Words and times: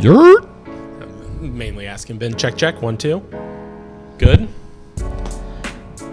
Yurt. 0.00 0.48
mainly 1.40 1.86
asking 1.86 2.16
Ben. 2.16 2.34
Check, 2.34 2.56
check. 2.56 2.80
One, 2.80 2.96
two. 2.96 3.20
Good. 4.16 4.48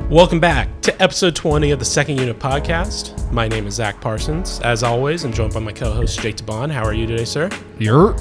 Welcome 0.09 0.41
back 0.41 0.81
to 0.81 1.01
episode 1.01 1.33
20 1.35 1.71
of 1.71 1.79
the 1.79 1.85
Second 1.85 2.19
Unit 2.19 2.37
Podcast. 2.39 3.31
My 3.31 3.47
name 3.47 3.67
is 3.67 3.75
Zach 3.75 4.01
Parsons. 4.01 4.59
As 4.61 4.83
always, 4.83 5.23
I'm 5.23 5.31
joined 5.31 5.53
by 5.53 5.61
my 5.61 5.71
co 5.71 5.93
host, 5.93 6.19
Jake 6.19 6.35
DeBon. 6.35 6.69
How 6.69 6.83
are 6.83 6.93
you 6.93 7.07
today, 7.07 7.23
sir? 7.23 7.49
Yurt. 7.77 8.19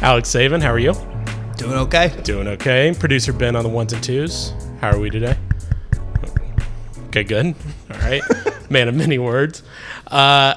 Alex 0.00 0.30
Saven, 0.30 0.62
how 0.62 0.72
are 0.72 0.78
you? 0.78 0.94
Doing 1.58 1.74
okay. 1.74 2.14
Doing 2.22 2.48
okay. 2.48 2.94
Producer 2.98 3.34
Ben 3.34 3.56
on 3.56 3.64
the 3.64 3.68
ones 3.68 3.92
and 3.92 4.02
twos. 4.02 4.54
How 4.80 4.90
are 4.90 4.98
we 4.98 5.10
today? 5.10 5.36
Okay, 7.08 7.24
good. 7.24 7.54
All 7.90 7.98
right. 7.98 8.22
Man 8.70 8.88
of 8.88 8.94
many 8.94 9.18
words. 9.18 9.62
Uh, 10.06 10.54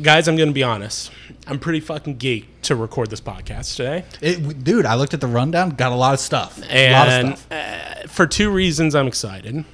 guys, 0.00 0.26
I'm 0.26 0.36
going 0.36 0.48
to 0.48 0.54
be 0.54 0.62
honest. 0.62 1.10
I'm 1.46 1.58
pretty 1.58 1.80
fucking 1.80 2.18
geeked 2.18 2.46
to 2.62 2.76
record 2.76 3.10
this 3.10 3.20
podcast 3.20 3.76
today. 3.76 4.04
It, 4.20 4.64
dude, 4.64 4.86
I 4.86 4.94
looked 4.94 5.14
at 5.14 5.20
the 5.20 5.26
rundown. 5.26 5.70
Got 5.70 5.92
a 5.92 5.94
lot 5.96 6.14
of 6.14 6.20
stuff. 6.20 6.58
a 6.58 6.92
lot 6.92 7.08
And 7.08 7.32
of 7.32 7.38
stuff. 7.38 8.04
uh, 8.04 8.08
for 8.08 8.26
two 8.26 8.50
reasons, 8.50 8.94
I'm 8.94 9.06
excited. 9.06 9.64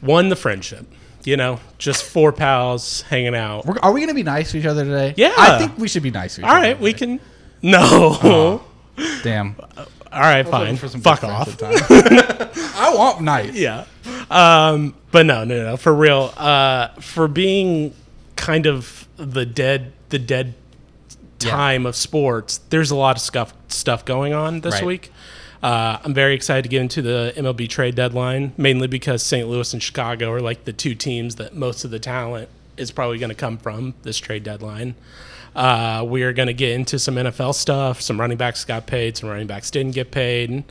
One, 0.00 0.28
the 0.28 0.36
friendship. 0.36 0.86
You 1.24 1.36
know, 1.36 1.60
just 1.76 2.02
four 2.04 2.32
pals 2.32 3.02
hanging 3.02 3.34
out. 3.34 3.66
We're, 3.66 3.78
are 3.82 3.92
we 3.92 4.00
gonna 4.00 4.14
be 4.14 4.22
nice 4.22 4.52
to 4.52 4.58
each 4.58 4.64
other 4.64 4.84
today? 4.84 5.12
Yeah. 5.18 5.34
I 5.36 5.58
think 5.58 5.76
we 5.76 5.86
should 5.86 6.02
be 6.02 6.10
nice 6.10 6.36
to 6.36 6.40
each 6.40 6.46
All 6.46 6.52
other. 6.56 6.60
right, 6.68 6.80
we 6.80 6.94
can. 6.94 7.20
No. 7.60 8.62
Damn. 9.22 9.54
All 10.12 10.20
right, 10.20 10.48
fine. 10.48 10.76
For 10.76 10.88
some 10.88 11.02
Fuck 11.02 11.22
off. 11.24 11.54
friends 11.56 11.82
at 11.82 11.90
times. 12.50 12.52
I 12.74 12.94
want 12.94 13.20
nice. 13.20 13.54
Yeah. 13.54 13.84
Um, 14.30 14.94
but 15.12 15.26
no, 15.26 15.44
no, 15.44 15.62
no. 15.62 15.76
For 15.76 15.94
real. 15.94 16.32
Uh, 16.38 16.88
for 17.00 17.28
being 17.28 17.94
kind 18.36 18.66
of 18.66 19.06
the 19.16 19.44
dead, 19.44 19.92
the 20.10 20.18
dead 20.18 20.54
time 21.38 21.86
of 21.86 21.96
sports, 21.96 22.58
there's 22.70 22.90
a 22.90 22.96
lot 22.96 23.16
of 23.16 23.22
stuff 23.22 23.54
stuff 23.68 24.04
going 24.04 24.32
on 24.32 24.60
this 24.60 24.74
Right. 24.74 24.84
week. 24.84 25.12
Uh, 25.62 25.98
I'm 26.04 26.14
very 26.14 26.34
excited 26.34 26.62
to 26.62 26.68
get 26.68 26.80
into 26.80 27.02
the 27.02 27.32
MLB 27.36 27.68
trade 27.68 27.94
deadline, 27.94 28.52
mainly 28.56 28.86
because 28.88 29.22
St. 29.22 29.46
Louis 29.48 29.72
and 29.72 29.82
Chicago 29.82 30.30
are 30.32 30.40
like 30.40 30.64
the 30.64 30.72
two 30.72 30.94
teams 30.94 31.36
that 31.36 31.54
most 31.54 31.84
of 31.84 31.90
the 31.90 31.98
talent 31.98 32.48
is 32.76 32.90
probably 32.90 33.18
going 33.18 33.28
to 33.30 33.34
come 33.34 33.58
from 33.58 33.92
this 34.02 34.16
trade 34.18 34.42
deadline. 34.42 34.94
Uh, 35.54 36.04
we 36.06 36.22
are 36.22 36.32
going 36.32 36.46
to 36.46 36.54
get 36.54 36.70
into 36.72 36.98
some 36.98 37.16
NFL 37.16 37.54
stuff. 37.54 38.00
Some 38.00 38.18
running 38.20 38.38
backs 38.38 38.64
got 38.64 38.86
paid, 38.86 39.16
some 39.18 39.28
running 39.28 39.46
backs 39.46 39.70
didn't 39.70 39.92
get 39.94 40.10
paid. 40.10 40.64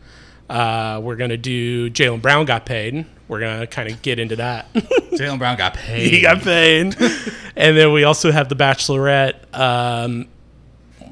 Uh, 0.50 1.00
we're 1.04 1.16
going 1.16 1.30
to 1.30 1.38
do 1.38 1.90
Jaylen 1.92 2.22
Brown 2.22 2.46
got 2.46 2.66
paid. 2.66 3.06
We're 3.28 3.40
going 3.40 3.60
to 3.60 3.68
kind 3.68 3.92
of 3.92 4.02
get 4.02 4.18
into 4.18 4.38
that. 4.38 4.74
Jaylen 4.74 5.38
Brown 5.38 5.58
got 5.58 5.76
paid. 5.76 6.12
he 6.12 6.22
got 6.22 6.42
paid. 6.42 6.96
and 7.56 7.78
then 7.78 7.94
we 7.94 8.04
also 8.04 8.32
have 8.32 8.50
the 8.50 8.56
Bachelorette. 8.56 9.36
Um, 9.58 10.28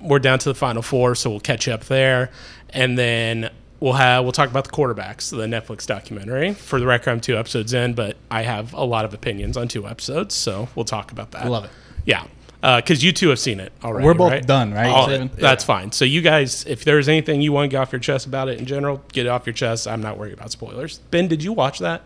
we're 0.01 0.19
down 0.19 0.39
to 0.39 0.49
the 0.49 0.55
final 0.55 0.81
four, 0.81 1.13
so 1.15 1.29
we'll 1.29 1.39
catch 1.39 1.67
up 1.67 1.85
there. 1.85 2.31
And 2.71 2.97
then 2.97 3.51
we'll 3.79 3.93
have 3.93 4.23
we'll 4.23 4.31
talk 4.31 4.49
about 4.49 4.65
the 4.65 4.71
quarterbacks, 4.71 5.29
the 5.29 5.45
Netflix 5.45 5.85
documentary. 5.85 6.53
For 6.53 6.79
the 6.79 6.87
record, 6.87 7.11
I'm 7.11 7.21
two 7.21 7.37
episodes 7.37 7.73
in, 7.73 7.93
but 7.93 8.17
I 8.31 8.41
have 8.41 8.73
a 8.73 8.83
lot 8.83 9.05
of 9.05 9.13
opinions 9.13 9.57
on 9.57 9.67
two 9.67 9.87
episodes, 9.87 10.33
so 10.33 10.69
we'll 10.75 10.85
talk 10.85 11.11
about 11.11 11.31
that. 11.31 11.49
Love 11.49 11.65
it. 11.65 11.71
Yeah. 12.05 12.25
Because 12.61 13.03
you 13.03 13.11
two 13.11 13.29
have 13.29 13.39
seen 13.39 13.59
it 13.59 13.71
already. 13.83 14.05
We're 14.05 14.13
both 14.15 14.31
right? 14.31 14.45
done, 14.45 14.73
right, 14.73 14.87
All- 14.87 15.07
Steven? 15.07 15.29
that's 15.35 15.63
fine. 15.63 15.91
So 15.91 16.05
you 16.05 16.21
guys, 16.21 16.65
if 16.65 16.83
there's 16.83 17.07
anything 17.07 17.41
you 17.41 17.51
want 17.53 17.65
to 17.65 17.67
get 17.69 17.79
off 17.81 17.91
your 17.91 17.99
chest 17.99 18.25
about 18.25 18.49
it 18.49 18.59
in 18.59 18.65
general, 18.65 19.01
get 19.13 19.25
it 19.25 19.29
off 19.29 19.45
your 19.45 19.53
chest. 19.53 19.87
I'm 19.87 20.01
not 20.01 20.17
worried 20.17 20.33
about 20.33 20.51
spoilers. 20.51 20.97
Ben, 21.11 21.27
did 21.27 21.43
you 21.43 21.53
watch 21.53 21.79
that, 21.79 22.01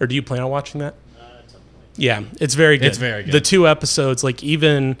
or 0.00 0.06
do 0.06 0.14
you 0.14 0.22
plan 0.22 0.40
on 0.42 0.50
watching 0.50 0.80
that? 0.80 0.94
Yeah, 1.96 2.22
it's 2.40 2.54
very 2.54 2.78
good. 2.78 2.86
It's 2.86 2.98
very 2.98 3.24
good. 3.24 3.32
The 3.32 3.40
two 3.40 3.66
episodes, 3.66 4.22
like 4.22 4.42
even 4.44 4.96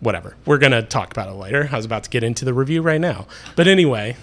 whatever. 0.00 0.34
We're 0.46 0.58
gonna 0.58 0.82
talk 0.82 1.10
about 1.10 1.28
it 1.28 1.34
later. 1.34 1.68
I 1.70 1.76
was 1.76 1.84
about 1.84 2.04
to 2.04 2.10
get 2.10 2.24
into 2.24 2.46
the 2.46 2.54
review 2.54 2.80
right 2.82 3.00
now, 3.00 3.26
but 3.56 3.68
anyway. 3.68 4.16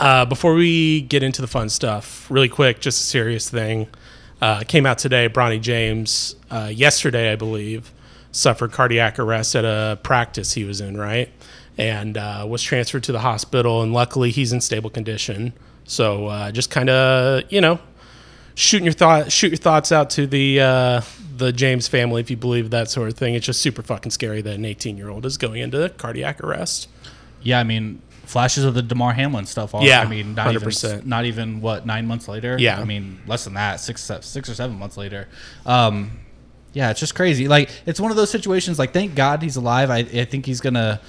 Uh, 0.00 0.24
before 0.24 0.54
we 0.54 1.02
get 1.02 1.22
into 1.22 1.40
the 1.40 1.46
fun 1.46 1.68
stuff, 1.68 2.28
really 2.28 2.48
quick, 2.48 2.80
just 2.80 3.00
a 3.00 3.04
serious 3.04 3.48
thing. 3.48 3.86
Uh, 4.42 4.60
came 4.66 4.86
out 4.86 4.98
today. 4.98 5.28
Bronny 5.28 5.60
James, 5.60 6.34
uh, 6.50 6.68
yesterday, 6.72 7.30
I 7.32 7.36
believe, 7.36 7.92
suffered 8.34 8.72
cardiac 8.72 9.18
arrest 9.18 9.54
at 9.54 9.64
a 9.64 9.98
practice 10.02 10.54
he 10.54 10.64
was 10.64 10.80
in, 10.80 10.96
right? 10.96 11.30
And 11.78 12.16
uh, 12.16 12.46
was 12.48 12.62
transferred 12.62 13.04
to 13.04 13.12
the 13.12 13.20
hospital. 13.20 13.82
And 13.82 13.92
luckily, 13.92 14.30
he's 14.30 14.52
in 14.52 14.60
stable 14.60 14.90
condition. 14.90 15.52
So 15.84 16.26
uh, 16.26 16.50
just 16.52 16.70
kind 16.70 16.88
of, 16.90 17.44
you 17.50 17.60
know, 17.60 17.78
shooting 18.54 18.84
your 18.84 18.92
thought, 18.94 19.30
shoot 19.32 19.48
your 19.48 19.56
thoughts 19.56 19.92
out 19.92 20.10
to 20.10 20.26
the 20.26 20.60
uh, 20.60 21.00
the 21.36 21.52
James 21.52 21.88
family 21.88 22.20
if 22.20 22.30
you 22.30 22.36
believe 22.36 22.70
that 22.70 22.88
sort 22.90 23.08
of 23.08 23.14
thing. 23.16 23.34
It's 23.34 23.46
just 23.46 23.60
super 23.60 23.82
fucking 23.82 24.10
scary 24.12 24.40
that 24.42 24.54
an 24.54 24.64
18 24.64 24.96
year 24.96 25.08
old 25.08 25.26
is 25.26 25.36
going 25.36 25.60
into 25.60 25.88
cardiac 25.90 26.42
arrest. 26.42 26.88
Yeah, 27.42 27.60
I 27.60 27.64
mean, 27.64 28.00
flashes 28.24 28.64
of 28.64 28.74
the 28.74 28.82
Damar 28.82 29.12
Hamlin 29.12 29.44
stuff. 29.46 29.74
All, 29.74 29.84
Yeah, 29.84 30.00
I 30.00 30.06
mean, 30.06 30.34
not 30.34 30.54
100%. 30.54 30.94
even 30.94 31.08
not 31.08 31.24
even 31.24 31.60
what 31.60 31.84
nine 31.86 32.06
months 32.06 32.28
later. 32.28 32.56
Yeah. 32.58 32.80
I 32.80 32.84
mean, 32.84 33.20
less 33.26 33.44
than 33.44 33.54
that, 33.54 33.80
six 33.80 34.02
six 34.02 34.48
or 34.48 34.54
seven 34.54 34.78
months 34.78 34.96
later. 34.96 35.28
Um, 35.66 36.12
yeah, 36.74 36.90
it's 36.90 37.00
just 37.00 37.14
crazy. 37.14 37.48
Like 37.48 37.70
it's 37.86 37.98
one 37.98 38.10
of 38.10 38.16
those 38.18 38.30
situations. 38.30 38.78
Like, 38.78 38.92
thank 38.92 39.14
God 39.14 39.40
he's 39.42 39.56
alive. 39.56 39.88
I, 39.90 39.98
I 40.00 40.24
think 40.26 40.44
he's 40.44 40.60
gonna 40.60 41.00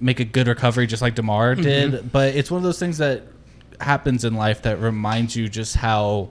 make 0.00 0.18
a 0.20 0.24
good 0.24 0.48
recovery, 0.48 0.86
just 0.86 1.02
like 1.02 1.14
Damar 1.14 1.52
Mm-hmm. 1.54 1.62
did. 1.62 2.12
But 2.12 2.34
it's 2.34 2.50
one 2.50 2.56
of 2.58 2.62
those 2.64 2.78
things 2.78 2.96
that 2.98 3.24
happens 3.80 4.24
in 4.24 4.34
life 4.34 4.62
that 4.62 4.78
reminds 4.80 5.36
you 5.36 5.48
just 5.48 5.74
how 5.76 6.30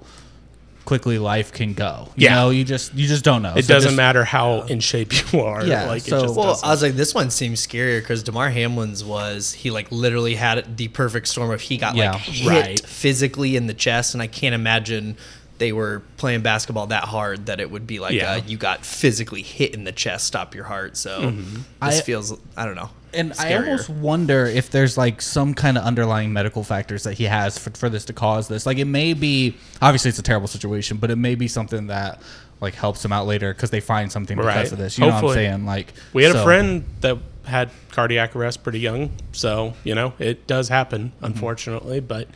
quickly 0.86 1.20
life 1.20 1.52
can 1.52 1.74
go. 1.74 2.08
You 2.16 2.26
Yeah. 2.26 2.36
know, 2.36 2.50
you 2.50 2.64
just 2.64 2.96
you 2.96 3.08
just 3.08 3.24
don't 3.24 3.44
know. 3.44 3.54
It 3.56 3.66
So 3.66 3.76
doesn't 3.76 3.90
just- 3.90 3.98
matter 3.98 4.24
how 4.24 4.62
in 4.64 4.80
shape 4.80 5.14
you 5.34 5.42
are. 5.42 5.64
Yeah, 5.64 5.86
like 5.86 6.02
so- 6.02 6.18
it 6.18 6.22
just 6.24 6.36
Well, 6.36 6.48
doesn't. 6.48 6.68
I 6.68 6.72
was 6.72 6.82
like, 6.82 6.94
this 6.94 7.14
one 7.14 7.30
seems 7.30 7.66
scarier 7.66 8.00
because 8.00 8.24
Damar 8.24 8.50
Hamlin's 8.50 9.04
was 9.04 9.54
he 9.54 9.70
like 9.70 9.92
literally 9.92 10.34
had 10.36 10.78
the 10.78 10.88
perfect 10.88 11.28
storm 11.28 11.52
of 11.52 11.62
he 11.62 11.78
got 11.78 11.96
Yeah. 11.96 12.14
like 12.14 12.22
hit 12.22 12.48
Right. 12.50 12.80
physically 12.88 13.56
in 13.56 13.68
the 13.68 13.74
chest, 13.76 14.16
and 14.16 14.24
I 14.24 14.28
can't 14.28 14.56
imagine 14.56 15.16
they 15.60 15.72
were 15.72 16.02
playing 16.18 16.42
basketball 16.42 16.88
that 16.88 17.04
hard 17.04 17.46
that 17.46 17.60
it 17.60 17.70
would 17.70 17.86
be 17.86 18.00
like 18.00 18.14
Yeah. 18.16 18.34
uh, 18.34 18.42
you 18.48 18.58
got 18.58 18.84
physically 18.86 19.42
hit 19.44 19.74
in 19.76 19.84
the 19.84 19.92
chest, 19.92 20.26
stop 20.26 20.56
your 20.56 20.64
heart. 20.64 20.98
So 20.98 21.32
this 21.32 21.60
I- 21.82 22.02
feels 22.02 22.38
I 22.58 22.66
don't 22.66 22.76
know. 22.76 22.90
And 23.12 23.34
I 23.40 23.56
almost 23.56 23.90
wonder 23.90 24.46
if 24.46 24.70
there's 24.70 24.96
like 24.96 25.20
some 25.22 25.56
kind 25.56 25.80
of 25.80 25.84
underlying 25.84 26.32
medical 26.32 26.64
factors 26.64 27.04
that 27.04 27.14
he 27.16 27.24
has 27.24 27.58
for, 27.58 27.72
for 27.72 27.90
this 27.90 28.06
to 28.06 28.14
cause 28.14 28.48
this. 28.48 28.66
Like 28.68 28.78
it 28.78 28.86
may 28.86 29.14
be 29.14 29.58
obviously 29.82 30.10
it's 30.10 30.20
a 30.20 30.24
terrible 30.24 30.48
situation, 30.48 30.98
but 30.98 31.10
it 31.10 31.16
may 31.16 31.34
be 31.34 31.48
something 31.48 31.88
that 31.88 32.22
like 32.62 32.76
helps 32.76 33.04
him 33.04 33.12
out 33.12 33.26
later 33.26 33.52
because 33.52 33.72
they 33.72 33.80
find 33.80 34.12
something 34.12 34.38
because 34.38 34.72
of 34.72 34.78
this. 34.78 34.98
You 35.00 35.08
know 35.08 35.14
what 35.16 35.24
I'm 35.24 35.34
saying? 35.34 35.66
Like 35.66 35.92
we 36.14 36.24
had 36.24 36.36
a 36.36 36.44
friend 36.44 36.86
that 37.02 37.18
had 37.46 37.72
cardiac 37.90 38.36
arrest 38.36 38.62
pretty 38.62 38.80
young, 38.80 39.10
so 39.32 39.74
you 39.84 39.96
know 39.96 40.14
it 40.20 40.46
does 40.46 40.70
happen, 40.70 41.12
Mm-hmm. 41.16 41.26
unfortunately. 41.26 42.00
But 42.02 42.28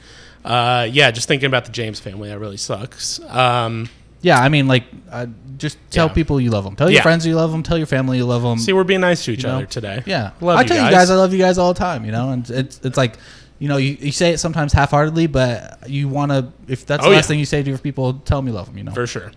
uh, 0.46 0.88
yeah, 0.92 1.12
just 1.12 1.28
thinking 1.28 1.48
about 1.48 1.66
the 1.66 1.72
James 1.72 2.00
family, 2.00 2.30
that 2.30 2.40
really 2.40 2.58
sucks. 2.58 3.20
Um, 3.30 3.90
Yeah, 4.22 4.40
I 4.40 4.48
mean, 4.50 4.68
like 4.68 4.86
uh, 5.12 5.26
just 5.58 5.78
tell 5.92 6.08
Yeah. 6.08 6.14
people 6.14 6.40
you 6.40 6.50
love 6.50 6.64
them. 6.64 6.76
Tell 6.78 6.90
your 6.90 6.98
Yeah. 7.00 7.02
friends 7.04 7.26
you 7.26 7.36
love 7.36 7.52
them. 7.52 7.62
Tell 7.62 7.78
your 7.78 7.88
family 7.88 8.18
you 8.18 8.26
love 8.26 8.42
them. 8.42 8.58
see, 8.58 8.72
we're 8.72 8.86
being 8.86 9.02
nice 9.02 9.26
to 9.26 9.32
each 9.34 9.44
you 9.44 9.50
know? 9.50 9.58
other 9.58 9.66
today. 9.66 10.02
Yeah, 10.06 10.32
love 10.40 10.58
I 10.58 10.62
you 10.62 10.68
tell 10.70 10.78
guys. 10.78 10.86
you 10.92 10.98
guys 10.98 11.10
I 11.12 11.16
love 11.16 11.34
you 11.34 11.40
guys 11.40 11.58
all 11.58 11.74
the 11.74 11.80
time. 11.80 12.06
You 12.06 12.12
know, 12.14 12.30
and 12.32 12.50
it's 12.50 12.80
it's 12.84 12.98
like. 12.98 13.18
You 13.60 13.70
know, 13.70 13.78
you, 13.78 13.96
you 14.02 14.12
say 14.12 14.32
it 14.34 14.40
sometimes 14.40 14.74
half-heartedly, 14.74 15.28
but 15.28 15.88
you 15.90 16.10
want 16.10 16.32
to. 16.34 16.52
If 16.68 16.86
that's 16.86 17.06
Oh, 17.06 17.10
the 17.10 17.16
last 17.16 17.26
yeah. 17.26 17.28
thing 17.30 17.40
you 17.40 17.46
say 17.46 17.64
to 17.64 17.70
your 17.70 17.78
people, 17.78 18.16
tell 18.26 18.40
them 18.40 18.48
you 18.48 18.54
love 18.54 18.66
them. 18.66 18.78
You 18.78 18.84
know, 18.84 18.92
for 18.92 19.08
sure. 19.08 19.32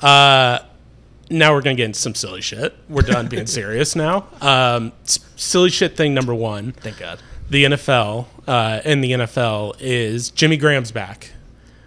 Uh, 0.00 0.60
now 1.30 1.52
we're 1.52 1.60
gonna 1.60 1.74
get 1.76 1.86
into 1.86 1.98
some 1.98 2.14
silly 2.14 2.40
shit. 2.40 2.74
We're 2.88 3.02
done 3.02 3.26
being 3.26 3.46
serious 3.60 3.94
now. 3.94 4.26
Um, 4.40 4.92
s- 5.04 5.18
silly 5.36 5.68
shit 5.68 5.94
thing 5.96 6.14
number 6.14 6.34
one. 6.34 6.72
Thank 6.72 6.98
God. 6.98 7.18
The 7.50 7.64
NFL 7.64 8.26
uh, 8.46 8.80
in 8.84 9.00
the 9.00 9.12
NFL 9.12 9.76
is 9.80 10.30
Jimmy 10.30 10.56
Graham's 10.56 10.92
back. 10.92 11.30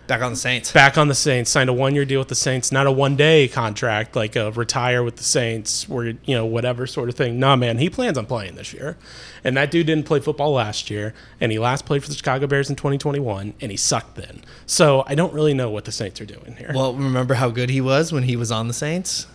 Back 0.07 0.23
on 0.23 0.31
the 0.31 0.38
Saints. 0.38 0.73
back 0.73 0.97
on 0.97 1.07
the 1.07 1.16
Saints, 1.16 1.49
signed 1.49 1.69
a 1.69 1.73
one 1.73 1.95
year 1.95 2.03
deal 2.03 2.19
with 2.19 2.27
the 2.27 2.35
Saints, 2.35 2.69
not 2.69 2.85
a 2.85 2.91
one 2.91 3.16
day 3.16 3.47
contract 3.47 4.13
like 4.13 4.35
a 4.35 4.51
retire 4.51 5.03
with 5.03 5.16
the 5.16 5.23
Saints 5.23 5.88
or 5.89 6.05
you 6.05 6.17
know 6.27 6.45
whatever 6.45 6.85
sort 6.85 7.07
of 7.07 7.16
thing. 7.16 7.39
Nah, 7.39 7.55
man, 7.55 7.77
he 7.77 7.89
plans 7.89 8.17
on 8.17 8.25
playing 8.25 8.55
this 8.55 8.73
year, 8.73 8.97
and 9.44 9.55
that 9.55 9.71
dude 9.71 9.85
didn't 9.88 10.06
play 10.06 10.19
football 10.19 10.51
last 10.51 10.89
year, 10.89 11.13
and 11.39 11.50
he 11.51 11.59
last 11.59 11.86
played 11.86 12.03
for 12.03 12.09
the 12.09 12.15
Chicago 12.15 12.45
Bears 12.45 12.69
in 12.69 12.75
2021, 12.75 13.53
and 13.62 13.71
he 13.71 13.77
sucked 13.77 14.15
then. 14.15 14.41
So 14.65 15.06
I 15.07 15.15
don't 15.15 15.31
really 15.33 15.53
know 15.53 15.69
what 15.69 15.86
the 15.86 15.94
Saints 15.94 16.19
are 16.19 16.25
doing 16.25 16.56
here. 16.57 16.71
Well, 16.75 16.94
remember 16.94 17.36
how 17.36 17.50
good 17.50 17.69
he 17.69 17.80
was 17.80 18.12
when 18.12 18.24
he 18.24 18.36
was 18.36 18.51
on 18.51 18.68
the 18.68 18.74
Saints? 18.74 19.27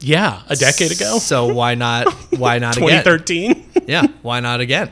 yeah, 0.00 0.42
a 0.48 0.56
decade 0.56 0.90
ago, 0.90 1.18
So 1.18 1.52
why 1.54 1.76
not? 1.76 2.12
Why 2.36 2.58
not 2.58 2.76
again? 2.78 3.04
2013. 3.04 3.84
Yeah, 3.86 4.06
why 4.22 4.40
not 4.40 4.60
again? 4.60 4.90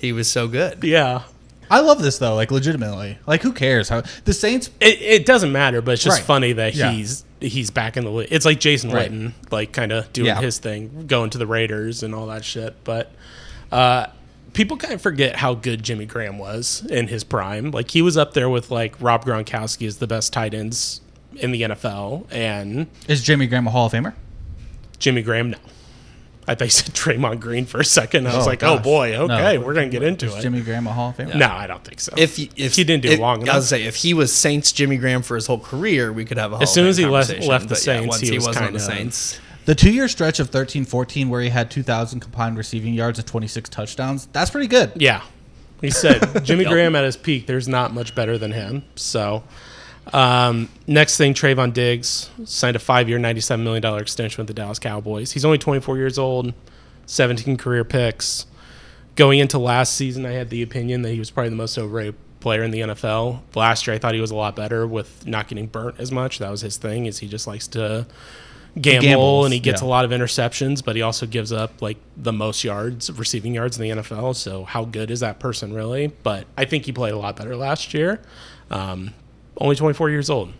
He 0.00 0.12
was 0.12 0.30
so 0.30 0.48
good. 0.48 0.82
yeah, 0.82 1.22
I 1.70 1.80
love 1.80 2.02
this 2.02 2.18
though. 2.18 2.34
Like 2.34 2.50
legitimately, 2.50 3.18
like 3.26 3.42
who 3.42 3.52
cares 3.52 3.88
how 3.88 4.02
the 4.24 4.32
Saints? 4.32 4.70
it, 4.80 5.00
it 5.00 5.26
doesn't 5.26 5.52
matter, 5.52 5.80
but 5.82 5.92
it's 5.92 6.02
just 6.02 6.18
Right. 6.18 6.26
funny 6.26 6.52
that 6.54 6.74
Yeah. 6.74 6.90
he's 6.92 7.24
he's 7.40 7.70
back 7.70 7.96
in 7.96 8.04
the 8.04 8.10
league. 8.10 8.28
It's 8.30 8.44
like 8.44 8.60
Jason 8.60 8.90
Right. 8.90 9.10
Witten, 9.10 9.32
like 9.50 9.72
kind 9.72 9.92
of 9.92 10.12
doing 10.12 10.26
Yeah. 10.26 10.40
his 10.40 10.58
thing, 10.58 11.04
going 11.06 11.30
to 11.30 11.38
the 11.38 11.46
Raiders 11.46 12.02
and 12.02 12.14
all 12.14 12.26
that 12.26 12.44
shit. 12.44 12.74
But 12.84 13.12
uh, 13.72 14.06
people 14.52 14.76
kind 14.76 14.92
of 14.94 15.00
forget 15.00 15.36
how 15.36 15.54
good 15.54 15.82
Jimmy 15.82 16.04
Graham 16.06 16.38
was 16.38 16.84
in 16.90 17.08
his 17.08 17.24
prime. 17.24 17.70
Like 17.70 17.90
he 17.92 18.02
was 18.02 18.16
up 18.16 18.34
there 18.34 18.50
with 18.50 18.70
like 18.70 18.94
Rob 19.00 19.24
Gronkowski 19.24 19.86
as 19.86 19.98
the 19.98 20.06
best 20.06 20.32
tight 20.32 20.52
ends 20.54 21.00
in 21.36 21.52
the 21.52 21.62
NFL, 21.62 22.26
and 22.32 22.88
Is 23.06 23.22
Jimmy 23.22 23.46
Graham 23.46 23.66
a 23.66 23.70
Hall 23.70 23.86
of 23.86 23.92
Famer? 23.92 24.14
Jimmy 24.98 25.22
Graham 25.22 25.50
no. 25.52 25.58
I 26.50 26.54
thought 26.56 26.64
you 26.64 26.70
said 26.70 26.94
Draymond 26.94 27.38
Green 27.40 27.64
for 27.64 27.78
a 27.80 27.84
second. 27.84 28.26
I 28.26 28.36
was 28.36 28.44
Oh, 28.46 28.50
like, 28.50 28.62
oh 28.64 28.74
gosh. 28.76 28.84
boy, 28.84 29.10
No. 29.12 29.24
okay, 29.34 29.56
we're 29.58 29.72
gonna 29.74 29.88
get 29.88 30.02
into 30.02 30.26
Is 30.26 30.34
it. 30.36 30.40
Jimmy 30.42 30.60
Graham 30.62 30.86
a 30.88 30.92
Hall 30.92 31.10
of 31.10 31.16
Famer? 31.16 31.36
no, 31.36 31.46
I 31.48 31.66
don't 31.68 31.84
think 31.84 32.00
so. 32.00 32.12
If 32.16 32.36
he, 32.36 32.50
if 32.56 32.74
He 32.74 32.82
didn't 32.84 33.04
do 33.04 33.10
if, 33.10 33.20
long 33.20 33.38
I 33.38 33.42
enough. 33.42 33.54
was 33.56 33.68
say 33.68 33.84
if 33.84 33.96
he 33.96 34.14
was 34.14 34.32
Saints 34.34 34.72
Jimmy 34.72 34.96
Graham 34.96 35.22
for 35.22 35.36
his 35.36 35.46
whole 35.46 35.60
career, 35.60 36.12
we 36.12 36.24
could 36.24 36.38
have 36.38 36.50
a 36.52 36.56
Hall 36.56 36.62
As 36.64 36.72
soon 36.74 36.84
of 36.86 36.90
as 36.90 36.96
Fame 36.96 37.06
he 37.06 37.12
left- 37.12 37.28
conversation, 37.28 37.50
left 37.50 37.64
the 37.64 37.68
but 37.74 37.78
Saints, 37.78 38.08
once 38.08 38.20
he 38.20 38.34
was 38.36 38.46
was 38.48 38.56
on 38.56 38.62
the 38.64 38.68
kinda- 38.70 38.80
Saints. 38.80 39.38
The 39.66 39.74
two 39.76 39.90
year 39.92 40.08
stretch 40.08 40.40
of 40.40 40.50
13 40.50 40.84
14 40.84 41.28
where 41.28 41.40
he 41.42 41.50
had 41.50 41.70
2,000 41.70 42.18
combined 42.20 42.56
receiving 42.58 42.94
yards 42.94 43.18
and 43.20 43.28
26 43.28 43.70
touchdowns, 43.70 44.26
that's 44.32 44.50
pretty 44.50 44.66
good. 44.66 44.90
Yeah. 44.96 45.20
He 45.80 45.90
said 45.90 46.44
Jimmy 46.44 46.64
Graham 46.64 46.96
at 46.96 47.04
his 47.04 47.16
peak, 47.16 47.46
there's 47.46 47.68
not 47.68 47.94
much 47.94 48.14
better 48.14 48.36
than 48.36 48.50
him. 48.52 48.82
So, 48.96 49.44
um, 50.12 50.68
next 50.86 51.16
thing, 51.16 51.34
Trevon 51.34 51.72
Diggs 51.72 52.30
signed 52.44 52.76
a 52.76 52.78
five 52.78 53.08
year, 53.08 53.18
$97 53.18 53.62
million 53.62 53.84
extension 53.98 54.40
with 54.40 54.48
the 54.48 54.54
Dallas 54.54 54.78
Cowboys. 54.78 55.32
He's 55.32 55.44
only 55.44 55.58
24 55.58 55.96
years 55.96 56.18
old, 56.18 56.52
17 57.06 57.56
career 57.56 57.84
picks. 57.84 58.46
Going 59.16 59.38
into 59.38 59.58
last 59.58 59.94
season, 59.94 60.24
I 60.24 60.32
had 60.32 60.50
the 60.50 60.62
opinion 60.62 61.02
that 61.02 61.10
he 61.10 61.18
was 61.18 61.30
probably 61.30 61.50
the 61.50 61.56
most 61.56 61.76
overrated 61.76 62.14
player 62.40 62.62
in 62.62 62.70
the 62.70 62.80
NFL. 62.80 63.40
Last 63.54 63.86
year, 63.86 63.94
I 63.94 63.98
thought 63.98 64.14
he 64.14 64.20
was 64.20 64.30
a 64.30 64.36
lot 64.36 64.56
better 64.56 64.86
with 64.86 65.26
not 65.26 65.48
getting 65.48 65.66
burnt 65.66 65.96
as 65.98 66.10
much. 66.10 66.38
That 66.38 66.50
was 66.50 66.62
his 66.62 66.76
thing, 66.76 67.06
is 67.06 67.18
he 67.18 67.28
just 67.28 67.46
likes 67.46 67.68
to 67.68 68.06
gamble 68.80 69.02
gambles, 69.02 69.44
and 69.46 69.54
he 69.54 69.60
gets 69.60 69.82
yeah. 69.82 69.88
a 69.88 69.90
lot 69.90 70.04
of 70.04 70.10
interceptions, 70.10 70.84
but 70.84 70.96
he 70.96 71.02
also 71.02 71.26
gives 71.26 71.52
up 71.52 71.82
like 71.82 71.98
the 72.16 72.32
most 72.32 72.64
yards, 72.64 73.10
receiving 73.12 73.54
yards 73.54 73.78
in 73.78 73.82
the 73.82 74.02
NFL. 74.02 74.36
So 74.36 74.64
how 74.64 74.84
good 74.84 75.10
is 75.10 75.20
that 75.20 75.38
person 75.38 75.72
really? 75.72 76.08
But 76.08 76.46
I 76.56 76.64
think 76.64 76.86
he 76.86 76.92
played 76.92 77.12
a 77.12 77.18
lot 77.18 77.36
better 77.36 77.56
last 77.56 77.94
year. 77.94 78.20
Um, 78.70 79.12
only 79.60 79.76
24 79.76 80.10
years 80.10 80.30
old. 80.30 80.52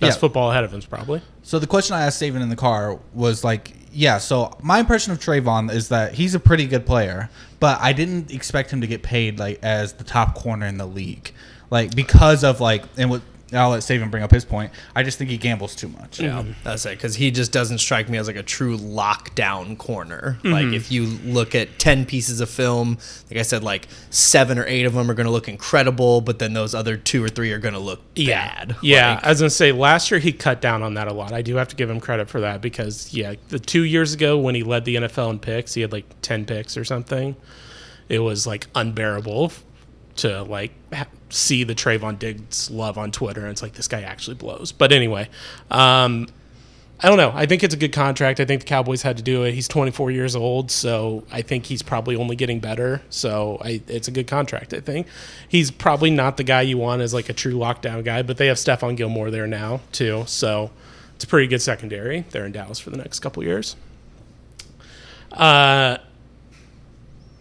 Best 0.00 0.16
Yeah. 0.16 0.20
football 0.20 0.50
ahead 0.50 0.64
of 0.64 0.72
him, 0.72 0.82
probably. 0.82 1.20
So 1.42 1.58
the 1.58 1.66
question 1.66 1.94
I 1.94 2.06
asked 2.06 2.20
Saban 2.20 2.40
in 2.42 2.48
the 2.48 2.56
car 2.56 2.98
was 3.14 3.44
like, 3.44 3.72
yeah, 3.92 4.18
so 4.18 4.56
my 4.62 4.80
impression 4.80 5.12
of 5.12 5.18
Trevon 5.20 5.70
is 5.72 5.88
that 5.90 6.14
he's 6.14 6.34
a 6.34 6.40
pretty 6.40 6.66
good 6.66 6.86
player, 6.86 7.28
but 7.60 7.78
I 7.80 7.92
didn't 7.92 8.32
expect 8.32 8.72
him 8.72 8.80
to 8.80 8.86
get 8.86 9.02
paid 9.02 9.38
like 9.38 9.58
as 9.62 9.92
the 9.94 10.04
top 10.04 10.34
corner 10.34 10.66
in 10.66 10.78
the 10.78 10.86
league. 10.86 11.32
Like 11.70 11.94
because 11.94 12.42
of 12.42 12.60
like 12.60 12.84
and 12.96 13.10
what 13.10 13.22
I'll 13.52 13.70
let 13.70 13.80
Saban 13.80 14.10
bring 14.10 14.22
up 14.22 14.30
his 14.30 14.44
point. 14.44 14.72
I 14.94 15.02
just 15.02 15.18
think 15.18 15.30
he 15.30 15.36
gambles 15.36 15.74
too 15.74 15.88
much. 15.88 16.20
Yeah, 16.20 16.42
mm-hmm. 16.42 16.52
that's 16.64 16.86
it. 16.86 16.96
Because 16.96 17.14
he 17.14 17.30
just 17.30 17.52
doesn't 17.52 17.78
strike 17.78 18.08
me 18.08 18.18
as 18.18 18.26
like 18.26 18.36
a 18.36 18.42
true 18.42 18.78
lockdown 18.78 19.76
corner. 19.78 20.38
Mm-hmm. 20.38 20.52
Like 20.52 20.66
if 20.66 20.90
you 20.90 21.04
look 21.04 21.54
at 21.54 21.78
ten 21.78 22.06
pieces 22.06 22.40
of 22.40 22.48
film, 22.48 22.98
like 23.30 23.38
I 23.38 23.42
said, 23.42 23.62
like 23.62 23.88
seven 24.10 24.58
or 24.58 24.66
eight 24.66 24.84
of 24.84 24.94
them 24.94 25.10
are 25.10 25.14
going 25.14 25.26
to 25.26 25.32
look 25.32 25.48
incredible, 25.48 26.20
but 26.20 26.38
then 26.38 26.52
those 26.52 26.74
other 26.74 26.96
two 26.96 27.22
or 27.22 27.28
three 27.28 27.52
are 27.52 27.58
going 27.58 27.74
to 27.74 27.80
look 27.80 28.00
bad. 28.14 28.76
Yeah, 28.82 29.14
Like, 29.14 29.24
I 29.24 29.28
was 29.28 29.40
gonna 29.40 29.50
say 29.50 29.72
last 29.72 30.10
year 30.10 30.20
he 30.20 30.32
cut 30.32 30.60
down 30.60 30.82
on 30.82 30.94
that 30.94 31.08
a 31.08 31.12
lot. 31.12 31.32
I 31.32 31.42
do 31.42 31.56
have 31.56 31.68
to 31.68 31.76
give 31.76 31.90
him 31.90 32.00
credit 32.00 32.28
for 32.28 32.40
that 32.40 32.60
because 32.60 33.12
yeah, 33.12 33.34
the 33.48 33.58
two 33.58 33.84
years 33.84 34.14
ago 34.14 34.38
when 34.38 34.54
he 34.54 34.62
led 34.62 34.84
the 34.84 34.96
NFL 34.96 35.30
in 35.30 35.38
picks, 35.38 35.74
he 35.74 35.80
had 35.80 35.92
like 35.92 36.06
ten 36.22 36.44
picks 36.44 36.76
or 36.76 36.84
something. 36.84 37.36
It 38.08 38.20
was 38.20 38.46
like 38.46 38.66
unbearable 38.74 39.52
to 40.16 40.42
like 40.42 40.72
ha- 40.92 41.06
see 41.32 41.64
the 41.64 41.74
Trevon 41.74 42.18
Diggs 42.18 42.70
love 42.70 42.98
on 42.98 43.10
Twitter, 43.10 43.40
and 43.40 43.50
it's 43.50 43.62
like 43.62 43.72
this 43.72 43.88
guy 43.88 44.02
actually 44.02 44.34
blows. 44.34 44.72
But 44.72 44.92
anyway, 44.92 45.28
um, 45.70 46.28
I 47.00 47.08
don't 47.08 47.16
know. 47.16 47.32
I 47.34 47.46
think 47.46 47.64
it's 47.64 47.74
a 47.74 47.78
good 47.78 47.92
contract. 47.92 48.38
I 48.38 48.44
think 48.44 48.60
the 48.60 48.66
Cowboys 48.66 49.02
had 49.02 49.16
to 49.16 49.22
do 49.22 49.42
it. 49.42 49.54
He's 49.54 49.66
24 49.66 50.12
years 50.12 50.36
old, 50.36 50.70
so 50.70 51.24
I 51.32 51.42
think 51.42 51.66
he's 51.66 51.82
probably 51.82 52.14
only 52.14 52.36
getting 52.36 52.60
better. 52.60 53.02
So 53.10 53.58
I, 53.60 53.82
it's 53.88 54.06
a 54.06 54.12
good 54.12 54.28
contract. 54.28 54.72
I 54.72 54.80
think 54.80 55.08
he's 55.48 55.70
probably 55.70 56.10
not 56.10 56.36
the 56.36 56.44
guy 56.44 56.62
you 56.62 56.78
want 56.78 57.02
as 57.02 57.12
like 57.12 57.28
a 57.28 57.32
true 57.32 57.54
lockdown 57.54 58.04
guy, 58.04 58.22
but 58.22 58.36
they 58.36 58.46
have 58.46 58.56
Stephon 58.56 58.96
Gilmore 58.96 59.30
there 59.30 59.46
now 59.48 59.80
too, 59.90 60.24
so 60.26 60.70
it's 61.14 61.24
a 61.24 61.26
pretty 61.26 61.48
good 61.48 61.62
secondary. 61.62 62.20
They're 62.30 62.46
in 62.46 62.52
Dallas 62.52 62.78
for 62.78 62.90
the 62.90 62.98
next 62.98 63.20
couple 63.20 63.42
years. 63.42 63.74
Uh, 65.32 65.96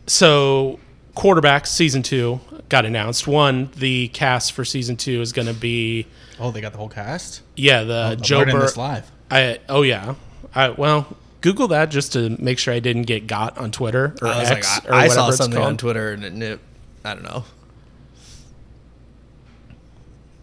so 0.08 0.80
quarterbacks 1.16 1.68
season 1.68 2.04
two 2.04 2.40
got 2.70 2.86
announced. 2.86 3.28
One, 3.28 3.70
the 3.76 4.08
cast 4.10 4.54
for 4.54 4.64
season 4.66 4.96
two 4.98 5.22
is 5.22 5.34
going 5.34 5.48
to 5.48 5.54
be 5.54 6.08
Oh, 6.40 6.52
they 6.52 6.62
got 6.62 6.72
the 6.72 6.78
whole 6.80 6.90
cast. 6.90 7.42
yeah 7.56 7.84
the 7.84 7.94
oh, 7.94 8.12
I'm 8.14 8.22
Joe 8.22 8.38
learning 8.40 8.56
Burrow. 8.58 8.70
live. 8.78 9.12
I 9.30 9.60
oh 9.70 9.82
yeah. 9.84 10.16
I 10.56 10.70
well 10.70 11.16
Google 11.42 11.70
that 11.70 11.90
just 11.90 12.14
to 12.14 12.30
make 12.42 12.60
sure 12.60 12.74
I 12.74 12.80
didn't 12.80 13.04
get 13.04 13.28
got 13.28 13.58
on 13.58 13.72
Twitter 13.72 14.16
or 14.22 14.28
I 14.28 14.40
was 14.40 14.52
X 14.52 14.80
like, 14.80 14.90
or 14.90 14.94
I, 14.94 14.98
I 14.98 15.02
whatever 15.08 15.14
saw 15.16 15.28
it's 15.30 15.38
something 15.38 15.62
on. 15.62 15.78
Twitter 15.78 16.12
and 16.14 16.24
it, 16.24 16.42
it, 16.54 16.60
I 17.04 17.14
don't 17.14 17.24
know. 17.24 17.44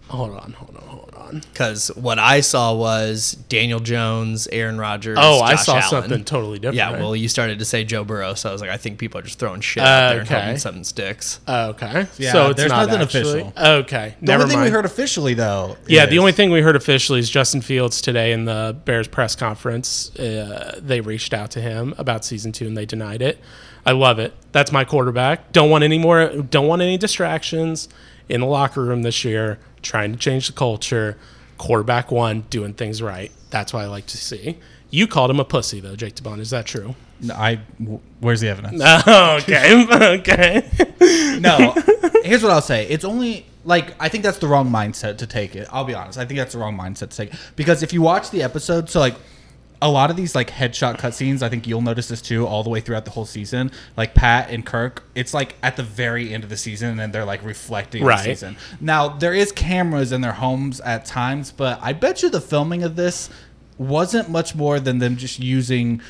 Hold 0.08 0.30
on, 0.30 0.52
hold 0.52 0.76
on, 0.76 0.82
hold 0.88 1.02
on. 1.04 1.07
Because 1.32 1.88
what 1.94 2.18
I 2.18 2.40
saw 2.40 2.74
was 2.74 3.32
Daniel 3.48 3.80
Jones, 3.80 4.48
Aaron 4.52 4.78
Rodgers. 4.78 5.18
Oh, 5.20 5.40
I 5.40 5.54
saw 5.56 5.74
Allen. 5.76 5.88
something 5.88 6.24
totally 6.24 6.58
different. 6.58 6.76
Yeah, 6.76 6.92
well, 6.92 7.14
you 7.16 7.28
started 7.28 7.58
to 7.58 7.64
say 7.64 7.84
Joe 7.84 8.04
Burrow, 8.04 8.34
so 8.34 8.48
I 8.48 8.52
was 8.52 8.60
like, 8.60 8.70
I 8.70 8.76
think 8.76 8.98
people 8.98 9.18
are 9.20 9.22
just 9.22 9.38
throwing 9.38 9.60
shit 9.60 9.82
out 9.82 10.10
there 10.10 10.20
and 10.20 10.28
Okay. 10.28 10.40
hoping 10.40 10.58
something 10.58 10.84
sticks. 10.84 11.40
okay. 11.48 12.06
Yeah, 12.18 12.32
so 12.32 12.50
it's 12.50 12.56
there's 12.58 12.70
not 12.70 12.86
nothing 12.88 13.02
actually- 13.02 13.40
official. 13.42 13.52
Okay, 13.78 14.14
The 14.20 14.26
never 14.26 14.42
only 14.44 14.52
thing 14.52 14.60
mind. 14.60 14.70
we 14.70 14.74
heard 14.76 14.84
officially 14.84 15.34
though. 15.34 15.76
yeah, 15.86 16.04
is- 16.04 16.10
the 16.10 16.18
only 16.18 16.32
thing 16.32 16.50
we 16.50 16.60
heard 16.60 16.76
officially 16.76 17.18
is 17.20 17.28
Justin 17.30 17.60
Fields 17.60 18.00
today 18.00 18.32
in 18.32 18.44
the 18.44 18.76
Bears 18.84 19.08
press 19.08 19.34
conference. 19.36 20.14
Uh, 20.16 20.78
they 20.82 21.00
reached 21.00 21.34
out 21.34 21.50
to 21.52 21.60
him 21.60 21.94
about 21.98 22.24
season 22.24 22.52
two 22.52 22.66
and 22.66 22.76
they 22.76 22.86
denied 22.86 23.22
it. 23.22 23.38
I 23.86 23.92
love 23.92 24.18
it. 24.18 24.34
That's 24.52 24.70
my 24.72 24.84
quarterback. 24.84 25.52
Don't 25.52 25.70
want 25.70 25.82
any 25.84 25.98
more. 25.98 26.28
Don't 26.28 26.66
want 26.66 26.82
any 26.82 26.98
distractions 26.98 27.88
in 28.28 28.40
the 28.40 28.46
locker 28.46 28.82
room 28.82 29.02
this 29.02 29.24
year. 29.24 29.58
Trying 29.82 30.12
to 30.12 30.18
change 30.18 30.46
the 30.48 30.52
culture. 30.52 31.16
Quarterback 31.56 32.10
one, 32.10 32.42
doing 32.50 32.72
things 32.74 33.02
right. 33.02 33.32
That's 33.50 33.72
what 33.72 33.82
I 33.82 33.86
like 33.88 34.06
to 34.06 34.16
see. 34.16 34.58
You 34.90 35.06
called 35.06 35.30
him 35.30 35.40
a 35.40 35.44
pussy 35.44 35.80
though, 35.80 35.96
Jake 35.96 36.14
DeBon. 36.14 36.38
Is 36.40 36.50
that 36.50 36.66
true? 36.66 36.94
I. 37.34 37.60
w- 37.80 38.00
Where's 38.20 38.40
the 38.40 38.48
evidence? 38.48 38.80
Oh, 38.84 39.38
okay, 39.42 39.84
okay. 40.18 41.38
no. 41.40 41.74
Here's 42.22 42.42
what 42.42 42.52
I'll 42.52 42.60
say. 42.60 42.86
It's 42.88 43.04
only 43.04 43.44
like 43.64 43.94
I 44.00 44.08
think 44.08 44.22
that's 44.24 44.38
the 44.38 44.46
wrong 44.46 44.70
mindset 44.70 45.18
to 45.18 45.26
take 45.26 45.56
it. 45.56 45.68
I'll 45.72 45.84
be 45.84 45.94
honest. 45.94 46.18
I 46.18 46.24
think 46.24 46.38
that's 46.38 46.52
the 46.52 46.58
wrong 46.58 46.76
mindset 46.78 47.10
to 47.10 47.16
take 47.16 47.32
because 47.56 47.82
if 47.82 47.92
you 47.92 48.02
watch 48.02 48.30
the 48.30 48.42
episode, 48.42 48.88
so 48.88 49.00
like 49.00 49.16
a 49.80 49.88
lot 49.90 50.10
of 50.10 50.16
these 50.16 50.34
like 50.34 50.50
headshot 50.50 50.98
cutscenes, 50.98 51.42
I 51.42 51.48
think 51.48 51.66
you'll 51.66 51.82
notice 51.82 52.08
this 52.08 52.20
too, 52.20 52.46
all 52.46 52.62
the 52.64 52.70
way 52.70 52.80
throughout 52.80 53.04
the 53.04 53.12
whole 53.12 53.24
season. 53.26 53.70
Like 53.96 54.14
Pat 54.14 54.50
and 54.50 54.66
Kirk, 54.66 55.04
it's 55.14 55.32
like 55.32 55.54
at 55.62 55.76
the 55.76 55.82
very 55.84 56.32
end 56.34 56.42
of 56.44 56.50
the 56.50 56.56
season, 56.56 56.98
and 56.98 57.12
they're 57.12 57.24
like 57.24 57.44
reflecting 57.44 58.04
Right. 58.04 58.18
the 58.18 58.24
season. 58.24 58.56
Now 58.80 59.08
there 59.08 59.34
is 59.34 59.52
cameras 59.52 60.10
in 60.12 60.20
their 60.20 60.32
homes 60.32 60.80
at 60.80 61.04
times, 61.04 61.52
but 61.52 61.78
I 61.82 61.92
bet 61.92 62.22
you 62.22 62.30
the 62.30 62.40
filming 62.40 62.82
of 62.82 62.96
this 62.96 63.30
wasn't 63.78 64.28
much 64.28 64.54
more 64.56 64.80
than 64.80 64.98
them 64.98 65.16
just 65.16 65.38
using 65.38 66.00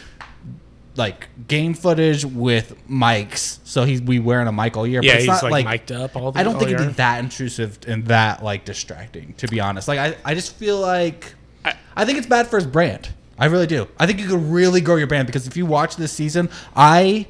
like 0.97 1.29
game 1.47 1.75
footage 1.75 2.25
with 2.25 2.75
mics. 2.91 3.59
So 3.65 3.85
he's 3.85 4.01
we 4.03 4.19
wearing 4.19 4.49
a 4.49 4.53
mic 4.53 4.77
all 4.77 4.87
year. 4.87 5.01
Yeah, 5.03 5.13
but 5.13 5.17
it's 5.17 5.25
he's 5.27 5.43
not 5.43 5.51
like, 5.51 5.65
like 5.65 5.67
mic'd 5.67 5.93
up 5.93 6.17
all 6.17 6.33
the. 6.33 6.39
Time. 6.39 6.41
I 6.41 6.51
don't 6.51 6.59
think 6.59 6.71
it'd 6.73 6.87
be 6.89 6.93
that 6.95 7.21
intrusive 7.23 7.79
and 7.87 8.07
that 8.07 8.43
like 8.43 8.65
distracting. 8.65 9.35
To 9.35 9.47
be 9.47 9.61
honest, 9.61 9.87
like 9.89 9.99
I, 9.99 10.17
I 10.25 10.35
just 10.35 10.55
feel 10.57 10.81
like 10.81 11.35
I- 11.65 11.75
I, 11.97 12.05
think 12.05 12.19
it's 12.19 12.27
bad 12.27 12.47
for 12.49 12.57
his 12.57 12.67
brand. 12.67 13.11
I 13.39 13.47
really 13.47 13.67
do. 13.67 13.87
I 13.99 14.07
think 14.07 14.21
you 14.21 14.27
could 14.29 14.43
really 14.51 14.81
grow 14.81 14.97
your 14.97 15.07
brand 15.07 15.27
because 15.27 15.47
if 15.47 15.57
you 15.57 15.65
watch 15.67 15.97
this 15.97 16.13
season, 16.13 16.49
I 16.75 17.27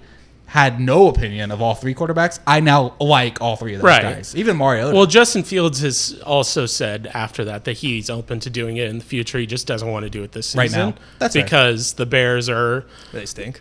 had 0.47 0.81
no 0.81 1.09
opinion 1.09 1.50
of 1.50 1.61
all 1.61 1.75
three 1.75 1.95
quarterbacks. 1.95 2.38
I 2.47 2.61
now 2.61 2.95
like 2.99 3.43
all 3.43 3.57
three 3.57 3.75
of 3.75 3.81
those 3.83 3.87
Right. 3.88 4.03
guys, 4.03 4.35
even 4.35 4.57
Mario. 4.57 4.95
Well, 4.95 5.05
Justin 5.05 5.43
Fields 5.43 5.81
has 5.83 6.19
also 6.25 6.65
said 6.65 7.07
after 7.12 7.45
that 7.45 7.65
that 7.65 7.75
he's 7.75 8.09
open 8.09 8.41
to 8.41 8.49
doing 8.49 8.79
it 8.79 8.88
in 8.88 8.97
the 8.99 9.05
future. 9.05 9.38
He 9.38 9.45
just 9.45 9.67
doesn't 9.67 9.91
want 9.91 10.05
to 10.05 10.11
do 10.11 10.23
it 10.23 10.33
this 10.33 10.47
season 10.47 10.59
Right 10.61 10.71
now. 10.73 10.95
That's 11.19 11.35
fair. 11.35 11.45
because 11.45 11.93
the 11.95 12.07
Bears 12.07 12.49
are 12.49 12.87
They 13.12 13.27
stink. 13.27 13.61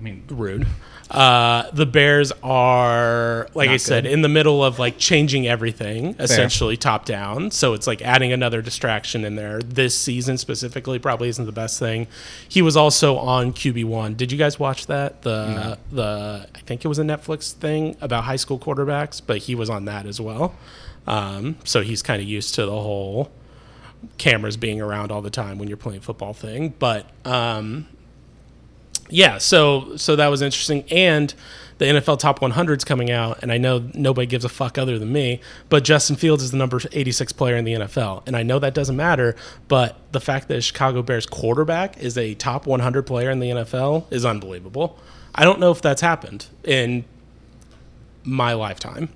I 0.00 0.02
mean, 0.02 0.24
rude. 0.30 0.66
Uh, 1.10 1.70
the 1.72 1.86
Bears 1.86 2.32
are, 2.42 3.46
like 3.54 3.68
I 3.68 3.72
Not 3.72 3.80
said, 3.82 4.04
good. 4.04 4.12
in 4.12 4.22
the 4.22 4.28
middle 4.28 4.64
of 4.64 4.78
like 4.78 4.98
changing 4.98 5.46
everything, 5.46 6.16
essentially 6.18 6.76
top 6.76 7.04
down. 7.04 7.50
So 7.50 7.74
it's 7.74 7.86
like 7.86 8.02
adding 8.02 8.32
another 8.32 8.62
distraction 8.62 9.24
in 9.24 9.36
there. 9.36 9.60
This 9.60 9.96
season 9.96 10.38
specifically 10.38 10.98
probably 10.98 11.28
isn't 11.28 11.44
the 11.44 11.52
best 11.52 11.78
thing. 11.78 12.06
He 12.48 12.62
was 12.62 12.76
also 12.76 13.16
on 13.16 13.52
QB 13.52 13.84
one. 13.84 14.14
Did 14.14 14.32
you 14.32 14.38
guys 14.38 14.58
watch 14.58 14.86
that? 14.86 15.22
The 15.22 15.78
the 15.92 16.48
I 16.54 16.58
think 16.60 16.84
it 16.84 16.88
was 16.88 16.98
a 16.98 17.04
Netflix 17.04 17.52
thing 17.52 17.96
about 18.00 18.24
high 18.24 18.36
school 18.36 18.58
quarterbacks, 18.58 19.20
but 19.24 19.38
he 19.38 19.54
was 19.54 19.68
on 19.70 19.84
that 19.84 20.06
as 20.06 20.20
well. 20.20 20.54
Um, 21.06 21.56
so 21.64 21.82
he's 21.82 22.02
kind 22.02 22.22
of 22.22 22.26
used 22.26 22.54
to 22.54 22.64
the 22.64 22.72
whole 22.72 23.30
cameras 24.18 24.56
being 24.56 24.80
around 24.80 25.10
all 25.12 25.22
the 25.22 25.30
time 25.30 25.58
when 25.58 25.68
you're 25.68 25.76
playing 25.76 26.00
football 26.00 26.32
thing. 26.32 26.74
But 26.78 27.08
um, 27.24 27.86
yeah, 29.10 29.38
so 29.38 29.96
so 29.96 30.16
that 30.16 30.28
was 30.28 30.42
interesting, 30.42 30.84
and 30.90 31.32
the 31.78 31.86
NFL 31.86 32.20
Top 32.20 32.40
100 32.40 32.78
is 32.78 32.84
coming 32.84 33.10
out, 33.10 33.40
and 33.42 33.50
I 33.50 33.58
know 33.58 33.90
nobody 33.94 34.26
gives 34.26 34.44
a 34.44 34.48
fuck 34.48 34.78
other 34.78 34.96
than 34.98 35.12
me, 35.12 35.40
but 35.68 35.82
Justin 35.84 36.14
Fields 36.16 36.42
is 36.42 36.52
the 36.52 36.56
number 36.56 36.80
86 36.92 37.32
player 37.32 37.56
in 37.56 37.64
the 37.64 37.72
NFL, 37.74 38.22
and 38.26 38.36
I 38.36 38.42
know 38.44 38.58
that 38.60 38.74
doesn't 38.74 38.96
matter, 38.96 39.34
but 39.66 39.96
the 40.12 40.20
fact 40.20 40.46
that 40.48 40.58
a 40.58 40.60
Chicago 40.60 41.02
Bears 41.02 41.26
quarterback 41.26 41.98
is 41.98 42.16
a 42.16 42.34
top 42.34 42.66
100 42.66 43.02
player 43.02 43.30
in 43.30 43.40
the 43.40 43.50
NFL 43.50 44.04
is 44.12 44.24
unbelievable. 44.24 44.98
I 45.34 45.42
don't 45.44 45.58
know 45.58 45.72
if 45.72 45.82
that's 45.82 46.00
happened 46.00 46.46
in 46.62 47.04
my 48.22 48.52
lifetime. 48.54 49.08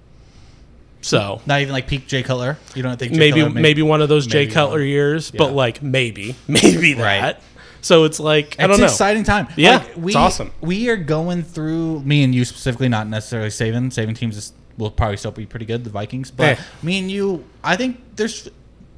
So 1.00 1.40
not 1.46 1.60
even 1.60 1.72
like 1.72 1.86
peak 1.86 2.08
Jay 2.08 2.24
Cutler. 2.24 2.58
You 2.74 2.82
don't 2.82 2.98
think 2.98 3.12
Jay 3.12 3.18
maybe 3.20 3.40
Cutler 3.42 3.60
maybe, 3.60 3.82
one 3.82 4.02
of 4.02 4.08
those 4.08 4.26
Jay 4.26 4.48
Cutler 4.48 4.78
one. 4.80 4.88
years, 4.88 5.30
Yeah. 5.32 5.38
but 5.38 5.52
like 5.52 5.80
maybe 5.80 6.34
maybe 6.48 6.94
Right. 6.96 7.36
So 7.80 8.04
it's 8.04 8.18
like 8.20 8.56
I 8.58 8.64
It's 8.64 8.68
don't 8.68 8.72
an 8.72 8.80
know. 8.80 8.86
exciting 8.86 9.24
time. 9.24 9.48
Yeah, 9.56 9.76
Like, 9.78 9.96
we, 9.96 10.06
it's 10.12 10.16
awesome. 10.16 10.52
We 10.60 10.88
are 10.88 10.96
going 10.96 11.42
through 11.42 12.00
me 12.00 12.22
and 12.24 12.34
you 12.34 12.44
specifically, 12.44 12.88
not 12.88 13.06
necessarily 13.08 13.50
saving. 13.50 13.90
Saving 13.92 14.14
teams 14.14 14.36
is, 14.36 14.52
will 14.76 14.90
probably 14.90 15.16
still 15.16 15.30
be 15.30 15.46
pretty 15.46 15.66
good. 15.66 15.84
The 15.84 15.90
Vikings, 15.90 16.30
but 16.30 16.58
Yeah. 16.58 16.64
me 16.82 16.98
and 16.98 17.10
you, 17.10 17.44
I 17.62 17.76
think 17.76 18.00
there's 18.16 18.48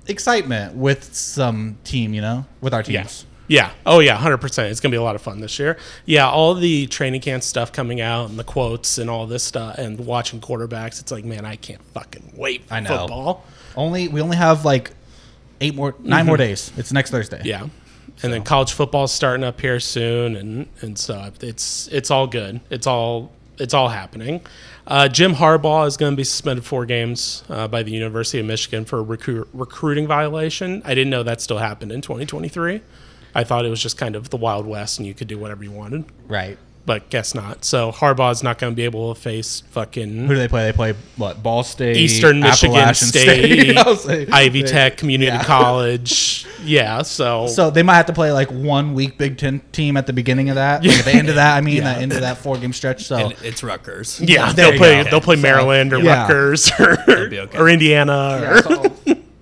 excitement 0.06 0.74
with 0.74 1.14
some 1.14 1.78
team. 1.84 2.14
You 2.14 2.20
know, 2.22 2.46
with 2.60 2.74
our 2.74 2.80
Yeah. 2.86 3.02
teams. 3.02 3.26
Yeah. 3.48 3.70
Oh 3.84 3.98
yeah, 3.98 4.16
hundred 4.16 4.38
percent. 4.38 4.70
It's 4.70 4.78
gonna 4.80 4.92
be 4.92 4.96
a 4.96 5.02
lot 5.02 5.16
of 5.16 5.22
fun 5.22 5.40
this 5.40 5.58
year. 5.58 5.76
Yeah, 6.06 6.28
all 6.30 6.54
the 6.54 6.86
training 6.86 7.20
camp 7.20 7.42
stuff 7.42 7.72
coming 7.72 8.00
out 8.00 8.30
and 8.30 8.38
the 8.38 8.44
quotes 8.44 8.96
and 8.96 9.10
all 9.10 9.26
this 9.26 9.42
stuff 9.42 9.76
and 9.76 9.98
watching 10.06 10.40
quarterbacks. 10.40 11.00
It's 11.00 11.10
like, 11.10 11.24
man, 11.24 11.44
I 11.44 11.56
can't 11.56 11.82
fucking 11.92 12.32
wait 12.36 12.64
for 12.66 12.74
I 12.74 12.80
know. 12.80 12.96
football. 12.98 13.44
Only 13.76 14.06
we 14.08 14.20
only 14.20 14.36
have 14.36 14.64
like 14.64 14.92
eight 15.60 15.74
more, 15.74 15.94
9 16.00 16.26
more 16.26 16.36
days. 16.36 16.70
It's 16.76 16.92
next 16.92 17.10
Thursday. 17.10 17.42
Mm-hmm. 17.42 17.66
Yeah. 18.20 18.26
And 18.26 18.34
then 18.34 18.42
college 18.42 18.72
football's 18.72 19.12
starting 19.12 19.44
up 19.44 19.60
here 19.60 19.80
soon, 19.80 20.36
and 20.36 20.68
and 20.80 20.98
so 20.98 21.32
it's 21.40 21.88
it's 21.88 22.10
all 22.10 22.26
good. 22.26 22.60
It's 22.70 22.86
all 22.86 23.32
it's 23.58 23.74
all 23.74 23.88
happening. 23.88 24.40
Uh, 24.86 25.08
Jim 25.08 25.34
Harbaugh 25.34 25.86
is 25.86 25.96
going 25.96 26.12
to 26.12 26.16
be 26.16 26.24
suspended 26.24 26.64
four 26.64 26.84
games 26.86 27.44
uh, 27.48 27.68
by 27.68 27.82
the 27.82 27.92
University 27.92 28.40
of 28.40 28.46
Michigan 28.46 28.84
for 28.84 29.00
a 29.00 29.04
recru- 29.04 29.46
recruiting 29.52 30.06
violation. 30.06 30.82
I 30.84 30.94
didn't 30.94 31.10
know 31.10 31.22
that 31.22 31.40
still 31.40 31.58
happened 31.58 31.92
in 31.92 32.00
2023. 32.00 32.80
I 33.34 33.44
thought 33.44 33.64
it 33.64 33.68
was 33.68 33.80
just 33.80 33.96
kind 33.96 34.16
of 34.16 34.30
the 34.30 34.36
Wild 34.36 34.66
West, 34.66 34.98
and 34.98 35.06
you 35.06 35.14
could 35.14 35.28
do 35.28 35.38
whatever 35.38 35.62
you 35.62 35.70
wanted. 35.70 36.04
Right. 36.26 36.58
But 36.86 37.08
guess 37.10 37.34
not. 37.34 37.64
So 37.64 37.92
Harbaugh's 37.92 38.42
not 38.42 38.58
going 38.58 38.72
to 38.72 38.76
be 38.76 38.84
able 38.84 39.14
to 39.14 39.20
face 39.20 39.62
fucking 39.70 40.26
Who 40.26 40.34
do 40.34 40.36
they 40.36 40.48
play? 40.48 40.64
They 40.64 40.72
play 40.72 40.94
what? 41.16 41.42
Ball 41.42 41.62
State, 41.62 41.96
Eastern 41.96 42.40
Michigan 42.40 42.76
Appalachian 42.76 42.94
State, 43.08 43.78
say- 43.98 44.26
Ivy 44.32 44.62
Tech 44.64 44.96
Community 44.96 45.30
Yeah. 45.30 45.44
College. 45.44 46.46
Yeah, 46.64 47.02
so, 47.02 47.46
So 47.46 47.70
they 47.70 47.82
might 47.82 47.96
have 47.96 48.06
to 48.06 48.12
play 48.12 48.32
like 48.32 48.50
one 48.50 48.94
week 48.94 49.16
Big 49.18 49.38
Ten 49.38 49.60
team 49.72 49.96
at 49.96 50.06
the 50.06 50.12
beginning 50.12 50.48
of 50.50 50.56
that, 50.56 50.84
like 50.84 50.98
at 50.98 51.04
the 51.04 51.12
end 51.12 51.28
of 51.28 51.36
that. 51.36 51.56
I 51.56 51.60
mean, 51.60 51.76
Yeah. 51.76 51.94
the 51.94 52.00
end 52.00 52.12
of 52.12 52.20
that 52.20 52.38
four 52.38 52.56
game 52.58 52.72
stretch. 52.72 53.04
So 53.04 53.16
And 53.16 53.34
it's 53.42 53.62
Rutgers. 53.62 54.20
yeah, 54.20 54.52
they'll 54.52 54.76
play 54.76 55.04
go. 55.04 55.10
they'll 55.10 55.20
play 55.20 55.36
Maryland 55.36 55.92
or 55.92 55.98
yeah. 56.00 56.22
Rutgers 56.22 56.70
or, 56.78 56.98
okay. 57.08 57.58
or 57.58 57.68
Indiana. 57.68 58.38
Yeah, 58.42 58.50
Or, 58.52 58.62
so 58.62 58.96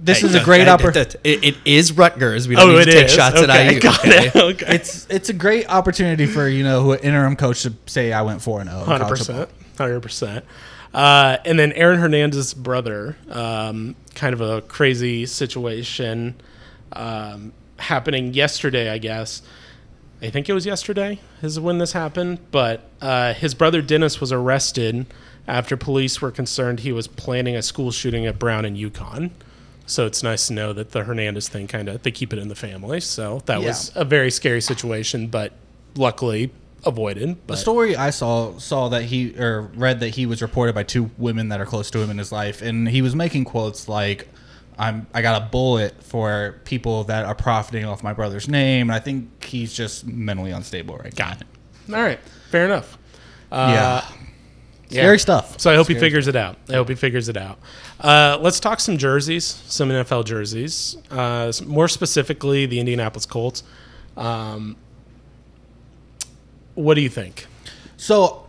this 0.09 0.21
Hey, 0.21 0.27
is 0.29 0.35
a 0.35 0.45
great 0.45 0.69
opportunity. 0.69 1.19
It, 1.23 1.45
it 1.45 1.57
is 1.65 1.93
Rutgers. 1.93 2.49
We 2.49 2.57
don't 2.57 2.71
oh, 2.71 2.79
need 2.79 2.87
to 2.87 2.91
take 2.93 3.07
is. 3.07 3.15
shots 3.15 3.37
okay, 3.37 3.69
at 3.69 3.73
IU. 3.73 3.81
got 3.81 4.01
okay? 4.01 4.27
it. 4.27 4.35
Okay, 4.49 4.75
It's 4.75 5.07
it's 5.09 5.29
a 5.29 5.33
great 5.33 5.69
opportunity 5.69 6.27
for 6.27 6.49
you 6.49 6.65
know 6.65 6.83
who 6.83 6.93
an 6.93 7.01
interim 7.01 7.37
coach 7.37 7.63
to 7.63 7.73
say 7.87 8.13
I 8.13 8.23
went 8.23 8.43
four 8.43 8.61
and 8.61 8.69
zero. 8.71 8.83
hundred 8.83 9.09
percent, 9.09 9.51
hundred 9.77 10.01
percent. 10.01 10.45
Uh, 10.93 11.37
and 11.45 11.59
then 11.59 11.73
Aaron 11.73 12.01
Hernandez's 12.01 12.55
brother, 12.55 13.17
um, 13.31 13.95
kind 14.15 14.33
of 14.33 14.41
a 14.41 14.63
crazy 14.63 15.27
situation 15.27 16.35
um, 16.93 17.53
happening 17.79 18.33
yesterday, 18.33 18.91
I 18.91 18.99
guess. 18.99 19.43
I 20.21 20.31
think 20.31 20.49
it 20.49 20.53
was 20.53 20.67
yesterday 20.67 21.21
is 21.43 21.61
when 21.61 21.79
this 21.79 21.93
happened. 21.93 22.39
But 22.51 22.89
uh, 23.01 23.35
his 23.35 23.55
brother 23.55 23.83
Dennis 23.83 24.21
was 24.21 24.33
arrested 24.33 25.07
after 25.47 25.77
police 25.77 26.21
were 26.21 26.31
concerned 26.31 26.81
he 26.81 26.93
was 26.93 27.07
planning 27.07 27.57
a 27.57 27.63
school 27.63 27.91
shooting 27.91 28.27
at 28.27 28.39
Brown 28.39 28.65
and 28.65 28.77
UConn. 28.77 29.31
So 29.89 30.07
it's 30.07 30.23
nice 30.23 30.47
to 30.49 30.53
know 30.53 30.73
that 30.75 30.91
the 30.93 31.03
Hernandez 31.03 31.49
thing 31.49 31.67
kind 31.67 31.89
of 31.89 32.03
they 32.03 32.11
keep 32.11 32.33
it 32.33 32.39
in 32.39 32.49
the 32.49 32.55
family. 32.55 33.01
So 33.01 33.43
that 33.47 33.61
Yeah. 33.61 33.69
was 33.69 33.91
a 33.95 34.05
very 34.05 34.31
scary 34.31 34.61
situation, 34.61 35.29
but 35.29 35.53
luckily 35.97 36.53
avoided. 36.85 37.37
The 37.49 37.57
story 37.57 37.97
I 37.97 38.11
saw 38.11 38.57
saw 38.59 38.89
that 38.91 39.05
he 39.05 39.35
or 39.39 39.63
read 39.75 40.01
that 40.01 40.11
he 40.11 40.27
was 40.27 40.43
reported 40.43 40.75
by 40.75 40.83
two 40.85 41.11
women 41.19 41.49
that 41.49 41.61
are 41.61 41.67
close 41.67 41.91
to 41.91 42.01
him 42.01 42.11
in 42.11 42.19
his 42.19 42.31
life, 42.31 42.63
and 42.63 42.89
he 42.89 43.03
was 43.03 43.17
making 43.17 43.47
quotes 43.47 43.89
like, 43.89 44.29
"I'm 44.79 45.07
I 45.15 45.23
got 45.23 45.41
a 45.43 45.47
bullet 45.47 46.03
for 46.05 46.61
people 46.65 47.05
that 47.05 47.25
are 47.25 47.35
profiting 47.35 47.85
off 47.85 48.03
my 48.03 48.13
brother's 48.13 48.47
name." 48.47 48.91
And 48.91 48.95
I 48.95 49.01
think 49.01 49.43
he's 49.45 49.73
just 49.73 50.07
mentally 50.07 50.51
unstable 50.51 50.97
right 50.99 51.15
Got 51.17 51.41
now. 51.89 51.97
All 51.97 52.03
right, 52.05 52.21
fair 52.51 52.67
enough. 52.67 52.99
Uh, 53.51 53.73
yeah, 53.75 54.05
yeah. 54.89 55.03
scary 55.03 55.19
stuff. 55.19 55.61
So 55.61 55.71
I 55.71 55.77
hope 55.77 55.89
he 55.89 55.95
Scary 55.95 56.07
figures 56.07 56.29
it 56.29 56.37
out. 56.37 56.57
I 56.69 56.75
hope 56.75 56.89
he 56.89 56.95
figures 56.95 57.29
it 57.29 57.37
out. 57.37 57.59
Uh, 58.01 58.39
let's 58.41 58.61
talk 58.61 58.81
some 58.81 58.99
jerseys, 58.99 59.45
some 59.45 59.91
NFL 59.91 60.25
jerseys. 60.25 60.97
Uh, 61.11 61.53
more 61.67 61.89
specifically, 61.89 62.67
the 62.67 62.81
Indianapolis 62.81 63.27
Colts. 63.27 63.63
Um, 64.17 64.77
what 66.75 66.95
do 66.95 67.01
you 67.01 67.09
think? 67.09 67.47
So, 67.97 68.47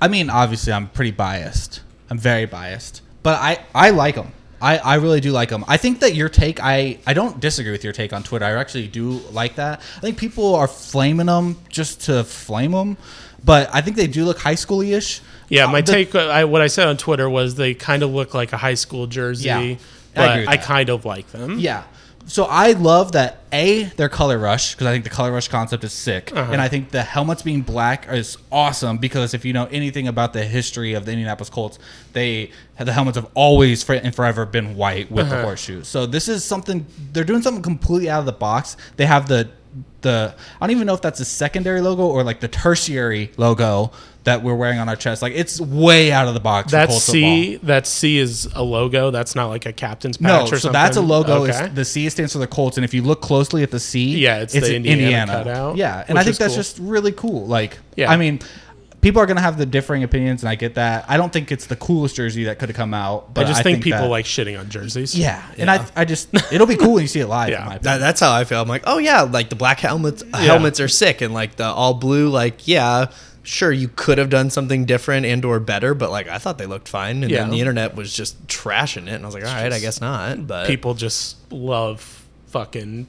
I 0.00 0.08
mean, 0.08 0.30
obviously, 0.30 0.72
I'm 0.72 0.88
pretty 0.88 1.10
biased. 1.10 1.80
I'm 2.08 2.18
very 2.18 2.46
biased, 2.46 3.02
but 3.22 3.38
I 3.40 3.64
I 3.74 3.90
like 3.90 4.14
them. 4.14 4.32
I, 4.62 4.78
I 4.78 4.94
really 4.94 5.20
do 5.20 5.32
like 5.32 5.48
them. 5.48 5.64
I 5.66 5.76
think 5.76 5.98
that 6.00 6.14
your 6.14 6.28
take, 6.28 6.62
I, 6.62 6.98
I 7.04 7.14
don't 7.14 7.40
disagree 7.40 7.72
with 7.72 7.82
your 7.82 7.92
take 7.92 8.12
on 8.12 8.22
Twitter. 8.22 8.44
I 8.44 8.52
actually 8.52 8.86
do 8.86 9.18
like 9.32 9.56
that. 9.56 9.80
I 9.96 10.00
think 10.00 10.16
people 10.16 10.54
are 10.54 10.68
flaming 10.68 11.26
them 11.26 11.56
just 11.68 12.02
to 12.02 12.22
flame 12.22 12.70
them, 12.70 12.96
but 13.44 13.68
I 13.74 13.80
think 13.80 13.96
they 13.96 14.06
do 14.06 14.24
look 14.24 14.38
high 14.38 14.54
school 14.54 14.80
ish. 14.80 15.20
Yeah, 15.52 15.66
my 15.66 15.80
the- 15.82 15.92
take. 15.92 16.14
uh, 16.14 16.20
I, 16.28 16.44
what 16.44 16.62
I 16.62 16.66
said 16.68 16.88
on 16.88 16.96
Twitter 16.96 17.28
was 17.28 17.54
they 17.56 17.74
kind 17.74 18.02
of 18.02 18.10
look 18.10 18.34
like 18.34 18.52
a 18.52 18.56
high 18.56 18.74
school 18.74 19.06
jersey, 19.06 19.46
Yeah, 19.48 19.58
I 19.58 19.78
but 20.14 20.30
I, 20.30 20.44
that. 20.56 20.62
kind 20.64 20.88
of 20.88 21.04
like 21.04 21.30
them. 21.30 21.58
Yeah. 21.58 21.82
So 22.24 22.44
I 22.44 22.72
love 22.72 23.12
that 23.12 23.40
a 23.52 23.82
their 23.96 24.08
color 24.08 24.38
rush 24.38 24.74
because 24.74 24.86
I 24.86 24.92
think 24.92 25.02
the 25.02 25.10
color 25.10 25.32
rush 25.32 25.48
concept 25.48 25.82
is 25.82 25.92
sick, 25.92 26.30
Uh-huh. 26.32 26.52
and 26.52 26.62
I 26.62 26.68
think 26.68 26.90
the 26.90 27.02
helmets 27.02 27.42
being 27.42 27.62
black 27.62 28.06
is 28.08 28.38
awesome 28.52 28.98
because 28.98 29.34
if 29.34 29.44
you 29.44 29.52
know 29.52 29.66
anything 29.72 30.06
about 30.06 30.32
the 30.32 30.44
history 30.44 30.94
of 30.94 31.04
the 31.04 31.10
Indianapolis 31.10 31.50
Colts, 31.50 31.80
they 32.12 32.50
the 32.78 32.92
helmets 32.92 33.16
have 33.16 33.26
always 33.34 33.82
for, 33.82 33.94
and 33.94 34.14
forever 34.14 34.46
been 34.46 34.76
white 34.76 35.10
with 35.10 35.28
the 35.30 35.34
Uh-huh. 35.34 35.44
horseshoe. 35.46 35.82
So 35.82 36.06
this 36.06 36.28
is 36.28 36.44
something 36.44 36.86
they're 37.12 37.24
doing 37.24 37.42
something 37.42 37.62
completely 37.62 38.08
out 38.08 38.20
of 38.20 38.26
the 38.26 38.32
box. 38.32 38.76
They 38.96 39.06
have 39.06 39.26
the 39.26 39.48
the 40.02 40.34
I 40.60 40.66
don't 40.66 40.76
even 40.76 40.86
know 40.86 40.94
if 40.94 41.00
that's 41.02 41.18
a 41.20 41.24
secondary 41.24 41.80
logo 41.80 42.02
or 42.04 42.22
like 42.22 42.38
the 42.40 42.48
tertiary 42.48 43.32
logo 43.36 43.90
that 44.24 44.42
we're 44.42 44.54
wearing 44.54 44.78
on 44.78 44.88
our 44.88 44.94
chest. 44.96 45.20
Like 45.22 45.32
it's 45.34 45.60
way 45.60 46.12
out 46.12 46.28
of 46.28 46.34
the 46.34 46.40
box. 46.40 46.66
for 46.70 46.76
That 46.76 46.88
Colts 46.88 47.04
C, 47.04 47.56
that 47.64 47.86
C 47.86 48.18
is 48.18 48.46
a 48.54 48.62
logo. 48.62 49.10
That's 49.10 49.34
not 49.34 49.46
like 49.48 49.66
a 49.66 49.72
captain's 49.72 50.20
no, 50.20 50.28
patch 50.40 50.44
or 50.52 50.56
so 50.56 50.56
something. 50.58 50.72
that's 50.74 50.96
a 50.96 51.00
logo. 51.00 51.44
Okay. 51.44 51.68
The 51.68 51.84
C 51.84 52.08
stands 52.08 52.32
for 52.32 52.38
the 52.38 52.46
Colts, 52.46 52.76
and 52.78 52.84
if 52.84 52.94
you 52.94 53.02
look 53.02 53.20
closely 53.20 53.62
at 53.62 53.70
the 53.70 53.80
C, 53.80 54.18
Yeah, 54.18 54.38
it's 54.42 54.52
the 54.52 54.76
Indiana 54.76 55.32
cutout, 55.32 55.76
Yeah, 55.76 56.04
and 56.08 56.18
I 56.18 56.22
think 56.24 56.36
that's 56.36 56.52
cool. 56.54 56.62
just 56.62 56.78
really 56.78 57.12
cool. 57.12 57.46
Like, 57.46 57.78
Yeah. 57.96 58.12
I 58.12 58.16
mean, 58.16 58.38
people 59.00 59.20
are 59.20 59.26
gonna 59.26 59.40
have 59.40 59.58
the 59.58 59.66
differing 59.66 60.04
opinions, 60.04 60.44
and 60.44 60.48
I 60.50 60.54
get 60.54 60.76
that. 60.76 61.04
I 61.08 61.16
don't 61.16 61.32
think 61.32 61.50
it's 61.50 61.66
the 61.66 61.74
coolest 61.74 62.14
jersey 62.14 62.44
that 62.44 62.60
could 62.60 62.68
have 62.68 62.76
come 62.76 62.94
out. 62.94 63.34
But 63.34 63.46
I 63.46 63.48
just 63.48 63.64
think, 63.64 63.82
people 63.82 64.02
that- 64.02 64.08
like 64.08 64.24
shitting 64.26 64.56
on 64.56 64.68
jerseys. 64.68 65.18
Yeah, 65.18 65.42
and 65.58 65.68
I, 65.68 65.84
I 65.96 66.04
just 66.04 66.28
it'll 66.52 66.68
be 66.68 66.76
cool 66.76 66.92
when 66.94 67.02
you 67.02 67.08
see 67.08 67.18
it 67.18 67.26
live. 67.26 67.48
Yeah. 67.50 67.62
in 67.64 67.68
my 67.70 67.78
That, 67.78 67.98
that's 67.98 68.20
how 68.20 68.32
I 68.32 68.44
feel. 68.44 68.62
I'm 68.62 68.68
like, 68.68 68.84
oh 68.86 68.98
yeah, 68.98 69.22
like 69.22 69.48
the 69.48 69.56
black 69.56 69.80
helmets 69.80 70.22
helmets 70.32 70.78
are 70.78 70.86
sick, 70.86 71.20
and 71.22 71.34
like 71.34 71.56
the 71.56 71.64
all 71.66 71.94
blue, 71.94 72.28
like 72.28 72.68
yeah, 72.68 73.06
sure 73.44 73.72
you 73.72 73.88
could 73.96 74.18
have 74.18 74.30
done 74.30 74.50
something 74.50 74.84
different 74.84 75.26
and 75.26 75.44
or 75.44 75.58
better, 75.60 75.94
but 75.94 76.10
like 76.10 76.28
I 76.28 76.38
thought 76.38 76.58
they 76.58 76.66
looked 76.66 76.88
fine, 76.88 77.22
and 77.22 77.30
Yeah. 77.30 77.40
then 77.42 77.50
the 77.50 77.60
internet 77.60 77.94
was 77.96 78.12
just 78.14 78.46
trashing 78.46 79.08
it, 79.08 79.14
and 79.14 79.24
I 79.24 79.26
was 79.26 79.34
like, 79.34 79.44
all 79.46 79.52
right, 79.54 79.72
I 79.72 79.78
guess 79.80 80.00
not. 80.00 80.46
But 80.46 80.66
people 80.66 80.94
just 80.94 81.36
love 81.52 82.24
fucking 82.48 83.06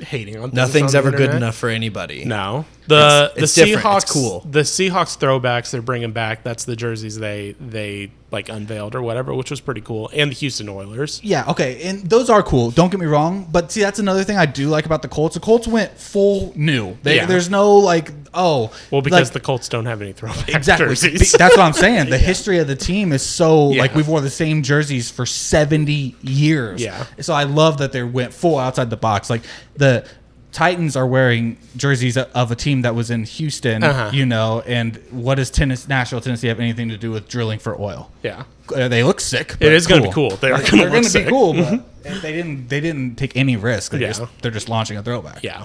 hating 0.00 0.36
on 0.36 0.50
nothing's 0.52 0.94
on 0.94 0.98
ever 1.06 1.16
good 1.16 1.30
enough 1.30 1.54
for 1.54 1.68
anybody. 1.68 2.24
No, 2.24 2.64
the 2.88 3.30
It's- 3.36 3.42
it's 3.44 3.54
the 3.54 3.64
different. 3.66 3.84
Seahawks, 3.86 4.02
It's 4.02 4.12
cool. 4.12 4.46
the 4.50 4.60
Seahawks 4.60 5.18
throwbacks 5.18 5.70
they're 5.70 5.82
bringing 5.82 6.12
back. 6.12 6.42
That's 6.42 6.64
the 6.64 6.76
jerseys 6.76 7.18
they 7.18 7.54
they 7.60 8.10
like 8.30 8.48
unveiled 8.48 8.94
or 8.94 9.02
whatever, 9.02 9.34
which 9.34 9.50
was 9.50 9.60
pretty 9.60 9.82
cool. 9.82 10.10
And 10.14 10.30
the 10.30 10.34
Houston 10.36 10.66
Oilers. 10.68 11.20
Yeah, 11.22 11.44
okay, 11.48 11.82
and 11.82 12.08
those 12.08 12.30
are 12.30 12.42
cool. 12.42 12.70
Don't 12.70 12.90
get 12.90 12.98
me 12.98 13.04
wrong, 13.04 13.46
but 13.52 13.70
see, 13.70 13.82
that's 13.82 13.98
another 13.98 14.24
thing 14.24 14.38
I 14.38 14.46
do 14.46 14.68
like 14.68 14.86
about 14.86 15.02
the 15.02 15.08
Colts. 15.08 15.34
The 15.34 15.40
Colts 15.40 15.68
went 15.68 15.98
full 15.98 16.52
new. 16.56 16.96
They, 17.02 17.16
Yeah. 17.16 17.26
There's 17.26 17.50
no 17.50 17.76
like, 17.76 18.10
oh, 18.32 18.70
Well, 18.90 19.02
because 19.02 19.26
like, 19.28 19.32
the 19.34 19.40
Colts 19.40 19.68
don't 19.68 19.84
have 19.84 20.00
any 20.00 20.12
throwback 20.14 20.48
exactly. 20.54 20.86
jerseys. 20.86 21.32
That's 21.32 21.54
what 21.54 21.62
I'm 21.64 21.74
saying. 21.74 22.08
The 22.08 22.16
history 22.32 22.58
of 22.58 22.68
the 22.68 22.74
team 22.76 23.12
is 23.12 23.20
so 23.22 23.66
like 23.68 23.94
we've 23.94 24.08
worn 24.08 24.24
the 24.24 24.30
same 24.30 24.62
jerseys 24.62 25.10
for 25.10 25.26
70 25.26 26.16
years. 26.22 26.80
Yeah. 26.82 27.04
So 27.20 27.34
I 27.34 27.44
love 27.44 27.78
that 27.78 27.92
they 27.92 28.02
went 28.02 28.32
full 28.32 28.58
outside 28.58 28.88
the 28.88 28.96
box. 28.96 29.28
Like 29.28 29.42
the 29.76 30.06
Titans 30.52 30.96
are 30.96 31.06
wearing 31.06 31.56
jerseys 31.76 32.16
of 32.18 32.50
a 32.50 32.54
team 32.54 32.82
that 32.82 32.94
was 32.94 33.10
in 33.10 33.24
Houston, 33.24 33.82
Uh-huh. 33.82 34.10
you 34.12 34.26
know, 34.26 34.62
and 34.66 34.96
what 35.10 35.36
does 35.36 35.50
Tennessee, 35.50 35.86
Nashville, 35.88 36.20
Tennessee 36.20 36.48
have 36.48 36.60
anything 36.60 36.90
to 36.90 36.98
do 36.98 37.10
with 37.10 37.26
drilling 37.26 37.58
for 37.58 37.80
oil? 37.80 38.10
yeah, 38.22 38.44
Uh, 38.74 38.86
they 38.88 39.02
look 39.02 39.20
sick. 39.20 39.56
It 39.60 39.72
is 39.72 39.86
gonna 39.86 40.02
be 40.02 40.10
cool. 40.12 40.30
They 40.36 40.50
are 40.50 40.58
look 40.58 41.04
sick. 41.04 41.24
be 41.24 41.30
cool, 41.30 41.54
but 41.54 41.84
they 42.02 42.32
didn't. 42.32 42.68
They 42.68 42.80
didn't 42.80 43.16
take 43.16 43.34
any 43.36 43.56
risk. 43.56 43.92
They 43.92 44.00
Yeah. 44.00 44.08
just, 44.08 44.22
they're 44.42 44.50
just 44.50 44.68
launching 44.68 44.96
a 44.98 45.02
throwback. 45.02 45.42
yeah. 45.42 45.64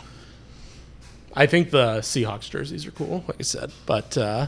I 1.36 1.46
think 1.46 1.70
the 1.72 2.00
Seahawks 2.00 2.50
jerseys 2.50 2.86
are 2.88 2.92
cool, 2.92 3.24
like 3.28 3.38
I 3.40 3.44
said, 3.44 3.72
but 3.86 4.18
uh, 4.18 4.48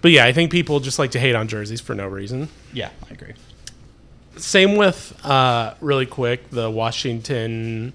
but 0.00 0.12
yeah, 0.12 0.24
I 0.24 0.32
think 0.32 0.50
people 0.52 0.78
just 0.80 0.98
like 0.98 1.10
to 1.10 1.18
hate 1.20 1.34
on 1.34 1.48
jerseys 1.48 1.80
for 1.80 1.94
no 1.94 2.06
reason. 2.06 2.48
yeah, 2.72 2.90
I 3.10 3.14
agree. 3.14 3.32
Same 4.36 4.76
with 4.76 5.12
uh, 5.24 5.74
really 5.80 6.06
quick 6.06 6.50
the 6.50 6.70
Washington 6.70 7.92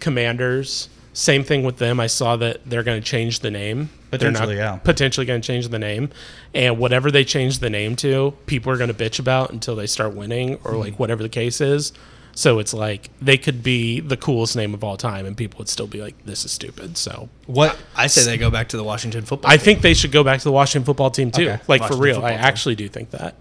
Commanders. 0.00 0.88
Same 1.14 1.44
thing 1.44 1.62
with 1.62 1.76
them. 1.76 2.00
I 2.00 2.06
saw 2.06 2.36
that 2.36 2.60
they're 2.64 2.82
going 2.82 3.00
to 3.00 3.06
change 3.06 3.40
the 3.40 3.50
name. 3.50 3.90
But 4.10 4.20
they're 4.20 4.30
not 4.30 4.40
Potentially, 4.40 4.56
yeah. 4.56 4.76
Potentially 4.76 5.26
going 5.26 5.40
to 5.42 5.46
change 5.46 5.68
the 5.68 5.78
name, 5.78 6.10
and 6.54 6.78
whatever 6.78 7.10
they 7.10 7.24
change 7.24 7.58
the 7.58 7.70
name 7.70 7.96
to, 7.96 8.34
people 8.46 8.72
are 8.72 8.76
going 8.76 8.92
to 8.92 8.94
bitch 8.94 9.18
about 9.18 9.50
until 9.50 9.74
they 9.76 9.86
start 9.86 10.14
winning, 10.14 10.54
or 10.64 10.72
Mm-hmm. 10.72 10.80
like 10.80 10.98
whatever 10.98 11.22
the 11.22 11.28
case 11.28 11.60
is. 11.60 11.92
So 12.34 12.60
it's 12.60 12.72
like 12.72 13.10
they 13.20 13.36
could 13.36 13.62
be 13.62 14.00
the 14.00 14.16
coolest 14.16 14.56
name 14.56 14.72
of 14.72 14.82
all 14.82 14.96
time, 14.96 15.26
and 15.26 15.36
people 15.36 15.58
would 15.58 15.68
still 15.68 15.86
be 15.86 16.00
like, 16.00 16.14
"This 16.24 16.46
is 16.46 16.50
stupid." 16.52 16.96
So 16.96 17.28
What 17.46 17.76
I 17.94 18.06
say 18.06 18.24
they 18.24 18.38
go 18.38 18.48
back 18.50 18.68
to 18.70 18.78
the 18.78 18.84
Washington 18.84 19.22
football. 19.26 19.50
I 19.50 19.56
team. 19.58 19.64
think 19.64 19.82
they 19.82 19.92
should 19.92 20.12
go 20.12 20.24
back 20.24 20.38
to 20.38 20.44
the 20.44 20.52
Washington 20.52 20.86
football 20.86 21.10
team 21.10 21.30
too. 21.30 21.42
Okay. 21.50 21.62
Like 21.68 21.82
Washington 21.82 21.96
for 21.98 22.02
real, 22.02 22.24
I 22.24 22.30
team. 22.32 22.40
actually 22.40 22.74
do 22.74 22.88
think 22.88 23.10
that. 23.10 23.34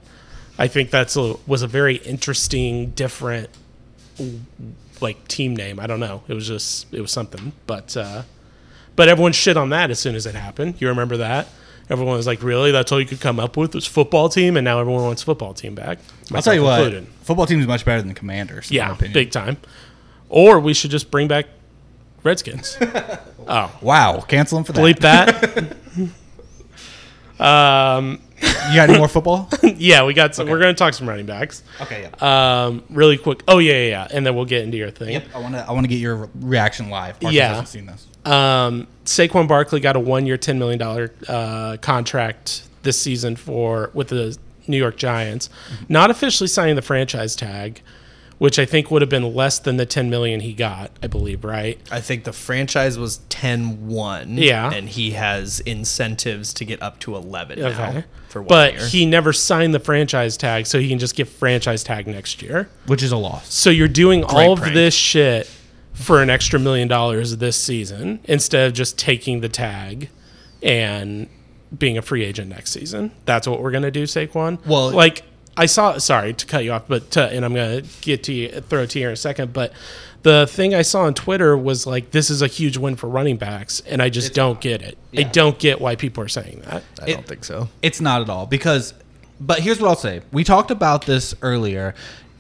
I 0.57 0.67
think 0.67 0.89
that's 0.89 1.15
a, 1.15 1.35
was 1.47 1.61
a 1.61 1.67
very 1.67 1.95
interesting, 1.97 2.89
different, 2.91 3.49
like 5.01 5.27
team 5.27 5.55
name. 5.55 5.79
I 5.79 5.87
don't 5.87 5.99
know. 5.99 6.23
It 6.27 6.33
was 6.33 6.47
just 6.47 6.93
it 6.93 7.01
was 7.01 7.11
something, 7.11 7.51
but 7.67 7.95
uh, 7.97 8.23
but 8.95 9.09
everyone 9.09 9.31
shit 9.33 9.57
on 9.57 9.69
that 9.69 9.89
as 9.91 9.99
soon 9.99 10.15
as 10.15 10.25
it 10.25 10.35
happened. 10.35 10.75
You 10.79 10.87
remember 10.89 11.17
that? 11.17 11.47
Everyone 11.89 12.15
was 12.15 12.27
like, 12.27 12.41
"Really? 12.43 12.71
That's 12.71 12.91
all 12.91 12.99
you 12.99 13.05
could 13.05 13.19
come 13.21 13.39
up 13.39 13.57
with 13.57 13.73
was 13.75 13.85
football 13.85 14.29
team?" 14.29 14.55
And 14.57 14.63
now 14.65 14.79
everyone 14.79 15.03
wants 15.03 15.23
football 15.23 15.53
team 15.53 15.75
back. 15.75 15.99
I'll 16.33 16.41
tell 16.41 16.53
you 16.53 16.61
myself 16.61 16.79
what, 16.79 16.93
included. 16.93 17.07
football 17.23 17.45
team 17.45 17.59
is 17.59 17.67
much 17.67 17.83
better 17.83 17.99
than 18.01 18.09
the 18.09 18.13
Commanders. 18.13 18.71
in 18.71 18.77
my 18.77 18.95
Yeah, 19.01 19.07
big 19.13 19.31
time. 19.31 19.57
Or 20.29 20.59
we 20.59 20.73
should 20.73 20.91
just 20.91 21.11
bring 21.11 21.27
back 21.27 21.47
Redskins. 22.23 22.77
oh, 23.47 23.77
Wow, 23.81 24.21
cancel 24.21 24.57
them 24.57 24.63
for 24.63 24.71
that. 24.71 24.81
bleep 24.81 24.99
that. 27.39 27.45
um, 27.97 28.19
You 28.69 28.75
got 28.75 28.89
any 28.89 28.97
more 28.97 29.07
football? 29.07 29.49
yeah, 29.63 30.03
we 30.05 30.13
got. 30.13 30.35
Some, 30.35 30.47
We're 30.49 30.59
going 30.59 30.73
to 30.73 30.77
talk 30.77 30.93
some 30.93 31.07
running 31.09 31.25
backs. 31.25 31.63
okay, 31.81 32.09
yeah. 32.21 32.63
Um, 32.65 32.83
really 32.89 33.17
quick. 33.17 33.43
Oh 33.47 33.57
yeah, 33.59 33.73
yeah, 33.73 33.87
yeah, 33.89 34.07
and 34.11 34.25
then 34.25 34.35
we'll 34.35 34.45
get 34.45 34.63
into 34.63 34.77
your 34.77 34.91
thing. 34.91 35.13
Yep, 35.13 35.23
I 35.35 35.39
want 35.39 35.55
to. 35.55 35.65
I 35.67 35.71
want 35.71 35.83
to 35.83 35.87
get 35.89 35.99
your 35.99 36.15
re- 36.15 36.29
reaction 36.39 36.89
live. 36.89 37.19
Parsons 37.19 37.35
Yeah. 37.35 37.47
hasn't 37.49 37.67
seen 37.67 37.85
this. 37.85 38.07
Um, 38.25 38.87
Saquon 39.05 39.47
Barkley 39.47 39.79
got 39.79 39.95
a 39.95 39.99
one-year, 39.99 40.37
ten 40.37 40.59
million 40.59 40.79
dollar 40.79 41.11
uh, 41.27 41.77
contract 41.81 42.63
this 42.83 42.99
season 43.01 43.35
for 43.35 43.89
with 43.93 44.09
the 44.09 44.37
New 44.67 44.77
York 44.77 44.95
Giants, 44.97 45.49
not 45.89 46.11
officially 46.11 46.47
signing 46.47 46.75
the 46.75 46.81
franchise 46.81 47.35
tag, 47.35 47.81
which 48.41 48.57
I 48.57 48.65
think 48.65 48.89
would 48.89 49.03
have 49.03 49.09
been 49.09 49.35
less 49.35 49.59
than 49.59 49.77
the 49.77 49.85
ten 49.85 50.09
million 50.09 50.39
he 50.39 50.53
got. 50.53 50.89
I 51.03 51.05
believe, 51.05 51.43
right? 51.43 51.79
I 51.91 52.01
think 52.01 52.23
the 52.23 52.33
franchise 52.33 52.97
was 52.97 53.19
10-1. 53.29 54.37
Yeah. 54.43 54.71
and 54.73 54.89
he 54.89 55.11
has 55.11 55.59
incentives 55.59 56.51
to 56.55 56.65
get 56.65 56.81
up 56.81 56.97
to 57.01 57.15
eleven 57.15 57.59
now 57.59 57.67
Okay. 57.67 58.03
for 58.29 58.41
one 58.41 58.47
But 58.47 58.73
year. 58.73 58.87
he 58.87 59.05
never 59.05 59.31
signed 59.31 59.75
the 59.75 59.79
franchise 59.79 60.37
tag, 60.37 60.65
so 60.65 60.79
he 60.79 60.89
can 60.89 60.97
just 60.97 61.15
get 61.15 61.27
franchise 61.27 61.83
tag 61.83 62.07
next 62.07 62.41
year. 62.41 62.67
Which 62.87 63.03
is 63.03 63.11
a 63.11 63.17
loss. 63.17 63.53
So 63.53 63.69
you're 63.69 63.87
doing 63.87 64.23
all 64.23 64.53
of 64.53 64.61
this 64.73 64.95
shit 64.95 65.47
for 65.93 66.23
an 66.23 66.31
extra 66.31 66.59
million 66.59 66.87
dollars 66.87 67.37
this 67.37 67.57
season 67.61 68.21
instead 68.23 68.65
of 68.67 68.73
just 68.73 68.97
taking 68.97 69.41
the 69.41 69.49
tag 69.49 70.09
and 70.63 71.27
being 71.77 71.95
a 71.95 72.01
free 72.01 72.23
agent 72.23 72.49
next 72.49 72.71
season. 72.71 73.11
That's 73.25 73.47
what 73.47 73.61
we're 73.61 73.69
gonna 73.71 73.91
do, 73.91 74.03
Saquon. 74.05 74.65
Well- 74.65 74.89
like 74.89 75.21
I 75.57 75.65
saw. 75.65 75.97
Sorry 75.97 76.33
to 76.33 76.45
cut 76.45 76.63
you 76.63 76.71
off, 76.71 76.83
but 76.87 77.11
to, 77.11 77.27
and 77.29 77.43
I'm 77.45 77.53
gonna 77.53 77.83
get 78.01 78.23
to 78.23 78.33
you, 78.33 78.49
throw 78.61 78.83
it 78.83 78.91
to 78.91 78.99
you 78.99 79.07
in 79.07 79.13
a 79.13 79.17
second. 79.17 79.53
But 79.53 79.73
the 80.23 80.47
thing 80.47 80.73
I 80.75 80.81
saw 80.81 81.01
on 81.01 81.13
Twitter 81.13 81.57
was 81.57 81.85
like, 81.87 82.11
this 82.11 82.29
is 82.29 82.41
a 82.41 82.47
huge 82.47 82.77
win 82.77 82.95
for 82.95 83.07
running 83.07 83.37
backs, 83.37 83.81
and 83.81 84.01
I 84.01 84.09
just 84.09 84.33
don't 84.33 84.61
get 84.61 84.81
it. 84.81 84.97
I 85.17 85.23
don't 85.23 85.57
get 85.59 85.81
why 85.81 85.95
people 85.95 86.23
are 86.23 86.29
saying 86.29 86.61
that. 86.65 86.83
I 87.01 87.11
don't 87.11 87.25
think 87.25 87.43
so. 87.43 87.69
It's 87.81 88.01
not 88.01 88.21
at 88.21 88.29
all 88.29 88.45
because. 88.45 88.93
But 89.43 89.59
here's 89.61 89.81
what 89.81 89.87
I'll 89.87 89.95
say. 89.95 90.21
We 90.31 90.43
talked 90.43 90.69
about 90.69 91.07
this 91.07 91.33
earlier. 91.41 91.95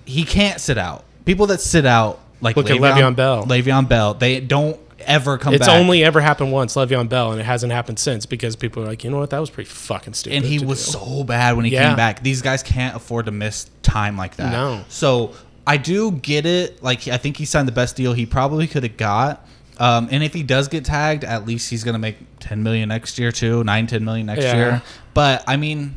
He 0.05 0.23
can't 0.23 0.61
sit 0.61 0.77
out. 0.77 1.03
People 1.25 1.47
that 1.47 1.59
sit 1.59 1.83
out, 1.83 2.19
like 2.41 2.55
Look 2.55 2.69
at 2.69 2.77
Le'Veon 2.77 3.15
Bell. 3.15 3.43
Le'Veon 3.45 3.89
Bell, 3.89 4.13
they 4.13 4.39
don't 4.39 4.79
ever 5.05 5.37
come 5.37 5.51
back. 5.53 5.59
It's 5.61 5.67
back. 5.67 5.79
only 5.79 6.03
ever 6.03 6.21
happened 6.21 6.51
once, 6.51 6.75
Le'Veon 6.75 7.09
Bell, 7.09 7.31
and 7.31 7.39
it 7.39 7.43
hasn't 7.45 7.71
happened 7.73 7.99
since 7.99 8.25
because 8.25 8.55
people 8.55 8.83
are 8.83 8.87
like, 8.87 9.03
you 9.03 9.09
know 9.09 9.17
what, 9.19 9.29
that 9.31 9.39
was 9.39 9.49
pretty 9.49 9.69
fucking 9.69 10.13
stupid. 10.13 10.37
and 10.37 10.45
he 10.45 10.59
was 10.63 10.83
do." 10.85 10.91
so 10.93 11.23
bad 11.23 11.55
when 11.55 11.65
he 11.65 11.71
Yeah. 11.71 11.87
came 11.87 11.95
back. 11.95 12.23
These 12.23 12.41
guys 12.41 12.63
can't 12.63 12.95
afford 12.95 13.25
to 13.25 13.31
miss 13.31 13.67
time 13.83 14.17
like 14.17 14.35
that. 14.37 14.51
No. 14.51 14.83
So 14.89 15.33
I 15.67 15.77
do 15.77 16.11
get 16.11 16.45
it. 16.45 16.81
Like 16.83 17.07
I 17.07 17.17
think 17.17 17.37
he 17.37 17.45
signed 17.45 17.67
the 17.67 17.71
best 17.73 17.95
deal 17.95 18.13
he 18.13 18.25
probably 18.25 18.67
could 18.67 18.83
have 18.83 18.97
got. 18.97 19.45
Um, 19.77 20.09
and 20.11 20.23
if 20.23 20.33
he 20.33 20.43
does 20.43 20.67
get 20.67 20.85
tagged, 20.85 21.23
at 21.23 21.45
least 21.47 21.69
he's 21.69 21.83
gonna 21.83 21.97
make 21.99 22.17
ten 22.39 22.61
million 22.63 22.89
next 22.89 23.17
year 23.17 23.31
too, 23.31 23.63
nine, 23.63 23.87
ten 23.87 24.03
million 24.05 24.27
next 24.27 24.43
Yeah. 24.43 24.55
year. 24.55 24.81
But 25.13 25.43
I 25.47 25.57
mean, 25.57 25.95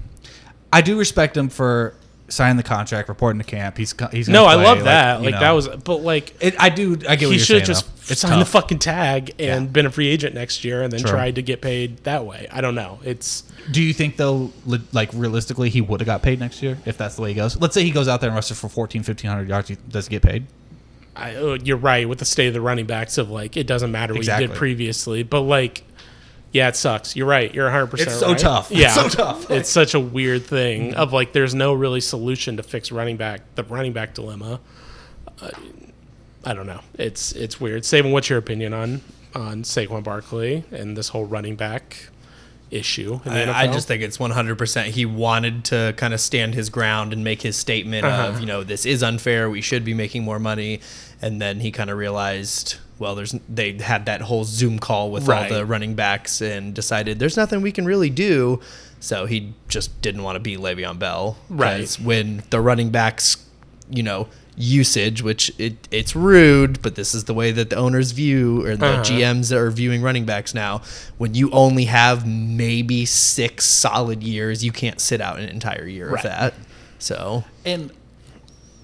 I 0.72 0.80
do 0.80 0.98
respect 0.98 1.36
him 1.36 1.48
for 1.48 1.94
signing 2.28 2.56
the 2.56 2.62
contract, 2.62 3.08
reporting 3.08 3.38
to 3.40 3.44
camp. 3.46 3.76
He's 3.76 3.94
he's 4.12 4.28
No, 4.28 4.46
I 4.46 4.54
play, 4.54 4.64
love 4.64 4.84
that. 4.84 5.18
you 5.20 5.26
Like 5.26 5.34
know. 5.34 5.40
that 5.40 5.50
was, 5.52 5.68
but 5.68 5.96
like 6.02 6.34
It, 6.40 6.54
I 6.58 6.68
do. 6.70 6.98
I 7.08 7.16
get 7.16 7.26
what 7.26 7.32
he 7.32 7.38
should 7.38 7.58
have 7.58 7.66
just 7.66 7.84
though. 8.08 8.14
Signed 8.14 8.40
the 8.40 8.44
fucking 8.46 8.80
tag 8.80 9.30
and 9.38 9.64
Yeah. 9.66 9.70
been 9.70 9.86
a 9.86 9.90
free 9.90 10.08
agent 10.08 10.34
next 10.34 10.62
year, 10.64 10.82
and 10.82 10.92
then 10.92 11.00
True. 11.00 11.10
tried 11.10 11.36
to 11.36 11.42
get 11.42 11.62
paid 11.62 12.04
that 12.04 12.26
way. 12.26 12.46
I 12.52 12.60
don't 12.60 12.74
know. 12.74 12.98
It's 13.02 13.44
Do 13.70 13.82
you 13.82 13.94
think 13.94 14.16
though, 14.18 14.52
li- 14.66 14.82
like 14.92 15.08
realistically, 15.14 15.70
he 15.70 15.80
would 15.80 16.00
have 16.00 16.06
got 16.06 16.20
paid 16.22 16.38
next 16.38 16.62
year 16.62 16.76
if 16.84 16.98
that's 16.98 17.16
the 17.16 17.22
way 17.22 17.30
he 17.30 17.34
goes? 17.34 17.58
Let's 17.58 17.72
say 17.74 17.82
he 17.82 17.90
goes 17.90 18.06
out 18.08 18.20
there 18.20 18.28
and 18.28 18.34
rushes 18.34 18.58
for 18.60 18.68
14, 18.68 19.02
1500 19.02 19.48
yards. 19.48 19.72
Does 19.88 20.06
he 20.08 20.10
get 20.10 20.22
paid? 20.22 20.46
I, 21.16 21.34
uh, 21.36 21.58
you're 21.62 21.76
right 21.76 22.08
with 22.08 22.18
the 22.18 22.24
state 22.24 22.48
of 22.48 22.54
the 22.54 22.60
running 22.60 22.86
backs 22.86 23.16
of 23.18 23.30
like 23.30 23.56
it 23.56 23.66
doesn't 23.66 23.90
matter 23.92 24.12
what 24.14 24.26
you 24.26 24.36
did 24.36 24.52
previously, 24.54 25.22
but 25.22 25.40
like. 25.42 25.84
Yeah, 26.54 26.68
it 26.68 26.76
sucks. 26.76 27.16
You're 27.16 27.26
right. 27.26 27.52
You're 27.52 27.64
100. 27.66 27.88
percent 27.88 28.08
It's 28.10 28.20
so 28.20 28.28
right. 28.28 28.38
tough. 28.38 28.70
It's 28.70 28.80
Yeah, 28.80 28.88
so 28.94 29.08
tough. 29.08 29.50
It's 29.58 29.68
such 29.68 29.92
a 29.94 30.00
weird 30.00 30.46
thing 30.46 30.94
of 30.94 31.12
like 31.12 31.32
there's 31.32 31.54
no 31.54 31.74
really 31.74 32.00
solution 32.00 32.56
to 32.58 32.62
fix 32.62 32.90
running 32.92 33.16
back 33.16 33.42
the 33.56 33.64
running 33.64 33.92
back 33.92 34.14
dilemma. 34.14 34.60
Uh, 35.42 35.50
I 36.44 36.54
don't 36.54 36.66
know. 36.66 36.80
It's 36.96 37.32
it's 37.32 37.60
weird. 37.60 37.84
Saving, 37.84 38.12
what's 38.12 38.30
your 38.30 38.38
opinion 38.38 38.72
on 38.72 39.00
on 39.34 39.64
Saquon 39.64 40.04
Barkley 40.04 40.62
and 40.70 40.96
this 40.96 41.08
whole 41.08 41.24
running 41.24 41.56
back 41.56 42.08
issue? 42.74 43.20
I, 43.24 43.64
I 43.64 43.66
just 43.68 43.86
think 43.88 44.02
it's 44.02 44.18
100%. 44.18 44.84
He 44.86 45.06
wanted 45.06 45.64
to 45.66 45.94
kind 45.96 46.12
of 46.12 46.20
stand 46.20 46.54
his 46.54 46.68
ground 46.70 47.12
and 47.12 47.22
make 47.24 47.42
his 47.42 47.56
statement 47.56 48.04
Uh-huh. 48.04 48.28
of, 48.28 48.40
you 48.40 48.46
know, 48.46 48.64
this 48.64 48.84
is 48.84 49.02
unfair. 49.02 49.48
We 49.48 49.60
should 49.60 49.84
be 49.84 49.94
making 49.94 50.24
more 50.24 50.38
money. 50.38 50.80
And 51.22 51.40
then 51.40 51.60
he 51.60 51.70
kind 51.70 51.88
of 51.90 51.96
realized, 51.96 52.76
well, 52.98 53.14
there's 53.14 53.34
they 53.48 53.72
had 53.78 54.06
that 54.06 54.20
whole 54.22 54.44
Zoom 54.44 54.78
call 54.78 55.10
with 55.10 55.26
Right. 55.26 55.50
all 55.50 55.58
the 55.58 55.64
running 55.64 55.94
backs 55.94 56.40
and 56.42 56.74
decided 56.74 57.18
there's 57.18 57.36
nothing 57.36 57.62
we 57.62 57.72
can 57.72 57.84
really 57.86 58.10
do. 58.10 58.60
So 59.00 59.26
he 59.26 59.52
just 59.68 60.00
didn't 60.02 60.22
want 60.22 60.36
to 60.36 60.40
be 60.40 60.56
Le'Veon 60.56 60.98
Bell. 60.98 61.36
Right. 61.48 61.90
When 62.02 62.42
the 62.50 62.60
running 62.60 62.90
backs, 62.90 63.36
you 63.90 64.02
know, 64.02 64.28
usage, 64.56 65.22
which 65.22 65.52
it, 65.58 65.88
it's 65.90 66.14
rude, 66.14 66.80
but 66.82 66.94
this 66.94 67.14
is 67.14 67.24
the 67.24 67.34
way 67.34 67.50
that 67.52 67.70
the 67.70 67.76
owners 67.76 68.12
view 68.12 68.64
or 68.64 68.76
the 68.76 68.86
Uh-huh. 68.86 69.02
GMs 69.02 69.50
are 69.52 69.70
viewing 69.70 70.02
running 70.02 70.24
backs 70.24 70.54
now. 70.54 70.82
When 71.18 71.34
you 71.34 71.50
only 71.50 71.86
have 71.86 72.26
maybe 72.26 73.04
six 73.04 73.64
solid 73.64 74.22
years, 74.22 74.64
you 74.64 74.72
can't 74.72 75.00
sit 75.00 75.20
out 75.20 75.38
an 75.38 75.48
entire 75.48 75.86
year 75.86 76.08
Right. 76.10 76.24
of 76.24 76.30
that. 76.30 76.54
So 76.98 77.44
And 77.64 77.90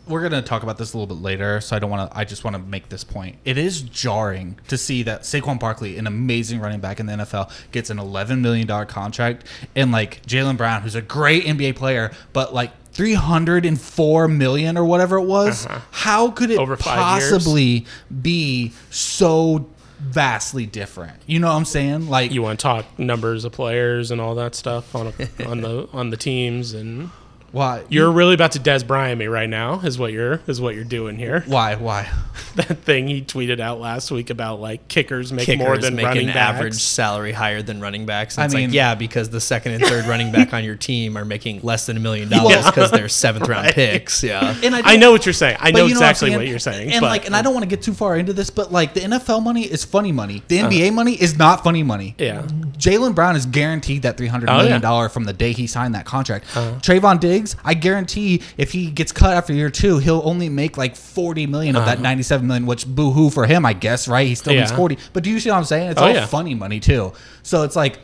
we're 0.06 0.22
gonna 0.22 0.42
talk 0.42 0.64
about 0.64 0.76
this 0.76 0.92
a 0.92 0.98
little 0.98 1.14
bit 1.14 1.22
later, 1.22 1.60
so 1.60 1.76
I 1.76 1.78
don't 1.78 1.88
want 1.90 2.10
to. 2.10 2.18
I 2.18 2.24
just 2.24 2.42
want 2.42 2.56
to 2.56 2.62
make 2.62 2.88
this 2.88 3.04
point. 3.04 3.36
It 3.44 3.56
is 3.56 3.80
jarring 3.82 4.58
to 4.66 4.76
see 4.76 5.04
that 5.04 5.22
Saquon 5.22 5.60
Barkley, 5.60 5.98
an 5.98 6.06
amazing 6.08 6.58
running 6.58 6.80
back 6.80 6.98
in 6.98 7.06
the 7.06 7.12
NFL, 7.12 7.48
gets 7.70 7.90
an 7.90 8.00
11 8.00 8.42
million 8.42 8.66
dollar 8.66 8.86
contract, 8.86 9.44
and 9.76 9.92
like 9.92 10.20
Jaylen 10.26 10.56
Brown, 10.56 10.82
who's 10.82 10.96
a 10.96 11.02
great 11.02 11.44
NBA 11.44 11.76
player, 11.76 12.10
but 12.32 12.52
like 12.52 12.72
304 12.92 14.28
million 14.28 14.76
or 14.76 14.84
whatever 14.84 15.16
it 15.16 15.24
was. 15.24 15.66
How 15.90 16.30
could 16.30 16.50
it 16.50 16.54
Uh-huh. 16.54 16.62
Over 16.62 16.76
five 16.76 17.20
years? 17.20 17.32
possibly 17.32 17.86
be 18.22 18.72
so 18.90 19.66
vastly 19.98 20.66
different? 20.66 21.16
You 21.26 21.38
know 21.40 21.48
what 21.48 21.54
I'm 21.56 21.64
saying? 21.64 22.08
Like 22.08 22.32
you 22.32 22.42
want 22.42 22.58
to 22.58 22.62
talk 22.62 22.98
numbers 22.98 23.44
of 23.44 23.52
players 23.52 24.10
and 24.10 24.20
all 24.20 24.34
that 24.36 24.54
stuff 24.54 24.94
on 24.94 25.08
a, 25.08 25.46
on 25.46 25.60
the 25.60 25.88
on 25.92 26.10
the 26.10 26.16
teams 26.16 26.72
and 26.72 27.10
why? 27.52 27.84
you're 27.88 28.10
really 28.10 28.34
about 28.34 28.52
to 28.52 28.58
Dez 28.60 28.86
Bryant 28.86 29.18
me 29.18 29.26
right 29.26 29.48
now 29.48 29.80
is 29.80 29.98
what 29.98 30.12
you're 30.12 30.40
is 30.46 30.60
what 30.60 30.74
you're 30.74 30.84
doing 30.84 31.16
here. 31.16 31.42
why? 31.46 31.74
Why? 31.76 32.08
that 32.56 32.78
thing 32.78 33.08
he 33.08 33.22
tweeted 33.22 33.60
out 33.60 33.80
last 33.80 34.10
week 34.10 34.30
about 34.30 34.60
like 34.60 34.88
kickers 34.88 35.32
make 35.32 35.46
kickers 35.46 35.64
more 35.64 35.78
than 35.78 35.94
make 35.94 36.06
running 36.06 36.28
an 36.28 36.34
backs. 36.34 36.56
average 36.56 36.74
salary 36.74 37.32
higher 37.32 37.62
than 37.62 37.80
running 37.80 38.06
backs. 38.06 38.36
And 38.36 38.42
I 38.42 38.44
it's 38.46 38.54
mean- 38.54 38.68
like, 38.70 38.74
yeah, 38.74 38.94
because 38.94 39.30
the 39.30 39.40
second 39.40 39.72
and 39.72 39.84
third 39.84 40.06
running 40.06 40.32
back 40.32 40.52
on 40.54 40.64
your 40.64 40.76
team 40.76 41.16
are 41.16 41.24
making 41.24 41.60
less 41.62 41.86
than 41.86 41.96
a 41.96 42.00
million 42.00 42.28
dollars 42.30 42.64
because 42.66 42.90
they're 42.90 43.08
seventh 43.08 43.48
round 43.48 43.72
picks. 43.74 44.22
Yeah. 44.22 44.54
And 44.62 44.74
I 44.74 44.82
don't- 44.82 45.00
know 45.00 45.12
what 45.12 45.26
you're 45.26 45.32
saying. 45.32 45.56
I 45.60 45.70
know 45.70 45.80
you 45.80 45.84
I'm 45.86 45.90
exactly 45.92 46.28
saying? 46.28 46.38
what 46.38 46.46
you're 46.48 46.58
saying. 46.58 46.92
And 46.92 47.00
but 47.00 47.08
like, 47.08 47.26
and 47.26 47.34
I 47.34 47.42
don't 47.42 47.54
want 47.54 47.64
to 47.64 47.68
get 47.68 47.82
too 47.82 47.94
far 47.94 48.16
into 48.16 48.32
this, 48.32 48.50
but 48.50 48.70
like, 48.72 48.94
the 48.94 49.00
NFL 49.00 49.42
money 49.42 49.62
is 49.62 49.84
funny 49.84 50.12
money. 50.12 50.42
The 50.48 50.60
uh-huh. 50.60 50.70
NBA 50.70 50.92
money 50.92 51.14
is 51.14 51.38
not 51.38 51.64
funny 51.64 51.82
money. 51.82 52.14
Yeah. 52.18 52.42
Jaylen 52.80 53.14
Brown 53.14 53.36
is 53.36 53.46
guaranteed 53.46 54.02
that 54.02 54.16
three 54.16 54.26
hundred 54.26 54.50
Oh, 54.50 54.58
million 54.58 54.82
yeah. 54.82 55.08
from 55.08 55.24
the 55.24 55.32
day 55.32 55.52
he 55.52 55.66
signed 55.66 55.94
that 55.94 56.06
contract. 56.06 56.44
Uh-huh. 56.56 56.78
Trevon 56.80 57.20
Diggs, 57.20 57.39
I 57.64 57.74
guarantee, 57.74 58.42
if 58.56 58.72
he 58.72 58.90
gets 58.90 59.12
cut 59.12 59.34
after 59.36 59.52
year 59.52 59.70
two, 59.70 59.98
he'll 59.98 60.22
only 60.24 60.48
make 60.48 60.76
like 60.76 60.96
forty 60.96 61.46
million 61.46 61.76
of 61.76 61.84
that 61.84 61.94
uh-huh. 61.94 62.02
ninety-seven 62.02 62.46
million, 62.46 62.66
which 62.66 62.86
boo 62.86 63.10
hoo 63.10 63.30
for 63.30 63.46
him, 63.46 63.64
I 63.66 63.72
guess. 63.72 64.08
Right? 64.08 64.26
He 64.26 64.34
still 64.34 64.54
makes 64.54 64.70
Yeah. 64.70 64.76
forty. 64.76 64.98
But 65.12 65.22
do 65.24 65.30
you 65.30 65.40
see 65.40 65.50
what 65.50 65.56
I'm 65.56 65.64
saying? 65.64 65.90
It's 65.90 66.00
Oh, 66.00 66.04
all 66.06 66.10
yeah. 66.12 66.26
funny 66.26 66.54
money 66.54 66.80
too. 66.80 67.12
So 67.42 67.62
it's 67.62 67.76
like, 67.76 67.98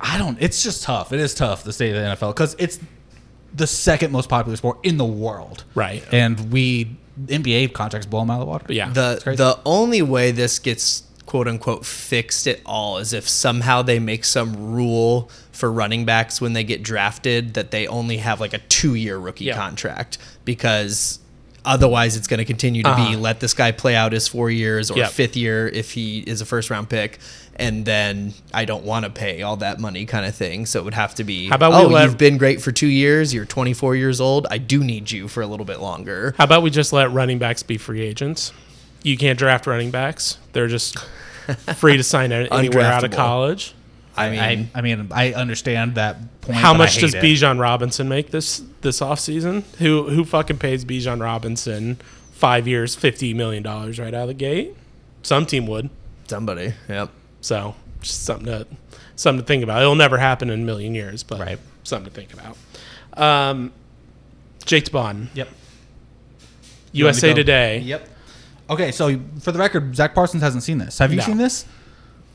I 0.00 0.18
don't. 0.18 0.36
It's 0.40 0.62
just 0.62 0.82
tough. 0.82 1.12
It 1.12 1.20
is 1.20 1.34
tough 1.34 1.64
the 1.64 1.72
state 1.72 1.94
of 1.94 2.02
the 2.02 2.26
NFL 2.26 2.34
because 2.34 2.54
it's 2.58 2.78
the 3.54 3.66
second 3.66 4.12
most 4.12 4.28
popular 4.28 4.56
sport 4.56 4.78
in 4.82 4.96
the 4.98 5.04
world. 5.04 5.64
Right. 5.74 6.04
And 6.12 6.52
we 6.52 6.96
NBA 7.26 7.72
contracts 7.72 8.06
blow 8.06 8.20
them 8.20 8.30
out 8.30 8.34
of 8.34 8.40
the 8.40 8.46
water. 8.46 8.66
yeah. 8.72 8.90
the 8.90 9.18
crazy. 9.22 9.36
the 9.38 9.58
only 9.64 10.02
way 10.02 10.30
this 10.32 10.58
gets 10.58 11.04
quote 11.36 11.48
unquote 11.48 11.84
fixed 11.84 12.46
at 12.48 12.58
all 12.64 12.96
as 12.96 13.12
if 13.12 13.28
somehow 13.28 13.82
they 13.82 13.98
make 13.98 14.24
some 14.24 14.72
rule 14.72 15.30
for 15.52 15.70
running 15.70 16.06
backs 16.06 16.40
when 16.40 16.54
they 16.54 16.64
get 16.64 16.82
drafted 16.82 17.52
that 17.52 17.70
they 17.70 17.86
only 17.86 18.16
have 18.16 18.40
like 18.40 18.54
a 18.54 18.58
two 18.70 18.94
year 18.94 19.18
rookie 19.18 19.44
Yeah. 19.44 19.54
contract 19.56 20.16
because 20.46 21.18
otherwise 21.62 22.16
it's 22.16 22.26
going 22.26 22.38
to 22.38 22.44
continue 22.46 22.82
to 22.82 22.94
be 22.96 23.02
Uh-huh. 23.02 23.18
let 23.18 23.40
this 23.40 23.52
guy 23.52 23.70
play 23.70 23.94
out 23.94 24.12
his 24.12 24.26
four 24.28 24.50
years 24.50 24.90
or 24.90 24.96
Yep. 24.96 25.10
fifth 25.10 25.36
year 25.36 25.68
if 25.68 25.90
he 25.92 26.20
is 26.20 26.40
a 26.40 26.46
first 26.46 26.70
round 26.70 26.88
pick, 26.88 27.18
and 27.56 27.84
then 27.84 28.32
I 28.54 28.64
don't 28.64 28.84
want 28.84 29.04
to 29.04 29.10
pay 29.10 29.42
all 29.42 29.58
that 29.58 29.78
money 29.78 30.06
kind 30.06 30.24
of 30.24 30.34
thing. 30.34 30.64
So 30.64 30.78
it 30.78 30.84
would 30.86 30.94
have 30.94 31.14
to 31.16 31.24
be. 31.24 31.48
How 31.50 31.56
about 31.56 31.72
we 31.72 31.76
oh, 31.78 31.88
let- 31.88 32.04
you've 32.04 32.16
been 32.16 32.38
great 32.38 32.62
for 32.62 32.72
two 32.72 32.86
years. 32.86 33.34
You're 33.34 33.44
24 33.44 33.94
years 33.94 34.22
old. 34.22 34.46
I 34.50 34.56
do 34.56 34.82
need 34.82 35.10
you 35.10 35.28
for 35.28 35.42
a 35.42 35.46
little 35.46 35.66
bit 35.66 35.80
longer. 35.82 36.34
How 36.38 36.44
about 36.44 36.62
we 36.62 36.70
just 36.70 36.94
let 36.94 37.12
running 37.12 37.38
backs 37.38 37.62
be 37.62 37.76
free 37.76 38.00
agents? 38.00 38.52
You 39.02 39.16
can't 39.16 39.38
draft 39.38 39.66
running 39.68 39.90
backs; 39.92 40.38
they're 40.52 40.66
just 40.66 40.96
free 41.76 41.96
to 41.96 42.02
sign 42.02 42.32
anywhere 42.32 42.84
out 42.84 43.04
of 43.04 43.10
college. 43.10 43.74
I 44.16 44.26
I, 44.26 44.30
mean, 44.30 44.70
I, 44.74 44.78
I 44.78 44.80
mean, 44.82 45.08
I 45.12 45.32
understand 45.34 45.96
that 45.96 46.40
point. 46.40 46.56
How 46.56 46.72
much 46.72 46.98
does 46.98 47.12
it. 47.14 47.22
Bijan 47.22 47.60
Robinson 47.60 48.08
make 48.08 48.30
this 48.30 48.62
this 48.80 49.00
offseason? 49.00 49.62
Who 49.76 50.08
who 50.08 50.24
fucking 50.24 50.58
pays 50.58 50.84
Bijan 50.86 51.20
Robinson 51.20 51.98
five 52.32 52.66
years, 52.66 52.94
fifty 52.94 53.34
million 53.34 53.62
dollars 53.62 53.98
right 53.98 54.14
out 54.14 54.22
of 54.22 54.28
the 54.28 54.34
gate? 54.34 54.74
Some 55.22 55.44
team 55.44 55.66
would. 55.66 55.90
somebody. 56.28 56.72
Yep. 56.88 57.10
So 57.42 57.74
just 58.00 58.24
something 58.24 58.46
to 58.46 58.66
something 59.16 59.42
to 59.42 59.46
think 59.46 59.62
about. 59.62 59.82
It'll 59.82 59.94
never 59.94 60.16
happen 60.18 60.48
in 60.48 60.62
a 60.62 60.64
million 60.64 60.94
years, 60.94 61.22
but 61.22 61.38
Right. 61.40 61.58
something 61.82 62.10
to 62.10 62.14
think 62.14 62.32
about. 62.32 62.56
Um, 63.16 63.72
Jake 64.64 64.90
Bond, 64.90 65.28
Yep. 65.34 65.48
You 66.92 67.04
want 67.04 67.16
me 67.16 67.18
USA 67.20 67.28
go? 67.30 67.34
Today. 67.34 67.78
Yep. 67.80 68.08
Okay, 68.68 68.90
so 68.92 69.18
for 69.40 69.52
the 69.52 69.58
record, 69.58 69.94
Zach 69.94 70.14
Parsons 70.14 70.42
hasn't 70.42 70.62
seen 70.64 70.78
this. 70.78 70.98
Have 70.98 71.12
you 71.12 71.18
No. 71.18 71.24
seen 71.24 71.36
this? 71.36 71.64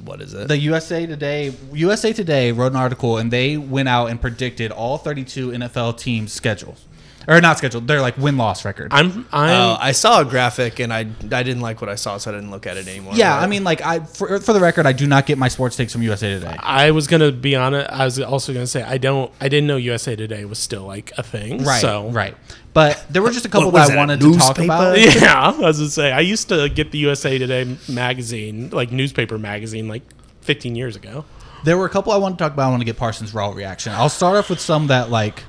What 0.03 0.21
is 0.21 0.33
it? 0.33 0.47
The 0.47 0.57
USA 0.57 1.05
Today 1.05 1.53
USA 1.73 2.11
Today 2.13 2.51
wrote 2.51 2.71
an 2.71 2.75
article 2.77 3.17
and 3.17 3.29
they 3.31 3.57
went 3.57 3.87
out 3.87 4.07
and 4.07 4.19
predicted 4.19 4.71
all 4.71 4.97
32 4.97 5.51
NFL 5.51 5.93
teams' 5.97 6.33
schedules, 6.33 6.85
or 7.27 7.39
not 7.41 7.57
scheduled. 7.57 7.87
They're 7.87 8.01
like 8.01 8.17
win 8.17 8.37
loss 8.37 8.65
record. 8.65 8.89
I'm 8.93 9.27
I'm 9.31 9.49
Oh, 9.51 9.77
I 9.79 9.91
saw 9.91 10.21
a 10.21 10.25
graphic 10.25 10.79
and 10.79 10.91
I 10.93 10.99
I 10.99 11.43
didn't 11.43 11.61
like 11.61 11.81
what 11.81 11.89
I 11.89 11.95
saw, 11.95 12.17
so 12.17 12.31
I 12.31 12.33
didn't 12.35 12.51
look 12.51 12.65
at 12.67 12.77
it 12.77 12.87
anymore. 12.87 13.13
yeah, 13.15 13.37
But- 13.37 13.43
I 13.43 13.47
mean, 13.47 13.63
like 13.63 13.81
I 13.81 13.99
for, 13.99 14.39
for 14.39 14.53
the 14.53 14.59
record, 14.59 14.85
I 14.85 14.91
do 14.93 15.05
not 15.07 15.25
get 15.25 15.37
my 15.37 15.47
sports 15.47 15.75
takes 15.75 15.93
from 15.93 16.01
USA 16.03 16.29
Today. 16.33 16.55
I 16.59 16.91
was 16.91 17.07
gonna 17.07 17.31
be 17.31 17.55
on 17.55 17.73
it. 17.73 17.87
I 17.89 18.05
was 18.05 18.19
also 18.19 18.53
gonna 18.53 18.67
say 18.67 18.81
I 18.83 18.97
don't. 18.97 19.31
I 19.39 19.49
didn't 19.49 19.67
know 19.67 19.77
USA 19.77 20.15
Today 20.15 20.45
was 20.45 20.59
still 20.59 20.83
like 20.85 21.11
a 21.17 21.23
thing. 21.23 21.63
Right, 21.63 21.81
So 21.81 22.09
right. 22.09 22.35
But 22.73 23.05
there 23.09 23.21
were 23.21 23.31
just 23.31 23.45
a 23.45 23.49
couple 23.49 23.67
What 23.71 23.73
was 23.81 23.89
that 23.89 23.91
I 23.91 23.93
it, 23.93 23.97
a 23.97 23.99
wanted 23.99 24.19
to 24.21 24.33
talk 24.39 24.57
about. 24.59 24.97
Yeah, 24.99 25.39
I 25.41 25.49
was 25.57 25.77
gonna 25.79 25.89
say 25.89 26.11
I 26.11 26.21
used 26.21 26.47
to 26.49 26.69
get 26.69 26.91
the 26.91 26.97
USA 26.99 27.37
Today 27.37 27.77
magazine, 27.89 28.69
like 28.71 28.91
newspaper 28.91 29.37
magazine, 29.37 29.87
like 29.87 30.03
15 30.41 30.75
years 30.75 30.95
ago. 30.95 31.25
There 31.63 31.77
were 31.77 31.85
a 31.85 31.89
couple 31.89 32.11
I 32.11 32.17
want 32.17 32.37
to 32.37 32.43
talk 32.43 32.53
about. 32.53 32.67
I 32.67 32.69
want 32.69 32.81
to 32.81 32.85
get 32.85 32.97
Parsons' 32.97 33.33
raw 33.33 33.51
reaction. 33.51 33.93
I'll 33.93 34.09
start 34.09 34.35
off 34.37 34.49
with 34.49 34.59
some 34.59 34.87
that 34.87 35.11
like 35.11 35.43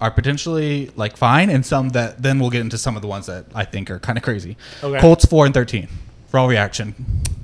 are 0.00 0.10
potentially 0.10 0.90
like 0.96 1.16
fine, 1.16 1.50
and 1.50 1.64
some 1.64 1.90
that 1.90 2.22
then 2.22 2.38
we'll 2.38 2.50
get 2.50 2.60
into 2.60 2.78
some 2.78 2.96
of 2.96 3.02
the 3.02 3.08
ones 3.08 3.26
that 3.26 3.46
I 3.54 3.64
think 3.64 3.90
are 3.90 3.98
kind 3.98 4.16
of 4.18 4.24
crazy. 4.24 4.56
Okay. 4.82 5.00
Colts 5.00 5.24
four 5.24 5.44
and 5.44 5.54
thirteen. 5.54 5.88
Raw 6.30 6.46
reaction. 6.46 6.94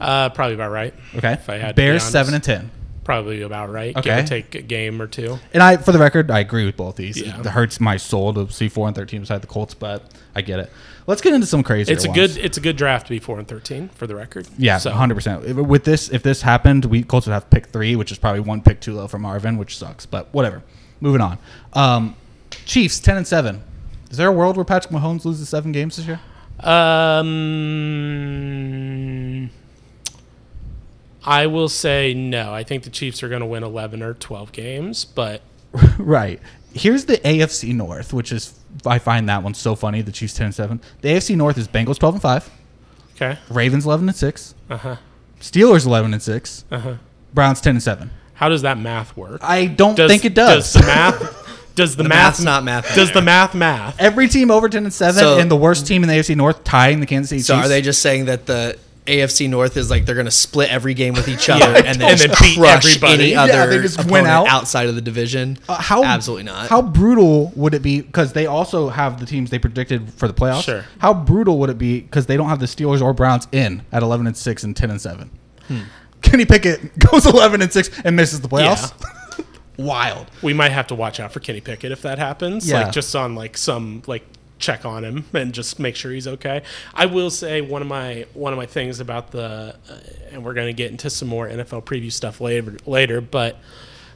Uh, 0.00 0.28
probably 0.30 0.54
about 0.54 0.70
right. 0.70 0.94
Okay. 1.16 1.32
If 1.32 1.48
I 1.48 1.56
had 1.56 1.74
Bears 1.74 2.02
seven 2.02 2.34
and 2.34 2.42
ten. 2.44 2.70
Probably 3.02 3.42
about 3.42 3.70
right. 3.70 3.94
Give 3.94 4.06
Okay. 4.06 4.20
or 4.22 4.26
take 4.26 4.54
a 4.54 4.62
game 4.62 5.00
or 5.02 5.06
two. 5.06 5.38
And 5.52 5.62
I, 5.62 5.76
for 5.76 5.92
the 5.92 5.98
record, 5.98 6.30
I 6.30 6.38
agree 6.40 6.64
with 6.64 6.76
both 6.78 6.96
these. 6.96 7.20
Yeah. 7.20 7.38
It 7.38 7.44
hurts 7.46 7.78
my 7.78 7.98
soul 7.98 8.32
to 8.32 8.50
see 8.50 8.68
four 8.68 8.86
and 8.86 8.96
thirteen 8.96 9.20
beside 9.20 9.42
the 9.42 9.46
Colts, 9.46 9.74
but 9.74 10.10
I 10.34 10.40
get 10.40 10.58
it. 10.58 10.70
Let's 11.06 11.20
get 11.20 11.34
into 11.34 11.46
some 11.46 11.62
crazy. 11.62 11.92
It's 11.92 12.04
a 12.04 12.08
good. 12.08 12.36
It's 12.38 12.56
a 12.56 12.60
good 12.62 12.76
draft 12.76 13.06
to 13.06 13.10
be 13.10 13.18
four 13.18 13.38
and 13.38 13.46
13 13.46 13.90
for 13.90 14.06
the 14.06 14.14
record. 14.14 14.46
Yeah, 14.56 14.78
So 14.78 14.90
hundred 14.90 15.16
percent. 15.16 15.44
With 15.54 15.84
this, 15.84 16.08
if 16.08 16.22
this 16.22 16.40
happened, 16.40 16.86
we 16.86 17.02
Colts 17.02 17.26
would 17.26 17.34
have 17.34 17.50
pick 17.50 17.66
three, 17.66 17.94
which 17.94 18.10
is 18.10 18.16
probably 18.16 18.40
one 18.40 18.62
pick 18.62 18.80
too 18.80 18.94
low 18.94 19.06
for 19.06 19.18
Marvin, 19.18 19.58
which 19.58 19.76
sucks. 19.76 20.06
But 20.06 20.32
whatever. 20.32 20.62
Moving 21.00 21.20
on. 21.20 21.38
Um, 21.74 22.16
Chiefs 22.64 22.98
ten 23.00 23.16
and 23.16 23.26
seven. 23.26 23.62
Is 24.10 24.16
there 24.16 24.28
a 24.28 24.32
world 24.32 24.56
where 24.56 24.64
Patrick 24.64 24.92
Mahomes 24.92 25.24
loses 25.24 25.48
seven 25.48 25.72
games 25.72 25.96
this 25.96 26.06
year? 26.06 26.20
Um, 27.74 29.50
I 31.24 31.46
will 31.46 31.68
say 31.68 32.14
no. 32.14 32.52
I 32.52 32.62
think 32.64 32.84
the 32.84 32.90
Chiefs 32.90 33.22
are 33.22 33.28
going 33.28 33.40
to 33.40 33.46
win 33.46 33.62
11 33.64 34.02
or 34.02 34.14
12 34.14 34.52
games, 34.52 35.04
but 35.04 35.42
right. 35.98 36.40
Here's 36.72 37.04
the 37.06 37.16
AFC 37.18 37.74
North, 37.74 38.12
which 38.12 38.30
is 38.32 38.58
I 38.84 38.98
find 38.98 39.28
that 39.28 39.42
one 39.42 39.54
so 39.54 39.74
funny. 39.76 40.02
The 40.02 40.10
Chiefs 40.12 40.34
ten 40.34 40.46
and 40.46 40.54
seven. 40.54 40.80
The 41.02 41.08
AFC 41.10 41.36
North 41.36 41.56
is 41.56 41.68
Bengals 41.68 41.98
twelve 42.00 42.14
and 42.16 42.22
five, 42.22 42.50
okay. 43.14 43.38
Ravens 43.48 43.86
eleven 43.86 44.08
and 44.08 44.16
six, 44.16 44.56
Uh 44.68 44.76
huh. 44.78 44.96
Steelers 45.40 45.86
eleven 45.86 46.12
and 46.12 46.20
six, 46.20 46.64
Uh 46.72 46.78
huh. 46.80 46.94
Browns 47.32 47.60
ten 47.60 47.76
and 47.76 47.82
seven. 47.82 48.10
How 48.34 48.48
does 48.48 48.62
that 48.62 48.76
math 48.76 49.16
work? 49.16 49.40
I 49.44 49.66
don't 49.66 49.94
think 49.94 50.24
it 50.24 50.34
does. 50.34 50.72
Does 50.72 50.82
the 50.82 50.86
math? 50.88 51.42
Does 51.74 51.96
the, 51.96 52.02
The 52.04 52.08
math 52.08 52.42
not 52.44 52.62
math 52.64 52.94
Does 52.94 53.10
the 53.12 53.22
math 53.22 53.54
math? 53.54 54.00
Every 54.00 54.28
team 54.28 54.50
over 54.50 54.68
ten 54.68 54.84
and 54.84 54.92
seven, 54.92 55.20
So- 55.20 55.38
and 55.38 55.50
the 55.50 55.56
worst 55.56 55.86
team 55.86 56.02
in 56.04 56.08
the 56.08 56.14
AFC 56.14 56.36
North 56.36 56.62
tying 56.64 57.00
the 57.00 57.06
Kansas 57.06 57.30
City 57.30 57.42
So 57.42 57.54
Chiefs. 57.56 57.66
are 57.66 57.68
they 57.68 57.82
just 57.82 58.00
saying 58.02 58.26
that 58.26 58.46
the 58.46 58.78
AFC 59.06 59.50
North 59.50 59.76
is 59.76 59.90
like 59.90 60.06
they're 60.06 60.14
going 60.14 60.24
to 60.24 60.30
split 60.30 60.70
every 60.70 60.94
game 60.94 61.12
with 61.12 61.28
each 61.28 61.50
other 61.50 61.60
Yeah, 61.60 61.76
and 61.84 62.00
then, 62.00 62.08
and 62.10 62.18
just 62.18 62.26
then 62.28 62.36
beat 62.40 62.58
crush 62.58 62.86
everybody. 62.86 63.12
any 63.12 63.32
Yeah, 63.32 63.42
other 63.42 63.66
they 63.76 63.82
just 63.82 63.98
win 63.98 64.06
opponent 64.24 64.28
out? 64.28 64.48
outside 64.48 64.88
of 64.88 64.94
the 64.94 65.02
division? 65.02 65.58
Uh, 65.68 65.74
how 65.74 66.02
Absolutely 66.04 66.44
not. 66.44 66.68
How 66.68 66.80
brutal 66.80 67.52
would 67.54 67.74
it 67.74 67.82
be? 67.82 68.00
Because 68.00 68.32
they 68.32 68.46
also 68.46 68.88
have 68.88 69.20
the 69.20 69.26
teams 69.26 69.50
they 69.50 69.58
predicted 69.58 70.10
for 70.14 70.26
the 70.26 70.32
playoffs. 70.32 70.62
Sure. 70.64 70.84
How 71.00 71.12
brutal 71.12 71.58
would 71.58 71.68
it 71.68 71.76
be? 71.76 72.00
Because 72.00 72.24
they 72.24 72.38
don't 72.38 72.48
have 72.48 72.60
the 72.60 72.66
Steelers 72.66 73.02
or 73.02 73.12
Browns 73.12 73.46
in 73.52 73.82
at 73.92 74.02
eleven 74.02 74.26
and 74.26 74.34
six 74.36 74.62
and 74.62 74.74
ten 74.74 74.90
and 74.90 75.00
seven. 75.00 75.28
Hmm. 75.68 75.80
Kenny 76.22 76.46
Pickett 76.46 76.98
goes 77.10 77.26
eleven 77.26 77.60
and 77.60 77.70
six 77.70 77.90
and 78.04 78.16
misses 78.16 78.40
the 78.40 78.48
playoffs. 78.48 78.92
Wild. 79.76 80.30
We 80.42 80.54
might 80.54 80.72
have 80.72 80.86
to 80.88 80.94
watch 80.94 81.20
out 81.20 81.32
for 81.32 81.40
Kenny 81.40 81.60
Pickett 81.60 81.92
if 81.92 82.02
that 82.02 82.18
happens. 82.18 82.68
Yeah. 82.68 82.84
Like 82.84 82.92
just 82.92 83.14
on 83.14 83.34
like 83.34 83.56
some 83.56 84.02
like 84.06 84.24
check 84.58 84.84
on 84.84 85.04
him 85.04 85.24
and 85.32 85.52
just 85.52 85.78
make 85.78 85.96
sure 85.96 86.12
he's 86.12 86.26
okay. 86.26 86.62
I 86.94 87.06
will 87.06 87.30
say 87.30 87.60
one 87.60 87.82
of 87.82 87.88
my 87.88 88.26
one 88.34 88.52
of 88.52 88.56
my 88.56 88.66
things 88.66 89.00
about 89.00 89.30
the 89.30 89.76
uh, 89.90 89.98
and 90.30 90.44
we're 90.44 90.54
going 90.54 90.68
to 90.68 90.72
get 90.72 90.90
into 90.90 91.10
some 91.10 91.28
more 91.28 91.48
NFL 91.48 91.84
preview 91.84 92.12
stuff 92.12 92.40
later 92.40 92.76
later, 92.86 93.20
but 93.20 93.58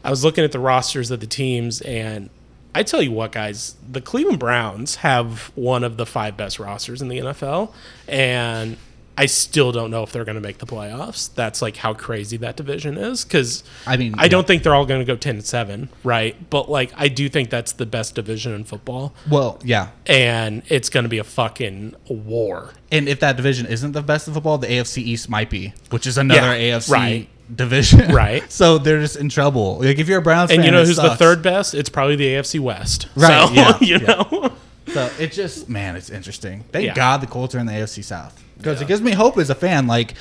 I 0.04 0.10
was 0.10 0.24
looking 0.24 0.44
at 0.44 0.52
the 0.52 0.60
rosters 0.60 1.10
of 1.10 1.20
the 1.20 1.26
teams 1.26 1.80
and 1.80 2.30
I 2.74 2.82
tell 2.82 3.02
you 3.02 3.12
what 3.12 3.32
guys, 3.32 3.74
the 3.90 4.00
Cleveland 4.00 4.38
Browns 4.38 4.96
have 4.96 5.50
one 5.54 5.82
of 5.82 5.96
the 5.96 6.06
five 6.06 6.36
best 6.36 6.58
rosters 6.58 7.02
in 7.02 7.08
the 7.08 7.18
NFL 7.18 7.72
and 8.06 8.76
I 9.18 9.26
still 9.26 9.72
don't 9.72 9.90
know 9.90 10.02
if 10.04 10.12
they're 10.12 10.24
going 10.24 10.36
to 10.36 10.40
make 10.40 10.58
the 10.58 10.66
playoffs. 10.66 11.34
That's 11.34 11.60
like 11.60 11.76
how 11.76 11.92
crazy 11.92 12.36
that 12.38 12.56
division 12.56 12.96
is 12.96 13.24
cuz 13.24 13.64
I 13.86 13.96
mean, 13.96 14.14
I 14.16 14.28
don't 14.28 14.46
think 14.46 14.62
they're 14.62 14.74
all 14.74 14.86
going 14.86 15.00
to 15.00 15.04
go 15.04 15.16
10 15.16 15.36
and 15.36 15.44
7, 15.44 15.88
right? 16.04 16.36
But 16.50 16.70
like 16.70 16.92
I 16.96 17.08
do 17.08 17.28
think 17.28 17.50
that's 17.50 17.72
the 17.72 17.86
best 17.86 18.14
division 18.14 18.54
in 18.54 18.62
football 18.64 19.12
Well, 19.28 19.58
yeah. 19.64 19.88
and 20.06 20.62
it's 20.68 20.88
going 20.88 21.02
to 21.02 21.08
be 21.08 21.18
a 21.18 21.24
fucking 21.24 21.94
war. 22.08 22.70
And 22.92 23.08
if 23.08 23.18
that 23.20 23.36
division 23.36 23.66
isn't 23.66 23.92
the 23.92 24.02
best 24.02 24.28
of 24.28 24.34
football, 24.34 24.56
the 24.58 24.68
AFC 24.68 24.98
East 25.02 25.28
might 25.28 25.50
be, 25.50 25.74
which 25.90 26.06
is 26.06 26.16
another 26.16 26.56
Yeah, 26.56 26.78
AFC 26.78 26.90
right. 26.92 27.28
division. 27.54 28.12
Right. 28.14 28.50
so 28.52 28.78
they're 28.78 29.00
just 29.00 29.16
in 29.16 29.28
trouble. 29.28 29.78
Like 29.80 29.98
if 29.98 30.06
you're 30.08 30.20
a 30.20 30.22
Browns 30.22 30.50
And 30.50 30.58
fan, 30.58 30.66
you 30.66 30.70
know 30.70 30.84
who's 30.84 30.96
the 30.96 31.16
third 31.16 31.42
best? 31.42 31.74
It's 31.74 31.88
probably 31.88 32.16
the 32.16 32.26
AFC 32.28 32.60
West. 32.60 33.08
Right, 33.16 33.48
So, 33.48 33.52
yeah, 33.54 33.78
you 33.80 33.98
yeah. 33.98 34.06
know. 34.06 34.52
So 34.94 35.10
it 35.18 35.32
just, 35.32 35.68
man, 35.68 35.96
it's 35.96 36.08
interesting. 36.08 36.64
Thank 36.72 36.86
Yeah. 36.86 36.94
God 36.94 37.20
the 37.20 37.26
Colts 37.26 37.54
are 37.54 37.58
in 37.58 37.66
the 37.66 37.72
AFC 37.72 38.02
South 38.04 38.42
because 38.58 38.80
it 38.82 38.88
gives 38.88 39.00
me 39.00 39.12
hope 39.12 39.38
as 39.38 39.48
a 39.50 39.54
fan. 39.54 39.86
Like 39.86 40.14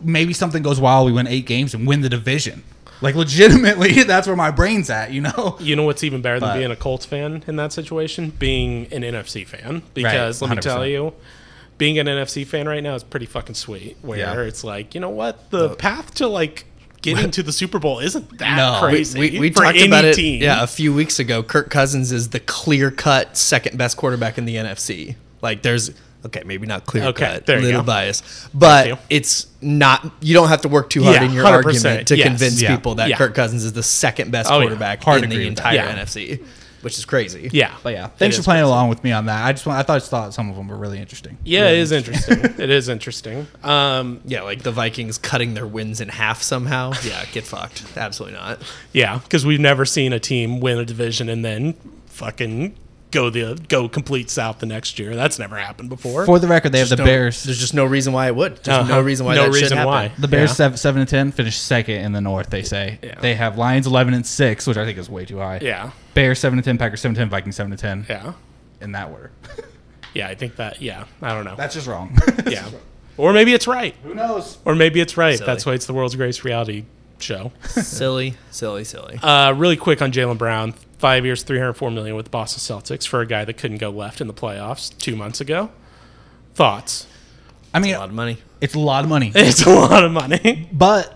maybe 0.00 0.32
something 0.32 0.62
goes 0.62 0.78
wild, 0.80 1.06
we 1.06 1.12
win 1.12 1.26
eight 1.26 1.46
games 1.46 1.72
and 1.74 1.86
win 1.86 2.02
the 2.02 2.08
division. 2.08 2.62
Like 3.02 3.14
legitimately, 3.14 4.02
that's 4.04 4.26
where 4.26 4.36
my 4.36 4.50
brain's 4.50 4.88
at. 4.90 5.12
You 5.12 5.22
know. 5.22 5.56
You 5.60 5.76
know 5.76 5.82
what's 5.84 6.02
even 6.04 6.22
better 6.22 6.40
than 6.40 6.48
But- 6.50 6.58
being 6.58 6.70
a 6.70 6.76
Colts 6.76 7.06
fan 7.06 7.44
in 7.46 7.56
that 7.56 7.72
situation? 7.72 8.30
Being 8.30 8.92
an 8.92 9.02
NFC 9.02 9.46
fan. 9.46 9.82
Because 9.94 10.40
let 10.42 10.50
me 10.50 10.56
tell 10.58 10.86
you, 10.86 11.12
being 11.78 11.98
an 11.98 12.06
NFC 12.06 12.46
fan 12.46 12.66
right 12.68 12.82
now 12.82 12.94
is 12.94 13.04
pretty 13.04 13.26
fucking 13.26 13.54
sweet. 13.54 13.96
Where 14.02 14.18
Yeah. 14.18 14.40
it's 14.40 14.64
like, 14.64 14.94
you 14.94 15.00
know 15.00 15.10
what? 15.10 15.50
The 15.50 15.74
path 15.76 16.14
to 16.14 16.26
like 16.26 16.64
getting 17.02 17.30
to 17.32 17.42
the 17.42 17.52
Super 17.52 17.78
Bowl 17.78 17.98
isn't 18.00 18.38
that 18.38 18.56
No. 18.56 18.80
Crazy. 18.88 19.20
We, 19.20 19.38
we 19.38 19.50
for 19.50 19.62
talked 19.64 19.78
about 19.78 20.04
it 20.06 20.14
team. 20.14 20.42
yeah 20.42 20.62
a 20.62 20.66
few 20.66 20.94
weeks 20.94 21.18
ago. 21.18 21.42
Kirk 21.42 21.68
Cousins 21.70 22.10
is 22.12 22.30
the 22.30 22.40
clear 22.40 22.90
cut 22.90 23.36
second 23.36 23.76
best 23.76 23.96
quarterback 23.98 24.38
in 24.38 24.46
the 24.46 24.56
NFC. 24.56 25.16
Like 25.42 25.60
there's 25.62 25.90
okay, 26.24 26.42
maybe 26.44 26.66
not 26.66 26.86
clear 26.86 27.04
Okay, 27.04 27.34
cut, 27.34 27.46
there 27.46 27.58
you 27.58 27.66
little 27.66 27.82
go. 27.82 27.86
bias, 27.86 28.48
but 28.54 28.98
it's 29.10 29.46
not. 29.60 30.10
You 30.20 30.34
don't 30.34 30.48
have 30.48 30.62
to 30.62 30.68
work 30.68 30.90
too 30.90 31.02
hard 31.02 31.16
Yeah, 31.16 31.24
in 31.24 31.32
your 31.32 31.44
100%, 31.44 31.64
argument 31.64 32.08
to 32.08 32.16
yes. 32.16 32.26
convince 32.26 32.62
Yeah. 32.62 32.74
people 32.74 32.94
that 32.96 33.08
Yeah. 33.08 33.16
Kirk 33.16 33.34
Cousins 33.34 33.64
is 33.64 33.72
the 33.72 33.82
second 33.82 34.30
best 34.30 34.50
Oh, 34.50 34.60
quarterback 34.60 35.02
Hard 35.02 35.22
in 35.24 35.30
the 35.30 35.46
entire 35.46 35.74
Yeah. 35.76 35.92
NFC, 35.94 36.40
which 36.82 36.98
is 36.98 37.04
crazy. 37.04 37.48
Yeah. 37.52 37.72
But 37.82 37.94
yeah, 37.94 38.08
thanks 38.18 38.36
for 38.36 38.42
playing 38.42 38.62
crazy. 38.62 38.68
along 38.72 38.88
with 38.90 39.02
me 39.02 39.10
on 39.12 39.26
that. 39.26 39.44
I 39.44 39.52
just 39.52 39.66
want, 39.66 39.78
I 39.78 39.82
thought 39.82 40.02
thought 40.02 40.34
some 40.34 40.48
of 40.50 40.56
them 40.56 40.68
were 40.68 40.76
really 40.76 40.98
interesting. 40.98 41.36
Yeah, 41.44 41.68
it 41.70 41.78
is 41.78 41.90
interesting. 41.92 42.38
it 42.58 42.70
is 42.70 42.88
interesting. 42.88 43.46
Um, 43.64 44.20
Yeah, 44.24 44.42
like 44.42 44.62
the 44.62 44.70
Vikings 44.72 45.18
cutting 45.18 45.54
their 45.54 45.66
wins 45.66 46.00
in 46.00 46.08
half 46.08 46.42
somehow. 46.42 46.92
Yeah, 47.04 47.24
get 47.32 47.44
fucked. 47.44 47.82
Absolutely 47.96 48.38
not. 48.38 48.60
yeah, 48.92 49.18
because 49.18 49.44
we've 49.46 49.60
never 49.60 49.84
seen 49.84 50.12
a 50.12 50.20
team 50.20 50.60
win 50.60 50.78
a 50.78 50.84
division 50.84 51.28
and 51.28 51.44
then 51.44 51.74
fucking 52.06 52.74
go 53.16 53.30
the 53.30 53.58
go 53.68 53.88
complete 53.88 54.30
south 54.30 54.58
the 54.58 54.66
next 54.66 54.98
year. 54.98 55.16
That's 55.16 55.38
never 55.38 55.56
happened 55.56 55.88
before. 55.88 56.26
For 56.26 56.38
the 56.38 56.46
record, 56.46 56.72
they 56.72 56.78
have 56.80 56.88
the 56.90 56.96
No- 56.96 57.04
Bears. 57.04 57.42
There's 57.44 57.58
just 57.58 57.74
no 57.74 57.84
reason 57.84 58.12
why 58.12 58.26
it 58.26 58.36
would. 58.36 58.56
There's 58.58 58.78
Uh-huh. 58.78 58.88
no 58.88 59.00
reason 59.00 59.26
why 59.26 59.34
No 59.34 59.44
that 59.44 59.52
reason 59.52 59.78
why. 59.84 60.12
The 60.18 60.28
Bears 60.28 60.50
Yeah. 60.50 60.54
seven, 60.54 60.76
seven 60.76 61.00
and 61.00 61.08
ten 61.08 61.32
finished 61.32 61.64
second 61.64 61.96
in 61.96 62.12
the 62.12 62.20
North. 62.20 62.50
They 62.50 62.62
say 62.62 62.98
Yeah. 63.02 63.18
they 63.20 63.34
have 63.34 63.56
Lions 63.58 63.86
eleven 63.86 64.14
and 64.14 64.26
six, 64.26 64.66
which 64.66 64.76
I 64.76 64.84
think 64.84 64.98
is 64.98 65.08
way 65.10 65.24
too 65.24 65.38
high. 65.38 65.58
yeah, 65.62 65.90
Bears 66.14 66.38
seven 66.38 66.58
and 66.58 66.64
ten, 66.64 66.78
Packers 66.78 67.00
seven 67.00 67.12
and 67.16 67.22
ten, 67.22 67.28
Vikings 67.30 67.56
seven 67.56 67.72
and 67.72 67.80
ten. 67.80 68.06
yeah. 68.08 68.32
in 68.80 68.92
that 68.92 69.08
order. 69.10 69.30
Yeah, 70.14 70.28
I 70.28 70.34
think 70.34 70.56
that. 70.56 70.80
Yeah, 70.80 71.04
I 71.20 71.34
don't 71.34 71.44
know. 71.44 71.56
That's 71.56 71.74
just 71.74 71.86
wrong. 71.86 72.16
yeah, 72.46 72.64
or 73.18 73.34
maybe 73.34 73.52
it's 73.52 73.66
right, 73.66 73.94
Who 74.02 74.14
knows? 74.14 74.56
or 74.64 74.74
maybe 74.74 74.98
it's 75.00 75.18
right. 75.18 75.36
Silly. 75.36 75.46
That's 75.46 75.66
why 75.66 75.74
it's 75.74 75.84
the 75.84 75.92
world's 75.92 76.14
greatest 76.16 76.42
reality 76.42 76.84
show. 77.18 77.52
silly, 77.66 78.34
silly, 78.50 78.84
silly. 78.84 79.18
Uh, 79.22 79.52
really 79.52 79.76
quick 79.76 80.00
on 80.00 80.12
Jaylen 80.12 80.38
Brown, 80.38 80.72
five 80.98 81.24
years, 81.24 81.42
three 81.42 81.58
hundred 81.58 81.74
four 81.74 81.90
million 81.90 82.16
with 82.16 82.26
the 82.26 82.30
Boston 82.30 82.60
Celtics 82.60 83.06
for 83.06 83.20
a 83.20 83.26
guy 83.26 83.44
that 83.44 83.54
couldn't 83.54 83.78
go 83.78 83.90
left 83.90 84.20
in 84.20 84.26
the 84.26 84.34
playoffs 84.34 84.96
two 84.98 85.16
months 85.16 85.40
ago. 85.40 85.70
Thoughts? 86.54 87.06
I 87.74 87.78
mean, 87.80 87.94
a 87.94 87.98
lot 87.98 88.08
of 88.08 88.14
money. 88.14 88.38
it's 88.60 88.74
a 88.74 88.78
lot 88.78 89.04
of 89.04 89.10
money. 89.10 89.32
It's 89.34 89.66
a 89.66 89.70
lot 89.70 90.04
of 90.04 90.12
money. 90.12 90.68
But 90.72 91.12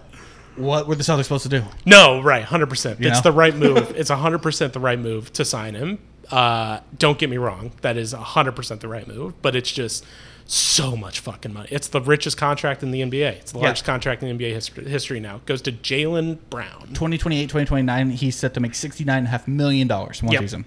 what 0.57 0.87
were 0.87 0.95
the 0.95 1.03
Celtics 1.05 1.25
supposed 1.25 1.45
to 1.45 1.49
do? 1.49 1.63
No, 1.87 2.21
right, 2.23 2.45
hundred 2.45 2.67
percent. 2.69 3.01
You 3.01 3.09
It's 3.09 3.19
know? 3.25 3.31
the 3.31 3.37
right 3.37 3.55
move. 3.65 3.95
It's 3.97 4.11
hundred 4.11 4.43
percent 4.43 4.73
the 4.75 4.81
right 4.81 4.99
move 4.99 5.33
to 5.35 5.45
sign 5.45 5.75
him. 5.75 5.99
Uh, 6.31 6.81
don't 6.99 7.19
get 7.19 7.29
me 7.31 7.39
wrong, 7.39 7.73
that 7.81 7.97
is 7.97 8.13
hundred 8.13 8.53
percent 8.53 8.81
the 8.83 8.89
right 8.89 9.07
move. 9.09 9.41
But 9.43 9.57
it's 9.57 9.71
just 9.73 10.05
so 10.53 10.97
much 10.97 11.21
fucking 11.21 11.53
money. 11.53 11.69
It's 11.71 11.87
the 11.87 12.01
richest 12.01 12.37
contract 12.37 12.83
in 12.83 12.91
the 12.91 13.03
NBA. 13.03 13.31
It's 13.35 13.53
the 13.53 13.59
Yeah. 13.59 13.67
largest 13.67 13.85
contract 13.85 14.23
in 14.25 14.29
NBA 14.37 14.53
history, 14.53 14.85
history 14.89 15.21
now. 15.21 15.37
It 15.37 15.47
goes 15.47 15.63
to 15.63 15.71
Jaylen 15.73 16.39
Brown. 16.51 16.89
2028, 16.93 17.49
2029, 17.49 18.11
he's 18.11 18.35
set 18.35 18.55
to 18.55 18.61
make 18.61 18.73
$69.5 18.75 19.47
million 19.47 19.89
one 19.89 20.33
Yep. 20.33 20.41
season. 20.43 20.65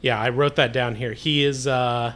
Yeah, 0.00 0.18
I 0.20 0.28
wrote 0.30 0.56
that 0.56 0.72
down 0.72 0.96
here. 0.96 1.12
He 1.12 1.44
is 1.44 1.68
uh 1.68 2.14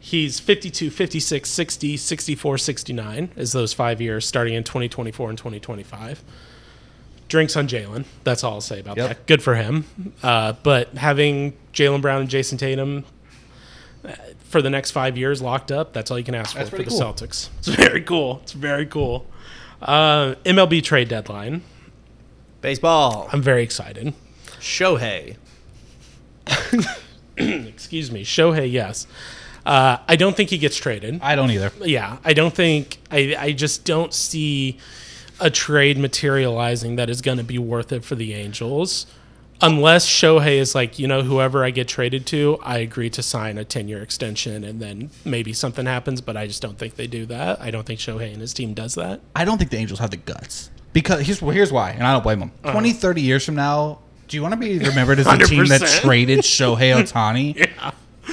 he's 0.00 0.40
52, 0.40 0.90
56, 0.90 1.48
60, 1.48 1.96
64, 1.96 2.58
69 2.58 3.30
is 3.36 3.52
those 3.52 3.72
5 3.72 4.00
years 4.00 4.26
starting 4.26 4.54
in 4.54 4.64
2024 4.64 5.28
and 5.30 5.38
2025. 5.38 6.22
Drinks 7.28 7.56
on 7.56 7.68
Jaylen. 7.68 8.04
That's 8.24 8.42
all 8.42 8.54
I'll 8.54 8.60
say 8.60 8.80
about 8.80 8.96
Yep. 8.96 9.08
that. 9.08 9.26
Good 9.26 9.42
for 9.44 9.54
him. 9.54 9.84
Uh, 10.24 10.54
but 10.64 10.94
having 10.96 11.54
Jaylen 11.72 12.00
Brown 12.02 12.20
and 12.22 12.30
Jayson 12.30 12.58
Tatum 12.58 13.04
for 14.56 14.62
the 14.62 14.70
next 14.70 14.92
five 14.92 15.18
years 15.18 15.42
locked 15.42 15.70
up, 15.70 15.92
that's 15.92 16.10
all 16.10 16.18
you 16.18 16.24
can 16.24 16.34
ask 16.34 16.52
for 16.52 16.60
That's 16.60 16.70
for 16.70 16.78
the 16.78 16.84
cool. 16.84 16.98
Celtics. 16.98 17.50
It's 17.58 17.68
very 17.68 18.00
cool. 18.00 18.40
It's 18.42 18.52
very 18.52 18.86
cool. 18.86 19.26
Uh, 19.82 20.34
MLB 20.46 20.82
trade 20.82 21.10
deadline. 21.10 21.60
Baseball. 22.62 23.28
I'm 23.34 23.42
very 23.42 23.62
excited. 23.62 24.14
Shohei. 24.58 25.36
Excuse 27.36 28.10
me. 28.10 28.24
Shohei, 28.24 28.72
yes. 28.72 29.06
Uh, 29.66 29.98
I 30.08 30.16
don't 30.16 30.34
think 30.34 30.48
he 30.48 30.56
gets 30.56 30.76
traded. 30.78 31.20
I 31.20 31.36
don't 31.36 31.50
either. 31.50 31.70
yeah, 31.82 32.16
I 32.24 32.32
don't 32.32 32.54
think 32.54 32.98
I 33.10 33.36
I 33.38 33.52
just 33.52 33.84
don't 33.84 34.14
see 34.14 34.78
a 35.38 35.50
trade 35.50 35.98
materializing 35.98 36.96
that 36.96 37.10
is 37.10 37.20
going 37.20 37.36
to 37.36 37.44
be 37.44 37.58
worth 37.58 37.92
it 37.92 38.04
for 38.06 38.14
the 38.14 38.32
Angels. 38.32 39.04
Unless 39.62 40.08
Shohei 40.08 40.58
is 40.58 40.74
like, 40.74 40.98
you 40.98 41.06
know, 41.08 41.22
whoever 41.22 41.64
I 41.64 41.70
get 41.70 41.88
traded 41.88 42.26
to, 42.26 42.58
I 42.62 42.78
agree 42.78 43.08
to 43.10 43.22
sign 43.22 43.56
a 43.58 43.64
10 43.64 43.88
year 43.88 44.02
extension 44.02 44.64
and 44.64 44.80
then 44.80 45.10
maybe 45.24 45.52
something 45.52 45.86
happens, 45.86 46.20
but 46.20 46.36
I 46.36 46.46
just 46.46 46.60
don't 46.62 46.78
think 46.78 46.96
they 46.96 47.06
do 47.06 47.24
that. 47.26 47.60
I 47.60 47.70
don't 47.70 47.86
think 47.86 48.00
Shohei 48.00 48.32
and 48.32 48.40
his 48.40 48.52
team 48.52 48.74
does 48.74 48.94
that. 48.96 49.20
I 49.34 49.44
don't 49.44 49.58
think 49.58 49.70
the 49.70 49.78
Angels 49.78 49.98
have 50.00 50.10
the 50.10 50.18
guts. 50.18 50.70
Because 50.92 51.26
here's, 51.26 51.40
here's 51.40 51.72
why, 51.72 51.90
and 51.90 52.02
I 52.04 52.12
don't 52.12 52.22
blame 52.22 52.40
them. 52.40 52.52
Uh-huh. 52.64 52.72
20, 52.72 52.92
30 52.92 53.20
years 53.22 53.44
from 53.44 53.54
now, 53.54 53.98
do 54.28 54.36
you 54.36 54.42
want 54.42 54.52
to 54.52 54.60
be 54.60 54.78
remembered 54.78 55.18
as 55.18 55.26
the 55.26 55.36
team 55.46 55.66
that 55.66 55.80
100%. 55.82 56.00
traded 56.02 56.38
Shohei 56.40 56.94
Ohtani? 57.02 57.56
Yeah. 57.56 57.90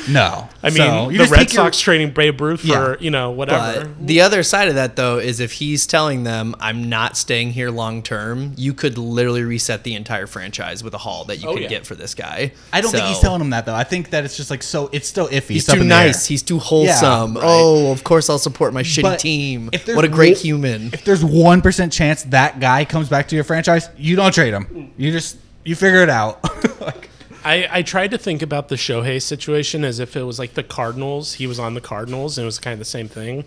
No. 0.09 0.49
I 0.61 0.69
mean, 0.69 0.77
So, 0.77 1.09
the 1.11 1.17
Red 1.25 1.39
take 1.39 1.53
your- 1.53 1.63
Sox 1.65 1.79
trading 1.79 2.11
Babe 2.11 2.39
Ruth 2.41 2.61
for, 2.61 2.67
Yeah. 2.67 2.95
you 2.99 3.11
know, 3.11 3.31
whatever. 3.31 3.85
But 3.85 4.07
the 4.07 4.21
other 4.21 4.41
side 4.43 4.67
of 4.67 4.75
that, 4.75 4.95
though, 4.95 5.19
is 5.19 5.39
if 5.39 5.53
he's 5.53 5.85
telling 5.85 6.23
them, 6.23 6.55
I'm 6.59 6.89
not 6.89 7.15
staying 7.15 7.51
here 7.53 7.69
long 7.69 8.01
term, 8.01 8.53
you 8.57 8.73
could 8.73 8.97
literally 8.97 9.43
reset 9.43 9.83
the 9.83 9.93
entire 9.95 10.27
franchise 10.27 10.83
with 10.83 10.93
a 10.93 10.97
haul 10.97 11.25
that 11.25 11.37
you 11.41 11.47
Oh, 11.49 11.53
could 11.53 11.63
yeah. 11.63 11.69
get 11.69 11.85
for 11.85 11.95
this 11.95 12.15
guy. 12.15 12.51
I 12.71 12.81
don't 12.81 12.91
think 12.91 13.05
he's 13.05 13.19
telling 13.19 13.39
them 13.39 13.51
that 13.51 13.65
though. 13.65 13.75
I 13.75 13.83
think 13.83 14.09
that 14.09 14.25
it's 14.25 14.35
just 14.35 14.49
like 14.49 14.63
so. 14.63 14.89
It's 14.91 15.07
still 15.07 15.27
iffy. 15.29 15.49
He's 15.51 15.65
too 15.67 15.73
in 15.81 15.87
the 15.87 15.95
air. 15.95 16.05
nice. 16.07 16.25
He's 16.25 16.41
too 16.41 16.59
wholesome. 16.59 17.35
right. 17.35 17.43
Oh, 17.45 17.91
of 17.91 18.03
course 18.03 18.29
I'll 18.29 18.39
support 18.39 18.73
my 18.73 18.83
shitty 18.83 19.01
But 19.03 19.19
team. 19.19 19.69
if 19.73 19.87
What 19.87 20.05
a 20.05 20.07
great 20.09 20.37
wo- 20.37 20.41
human. 20.41 20.89
If 20.93 21.05
there's 21.05 21.23
one 21.23 21.61
percent 21.61 21.93
chance 21.93 22.23
that 22.23 22.59
guy 22.59 22.83
comes 22.85 23.09
back 23.09 23.27
to 23.29 23.35
your 23.35 23.43
franchise, 23.43 23.89
you 23.97 24.15
don't 24.15 24.33
trade 24.33 24.53
him. 24.53 24.91
You 24.97 25.11
just 25.11 25.37
you 25.65 25.75
figure 25.75 26.01
it 26.03 26.09
out. 26.09 26.39
like, 26.81 27.02
I, 27.43 27.67
I 27.69 27.81
tried 27.81 28.11
to 28.11 28.17
think 28.17 28.41
about 28.41 28.69
the 28.69 28.75
Shohei 28.75 29.21
situation 29.21 29.83
as 29.83 29.99
if 29.99 30.15
it 30.15 30.23
was 30.23 30.39
like 30.39 30.53
the 30.53 30.63
Cardinals. 30.63 31.33
He 31.33 31.47
was 31.47 31.59
on 31.59 31.73
the 31.73 31.81
Cardinals, 31.81 32.37
and 32.37 32.43
it 32.43 32.45
was 32.45 32.59
kind 32.59 32.73
of 32.73 32.79
the 32.79 32.85
same 32.85 33.07
thing. 33.07 33.43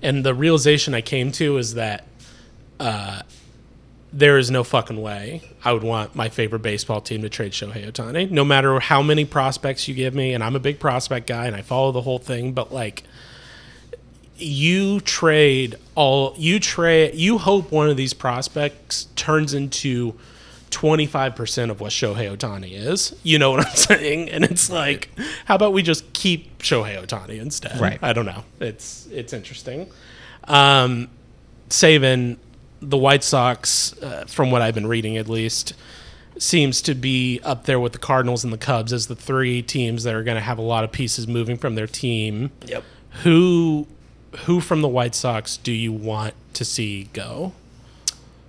And 0.00 0.24
the 0.24 0.34
realization 0.34 0.94
I 0.94 1.00
came 1.00 1.32
to 1.32 1.56
is 1.58 1.74
that 1.74 2.06
uh, 2.80 3.22
there 4.12 4.38
is 4.38 4.50
no 4.50 4.64
fucking 4.64 5.00
way 5.00 5.42
I 5.64 5.72
would 5.72 5.82
want 5.82 6.14
my 6.14 6.28
favorite 6.28 6.62
baseball 6.62 7.00
team 7.00 7.22
to 7.22 7.28
trade 7.28 7.52
Shohei 7.52 7.90
Ohtani, 7.90 8.30
no 8.30 8.44
matter 8.44 8.78
how 8.80 9.02
many 9.02 9.24
prospects 9.24 9.88
you 9.88 9.94
give 9.94 10.14
me. 10.14 10.34
And 10.34 10.42
I'm 10.42 10.56
a 10.56 10.60
big 10.60 10.78
prospect 10.78 11.26
guy, 11.26 11.46
and 11.46 11.56
I 11.56 11.62
follow 11.62 11.92
the 11.92 12.02
whole 12.02 12.18
thing. 12.18 12.52
But 12.52 12.72
like, 12.72 13.04
you 14.36 15.00
trade 15.00 15.76
all 15.94 16.34
you 16.36 16.58
trade 16.58 17.14
you 17.14 17.38
hope 17.38 17.70
one 17.70 17.88
of 17.88 17.96
these 17.96 18.12
prospects 18.12 19.06
turns 19.14 19.54
into 19.54 20.18
25% 20.72 21.70
of 21.70 21.80
what 21.80 21.92
Shohei 21.92 22.36
Ohtani 22.36 22.72
is. 22.72 23.14
You 23.22 23.38
know 23.38 23.52
what 23.52 23.66
I'm 23.66 23.74
saying? 23.76 24.30
And 24.30 24.44
it's 24.44 24.70
like, 24.70 25.10
how 25.44 25.54
about 25.54 25.72
we 25.72 25.82
just 25.82 26.12
keep 26.12 26.58
Shohei 26.58 27.00
Ohtani 27.00 27.38
instead? 27.40 27.78
Right. 27.80 27.98
I 28.02 28.12
don't 28.12 28.26
know. 28.26 28.42
It's 28.58 29.06
it's 29.12 29.32
interesting. 29.32 29.88
Um 30.44 31.08
Saban, 31.68 32.36
the 32.80 32.98
White 32.98 33.24
Sox, 33.24 33.94
uh, 34.02 34.24
from 34.26 34.50
what 34.50 34.60
I've 34.60 34.74
been 34.74 34.86
reading 34.86 35.16
at 35.16 35.26
least, 35.28 35.72
seems 36.38 36.82
to 36.82 36.94
be 36.94 37.40
up 37.44 37.64
there 37.64 37.80
with 37.80 37.92
the 37.92 37.98
Cardinals 37.98 38.44
and 38.44 38.52
the 38.52 38.58
Cubs 38.58 38.92
as 38.92 39.06
the 39.06 39.14
three 39.14 39.62
teams 39.62 40.02
that 40.04 40.14
are 40.14 40.22
going 40.22 40.34
to 40.34 40.42
have 40.42 40.58
a 40.58 40.62
lot 40.62 40.84
of 40.84 40.92
pieces 40.92 41.26
moving 41.26 41.56
from 41.56 41.74
their 41.76 41.86
team. 41.86 42.50
Yep. 42.66 42.84
Who 43.22 43.86
who 44.44 44.60
from 44.60 44.80
the 44.82 44.88
White 44.88 45.14
Sox 45.14 45.56
do 45.56 45.72
you 45.72 45.92
want 45.92 46.34
to 46.54 46.64
see 46.64 47.04
go? 47.12 47.52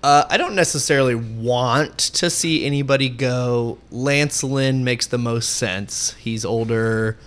Uh, 0.04 0.26
I 0.30 0.36
don't 0.38 0.54
necessarily 0.56 1.16
want 1.16 1.98
to 1.98 2.30
see 2.30 2.66
anybody 2.66 3.08
go. 3.08 3.78
Lance 3.89 4.44
Lynn 4.44 4.84
makes 4.84 5.08
the 5.08 5.18
most 5.18 5.52
sense. 5.56 6.13
He's 6.16 6.44
older. 6.44 7.18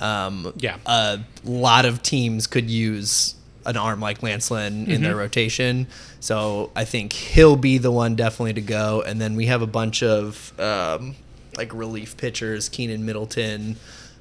Um, 0.00 0.52
Yeah. 0.58 0.76
A 0.84 1.20
lot 1.44 1.86
of 1.86 2.02
teams 2.02 2.46
could 2.46 2.68
use 2.70 3.34
an 3.64 3.76
arm 3.78 4.00
like 4.00 4.22
Lance 4.22 4.50
Lynn 4.50 4.86
in 4.90 5.02
their 5.02 5.16
rotation. 5.16 5.86
So 6.20 6.70
I 6.76 6.84
think 6.84 7.14
he'll 7.14 7.56
be 7.56 7.78
the 7.78 7.90
one 7.90 8.14
definitely 8.14 8.52
to 8.54 8.60
go. 8.60 9.02
And 9.02 9.18
then 9.20 9.34
we 9.34 9.46
have 9.46 9.62
a 9.62 9.66
bunch 9.66 10.02
of 10.02 10.52
um, 10.60 11.16
like 11.56 11.72
relief 11.72 12.16
pitchers 12.18 12.68
Keynan 12.68 13.00
Middleton. 13.06 13.76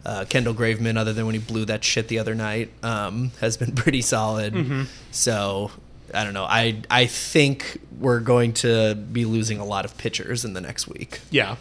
Uh, 0.06 0.23
Kendall 0.30 0.54
Graveman, 0.54 0.97
other 0.97 1.13
than 1.13 1.25
when 1.25 1.34
he 1.34 1.41
blew 1.41 1.65
that 1.65 1.84
shit 1.84 2.08
the 2.10 2.19
other 2.19 2.36
night, 2.36 2.69
um, 2.84 3.32
has 3.41 3.58
been 3.58 3.71
pretty 3.75 4.01
solid. 4.01 4.88
So 5.12 5.71
I 6.15 6.23
don't 6.23 6.34
know. 6.34 6.45
I 6.45 6.82
I 6.89 7.06
think 7.06 7.80
we're 7.99 8.19
going 8.19 8.54
to 8.54 8.95
be 8.95 9.25
losing 9.25 9.60
a 9.60 9.65
lot 9.65 9.86
of 9.86 9.97
pitchers 9.97 10.43
in 10.45 10.54
the 10.54 10.62
next 10.62 10.88
week, 10.88 11.19
Yeah. 11.32 11.56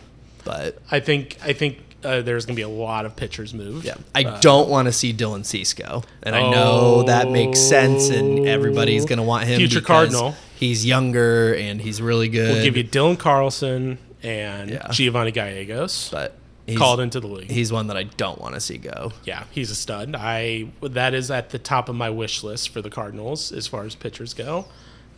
but 0.44 0.78
I 0.90 1.00
think 1.00 1.36
I 1.44 1.52
think 1.52 1.78
uh, 2.04 2.20
there's 2.20 2.44
going 2.44 2.54
to 2.54 2.58
be 2.58 2.62
a 2.62 2.68
lot 2.68 3.06
of 3.06 3.16
pitchers 3.16 3.54
moved. 3.54 3.86
yeah, 3.86 3.94
I 4.14 4.24
don't 4.40 4.68
want 4.68 4.86
to 4.86 4.92
see 4.92 5.12
Dylan 5.14 5.40
Cesko, 5.40 6.04
and 6.22 6.34
I 6.36 6.50
know 6.50 7.02
that 7.04 7.30
makes 7.30 7.58
sense, 7.58 8.10
and 8.10 8.46
everybody's 8.46 9.04
going 9.06 9.18
to 9.18 9.22
want 9.22 9.44
him. 9.44 9.56
Future 9.58 9.80
Cardinal. 9.80 10.34
He's 10.56 10.84
younger 10.86 11.54
and 11.54 11.80
he's 11.80 12.00
really 12.02 12.28
good. 12.28 12.52
We'll 12.54 12.62
give 12.64 12.76
you 12.76 12.84
Dylan 12.84 13.18
Carlson 13.18 13.98
and 14.22 14.70
Yeah. 14.70 14.88
Giovanni 14.90 15.30
Gallegos 15.32 16.08
but 16.10 16.36
he's, 16.66 16.78
called 16.78 17.00
into 17.00 17.20
the 17.20 17.26
league. 17.26 17.50
He's 17.50 17.72
one 17.72 17.86
that 17.88 17.96
I 17.96 18.04
don't 18.04 18.40
want 18.40 18.54
to 18.54 18.60
see 18.60 18.78
go. 18.78 19.12
yeah, 19.24 19.44
he's 19.50 19.70
a 19.70 19.74
stud. 19.74 20.14
I 20.18 20.68
that 20.82 21.14
is 21.14 21.30
at 21.30 21.50
the 21.50 21.58
top 21.58 21.88
of 21.88 21.94
my 21.96 22.10
wish 22.10 22.42
list 22.42 22.70
for 22.70 22.80
the 22.82 22.90
Cardinals 22.90 23.52
as 23.52 23.66
far 23.66 23.84
as 23.84 23.94
pitchers 23.94 24.34
go. 24.34 24.66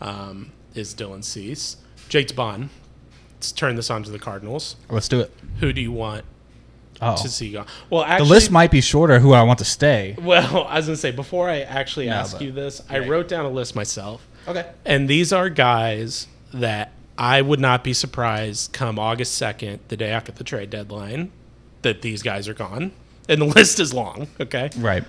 Um, 0.00 0.52
is 0.74 0.94
Dylan 0.94 1.24
Cease, 1.24 1.76
Jake 2.08 2.34
Bond. 2.36 2.68
Let's 3.36 3.52
turn 3.52 3.76
this 3.76 3.90
on 3.90 4.02
to 4.02 4.10
the 4.10 4.18
Cardinals. 4.18 4.76
let's 4.90 5.08
do 5.08 5.20
it. 5.20 5.32
Who 5.60 5.72
do 5.72 5.80
you 5.80 5.92
want 5.92 6.24
Oh, 7.00 7.14
to 7.22 7.28
see 7.28 7.52
go? 7.52 7.66
Well, 7.90 8.06
the 8.18 8.24
list 8.24 8.50
might 8.50 8.70
be 8.70 8.80
shorter. 8.80 9.18
Who 9.20 9.34
I 9.34 9.42
want 9.42 9.58
to 9.58 9.64
stay. 9.66 10.16
Well, 10.18 10.64
I 10.68 10.76
was 10.76 10.86
gonna 10.86 10.96
say 10.96 11.10
before 11.10 11.48
I 11.48 11.60
actually 11.60 12.06
No, 12.06 12.14
ask 12.14 12.32
but- 12.32 12.42
you 12.42 12.52
this, 12.52 12.82
I 12.88 13.00
wrote 13.00 13.28
down 13.28 13.44
a 13.44 13.50
list 13.50 13.76
myself. 13.76 14.26
Okay. 14.48 14.66
And 14.84 15.08
these 15.08 15.32
are 15.32 15.50
guys 15.50 16.26
that 16.54 16.92
I 17.18 17.40
would 17.40 17.60
not 17.60 17.82
be 17.82 17.92
surprised 17.92 18.72
come 18.72 18.98
August 18.98 19.40
2nd, 19.40 19.78
the 19.88 19.96
day 19.96 20.10
after 20.10 20.32
the 20.32 20.44
trade 20.44 20.70
deadline, 20.70 21.32
that 21.82 22.02
these 22.02 22.22
guys 22.22 22.48
are 22.48 22.54
gone. 22.54 22.92
And 23.28 23.40
the 23.40 23.46
list 23.56 23.80
is 23.80 23.94
long, 23.94 24.28
okay? 24.40 24.70
Right. 24.76 25.04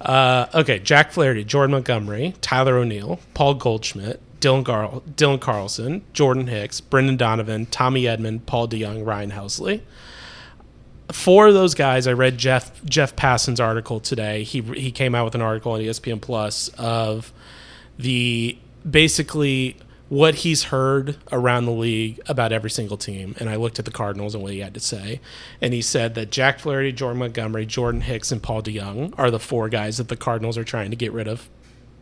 Uh, 0.00 0.46
okay, 0.54 0.78
Jack 0.78 1.12
Flaherty, 1.12 1.44
Jordan 1.44 1.72
Montgomery, 1.72 2.34
Tyler 2.42 2.76
O'Neill, 2.76 3.18
Paul 3.32 3.54
Goldschmidt, 3.54 4.20
Dylan, 4.40 4.62
Gar- 4.62 5.00
Dylan 5.16 5.40
Carlson, 5.40 6.04
Jordan 6.12 6.46
Hicks, 6.46 6.80
Brendan 6.80 7.16
Donovan, 7.16 7.66
Tommy 7.66 8.02
Edman, 8.02 8.44
Paul 8.44 8.68
DeJong, 8.68 9.06
Ryan 9.06 9.30
Helsley. 9.30 9.80
Four 11.10 11.46
of 11.46 11.54
those 11.54 11.74
guys, 11.74 12.06
I 12.06 12.12
read 12.12 12.36
Jeff 12.36 12.84
Jeff 12.84 13.14
Passan's 13.14 13.60
article 13.60 14.00
today. 14.00 14.42
He 14.42 14.60
he 14.60 14.90
came 14.90 15.14
out 15.14 15.24
with 15.24 15.36
an 15.36 15.40
article 15.40 15.72
on 15.72 15.80
ESPN 15.80 16.20
Plus 16.20 16.68
of 16.76 17.32
the 17.96 18.58
basically 18.88 19.76
what 20.08 20.36
he's 20.36 20.64
heard 20.64 21.16
around 21.32 21.64
the 21.64 21.72
league 21.72 22.20
about 22.28 22.52
every 22.52 22.70
single 22.70 22.96
team. 22.96 23.34
And 23.40 23.50
I 23.50 23.56
looked 23.56 23.78
at 23.78 23.84
the 23.84 23.90
Cardinals 23.90 24.34
and 24.34 24.42
what 24.42 24.52
he 24.52 24.60
had 24.60 24.74
to 24.74 24.80
say. 24.80 25.20
And 25.60 25.74
he 25.74 25.82
said 25.82 26.14
that 26.14 26.30
Jack 26.30 26.60
Flaherty, 26.60 26.92
Jordan 26.92 27.18
Montgomery, 27.18 27.66
Jordan 27.66 28.02
Hicks, 28.02 28.30
and 28.30 28.42
Paul 28.42 28.62
DeJong 28.62 29.14
are 29.18 29.30
the 29.30 29.40
four 29.40 29.68
guys 29.68 29.98
that 29.98 30.08
the 30.08 30.16
Cardinals 30.16 30.56
are 30.56 30.64
trying 30.64 30.90
to 30.90 30.96
get 30.96 31.12
rid 31.12 31.26
of 31.26 31.48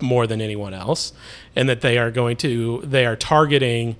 more 0.01 0.27
than 0.27 0.43
anyone 0.43 0.75
else. 0.75 1.13
And 1.57 1.69
that 1.69 1.81
they 1.81 1.97
are 1.97 2.11
going 2.11 2.37
to, 2.39 2.83
they 2.85 3.07
are 3.07 3.17
targeting 3.17 3.97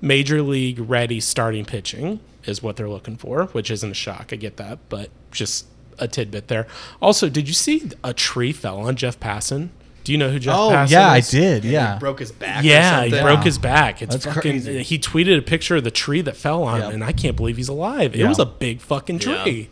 major 0.00 0.40
league 0.42 0.78
ready 0.78 1.20
starting 1.20 1.64
pitching 1.64 2.20
is 2.44 2.62
what 2.62 2.76
they're 2.76 2.88
looking 2.88 3.16
for, 3.16 3.46
which 3.46 3.70
isn't 3.70 3.90
a 3.90 3.94
shock. 3.94 4.32
I 4.32 4.36
get 4.36 4.56
that, 4.56 4.78
but 4.88 5.10
just 5.30 5.66
a 5.98 6.08
tidbit 6.08 6.48
there. 6.48 6.66
Also, 7.00 7.28
did 7.28 7.46
you 7.48 7.54
see 7.54 7.90
a 8.02 8.14
tree 8.14 8.52
fell 8.52 8.80
on 8.80 8.96
Jeff 8.96 9.20
Passan? 9.20 9.68
Do 10.04 10.12
you 10.12 10.18
know 10.18 10.28
who 10.30 10.38
Jeff 10.38 10.54
Oh 10.54 10.70
Passan 10.70 10.90
yeah, 10.90 11.10
I 11.10 11.18
is? 11.18 11.30
did. 11.30 11.64
He 11.64 11.72
Yeah. 11.72 11.96
broke 11.98 12.18
his 12.20 12.30
back. 12.30 12.62
or 12.62 12.66
Yeah, 12.66 13.04
he 13.04 13.10
something. 13.10 13.24
broke 13.24 13.44
his 13.44 13.58
back. 13.58 14.02
It's 14.02 14.12
That's 14.14 14.26
fucking. 14.26 14.40
crazy. 14.62 14.82
He 14.82 14.98
tweeted 14.98 15.38
a 15.38 15.42
picture 15.42 15.76
of 15.76 15.84
the 15.84 15.90
tree 15.90 16.20
that 16.20 16.36
fell 16.36 16.62
on 16.62 16.80
Yeah. 16.80 16.86
him, 16.88 16.94
and 16.96 17.04
I 17.04 17.12
can't 17.12 17.36
believe 17.36 17.56
he's 17.56 17.68
alive. 17.70 18.14
It 18.14 18.18
Yeah. 18.20 18.28
was 18.28 18.38
a 18.38 18.46
big 18.46 18.80
fucking 18.80 19.18
tree. 19.20 19.68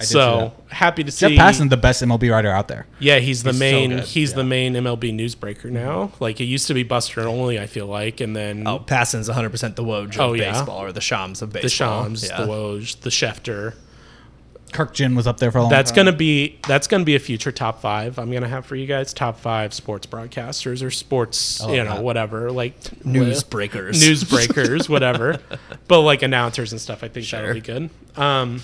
did 0.00 0.08
So 0.08 0.52
happy 0.70 1.04
to 1.04 1.10
Jeff 1.10 1.30
see. 1.30 1.36
Jeff 1.36 1.56
Passan, 1.56 1.70
the 1.70 1.76
best 1.76 2.02
MLB 2.02 2.28
writer 2.30 2.50
out 2.50 2.66
there. 2.68 2.86
yeah, 2.98 3.18
he's 3.20 3.42
the 3.44 3.50
He's 3.50 3.58
so 3.58 3.64
main. 3.64 3.90
good. 3.90 4.04
he's 4.04 4.32
the 4.34 4.42
main 4.44 4.74
MLB 4.74 5.12
newsbreaker 5.12 5.66
now. 5.70 6.10
Like 6.20 6.40
it 6.40 6.44
used 6.44 6.66
to 6.66 6.74
be 6.74 6.82
Buster 6.82 7.26
Olney. 7.28 7.58
I 7.60 7.66
feel 7.66 7.86
like, 7.86 8.20
and 8.20 8.34
then 8.34 8.64
Oh, 8.66 8.80
Passan's 8.80 9.28
100% 9.28 9.76
the 9.76 9.84
Woj 9.84 10.14
of 10.14 10.20
Oh, 10.20 10.32
yeah. 10.32 10.50
baseball 10.52 10.82
or 10.82 10.90
the 10.92 11.00
Shams 11.00 11.42
of 11.42 11.52
baseball. 11.52 12.02
the. 12.04 12.08
Shams, 12.08 12.24
Yeah. 12.28 12.40
the 12.42 12.46
Woj, 12.48 13.00
the 13.02 13.10
Schefter. 13.10 13.74
Kurkjian 14.74 15.16
was 15.16 15.26
up 15.26 15.38
there 15.38 15.50
for 15.50 15.58
a 15.58 15.62
long 15.62 15.70
That's 15.70 15.90
time. 15.92 16.06
gonna 16.06 16.16
be 16.16 16.58
that's 16.68 16.86
gonna 16.88 17.04
be 17.04 17.14
a 17.14 17.18
future 17.20 17.52
top 17.52 17.80
five. 17.80 18.18
I'm 18.18 18.30
gonna 18.30 18.48
have 18.48 18.66
for 18.66 18.76
you 18.76 18.86
guys 18.86 19.14
top 19.14 19.38
five 19.40 19.72
sports 19.72 20.06
broadcasters 20.06 20.84
or 20.84 20.90
sports, 20.90 21.60
I 21.62 21.66
love 21.66 21.74
you 21.76 21.84
know, 21.84 21.94
that. 21.94 22.02
whatever, 22.02 22.50
like 22.50 23.04
News 23.06 23.42
wh- 23.42 23.48
breakers. 23.50 24.00
news 24.06 24.24
breakers, 24.24 24.88
whatever. 24.88 25.38
But 25.88 26.00
like 26.00 26.22
announcers 26.22 26.72
and 26.72 26.80
stuff, 26.80 27.02
I 27.04 27.08
think 27.08 27.28
that'll 27.30 27.54
be 27.54 27.60
good. 27.60 27.90
Um, 28.16 28.62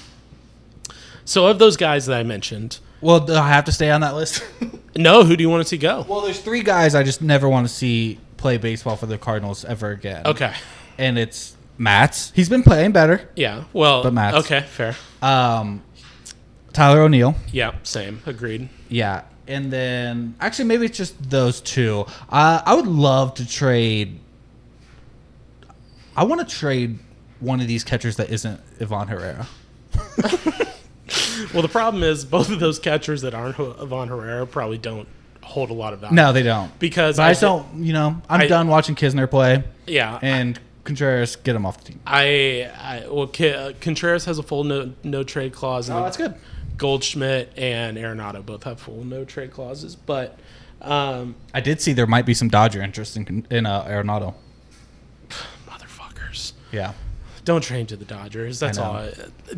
so 1.25 1.47
of 1.47 1.59
those 1.59 1.77
guys 1.77 2.07
that 2.07 2.19
I 2.19 2.23
mentioned, 2.23 2.79
Well, 3.01 3.21
do 3.21 3.35
I 3.35 3.49
have 3.49 3.65
to 3.67 3.73
stay 3.73 3.91
on 3.91 4.01
that 4.01 4.15
list? 4.15 4.43
no, 4.97 5.23
who 5.25 5.37
do 5.37 5.43
you 5.43 5.51
want 5.51 5.63
to 5.63 5.69
see 5.69 5.77
go? 5.79 6.05
well, 6.09 6.23
there's 6.23 6.41
three 6.41 6.63
guys 6.63 6.95
I 6.95 7.03
just 7.03 7.23
never 7.23 7.49
want 7.49 7.67
to 7.69 7.73
see 7.73 8.19
play 8.37 8.57
baseball 8.57 8.97
for 8.97 9.07
the 9.07 9.19
Cardinals 9.19 9.65
ever 9.65 9.91
again. 9.91 10.23
Okay, 10.27 10.55
And 10.99 11.19
it's 11.19 11.57
Matz. 11.79 12.33
He's 12.35 12.49
been 12.49 12.63
playing 12.63 12.93
better. 12.93 13.29
yeah, 13.37 13.65
well, 13.73 14.03
But 14.03 14.13
Matz- 14.15 14.37
okay, 14.39 14.63
fair, 14.63 14.97
Um, 15.23 15.83
Tyler 16.73 17.01
O'Neill. 17.03 17.35
yeah, 17.53 17.75
same, 17.83 18.21
agreed. 18.27 18.69
Yeah. 18.89 19.23
And 19.49 19.73
then 19.73 20.35
actually 20.41 20.67
maybe 20.67 20.87
it's 20.87 20.97
just 20.97 21.29
those 21.31 21.61
two. 21.61 22.05
Uh, 22.29 22.63
I 22.65 22.75
would 22.75 22.87
love 22.87 23.35
to 23.35 23.49
trade. 23.49 24.21
I 26.17 26.25
want 26.25 26.47
to 26.49 26.57
trade 26.57 26.99
one 27.41 27.61
of 27.61 27.67
these 27.67 27.83
catchers 27.83 28.17
that 28.17 28.31
isn't 28.31 28.61
Ivan 28.81 29.09
Herrera. 29.09 29.47
Well, 31.55 31.63
the 31.63 31.69
problem 31.69 32.03
is 32.05 32.25
both 32.25 32.51
of 32.51 32.61
those 32.61 32.79
catchers 32.79 33.23
that 33.23 33.35
aren't 33.35 33.59
Ivan 33.59 34.09
Herrera 34.09 34.47
probably 34.47 34.79
don't 34.79 35.09
hold 35.43 35.71
a 35.71 35.73
lot 35.73 35.93
of 35.95 36.01
value. 36.01 36.15
No, 36.15 36.33
they 36.33 36.43
don't. 36.45 36.77
because 36.79 37.17
But 37.17 37.23
I, 37.25 37.27
I 37.27 37.31
just 37.31 37.41
don't. 37.41 37.83
You 37.83 37.93
know, 37.93 38.23
I'm 38.29 38.43
I- 38.43 38.47
done 38.47 38.69
watching 38.69 38.95
Knizner 38.95 39.29
play, 39.29 39.65
Yeah, 39.87 40.19
and 40.23 40.61
Contreras 40.85 41.35
get 41.37 41.57
him 41.57 41.67
off 41.67 41.79
the 41.79 41.93
team. 41.93 42.01
I, 42.07 42.71
I 42.79 43.05
well, 43.11 43.23
uh, 43.41 43.73
Contreras 43.81 44.27
has 44.27 44.39
a 44.39 44.43
full 44.45 44.63
no 44.65 44.93
no 45.03 45.25
trade 45.25 45.53
clause. 45.53 45.89
and 45.89 45.99
Oh, 45.99 46.05
that's 46.05 46.17
good. 46.19 46.35
Goldschmidt 46.81 47.53
and 47.59 47.97
Arenado 47.99 48.45
both 48.45 48.65
have 48.65 48.81
full 48.81 49.05
no 49.05 49.25
trade 49.27 49.51
clauses, 49.53 49.95
but 49.95 50.39
um, 50.81 51.35
I 51.53 51.61
did 51.61 51.81
see 51.83 51.93
there 51.93 52.07
might 52.07 52.25
be 52.25 52.33
some 52.33 52.49
Dodger 52.49 52.81
interest 52.83 53.17
in 53.19 53.47
in 53.51 53.67
uh, 53.67 53.85
Arenado. 53.85 54.33
motherfuckers, 55.69 56.53
Yeah. 56.73 56.95
don't 57.45 57.63
trade 57.63 57.89
to 57.89 57.97
the 57.97 58.05
Dodgers. 58.07 58.59
That's 58.61 58.79
all. 58.79 59.09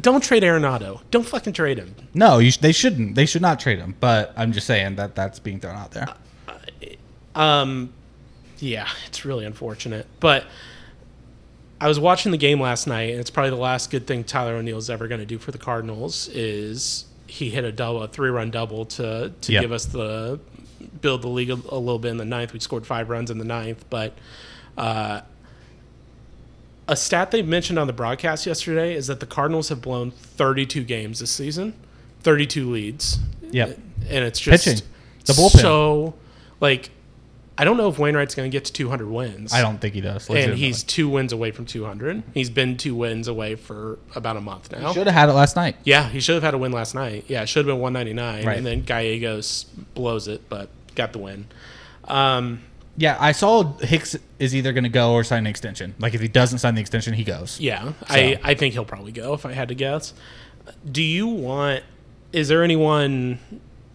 don't 0.01 0.23
trade 0.23 0.43
Arenado. 0.43 1.01
Don't 1.13 1.25
fucking 1.27 1.53
trade 1.53 1.79
him. 1.79 1.95
No, 2.13 2.39
you 2.39 2.51
sh- 2.51 2.57
they 2.59 2.73
shouldn't. 2.73 3.15
They 3.15 3.25
should 3.27 3.43
not 3.43 3.61
trade 3.61 3.79
him. 3.79 3.95
But 4.01 4.33
I'm 4.37 4.53
just 4.53 4.67
saying 4.67 4.97
that 4.97 5.15
that's 5.15 5.39
being 5.39 5.61
thrown 5.61 5.77
out 5.77 5.93
there. 5.93 6.09
Um, 7.35 7.93
yeah, 8.59 8.89
it's 9.07 9.25
really 9.25 9.45
unfortunate. 9.45 10.07
But 10.21 10.45
I 11.81 11.89
was 11.89 11.99
watching 12.01 12.33
the 12.33 12.39
game 12.39 12.61
last 12.61 12.87
night, 12.87 13.11
and 13.11 13.21
it's 13.21 13.31
probably 13.31 13.51
the 13.51 13.57
last 13.57 13.91
good 13.91 14.07
thing 14.07 14.25
Tyler 14.25 14.55
O'Neill's 14.57 14.91
ever 14.91 15.09
going 15.09 15.21
to 15.21 15.27
do 15.27 15.39
for 15.39 15.51
the 15.53 15.59
Cardinals 15.59 16.29
is 16.29 17.05
he 17.33 17.49
hit 17.51 17.65
a 17.65 17.73
double, 17.73 18.03
a 18.03 18.09
three-run 18.09 18.51
double 18.51 18.85
to 18.85 19.33
to 19.41 19.53
Yep. 19.53 19.63
give 19.63 19.73
us 19.73 19.87
the 19.87 20.39
build 21.01 21.23
the 21.23 21.29
league 21.29 21.51
a, 21.51 21.55
a 21.55 21.79
little 21.79 21.99
bit 21.99 22.11
in 22.11 22.17
the 22.19 22.25
ninth. 22.25 22.53
We 22.53 22.61
scored 22.61 22.87
five 22.87 23.09
runs 23.09 23.31
in 23.31 23.39
the 23.39 23.45
ninth, 23.45 23.85
but. 23.91 24.17
Uh, 24.77 25.21
a 26.89 26.97
stat 26.97 27.31
they 27.31 27.43
mentioned 27.43 27.79
on 27.79 27.87
the 27.87 27.93
broadcast 27.93 28.45
yesterday 28.45 28.95
is 28.95 29.07
that 29.07 29.21
the 29.21 29.27
Cardinals 29.27 29.69
have 29.69 29.81
blown 29.81 30.11
32 30.11 30.83
games 30.83 31.21
this 31.21 31.31
season, 31.31 31.75
32 32.23 32.69
leads 32.71 33.19
Yep. 33.51 33.79
and 34.09 34.25
it's 34.25 34.41
just 34.41 34.65
Pitching. 34.65 34.83
The 35.25 35.33
bullpen. 35.35 35.61
So, 35.61 36.15
like, 36.61 36.91
I 37.59 37.65
don't 37.65 37.77
know 37.77 37.89
if 37.89 37.99
Wainwright's 37.99 38.35
going 38.35 38.51
to 38.51 38.55
get 38.55 38.65
to 38.65 38.73
200 38.73 39.07
wins. 39.09 39.53
I 39.53 39.61
don't 39.61 39.79
think 39.79 39.95
he 39.95 40.01
does. 40.01 40.29
And 40.31 40.55
he's 40.55 40.83
two 40.83 41.09
wins 41.09 41.33
away 41.33 41.51
from 41.51 41.67
200. 41.67 42.23
He's 42.33 42.49
been 42.49 42.77
two 42.79 42.95
wins 42.95 43.29
away 43.29 43.57
for 43.57 43.99
about 44.15 44.37
a 44.39 44.41
month 44.41 44.73
now. 44.73 44.89
He 44.89 44.95
should 44.95 45.07
have 45.07 45.15
had 45.15 45.29
it 45.29 45.33
last 45.35 45.55
night. 45.55 45.77
Yeah, 45.85 46.09
he 46.09 46.19
should 46.21 46.35
have 46.35 46.43
had 46.43 46.55
a 46.55 46.59
win 46.59 46.73
last 46.73 46.95
night. 46.95 47.27
Yeah, 47.29 47.43
it 47.43 47.49
should 47.51 47.67
have 47.67 47.75
been 47.75 47.81
199, 47.81 48.47
Right. 48.47 48.57
and 48.57 48.65
then 48.67 48.83
Gallegos 48.83 49.65
blows 49.95 50.29
it, 50.29 50.49
but 50.49 50.71
got 50.95 51.13
the 51.13 51.19
win. 51.19 51.47
Um, 52.05 52.63
Yeah, 52.97 53.17
I 53.21 53.33
saw 53.33 53.75
Hicks 53.79 54.17
is 54.39 54.55
either 54.55 54.73
going 54.73 54.85
to 54.85 54.91
go 54.91 55.13
or 55.13 55.23
sign 55.23 55.41
an 55.41 55.47
extension. 55.47 55.95
Like 55.99 56.15
if 56.15 56.21
he 56.23 56.29
doesn't 56.29 56.59
sign 56.59 56.75
the 56.75 56.81
extension, 56.81 57.13
he 57.15 57.25
goes. 57.25 57.61
yeah, 57.61 57.93
I, 58.09 58.39
I 58.43 58.55
think 58.55 58.73
he'll 58.75 58.85
probably 58.85 59.13
go 59.13 59.35
if 59.35 59.45
I 59.47 59.53
had 59.53 59.69
to 59.69 59.75
guess. 59.75 60.15
Do 60.91 61.03
you 61.03 61.27
want? 61.27 61.83
Is 62.33 62.49
there 62.49 62.63
anyone? 62.63 63.39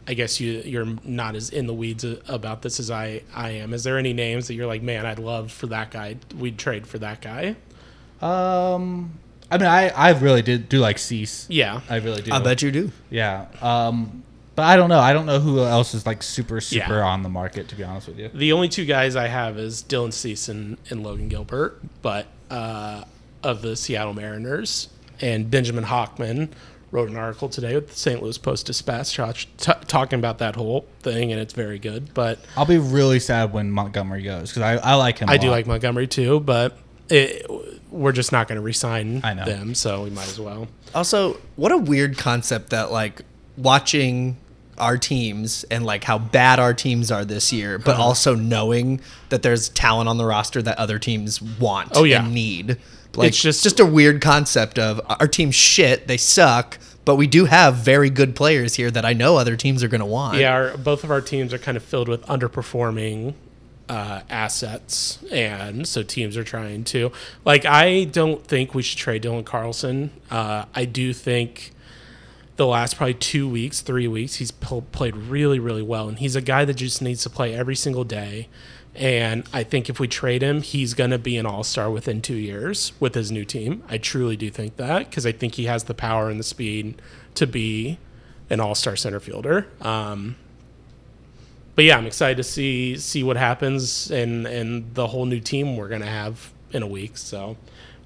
I 0.08 0.14
guess 0.14 0.40
you 0.40 0.62
you're 0.66 0.88
not 1.04 1.36
as 1.36 1.50
in 1.50 1.68
the 1.68 1.74
weeds 1.74 2.06
about 2.28 2.62
this 2.62 2.80
as 2.80 2.90
I 2.90 3.22
I 3.36 3.50
am. 3.52 3.74
Is 3.74 3.84
there 3.84 3.98
any 3.98 4.14
names 4.14 4.48
that 4.48 4.54
you're 4.54 4.68
like, 4.68 4.82
man, 4.82 5.06
I'd 5.06 5.20
love 5.20 5.52
for 5.52 5.68
that 5.68 5.92
guy. 5.92 6.16
We'd 6.38 6.58
trade 6.58 6.88
for 6.88 6.98
that 7.00 7.22
guy. 7.22 7.56
Um, 8.22 9.20
I 9.52 9.58
mean, 9.58 9.68
I 9.68 9.90
I 9.90 10.12
really 10.12 10.42
did 10.42 10.70
do 10.70 10.80
like 10.80 10.98
Cease. 10.98 11.46
Yeah, 11.50 11.82
I 11.90 11.98
really 11.98 12.22
do. 12.22 12.32
I 12.32 12.40
bet 12.40 12.62
you 12.62 12.72
do. 12.72 12.92
Yeah. 13.10 13.48
Um, 13.62 14.24
but 14.56 14.64
I 14.64 14.76
don't 14.76 14.90
know. 14.90 15.00
I 15.00 15.14
don't 15.14 15.26
know 15.26 15.40
who 15.40 15.60
else 15.62 15.94
is 15.94 16.06
like 16.06 16.24
super 16.24 16.60
super 16.62 16.96
Yeah. 16.98 17.04
on 17.06 17.22
the 17.24 17.30
market. 17.30 17.68
To 17.70 17.76
be 17.76 17.84
honest 17.84 18.08
with 18.08 18.18
you. 18.20 18.30
the 18.34 18.52
only 18.54 18.70
two 18.70 18.86
guys 18.86 19.16
I 19.16 19.28
have 19.28 19.58
is 19.60 19.84
Dylan 19.84 20.12
Cease 20.14 20.50
and, 20.50 20.78
and 20.90 21.04
Logan 21.04 21.28
Gilbert, 21.28 21.80
but 22.02 22.26
uh, 22.50 23.04
of 23.44 23.62
the 23.62 23.76
Seattle 23.76 24.14
Mariners 24.14 24.90
and 25.22 25.50
Benjamin 25.52 25.84
Hockman 25.84 26.50
wrote 26.98 27.10
an 27.10 27.16
article 27.18 27.48
today 27.48 27.76
with 27.76 27.90
the 27.90 27.96
St. 27.96 28.22
Louis 28.24 28.38
Post 28.38 28.66
Dispatch 28.66 29.16
t- 29.58 29.72
talking 29.88 30.18
about 30.20 30.40
that 30.40 30.56
whole 30.56 30.88
thing, 31.02 31.32
and 31.32 31.40
it's 31.40 31.54
very 31.54 31.78
good. 31.78 32.14
But 32.14 32.40
I'll 32.56 32.66
be 32.66 32.80
really 32.80 33.20
sad 33.20 33.54
when 33.54 33.70
Montgomery 33.72 34.24
goes 34.24 34.50
because 34.50 34.64
I, 34.64 34.74
I 34.78 34.96
like 34.96 35.20
him. 35.20 35.30
I 35.30 35.34
I 35.34 35.38
do 35.38 35.50
like 35.52 35.68
Montgomery 35.68 36.08
too, 36.08 36.40
but 36.40 36.76
it, 37.10 37.46
we're 37.92 38.12
just 38.12 38.32
not 38.32 38.48
going 38.48 38.56
to 38.58 38.62
resign 38.64 39.22
I 39.24 39.34
know. 39.36 39.46
them, 39.46 39.76
so 39.76 40.04
we 40.04 40.10
might 40.10 40.28
as 40.28 40.40
well. 40.40 40.68
Also, 40.96 41.38
what 41.56 41.72
a 41.72 41.78
weird 41.78 42.18
concept 42.18 42.72
that 42.72 42.92
like 42.92 43.22
watching 43.58 44.38
our 44.80 44.98
teams 44.98 45.64
and 45.66 45.86
like 45.86 46.04
how 46.04 46.18
bad 46.20 46.60
our 46.60 46.74
teams 46.74 47.12
are 47.12 47.26
this 47.26 47.52
year, 47.54 47.78
but 47.80 47.94
Uh-huh. 47.94 48.04
also 48.04 48.36
knowing 48.36 49.02
that 49.30 49.42
there's 49.44 49.70
talent 49.70 50.08
on 50.10 50.18
the 50.18 50.26
roster 50.26 50.62
that 50.62 50.78
other 50.78 51.00
teams 51.00 51.42
want 51.42 51.90
Oh, 51.96 52.04
yeah. 52.04 52.24
and 52.24 52.34
need. 52.34 52.78
Like 53.18 53.30
It's 53.30 53.42
just- 53.42 53.64
just 53.64 53.80
a 53.80 53.86
weird 53.86 54.22
concept 54.22 54.78
of 54.80 55.02
our 55.10 55.28
team's 55.28 55.56
shit, 55.56 56.08
they 56.08 56.18
suck, 56.18 56.78
but 57.04 57.16
we 57.16 57.26
do 57.28 57.46
have 57.46 57.76
very 57.76 58.10
good 58.10 58.36
players 58.36 58.76
here 58.76 58.92
that 58.92 59.06
I 59.06 59.14
know 59.14 59.38
other 59.38 59.56
teams 59.56 59.84
are 59.84 59.88
going 59.88 60.00
to 60.02 60.06
want. 60.06 60.38
Yeah, 60.38 60.54
our, 60.54 60.78
both 60.78 61.04
of 61.04 61.10
our 61.12 61.22
teams 61.22 61.54
are 61.54 61.58
kind 61.58 61.76
of 61.78 61.84
filled 61.84 62.08
with 62.10 62.26
underperforming 62.28 63.34
uh, 63.90 64.20
assets, 64.30 65.20
and 65.32 65.88
so 65.88 66.04
teams 66.04 66.36
are 66.36 66.44
trying 66.44 66.84
to. 66.84 67.12
Like, 67.46 67.66
I 67.66 68.04
don't 68.04 68.46
think 68.46 68.76
we 68.76 68.84
should 68.84 68.98
trade 69.00 69.24
Dylan 69.24 69.46
Carlson. 69.46 70.12
Uh, 70.30 70.66
I 70.76 70.84
do 70.86 71.14
think 71.14 71.72
the 72.58 72.68
last 72.68 72.98
probably 72.98 73.14
two 73.14 73.48
weeks, 73.48 73.80
three 73.82 74.08
weeks, 74.08 74.36
he's 74.36 74.52
pl- 74.52 74.82
played 74.92 75.16
really, 75.16 75.60
really 75.60 75.82
well, 75.84 76.10
and 76.10 76.20
he's 76.20 76.36
a 76.36 76.42
guy 76.42 76.66
that 76.66 76.74
just 76.74 77.02
needs 77.02 77.24
to 77.24 77.30
play 77.30 77.56
every 77.56 77.76
single 77.76 78.04
day. 78.04 78.50
And 78.98 79.48
I 79.54 79.64
think 79.64 79.90
if 79.90 80.00
we 80.00 80.08
trade 80.08 80.42
him, 80.42 80.64
he's 80.64 80.96
going 80.96 81.12
to 81.12 81.20
be 81.20 81.38
an 81.38 81.46
all 81.46 81.64
star 81.64 81.90
within 81.92 82.22
two 82.22 82.36
years 82.36 82.94
with 83.00 83.14
his 83.14 83.32
new 83.32 83.46
team. 83.46 83.84
I 83.88 84.00
truly 84.00 84.36
do 84.36 84.50
think 84.50 84.78
that 84.78 85.10
because 85.10 85.26
I 85.26 85.32
think 85.32 85.56
he 85.56 85.66
has 85.66 85.84
the 85.84 85.94
power 85.94 86.30
and 86.30 86.40
the 86.40 86.44
speed 86.44 87.00
to 87.36 87.46
be 87.46 88.00
an 88.50 88.60
all 88.60 88.74
star 88.74 88.96
center 88.96 89.20
fielder. 89.20 89.68
Um, 89.82 90.36
but 91.76 91.86
yeah, 91.86 91.96
I'm 91.96 92.08
excited 92.08 92.38
to 92.38 92.44
see 92.44 92.98
see 92.98 93.22
what 93.22 93.38
happens 93.38 94.10
and 94.10 94.48
and 94.48 94.96
the 94.96 95.06
whole 95.06 95.26
new 95.26 95.40
team 95.40 95.78
we're 95.78 95.90
gonna 95.90 96.08
have 96.08 96.52
in 96.72 96.82
a 96.82 96.88
week. 96.88 97.18
So 97.18 97.56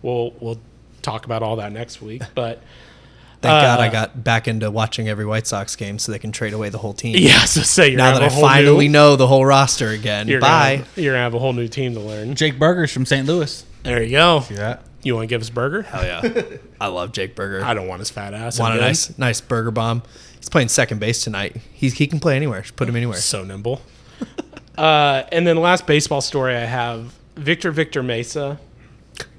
we'll 0.01 0.33
we'll 0.41 0.59
talk 1.01 1.23
about 1.23 1.41
all 1.41 1.55
that 1.55 1.71
next 1.71 2.01
week. 2.01 2.21
But 2.35 2.61
Thank 3.41 3.53
God 3.63 3.79
Uh, 3.79 3.83
I 3.83 3.89
got 3.89 4.23
back 4.23 4.47
into 4.47 4.69
watching 4.69 5.09
every 5.09 5.25
White 5.25 5.47
Sox 5.47 5.75
game 5.75 5.97
so 5.97 6.11
they 6.11 6.19
can 6.19 6.31
trade 6.31 6.53
away 6.53 6.69
the 6.69 6.77
whole 6.77 6.93
team. 6.93 7.15
Yeah, 7.17 7.39
so 7.45 7.61
say 7.61 7.89
you're 7.89 7.97
Now 7.97 8.11
that 8.13 8.21
I 8.21 8.25
have 8.25 8.31
a 8.33 8.35
whole 8.35 8.43
finally 8.43 8.87
new, 8.87 8.93
know 8.93 9.15
the 9.15 9.25
whole 9.27 9.45
roster 9.45 9.89
again. 9.89 10.27
you're 10.27 10.39
Bye. 10.39 10.77
Gonna, 10.77 10.87
you're 10.95 11.13
gonna 11.13 11.23
have 11.23 11.33
a 11.33 11.39
whole 11.39 11.53
new 11.53 11.67
team 11.67 11.95
to 11.95 11.99
learn. 11.99 12.35
Jake 12.35 12.59
Burgers 12.59 12.91
from 12.91 13.05
St. 13.05 13.25
Louis. 13.27 13.65
There 13.83 14.03
you 14.03 14.11
go. 14.11 14.41
See 14.41 14.55
that? 14.55 14.83
You 15.03 15.15
want 15.15 15.23
to 15.23 15.27
give 15.27 15.41
us 15.41 15.49
burger? 15.49 15.81
Hell 15.81 16.03
yeah. 16.03 16.43
I 16.79 16.87
love 16.87 17.11
Jake 17.11 17.35
Burger. 17.35 17.65
I 17.65 17.73
don't 17.73 17.87
want 17.87 17.99
his 18.01 18.11
fat 18.11 18.35
ass. 18.35 18.59
Want 18.59 18.73
a 18.73 18.75
I'm 18.75 18.79
good. 18.79 18.85
nice 18.85 19.17
nice 19.17 19.41
burger 19.41 19.71
bomb. 19.71 20.03
He's 20.37 20.49
playing 20.49 20.67
second 20.67 20.99
base 20.99 21.23
tonight. 21.23 21.55
He's, 21.73 21.93
he 21.95 22.05
can 22.05 22.19
play 22.19 22.35
anywhere. 22.35 22.61
Just 22.61 22.75
put 22.75 22.87
him 22.87 22.95
anywhere. 22.95 23.17
So 23.17 23.43
nimble. 23.43 23.81
uh, 24.77 25.23
and 25.31 25.47
then 25.47 25.55
the 25.55 25.61
last 25.61 25.87
baseball 25.87 26.21
story 26.21 26.55
I 26.55 26.65
have: 26.65 27.13
Victor 27.35 27.71
Victor 27.71 28.03
Mesa. 28.03 28.59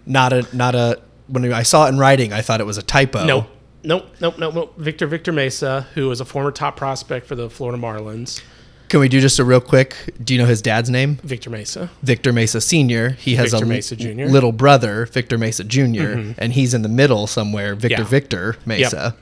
Not 0.05 0.33
a 0.33 0.47
not 0.57 0.75
a 0.75 1.01
when 1.29 1.53
I 1.53 1.63
saw 1.63 1.87
it 1.87 1.91
in 1.91 1.99
writing, 1.99 2.33
I 2.33 2.41
thought 2.43 2.61
it 2.61 2.67
was 2.67 2.79
a 2.79 2.83
typo. 2.83 3.25
Nope. 3.25 3.47
Nope, 3.85 4.07
nope, 4.21 4.39
nope, 4.39 4.55
nope. 4.55 4.75
Victor 4.77 5.07
Victor 5.07 5.33
Mesa, 5.33 5.87
who 5.95 6.09
was 6.09 6.21
a 6.21 6.25
former 6.25 6.53
top 6.53 6.77
prospect 6.77 7.27
for 7.27 7.35
the 7.35 7.51
Florida 7.51 7.81
Marlins. 7.83 8.43
Can 8.89 9.01
we 9.01 9.09
do 9.09 9.21
just 9.21 9.39
a 9.39 9.45
real 9.45 9.61
quick? 9.61 9.97
Do 10.23 10.35
you 10.35 10.41
know 10.41 10.47
his 10.47 10.61
dad's 10.61 10.91
name? 10.91 11.17
Victor 11.23 11.49
Mesa. 11.49 11.91
Victor 12.03 12.31
Mesa 12.31 12.61
Sr. 12.61 13.11
He 13.11 13.37
has 13.37 13.53
Victor 13.53 13.65
a 13.65 13.69
Mesa 13.69 13.97
Jr.. 13.97 14.27
little 14.27 14.53
brother, 14.53 15.07
Victor 15.07 15.39
Mesa 15.39 15.65
junior 15.65 16.17
mm-hmm. 16.17 16.33
and 16.37 16.53
he's 16.53 16.75
in 16.75 16.83
the 16.83 16.91
middle 16.91 17.27
somewhere. 17.27 17.75
Victor 17.75 18.03
Yeah. 18.03 18.09
Victor 18.09 18.57
Mesa. 18.67 19.17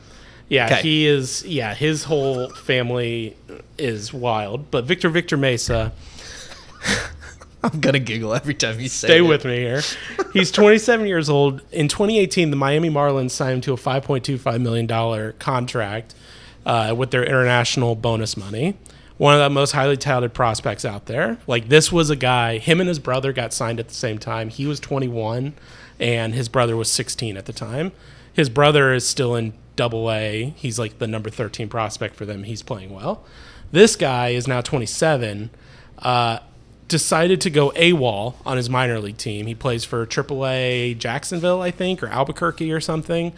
Yeah, 0.49 0.69
'Kay. 0.69 0.83
he 0.83 1.07
is. 1.07 1.45
Yeah, 1.47 1.75
his 1.75 2.05
whole 2.05 2.49
family 2.51 3.37
is 3.79 4.13
wild. 4.13 4.73
But 4.73 4.85
Victor 4.85 5.09
Victor 5.09 5.37
Mesa, 5.37 5.93
I'm 7.63 7.81
gonna 7.81 7.99
giggle 7.99 8.35
every 8.35 8.55
time 8.55 8.81
you 8.81 8.89
say. 8.89 9.09
stay 9.09 9.19
it. 9.19 9.23
with 9.23 9.45
me 9.45 9.57
here. 9.57 9.83
He's 10.33 10.51
27 10.51 11.07
years 11.07 11.29
old. 11.29 11.63
In 11.73 11.89
2018, 11.89 12.51
the 12.51 12.57
Miami 12.57 12.89
Marlins 12.89 13.33
signed 13.33 13.55
him 13.55 13.61
to 13.63 13.73
a 13.75 13.77
5.25 13.77 14.61
million 14.61 14.87
dollar 14.87 15.33
contract 15.33 16.15
uh, 16.65 16.95
with 16.97 17.11
their 17.11 17.25
international 17.25 17.95
bonus 17.95 18.37
money. 18.37 18.77
One 19.19 19.35
of 19.35 19.41
the 19.41 19.51
most 19.51 19.73
highly 19.73 19.99
touted 19.99 20.33
prospects 20.33 20.85
out 20.87 21.05
there. 21.07 21.37
Like 21.47 21.69
this 21.69 21.93
was 21.93 22.09
a 22.09 22.17
guy. 22.17 22.57
Him 22.59 22.81
and 22.81 22.89
his 22.89 22.99
brother 22.99 23.33
got 23.35 23.53
signed 23.53 23.79
at 23.79 23.89
the 23.89 23.95
same 23.95 24.19
time. 24.19 24.49
He 24.49 24.67
was 24.67 24.81
21, 24.81 25.53
and 25.99 26.35
his 26.35 26.49
brother 26.49 26.77
was 26.77 26.91
16 26.91 27.37
at 27.37 27.45
the 27.45 27.53
time. 27.53 27.93
His 28.33 28.49
brother 28.49 28.95
is 28.95 29.07
still 29.07 29.35
in 29.35 29.53
Double 29.77 30.11
A. 30.11 30.55
He's 30.57 30.79
like 30.79 30.99
the 30.99 31.07
number 31.07 31.29
13 31.29 31.69
prospect 31.69 32.17
for 32.17 32.25
them. 32.25 32.45
He's 32.45 32.63
playing 32.63 32.95
well. 32.95 33.25
This 33.73 33.97
guy 33.97 34.29
is 34.31 34.49
now 34.49 34.63
27. 34.63 35.51
Uh, 35.99 36.39
decided 36.91 37.41
to 37.41 37.51
go 37.51 37.71
AWOL 37.77 38.35
on 38.45 38.57
his 38.59 38.69
minor 38.69 38.99
league 38.99 39.17
team. 39.17 39.47
He 39.47 39.55
plays 39.55 39.85
for 39.85 40.05
AAA 40.05 40.99
Jacksonville, 40.99 41.63
I 41.63 41.71
think, 41.71 42.03
or 42.03 42.09
Albuquerque 42.09 42.71
or 42.73 42.81
something, 42.81 43.33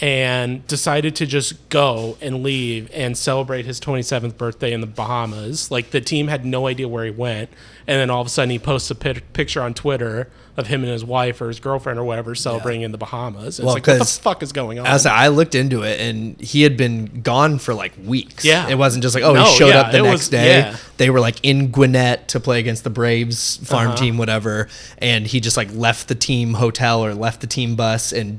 and 0.00 0.66
decided 0.66 1.14
to 1.16 1.26
just 1.26 1.68
go 1.68 2.18
and 2.20 2.42
leave 2.42 2.90
and 2.92 3.16
celebrate 3.16 3.64
his 3.64 3.78
27th 3.80 4.36
birthday 4.36 4.72
in 4.72 4.80
the 4.80 4.86
Bahamas. 4.86 5.70
Like 5.70 5.90
the 5.90 6.00
team 6.00 6.28
had 6.28 6.44
no 6.44 6.66
idea 6.66 6.88
where 6.88 7.04
he 7.04 7.10
went, 7.10 7.50
and 7.86 7.98
then 8.00 8.10
all 8.10 8.20
of 8.20 8.26
a 8.26 8.30
sudden 8.30 8.50
he 8.50 8.58
posts 8.58 8.90
a 8.90 8.94
pic- 8.94 9.32
picture 9.32 9.62
on 9.62 9.72
Twitter 9.74 10.28
of 10.56 10.68
him 10.68 10.82
and 10.84 10.92
his 10.92 11.04
wife 11.04 11.40
or 11.40 11.48
his 11.48 11.58
girlfriend 11.58 11.98
or 11.98 12.04
whatever 12.04 12.32
celebrating 12.34 12.82
in 12.82 12.92
the 12.92 12.98
Bahamas. 12.98 13.58
And 13.58 13.66
Well, 13.66 13.76
it's 13.76 13.86
like, 13.88 13.98
what 13.98 14.06
the 14.06 14.20
fuck 14.22 14.42
is 14.42 14.52
going 14.52 14.78
on? 14.78 14.86
As 14.86 15.04
I 15.04 15.26
looked 15.28 15.56
into 15.56 15.82
it, 15.82 15.98
and 16.00 16.40
he 16.40 16.62
had 16.62 16.76
been 16.76 17.22
gone 17.22 17.58
for 17.58 17.74
like 17.74 17.92
weeks. 18.04 18.44
Yeah. 18.44 18.68
it 18.68 18.76
wasn't 18.76 19.02
just 19.02 19.14
like 19.14 19.24
oh 19.24 19.34
No, 19.34 19.44
he 19.44 19.56
showed 19.56 19.68
yeah, 19.68 19.80
up 19.80 19.92
the 19.92 20.02
next 20.02 20.12
was- 20.12 20.28
day. 20.28 20.58
yeah. 20.58 20.76
They 20.96 21.10
were 21.10 21.20
like 21.20 21.36
in 21.44 21.70
Gwinnett 21.72 22.28
to 22.28 22.40
play 22.40 22.60
against 22.60 22.84
the 22.84 22.90
Braves 22.90 23.56
farm 23.58 23.88
Uh-huh. 23.88 23.96
team, 23.96 24.16
whatever, 24.18 24.68
and 24.98 25.26
he 25.26 25.40
just 25.40 25.56
like 25.56 25.72
left 25.74 26.06
the 26.08 26.14
team 26.14 26.54
hotel 26.54 27.04
or 27.04 27.14
left 27.14 27.40
the 27.40 27.46
team 27.48 27.74
bus 27.74 28.12
and 28.12 28.38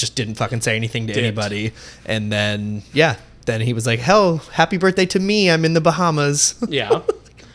just 0.00 0.16
didn't 0.16 0.34
fucking 0.34 0.60
say 0.62 0.74
anything 0.76 1.06
to 1.06 1.12
Dipped. 1.12 1.24
anybody. 1.24 1.72
And 2.06 2.32
then 2.32 2.82
yeah, 2.92 3.16
then 3.46 3.60
he 3.60 3.72
was 3.72 3.86
like, 3.86 4.00
"Hell, 4.00 4.38
happy 4.52 4.76
birthday 4.78 5.06
to 5.06 5.20
me! 5.20 5.50
I'm 5.50 5.64
in 5.64 5.74
the 5.74 5.80
Bahamas." 5.80 6.54
yeah. 6.68 7.02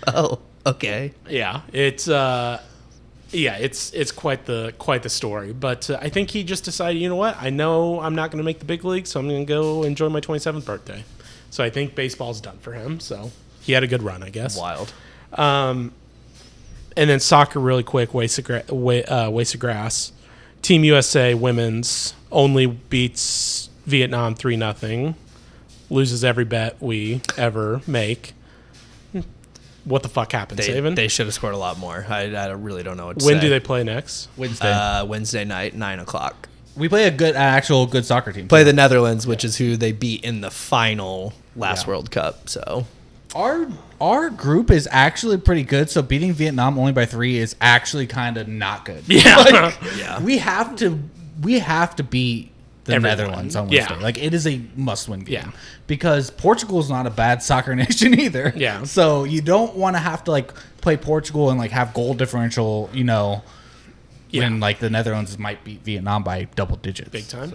oh, 0.08 0.39
okay. 0.66 1.14
Yeah, 1.30 1.62
it's 1.74 2.08
uh, 2.08 2.62
yeah, 3.32 3.58
it's 3.58 3.91
it's 3.93 4.12
quite 4.12 4.46
the 4.46 4.74
quite 4.78 5.04
the 5.04 5.10
story. 5.10 5.52
But 5.54 5.89
uh, 5.89 5.98
I 6.02 6.10
think 6.10 6.30
he 6.32 6.43
just 6.43 6.64
decided, 6.64 7.02
you 7.02 7.10
know 7.10 7.16
what? 7.16 7.36
I 7.41 7.50
know 7.50 8.00
I'm 8.00 8.16
not 8.16 8.32
going 8.32 8.38
to 8.38 8.46
make 8.46 8.60
the 8.60 8.66
big 8.66 8.86
league, 8.86 9.08
so 9.08 9.20
I'm 9.20 9.28
going 9.28 9.46
to 9.46 9.50
go 9.54 9.84
enjoy 9.84 10.10
my 10.10 10.22
27th 10.22 10.64
birthday. 10.66 11.04
So 11.50 11.64
I 11.64 11.70
think 11.70 11.96
baseball's 11.96 12.41
done 12.41 12.58
for 12.60 12.74
him. 12.74 13.00
So 13.00 13.32
he 13.62 13.74
had 13.74 13.84
a 13.84 13.88
good 13.88 14.04
run, 14.04 14.24
I 14.24 14.30
guess. 14.30 14.58
Wild. 14.58 14.93
Um, 15.34 15.91
and 16.98 17.10
then 17.10 17.20
soccer, 17.20 17.60
really 17.60 17.84
quick. 17.84 18.14
Waste 18.14 18.39
of, 18.39 18.46
gra- 18.46 18.64
wa- 18.70 18.93
uh, 19.08 19.30
waste 19.32 19.54
of 19.54 19.60
grass. 19.60 20.12
Team 20.66 20.84
USA 20.84 21.36
women's 21.36 22.16
only 22.32 22.66
beats 22.66 23.70
Vietnam 23.86 24.34
three 24.34 24.57
nothing. 24.57 25.13
Loses 25.91 26.24
every 26.24 26.43
bet 26.45 26.82
we 26.82 27.22
ever 27.38 27.82
make. 27.86 28.34
What 29.84 30.01
the 30.01 30.09
fuck 30.09 30.32
happened, 30.32 30.57
They, 30.57 30.70
Saban? 30.70 30.95
they 30.95 31.07
should 31.07 31.28
have 31.28 31.36
scored 31.36 31.53
a 31.53 31.59
lot 31.59 31.78
more. 31.78 32.03
I, 32.09 32.34
I 32.34 32.47
really 32.53 32.82
don't 32.82 32.97
know 32.97 33.05
what 33.05 33.20
to 33.20 33.26
when 33.28 33.36
say. 33.36 33.41
do 33.41 33.49
they 33.49 33.59
play 33.59 33.84
next? 33.84 34.28
Wednesday. 34.36 34.72
Uh, 34.72 35.05
Wednesday 35.05 35.45
night, 35.45 35.76
nine 35.76 35.99
o'clock. 35.99 36.49
we 36.76 36.89
play 36.89 37.03
a 37.05 37.11
good, 37.11 37.36
an 37.36 37.41
actual 37.43 37.86
good 37.86 38.03
soccer 38.03 38.32
team. 38.34 38.47
Play 38.47 38.63
the 38.63 38.74
Netherlands, 38.74 39.28
which 39.28 39.45
is 39.45 39.57
who 39.57 39.78
they 39.78 39.91
beat 39.91 40.24
in 40.24 40.41
the 40.41 40.49
final 40.49 41.34
last 41.55 41.84
Yeah. 41.84 41.89
World 41.89 42.09
Cup. 42.09 42.49
So 42.49 42.88
our 43.36 43.68
our 44.02 44.30
group 44.30 44.70
is 44.72 44.88
actually 44.91 45.38
pretty 45.38 45.64
good. 45.64 45.89
So 45.89 46.02
beating 46.02 46.34
Vietnam 46.34 46.78
only 46.78 46.91
by 46.91 47.06
three 47.06 47.38
is 47.38 47.56
actually 47.62 48.08
kind 48.08 48.38
of 48.38 48.48
not 48.48 48.86
good. 48.86 49.04
Yeah. 49.08 49.74
yeah, 49.98 50.22
we 50.22 50.38
have 50.39 50.76
to 50.78 51.00
we 51.41 51.60
have 51.60 51.96
to 51.98 52.04
beat 52.04 52.52
the 52.86 52.93
Everyone. 52.93 53.18
Netherlands 53.18 53.56
on 53.56 53.70
Yeah. 53.70 53.88
Wednesday. 53.89 54.04
Like 54.04 54.18
it 54.22 54.34
is 54.34 54.46
a 54.46 54.62
must-win 54.76 55.22
game. 55.22 55.34
Yeah. 55.34 55.52
Because 55.88 56.30
Portugal 56.30 56.80
is 56.80 56.89
not 56.89 57.08
a 57.08 57.10
bad 57.10 57.41
soccer 57.41 57.76
nation 57.76 58.20
either. 58.20 58.54
Yeah. 58.56 58.84
So 58.84 59.24
you 59.24 59.41
don't 59.41 59.76
want 59.76 59.96
to 59.96 60.00
have 60.00 60.24
to 60.26 60.32
like 60.32 60.54
play 60.82 60.98
Portugal 60.98 61.50
and 61.50 61.60
like 61.60 61.72
have 61.72 61.93
goal 61.93 62.14
differential. 62.14 62.89
You 62.93 63.06
know, 63.06 63.43
when 64.32 64.60
like 64.60 64.80
the 64.80 64.89
Netherlands 64.89 65.38
might 65.39 65.64
beat 65.64 65.82
Vietnam 65.84 66.24
by 66.24 66.43
double 66.56 66.76
digits. 66.78 67.10
Big 67.10 67.28
time. 67.28 67.54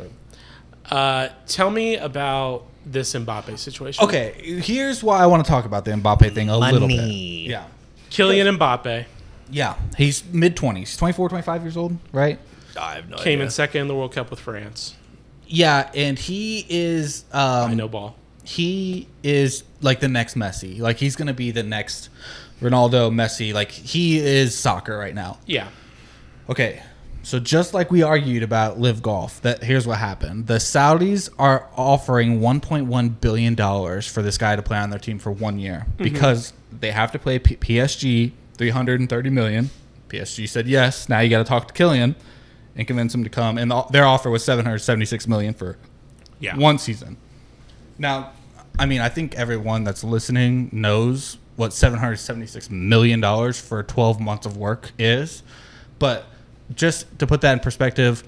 Uh, 0.91 1.29
tell 1.47 1.71
me 1.71 1.97
about 1.97 2.65
this 2.87 3.13
Mbappe 3.15 3.59
situation. 3.59 4.05
Okay, 4.05 4.61
here's 4.63 5.03
why 5.03 5.19
I 5.19 5.27
want 5.27 5.45
to 5.45 5.51
talk 5.51 5.65
about 5.65 5.85
the 5.85 5.93
Mbappe 5.93 6.35
thing 6.35 6.49
a 6.49 6.57
little 6.59 6.89
bit. 6.89 6.97
Yeah. 7.01 7.65
Kylian 8.11 8.57
Mbappe 8.59 9.05
Yeah. 9.51 9.75
He's 9.97 10.25
mid 10.33 10.57
20s, 10.57 10.99
24, 10.99 11.29
25 11.29 11.63
years 11.63 11.77
old, 11.77 11.97
right? 12.13 12.39
I 12.81 12.95
have 12.95 13.09
no 13.09 13.17
came 13.19 13.35
idea. 13.39 13.45
in 13.45 13.51
second 13.51 13.81
in 13.83 13.89
the 13.89 13.95
World 13.95 14.13
Cup 14.13 14.31
with 14.31 14.41
France. 14.41 14.97
Yeah, 15.47 15.91
and 15.95 16.19
he 16.19 16.65
is 16.69 17.25
um 17.33 17.71
I 17.71 17.75
know 17.75 17.89
ball. 17.89 18.15
he 18.45 19.09
is 19.23 19.65
like 19.81 20.01
the 20.01 20.09
next 20.09 20.37
Messi. 20.37 20.79
Like 20.81 20.97
he's 20.99 21.17
gonna 21.17 21.35
be 21.35 21.51
the 21.51 21.65
next 21.65 22.09
Ronaldo, 22.63 23.11
Messi. 23.13 23.53
Like 23.53 23.71
he 23.71 24.19
is 24.19 24.57
soccer 24.57 24.97
right 24.97 25.15
now. 25.15 25.39
Yeah. 25.47 25.69
Okay, 26.49 26.83
so 27.23 27.39
just 27.39 27.75
like 27.75 27.91
we 27.91 28.03
argued 28.03 28.43
about 28.43 28.79
Live 28.81 29.03
Golf, 29.03 29.41
that 29.43 29.63
here's 29.63 29.87
what 29.87 29.99
happened: 29.99 30.47
the 30.47 30.57
Saudis 30.57 31.29
are 31.39 31.69
offering 31.77 32.41
1.1 32.41 33.21
billion 33.21 33.55
dollars 33.55 34.07
for 34.07 34.23
this 34.23 34.39
guy 34.39 34.57
to 34.57 34.63
play 34.63 34.79
on 34.79 34.91
their 34.91 34.99
team 34.99 35.19
for 35.19 35.31
one 35.31 35.59
year 35.59 35.87
mm-hmm. 35.87 36.03
because 36.03 36.53
they 36.73 36.91
have 36.91 37.13
to 37.13 37.19
play 37.19 37.39
P- 37.39 37.57
PSG 37.57 38.33
330 38.57 39.31
million. 39.31 39.71
PSG 40.09 40.49
said 40.49 40.67
yes. 40.67 41.09
Now 41.09 41.21
you 41.21 41.31
got 41.31 41.39
to 41.39 41.45
talk 41.45 41.69
to 41.73 41.75
Kylian 41.75 42.15
and 42.75 42.87
convince 42.87 43.15
him 43.15 43.25
to 43.25 43.31
come. 43.31 43.59
And 43.59 43.71
the, 43.71 43.83
their 43.91 44.05
offer 44.05 44.31
was 44.31 44.45
776 44.45 45.29
million 45.29 45.55
for 45.55 45.77
Yeah. 46.41 46.57
one 46.57 46.79
season. 46.79 47.17
Now, 47.99 48.33
I 48.79 48.87
mean, 48.87 49.01
I 49.01 49.09
think 49.09 49.35
everyone 49.37 49.85
that's 49.85 50.03
listening 50.03 50.71
knows 50.73 51.37
what 51.57 51.75
seven 51.75 51.99
hundred 51.99 52.17
seventy-six 52.17 52.71
million 52.71 53.21
dollars 53.21 53.61
for 53.61 53.83
twelve 53.83 54.19
months 54.19 54.47
of 54.47 54.57
work 54.57 54.93
is, 54.99 55.43
but 55.99 56.25
just 56.75 57.19
to 57.19 57.27
put 57.27 57.41
that 57.43 57.53
in 57.53 57.61
perspective. 57.61 58.25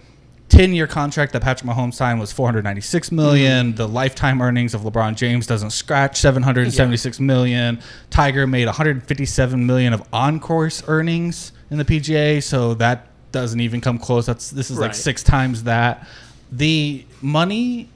10 0.49 0.75
year 0.75 0.87
contract 0.87 1.33
that 1.33 1.41
Patrick 1.41 1.71
Mahomes 1.71 1.95
signed 1.95 2.21
was 2.21 2.31
496 2.31 3.11
million. 3.11 3.69
Mm-hmm. 3.69 3.77
The 3.77 3.89
lifetime 3.89 4.43
earnings 4.43 4.75
of 4.75 4.83
LeBron 4.83 5.17
James 5.17 5.47
doesn't 5.47 5.71
scratch 5.71 6.21
776 6.21 7.21
million. 7.21 7.81
Tiger 8.11 8.47
made 8.47 8.67
157 8.67 9.67
million 9.67 9.95
of 9.95 10.07
on 10.13 10.39
course 10.41 10.83
earnings 10.89 11.53
in 11.71 11.79
the 11.79 11.87
PGA, 11.87 12.43
so 12.43 12.75
that 12.75 13.07
doesn't 13.33 13.61
even 13.61 13.81
come 13.81 13.99
close. 13.99 14.27
That's 14.27 14.51
this 14.51 14.71
is 14.71 14.79
like 14.79 14.95
six 14.95 15.23
times 15.23 15.65
that. 15.65 16.07
The 16.55 17.07
money 17.23 17.89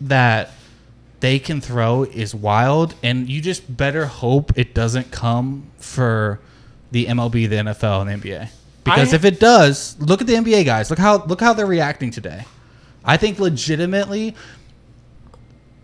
that 0.00 0.50
they 1.20 1.38
can 1.38 1.60
throw 1.60 2.02
is 2.02 2.34
wild, 2.34 2.96
and 3.00 3.28
you 3.28 3.40
just 3.40 3.76
better 3.76 4.06
hope 4.06 4.58
it 4.58 4.74
doesn't 4.74 5.12
come 5.12 5.70
for 5.78 6.40
the 6.90 7.06
MLB, 7.06 7.48
the 7.48 7.56
NFL, 7.56 8.02
and 8.02 8.22
the 8.22 8.28
NBA. 8.28 8.48
Because 8.84 9.12
I- 9.12 9.16
if 9.16 9.24
it 9.24 9.38
does, 9.40 9.96
look 10.00 10.20
at 10.20 10.26
the 10.26 10.34
NBA 10.34 10.64
guys. 10.64 10.90
Look 10.90 10.98
how 10.98 11.24
look 11.24 11.40
how 11.40 11.52
they're 11.52 11.66
reacting 11.66 12.10
today. 12.10 12.44
I 13.04 13.16
think 13.16 13.38
legitimately, 13.38 14.34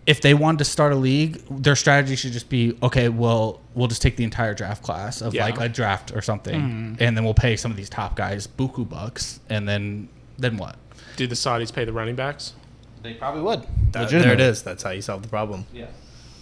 if 0.07 0.21
they 0.21 0.35
wanted 0.35 0.59
to 0.59 0.65
start 0.65 0.93
a 0.93 0.97
league, 0.97 1.43
their 1.51 1.77
strategy 1.77 2.17
should 2.17 2.33
just 2.33 2.49
be 2.49 2.77
okay. 2.83 3.09
Well, 3.09 3.61
we'll 3.75 3.89
just 3.89 4.01
take 4.03 4.17
the 4.17 4.25
entire 4.25 4.55
draft 4.55 4.83
class 4.83 5.21
of 5.21 5.35
Yeah. 5.35 5.45
like 5.45 5.61
a 5.61 5.69
draft 5.69 6.13
or 6.15 6.23
something, 6.23 6.61
mm-hmm. 6.61 6.95
and 7.03 7.17
then 7.17 7.25
we'll 7.25 7.35
pay 7.35 7.57
some 7.57 7.71
of 7.71 7.77
these 7.77 7.91
top 7.91 8.17
guys 8.17 8.47
buku 8.47 8.89
bucks, 8.89 9.41
and 9.49 9.69
then 9.69 10.09
then 10.39 10.57
what? 10.57 10.77
Do 11.17 11.27
the 11.27 11.35
Saudis 11.35 11.73
pay 11.73 11.85
the 11.85 11.93
running 11.93 12.15
backs? 12.15 12.55
They 13.03 13.15
probably 13.15 13.43
would. 13.43 13.65
That- 13.93 14.11
there 14.11 14.33
it 14.33 14.41
is. 14.41 14.63
That's 14.63 14.83
how 14.83 14.91
you 14.91 15.03
solve 15.03 15.23
the 15.23 15.29
problem. 15.29 15.67
Yeah. 15.73 15.87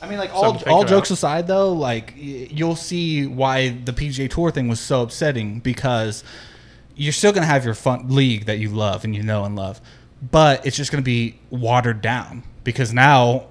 I 0.07 0.11
mean, 0.11 0.19
like 0.19 0.35
all 0.35 0.57
all 0.67 0.81
about. 0.81 0.89
jokes 0.89 1.11
aside, 1.11 1.47
though, 1.47 1.73
like 1.73 2.15
you'll 2.17 2.77
see 2.77 3.27
why 3.27 3.71
the 3.71 3.93
PGA 3.93 4.31
Tour 4.31 4.51
thing 4.51 4.69
was 4.69 4.81
so 4.81 5.03
upsetting 5.03 5.61
because 5.61 6.25
you're 6.95 7.13
still 7.13 7.33
gonna 7.33 7.47
have 7.47 7.65
your 7.65 7.75
fun 7.75 8.09
league 8.09 8.47
that 8.47 8.59
you 8.59 8.71
love 8.71 9.05
and 9.05 9.15
you 9.15 9.23
know 9.23 9.45
and 9.45 9.57
love, 9.57 9.81
but 10.31 10.65
it's 10.67 10.77
just 10.77 10.91
gonna 10.91 11.03
be 11.03 11.39
watered 11.51 12.01
down 12.01 12.43
because 12.65 12.93
now 12.93 13.47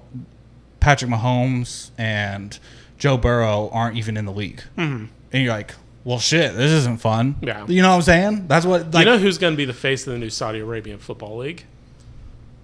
Patrick 0.80 1.10
Mahomes 1.10 1.90
and 1.98 2.58
Joe 2.98 3.16
Burrow 3.16 3.68
aren't 3.72 3.96
even 3.96 4.16
in 4.16 4.24
the 4.24 4.32
league, 4.32 4.62
and 4.76 5.10
you're 5.32 5.52
like, 5.52 5.74
well, 6.06 6.20
shit, 6.20 6.54
this 6.54 6.70
isn't 6.70 7.00
fun. 7.00 7.34
Mm-hmm. 7.34 7.46
Yeah. 7.48 7.66
you 7.66 7.82
know 7.82 7.90
what 7.90 7.96
I'm 7.96 8.02
saying? 8.02 8.46
That's 8.46 8.64
what 8.64 8.92
like 8.92 9.04
you 9.04 9.12
know 9.12 9.18
who's 9.18 9.38
going 9.38 9.54
to 9.54 9.56
be 9.56 9.64
the 9.64 9.72
face 9.74 10.06
of 10.06 10.12
the 10.12 10.18
new 10.20 10.30
Saudi 10.30 10.60
Arabian 10.60 10.98
football 10.98 11.38
league? 11.38 11.64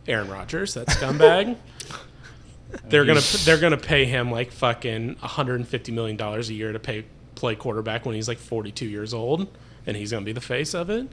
Aaron 0.07 0.29
Rodgers, 0.31 0.75
that 0.75 0.87
scumbag. 0.87 1.57
they're 2.89 3.05
gonna 3.05 3.21
they're 3.45 3.59
gonna 3.59 3.77
pay 3.77 4.05
him 4.05 4.31
like 4.31 4.51
fucking 4.53 5.17
150 5.21 5.93
million 5.93 6.17
dollars 6.17 6.49
a 6.51 6.55
year 6.55 6.73
to 6.73 6.79
pay 6.79 7.05
play 7.35 7.55
quarterback 7.55 8.05
when 8.07 8.15
he's 8.15 8.29
like 8.29 8.39
42 8.39 8.87
years 8.87 9.13
old, 9.15 9.49
and 9.87 9.97
he's 9.97 10.11
gonna 10.13 10.25
be 10.25 10.33
the 10.33 10.41
face 10.41 10.75
of 10.75 10.91
it. 10.91 11.09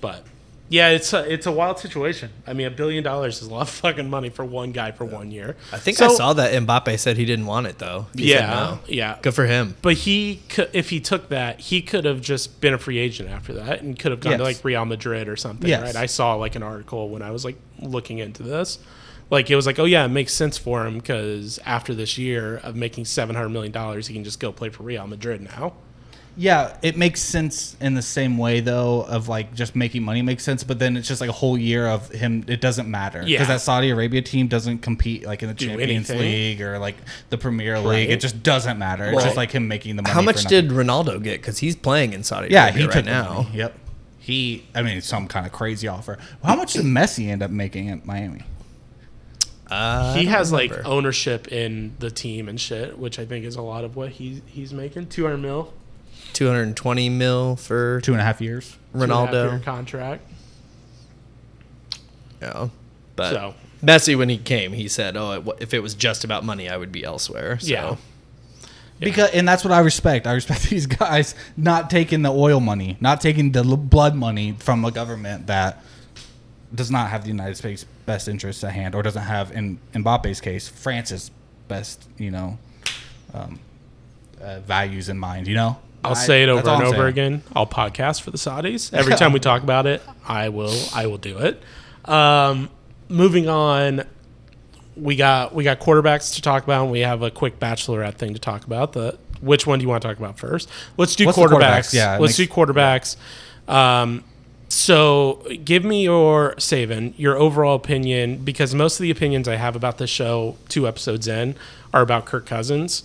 But 0.00 0.24
yeah, 0.70 0.88
it's 0.88 1.12
a 1.12 1.30
it's 1.30 1.46
a 1.46 1.52
wild 1.52 1.78
situation. 1.78 2.30
I 2.46 2.52
mean, 2.54 2.66
a 2.66 2.70
billion 2.70 3.04
dollars 3.04 3.42
is 3.42 3.48
a 3.48 3.52
lot 3.52 3.62
of 3.62 3.68
fucking 3.70 4.08
money 4.08 4.30
for 4.30 4.44
one 4.44 4.72
guy 4.72 4.92
for 4.92 5.04
one 5.04 5.30
year. 5.30 5.56
I 5.72 5.78
think 5.78 5.96
So- 5.98 6.06
I 6.06 6.14
saw 6.14 6.32
that 6.32 6.52
Mbappe 6.62 6.98
said 6.98 7.16
he 7.16 7.24
didn't 7.24 7.46
want 7.46 7.66
it 7.66 7.78
though. 7.78 8.06
He 8.16 8.28
said 8.30 8.40
Yeah, 8.40 8.50
no. 8.50 8.78
yeah. 8.88 9.18
Good 9.20 9.34
for 9.34 9.44
him. 9.46 9.76
But 9.82 9.94
he, 9.94 10.42
if 10.72 10.88
he 10.90 11.00
took 11.00 11.28
that, 11.28 11.60
he 11.60 11.82
could 11.82 12.04
have 12.06 12.20
just 12.22 12.60
been 12.62 12.72
a 12.74 12.78
free 12.78 12.98
agent 12.98 13.28
after 13.30 13.52
that, 13.54 13.82
and 13.82 13.98
could 13.98 14.10
have 14.10 14.20
gone 14.20 14.38
to 14.38 14.44
Yes. 14.44 14.56
like 14.56 14.64
Real 14.64 14.84
Madrid 14.86 15.28
or 15.28 15.36
something. 15.36 15.68
Yes. 15.68 15.82
Right? 15.82 15.96
I 15.96 16.06
saw 16.06 16.34
like 16.34 16.56
an 16.56 16.62
article 16.62 17.08
when 17.10 17.20
I 17.22 17.30
was 17.30 17.44
like 17.44 17.56
looking 17.80 18.18
into 18.18 18.42
this. 18.42 18.78
Like 19.30 19.50
it 19.50 19.56
was 19.56 19.66
like, 19.66 19.78
oh 19.78 19.84
yeah, 19.84 20.04
it 20.04 20.08
makes 20.08 20.32
sense 20.32 20.58
for 20.58 20.86
him 20.86 20.98
because 20.98 21.58
after 21.64 21.94
this 21.94 22.18
year 22.18 22.58
of 22.58 22.76
making 22.76 23.06
seven 23.06 23.34
hundred 23.34 23.48
million 23.50 23.72
dollars, 23.72 24.06
he 24.06 24.14
can 24.14 24.24
just 24.24 24.38
go 24.40 24.52
play 24.52 24.68
for 24.68 24.82
Real 24.82 25.06
Madrid 25.06 25.40
now. 25.40 25.72
Yeah, 26.36 26.76
it 26.82 26.96
makes 26.96 27.20
sense 27.22 27.76
in 27.80 27.94
the 27.94 28.02
same 28.02 28.38
way 28.38 28.58
though 28.58 29.02
of 29.02 29.28
like 29.28 29.54
just 29.54 29.76
making 29.76 30.02
money 30.02 30.20
makes 30.20 30.42
sense, 30.42 30.64
but 30.64 30.80
then 30.80 30.96
it's 30.96 31.06
just 31.06 31.20
like 31.20 31.30
a 31.30 31.34
whole 31.34 31.56
year 31.56 31.86
of 31.86 32.10
him. 32.10 32.44
It 32.48 32.60
doesn't 32.60 32.90
matter 32.90 33.20
because 33.20 33.30
Yeah. 33.30 33.44
that 33.44 33.60
Saudi 33.60 33.90
Arabia 33.90 34.20
team 34.20 34.48
doesn't 34.48 34.78
compete 34.78 35.24
like 35.24 35.42
in 35.44 35.48
the 35.48 35.54
Do 35.54 35.68
Champions 35.68 36.10
anything. 36.10 36.18
League 36.18 36.60
or 36.60 36.78
like 36.80 36.96
the 37.30 37.38
Premier 37.38 37.78
League. 37.78 37.86
Right. 37.86 38.10
It 38.10 38.20
just 38.20 38.42
doesn't 38.42 38.78
matter. 38.78 39.04
it's 39.12 39.22
just 39.22 39.36
like 39.36 39.52
him 39.52 39.68
making 39.68 39.94
the 39.94 40.02
money. 40.02 40.12
How 40.12 40.22
much 40.22 40.42
nothing. 40.44 40.68
did 40.68 40.70
Ronaldo 40.70 41.22
get? 41.22 41.40
Because 41.40 41.58
he's 41.58 41.76
playing 41.76 42.12
in 42.14 42.24
Saudi 42.24 42.48
Yeah, 42.50 42.64
Arabia 42.64 42.80
he 42.80 42.86
right 42.88 42.92
took 42.94 43.04
the 43.04 43.10
now. 43.10 43.32
money. 43.42 43.48
Yep. 43.54 43.78
He, 44.18 44.64
I 44.74 44.82
mean, 44.82 45.00
some 45.02 45.28
kind 45.28 45.46
of 45.46 45.52
crazy 45.52 45.86
offer. 45.86 46.18
How 46.42 46.56
much 46.56 46.72
did 46.72 46.84
Messi 46.84 47.28
end 47.28 47.42
up 47.44 47.50
making 47.52 47.90
at 47.90 48.04
Miami? 48.06 48.42
Uh, 49.70 50.14
he 50.14 50.24
don't 50.24 50.32
has 50.32 50.52
like 50.52 50.70
remember. 50.70 50.88
ownership 50.90 51.48
in 51.50 51.94
the 51.98 52.10
team 52.10 52.48
and 52.48 52.60
shit, 52.60 52.98
which 52.98 53.18
I 53.18 53.24
think 53.24 53.44
is 53.44 53.56
a 53.56 53.62
lot 53.62 53.84
of 53.84 53.96
what 53.96 54.10
he 54.10 54.42
he's 54.46 54.72
making. 54.74 55.06
Two 55.08 55.24
hundred 55.24 55.38
mil, 55.38 55.72
220 56.34 57.08
mil 57.08 57.56
for 57.56 58.00
Two 58.02 58.12
and 58.12 58.20
a 58.20 58.24
half 58.24 58.40
years. 58.40 58.76
two 58.92 59.02
and 59.02 59.10
a 59.10 59.14
half 59.16 59.32
year 59.32 59.44
Ronaldo. 59.50 59.62
contract. 59.64 60.22
Yeah, 62.42 62.68
but 63.16 63.30
So 63.30 63.54
Messi 63.82 64.16
when 64.18 64.28
he 64.28 64.36
came, 64.38 64.72
he 64.72 64.88
said, 64.88 65.16
"Oh, 65.16 65.32
it, 65.32 65.62
if 65.62 65.74
it 65.74 65.80
was 65.82 65.94
just 65.94 66.24
about 66.24 66.44
money, 66.44 66.68
I 66.68 66.76
would 66.76 66.92
be 66.92 67.04
elsewhere." 67.04 67.58
So. 67.58 67.68
Yeah. 67.68 67.96
Because 69.00 69.30
and 69.30 69.46
that's 69.46 69.64
what 69.64 69.72
I 69.72 69.80
respect. 69.80 70.26
I 70.26 70.32
respect 70.34 70.62
these 70.70 70.86
guys 70.86 71.34
not 71.56 71.90
taking 71.90 72.22
the 72.22 72.30
oil 72.32 72.60
money, 72.60 72.96
not 73.00 73.20
taking 73.20 73.52
the 73.52 73.64
l- 73.64 73.76
blood 73.76 74.14
money 74.14 74.52
from 74.58 74.84
a 74.84 74.90
government 74.90 75.46
that 75.48 75.82
does 76.74 76.90
not 76.90 77.10
have 77.10 77.22
the 77.22 77.28
United 77.28 77.56
States' 77.56 77.84
best 78.06 78.28
interests 78.28 78.62
at 78.64 78.72
hand, 78.72 78.94
or 78.94 79.02
doesn't 79.02 79.22
have, 79.22 79.50
in 79.52 79.78
Mbappe's 79.94 80.40
case, 80.40 80.68
France's 80.68 81.30
best, 81.68 82.06
you 82.18 82.30
know, 82.30 82.58
um, 83.32 83.58
uh, 84.40 84.60
values 84.60 85.08
in 85.08 85.18
mind. 85.18 85.46
You 85.48 85.54
know, 85.54 85.78
I'll 86.04 86.12
I- 86.12 86.14
say 86.14 86.42
it 86.42 86.48
over 86.48 86.68
and 86.68 86.82
over 86.82 86.94
saying. 86.96 87.06
again. 87.08 87.42
I'll 87.56 87.66
podcast 87.66 88.20
for 88.22 88.30
the 88.30 88.38
Saudis. 88.38 88.92
Every 88.92 89.14
time 89.14 89.32
we 89.32 89.40
talk 89.40 89.62
about 89.68 89.86
it, 89.86 90.02
I 90.26 90.48
will 90.50 90.74
I 90.94 91.06
will 91.06 91.18
do 91.18 91.38
it. 91.38 91.62
Um, 92.04 92.68
moving 93.08 93.48
on, 93.48 94.02
we 94.96 95.16
got 95.16 95.54
we 95.54 95.64
got 95.64 95.80
quarterbacks 95.80 96.34
to 96.34 96.42
talk 96.42 96.62
about. 96.64 96.82
and 96.84 96.92
We 96.92 97.00
have 97.00 97.22
a 97.22 97.30
quick 97.30 97.58
bachelorette 97.58 98.14
thing 98.16 98.34
to 98.34 98.40
talk 98.40 98.64
about. 98.64 98.92
The 98.92 99.18
which 99.40 99.66
one 99.66 99.78
do 99.78 99.82
you 99.84 99.88
want 99.88 100.02
to 100.02 100.08
talk 100.08 100.18
about 100.18 100.38
first? 100.38 100.68
Let's 100.96 101.16
do 101.16 101.26
quarterbacks. 101.26 101.48
quarterbacks? 101.60 101.94
Yeah, 101.94 102.18
let's 102.18 102.38
makes- 102.38 102.48
do 102.50 102.54
quarterbacks. 102.54 103.16
Um, 103.66 104.24
so 104.68 105.46
give 105.64 105.84
me 105.84 106.02
your 106.02 106.54
Savan, 106.58 107.14
your 107.16 107.36
overall 107.36 107.76
opinion, 107.76 108.44
because 108.44 108.74
most 108.74 108.98
of 108.98 109.02
the 109.02 109.10
opinions 109.10 109.48
I 109.48 109.56
have 109.56 109.76
about 109.76 109.98
this 109.98 110.10
show, 110.10 110.56
two 110.68 110.86
episodes 110.86 111.28
in, 111.28 111.54
are 111.92 112.02
about 112.02 112.26
Kirk 112.26 112.46
Cousins 112.46 113.04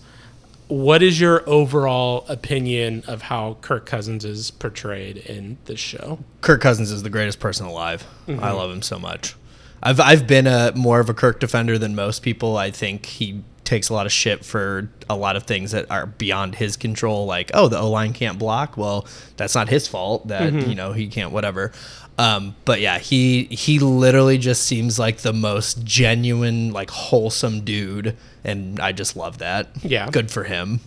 what 0.69 1.01
is 1.01 1.19
your 1.19 1.47
overall 1.49 2.25
opinion 2.29 3.03
of 3.07 3.23
how 3.23 3.57
Kirk 3.61 3.87
Cousins 3.87 4.23
is 4.23 4.51
portrayed 4.51 5.17
in 5.17 5.57
this 5.65 5.79
show? 5.79 6.19
Kirk 6.41 6.61
Cousins 6.61 6.91
is 6.91 7.01
the 7.01 7.09
greatest 7.09 7.39
person 7.39 7.65
alive. 7.65 8.05
Mm-hmm. 8.27 8.43
I 8.43 8.51
love 8.51 8.71
him 8.71 8.83
so 8.83 8.99
much. 8.99 9.35
I've 9.81 9.99
I've 9.99 10.27
been 10.27 10.45
a 10.45 10.71
more 10.75 10.99
of 10.99 11.09
a 11.09 11.13
Kirk 11.13 11.39
defender 11.39 11.77
than 11.77 11.95
most 11.95 12.21
people. 12.21 12.55
I 12.55 12.69
think 12.69 13.05
he 13.07 13.43
takes 13.69 13.89
a 13.89 13.93
lot 13.93 14.05
of 14.07 14.11
shit 14.11 14.43
for 14.43 14.89
a 15.09 15.15
lot 15.15 15.35
of 15.35 15.43
things 15.43 15.71
that 15.71 15.89
are 15.91 16.07
beyond 16.07 16.55
his 16.55 16.75
control. 16.75 17.25
Like, 17.27 17.51
oh, 17.53 17.67
the 17.67 17.77
O 17.77 17.89
line 17.89 18.13
can't 18.13 18.39
block. 18.39 18.75
Well, 18.77 19.07
that's 19.37 19.53
not 19.53 19.69
his 19.69 19.87
fault. 19.87 20.27
That 20.27 20.51
Mm-hmm. 20.53 20.69
you 20.69 20.75
know 20.75 20.91
he 20.93 21.07
can't 21.07 21.31
whatever. 21.31 21.71
Um, 22.17 22.55
but 22.65 22.81
yeah, 22.81 22.97
he 22.99 23.43
he 23.45 23.79
literally 23.79 24.37
just 24.37 24.63
seems 24.63 24.97
like 24.99 25.19
the 25.19 25.31
most 25.33 25.83
genuine, 25.85 26.73
like 26.73 26.89
wholesome 26.89 27.61
dude, 27.63 28.17
and 28.43 28.79
I 28.79 28.91
just 28.91 29.15
love 29.15 29.37
that. 29.37 29.69
Yeah. 29.83 30.09
good 30.09 30.29
for 30.31 30.43
him. 30.43 30.81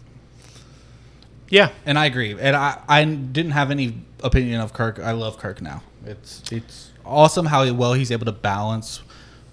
Yeah, 1.49 1.70
and 1.87 1.99
I 1.99 2.07
agree. 2.07 2.33
And 2.39 2.57
I, 2.57 2.80
I 2.89 3.05
didn't 3.05 3.53
have 3.53 3.70
any 3.70 3.95
opinion 4.22 4.61
of 4.61 4.72
Kirk. 4.72 4.99
I 4.99 5.12
love 5.12 5.39
Kirk 5.39 5.61
now. 5.62 5.83
It's 6.05 6.43
it's 6.51 6.91
awesome 7.05 7.47
how 7.47 7.70
well 7.72 7.93
he's 7.95 8.11
able 8.11 8.26
to 8.26 8.33
balance 8.33 9.03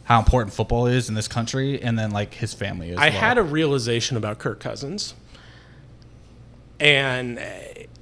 how 0.09 0.17
important 0.17 0.51
football 0.51 0.87
is 0.87 1.07
in 1.07 1.13
this 1.13 1.27
country, 1.27 1.79
and 1.79 1.97
then 1.97 2.09
like 2.09 2.33
his 2.33 2.51
family 2.51 2.89
is. 2.89 2.97
I 2.97 3.11
had 3.11 3.37
a 3.37 3.43
realization 3.43 4.17
about 4.17 4.39
Kirk 4.39 4.59
Cousins, 4.59 5.13
and 6.79 7.37
uh, 7.37 7.43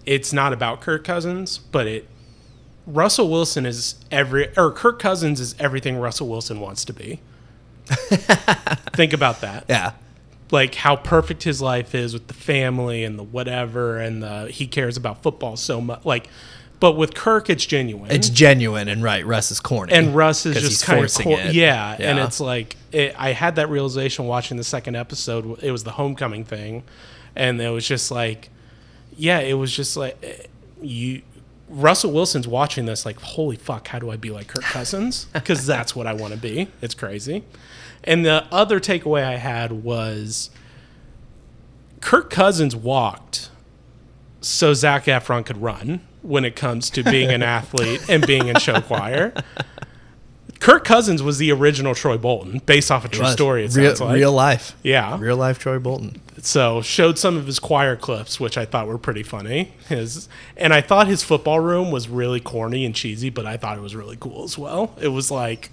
it's 0.05 0.31
not 0.31 0.53
about 0.53 0.79
Kirk 0.79 1.03
Cousins, 1.03 1.57
but 1.57 1.85
it 1.85 2.07
Russell 2.85 3.29
Wilson 3.29 3.65
is 3.65 3.95
every 4.09 4.47
or 4.55 4.71
Kirk 4.71 4.99
Cousins 4.99 5.41
is 5.41 5.53
everything 5.59 5.97
Russell 5.97 6.29
Wilson 6.29 6.61
wants 6.61 6.85
to 6.85 6.93
be. 6.93 7.19
Think 7.87 9.11
about 9.11 9.41
that. 9.41 9.65
Yeah, 9.67 9.91
like 10.49 10.75
how 10.75 10.95
perfect 10.95 11.43
his 11.43 11.61
life 11.61 11.93
is 11.93 12.13
with 12.13 12.27
the 12.27 12.33
family 12.33 13.03
and 13.03 13.19
the 13.19 13.23
whatever 13.23 13.97
and 13.97 14.23
the 14.23 14.47
he 14.47 14.65
cares 14.65 14.95
about 14.95 15.23
football 15.23 15.57
so 15.57 15.81
much 15.81 16.05
like 16.05 16.29
but 16.79 16.93
with 16.93 17.15
Kirk 17.15 17.49
it's 17.49 17.65
genuine. 17.65 18.11
It's 18.11 18.29
genuine 18.29 18.87
and 18.87 19.01
right. 19.03 19.25
Russ 19.25 19.51
is 19.51 19.59
corny, 19.59 19.93
and 19.93 20.15
Russ 20.15 20.45
is 20.45 20.61
just 20.61 20.85
kind 20.85 21.03
of 21.03 21.13
cor- 21.13 21.39
it. 21.39 21.53
yeah, 21.55 21.95
and 21.99 22.19
it's 22.19 22.39
like 22.39 22.75
it, 22.91 23.15
I 23.17 23.31
had 23.31 23.55
that 23.55 23.69
realization 23.69 24.25
watching 24.25 24.57
the 24.57 24.63
second 24.63 24.95
episode 24.95 25.61
it 25.63 25.71
was 25.71 25.83
the 25.83 25.91
homecoming 25.91 26.45
thing 26.45 26.83
and 27.35 27.61
it 27.61 27.69
was 27.69 27.87
just 27.87 28.11
like 28.11 28.49
yeah 29.15 29.39
it 29.39 29.53
was 29.53 29.75
just 29.75 29.95
like 29.95 30.17
eh, 30.23 30.43
you 30.81 31.21
Russell 31.69 32.11
Wilson's 32.11 32.47
watching 32.47 32.85
this 32.85 33.05
like 33.05 33.19
holy 33.19 33.55
fuck 33.57 33.87
how 33.89 33.99
do 33.99 34.09
I 34.09 34.17
be 34.17 34.29
like 34.29 34.47
Kirk 34.47 34.63
Cousins? 34.63 35.27
Because 35.33 35.65
that's 35.65 35.95
what 35.95 36.07
I 36.07 36.13
want 36.13 36.33
to 36.33 36.39
be. 36.39 36.69
It's 36.81 36.93
crazy. 36.93 37.43
And 38.03 38.25
the 38.25 38.45
other 38.51 38.79
takeaway 38.79 39.23
I 39.23 39.35
had 39.35 39.83
was 39.83 40.49
Kirk 41.99 42.29
Cousins 42.29 42.75
walked 42.75 43.49
so 44.39 44.73
Zac 44.73 45.05
Efron 45.05 45.45
could 45.45 45.61
run 45.61 46.01
when 46.27 46.45
it 46.45 46.55
comes 46.55 46.89
to 46.91 47.03
being 47.03 47.31
an 47.31 47.41
athlete 47.57 48.01
and 48.09 48.25
being 48.25 48.47
in 48.47 48.57
show 48.57 48.81
choir. 48.81 49.33
Kirk 50.59 50.83
Cousins 50.83 51.21
was 51.21 51.37
the 51.37 51.51
original 51.51 51.93
Troy 51.93 52.17
Bolton, 52.17 52.59
based 52.65 52.91
off 52.91 53.05
a 53.05 53.07
true 53.07 53.27
story. 53.27 53.63
It 53.63 53.75
real, 53.75 53.89
sounds 53.89 54.01
like. 54.01 54.15
real 54.15 54.31
life. 54.31 54.75
Yeah. 54.83 55.17
Real 55.19 55.37
life 55.37 55.59
Troy 55.59 55.79
Bolton. 55.79 56.21
So 56.41 56.81
showed 56.81 57.17
some 57.17 57.37
of 57.37 57.45
his 57.45 57.59
choir 57.59 57.95
clips, 57.95 58.39
which 58.39 58.57
I 58.57 58.65
thought 58.65 58.87
were 58.87 58.97
pretty 58.97 59.23
funny. 59.23 59.73
His 59.87 60.27
and 60.55 60.73
I 60.73 60.81
thought 60.81 61.07
his 61.07 61.23
football 61.23 61.59
room 61.59 61.91
was 61.91 62.09
really 62.09 62.39
corny 62.39 62.85
and 62.85 62.93
cheesy, 62.93 63.29
but 63.29 63.45
I 63.45 63.57
thought 63.57 63.77
it 63.77 63.81
was 63.81 63.95
really 63.95 64.17
cool 64.19 64.43
as 64.43 64.57
well. 64.57 64.93
It 64.99 65.09
was 65.09 65.31
like 65.31 65.71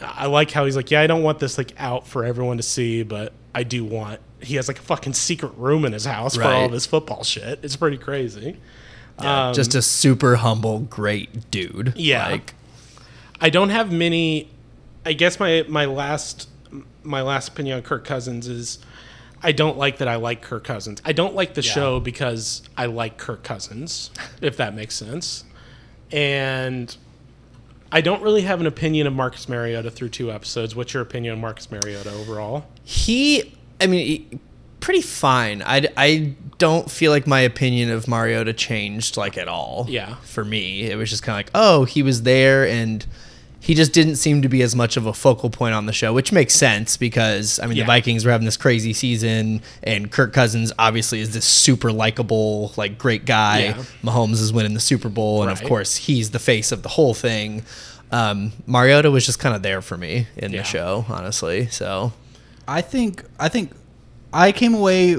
I 0.00 0.26
like 0.26 0.50
how 0.50 0.64
he's 0.64 0.76
like, 0.76 0.90
yeah, 0.90 1.00
I 1.00 1.06
don't 1.06 1.22
want 1.22 1.38
this 1.38 1.58
like 1.58 1.72
out 1.78 2.06
for 2.06 2.24
everyone 2.24 2.56
to 2.56 2.62
see, 2.62 3.02
but 3.02 3.32
I 3.54 3.62
do 3.62 3.84
want. 3.84 4.20
He 4.40 4.56
has 4.56 4.66
like 4.66 4.78
a 4.78 4.82
fucking 4.82 5.12
secret 5.12 5.52
room 5.56 5.84
in 5.84 5.92
his 5.92 6.04
house 6.04 6.36
for 6.36 6.44
all 6.44 6.66
of 6.66 6.72
his 6.72 6.86
football 6.86 7.22
shit. 7.22 7.60
It's 7.62 7.76
pretty 7.76 7.98
crazy. 7.98 8.56
Just 9.54 9.74
a 9.74 9.78
um, 9.78 9.82
super 9.82 10.36
humble, 10.36 10.80
great 10.80 11.50
dude. 11.50 11.94
Yeah. 11.96 12.28
Like, 12.28 12.54
I 13.40 13.50
don't 13.50 13.70
have 13.70 13.92
many. 13.92 14.48
I 15.04 15.14
guess 15.14 15.40
my 15.40 15.64
my 15.68 15.84
last 15.86 16.48
my 17.02 17.22
last 17.22 17.48
opinion 17.48 17.76
on 17.78 17.82
Kirk 17.82 18.04
Cousins 18.04 18.46
is 18.48 18.78
I 19.42 19.52
don't 19.52 19.76
like 19.76 19.98
that 19.98 20.08
I 20.08 20.16
like 20.16 20.42
Kirk 20.42 20.64
Cousins. 20.64 21.02
I 21.04 21.12
don't 21.12 21.34
like 21.34 21.54
the 21.54 21.62
show 21.62 21.98
because 22.00 22.62
I 22.76 22.86
like 22.86 23.18
Kirk 23.18 23.42
Cousins, 23.42 24.10
if 24.40 24.56
that 24.58 24.74
makes 24.74 24.94
sense. 24.94 25.44
And 26.12 26.94
I 27.90 28.00
don't 28.00 28.22
really 28.22 28.42
have 28.42 28.60
an 28.60 28.66
opinion 28.66 29.06
of 29.06 29.12
Marcus 29.12 29.48
Mariota 29.48 29.90
through 29.90 30.10
two 30.10 30.30
episodes. 30.30 30.76
What's 30.76 30.94
your 30.94 31.02
opinion 31.02 31.34
on 31.34 31.40
Marcus 31.40 31.70
Mariota 31.70 32.12
overall? 32.12 32.66
He, 32.84 33.54
I 33.80 33.86
mean, 33.86 34.06
he- 34.06 34.38
pretty 34.82 35.00
fine. 35.00 35.62
I, 35.64 35.88
I 35.96 36.34
don't 36.58 36.90
feel 36.90 37.10
like 37.10 37.26
my 37.26 37.40
opinion 37.40 37.90
of 37.90 38.06
Mariota 38.06 38.52
changed 38.52 39.16
like 39.16 39.38
at 39.38 39.48
all. 39.48 39.86
Yeah. 39.88 40.16
For 40.24 40.44
me, 40.44 40.82
it 40.90 40.96
was 40.96 41.08
just 41.08 41.22
kind 41.22 41.34
of 41.34 41.38
like, 41.38 41.50
oh, 41.54 41.84
he 41.84 42.02
was 42.02 42.24
there 42.24 42.66
and 42.66 43.06
he 43.60 43.74
just 43.74 43.92
didn't 43.92 44.16
seem 44.16 44.42
to 44.42 44.48
be 44.48 44.60
as 44.62 44.74
much 44.74 44.96
of 44.96 45.06
a 45.06 45.12
focal 45.12 45.48
point 45.48 45.72
on 45.72 45.86
the 45.86 45.92
show, 45.92 46.12
which 46.12 46.32
makes 46.32 46.52
sense 46.52 46.96
because 46.96 47.60
I 47.60 47.66
mean 47.66 47.76
Yeah. 47.76 47.84
the 47.84 47.86
Vikings 47.86 48.24
were 48.24 48.32
having 48.32 48.44
this 48.44 48.56
crazy 48.56 48.92
season, 48.92 49.62
and 49.84 50.10
Kirk 50.10 50.32
Cousins 50.32 50.72
obviously 50.80 51.20
is 51.20 51.32
this 51.32 51.44
super 51.44 51.92
likable, 51.92 52.72
like 52.76 52.98
great 52.98 53.24
guy. 53.24 53.60
Yeah. 53.60 53.82
Mahomes 54.02 54.40
is 54.40 54.52
winning 54.52 54.74
the 54.74 54.80
Super 54.80 55.08
Bowl, 55.08 55.42
and 55.42 55.50
of 55.52 55.62
course 55.62 55.94
he's 55.96 56.30
the 56.32 56.40
face 56.40 56.72
of 56.72 56.82
the 56.82 56.88
whole 56.88 57.14
thing. 57.14 57.62
Um, 58.10 58.52
Mariota 58.66 59.10
was 59.12 59.24
just 59.24 59.38
kind 59.38 59.54
of 59.54 59.62
there 59.62 59.80
for 59.80 59.96
me 59.96 60.26
in 60.36 60.52
Yeah. 60.52 60.62
the 60.62 60.64
show, 60.64 61.04
honestly. 61.08 61.68
So 61.68 62.12
I 62.66 62.80
think 62.80 63.22
I 63.38 63.48
think 63.48 63.70
I 64.32 64.52
came 64.52 64.74
away 64.74 65.16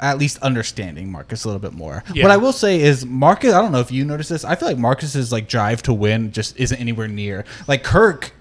at 0.00 0.16
least 0.18 0.38
understanding 0.38 1.12
Marcus 1.12 1.44
a 1.44 1.48
little 1.48 1.60
bit 1.60 1.72
more. 1.74 2.02
Yeah. 2.14 2.22
What 2.24 2.30
I 2.32 2.38
will 2.38 2.52
say 2.52 2.80
is 2.80 3.04
Marcus. 3.04 3.52
I 3.52 3.60
don't 3.60 3.70
know 3.72 3.80
if 3.80 3.92
you 3.92 4.04
noticed 4.04 4.30
this. 4.30 4.44
I 4.44 4.54
feel 4.54 4.68
like 4.68 4.78
Marcus's 4.78 5.30
like 5.30 5.46
drive 5.48 5.82
to 5.82 5.92
win 5.92 6.32
just 6.32 6.58
isn't 6.58 6.78
anywhere 6.78 7.06
near 7.08 7.44
like 7.68 7.82
Kirk. 7.84 8.32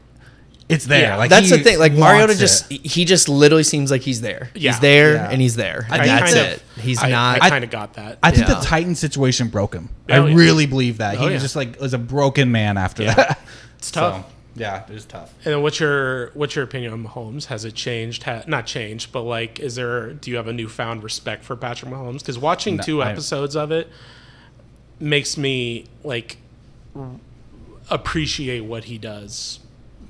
It's 0.70 0.86
there. 0.86 1.02
Yeah. 1.10 1.16
like 1.18 1.32
that's 1.32 1.50
the 1.50 1.58
thing. 1.58 1.80
Like 1.80 1.94
wants 1.94 2.02
Mariota 2.02 2.34
it. 2.34 2.38
just 2.38 2.72
he 2.72 3.04
just 3.04 3.28
literally 3.28 3.64
seems 3.64 3.90
like 3.92 4.02
he's 4.04 4.22
there. 4.22 4.52
Yeah. 4.54 4.72
He's 4.72 4.80
there 4.80 5.14
Yeah. 5.16 5.30
and 5.32 5.42
he's 5.42 5.56
there. 5.56 5.88
I 5.90 5.96
And 5.98 6.06
think 6.06 6.20
that's 6.20 6.34
kind 6.34 6.48
it. 6.48 6.58
of- 6.78 6.84
He's 6.84 7.04
I, 7.04 7.10
not. 7.10 7.42
I 7.42 7.50
kind 7.50 7.64
of 7.66 7.72
got 7.72 7.96
that. 7.96 8.20
I 8.24 8.32
think 8.32 8.48
Yeah. 8.48 8.54
the 8.54 8.62
Titan 8.66 8.94
situation 8.96 9.48
broke 9.50 9.74
him. 9.74 9.90
Oh, 10.10 10.14
I 10.28 10.32
really 10.32 10.66
believe 10.68 11.00
that. 11.00 11.16
Oh, 11.16 11.22
he 11.22 11.26
Oh, 11.26 11.30
yeah. 11.30 11.38
just 11.40 11.56
like 11.58 11.80
was 11.82 11.94
a 11.94 11.98
broken 11.98 12.52
man 12.52 12.78
after 12.78 13.04
Yeah. 13.04 13.16
that. 13.16 13.40
It's 13.80 13.90
tough. 13.92 14.24
So, 14.26 14.32
yeah, 14.56 14.84
it 14.88 14.94
was 14.94 15.06
tough. 15.06 15.34
And 15.46 15.54
then 15.54 15.62
what's 15.62 15.80
your 15.80 16.32
what's 16.32 16.56
your 16.56 16.64
opinion 16.66 16.92
on 16.94 17.04
Mahomes? 17.06 17.46
Has 17.46 17.66
it 17.66 17.76
changed? 17.76 18.24
Ha- 18.24 18.44
not 18.48 18.66
changed, 18.66 19.12
but 19.12 19.22
like, 19.22 19.60
is 19.60 19.76
there? 19.76 20.12
Do 20.14 20.30
you 20.32 20.38
have 20.38 20.48
a 20.48 20.54
newfound 20.54 21.04
respect 21.04 21.44
for 21.44 21.56
Patrick 21.56 21.92
Mahomes? 21.92 22.20
Because 22.20 22.38
watching 22.40 22.78
No, 22.78 22.84
two 22.84 23.02
I- 23.02 23.12
episodes 23.12 23.56
of 23.56 23.72
it 23.72 23.88
makes 25.00 25.38
me 25.38 25.86
like 26.04 26.38
appreciate 27.90 28.62
what 28.62 28.86
he 28.86 28.98
does 28.98 29.60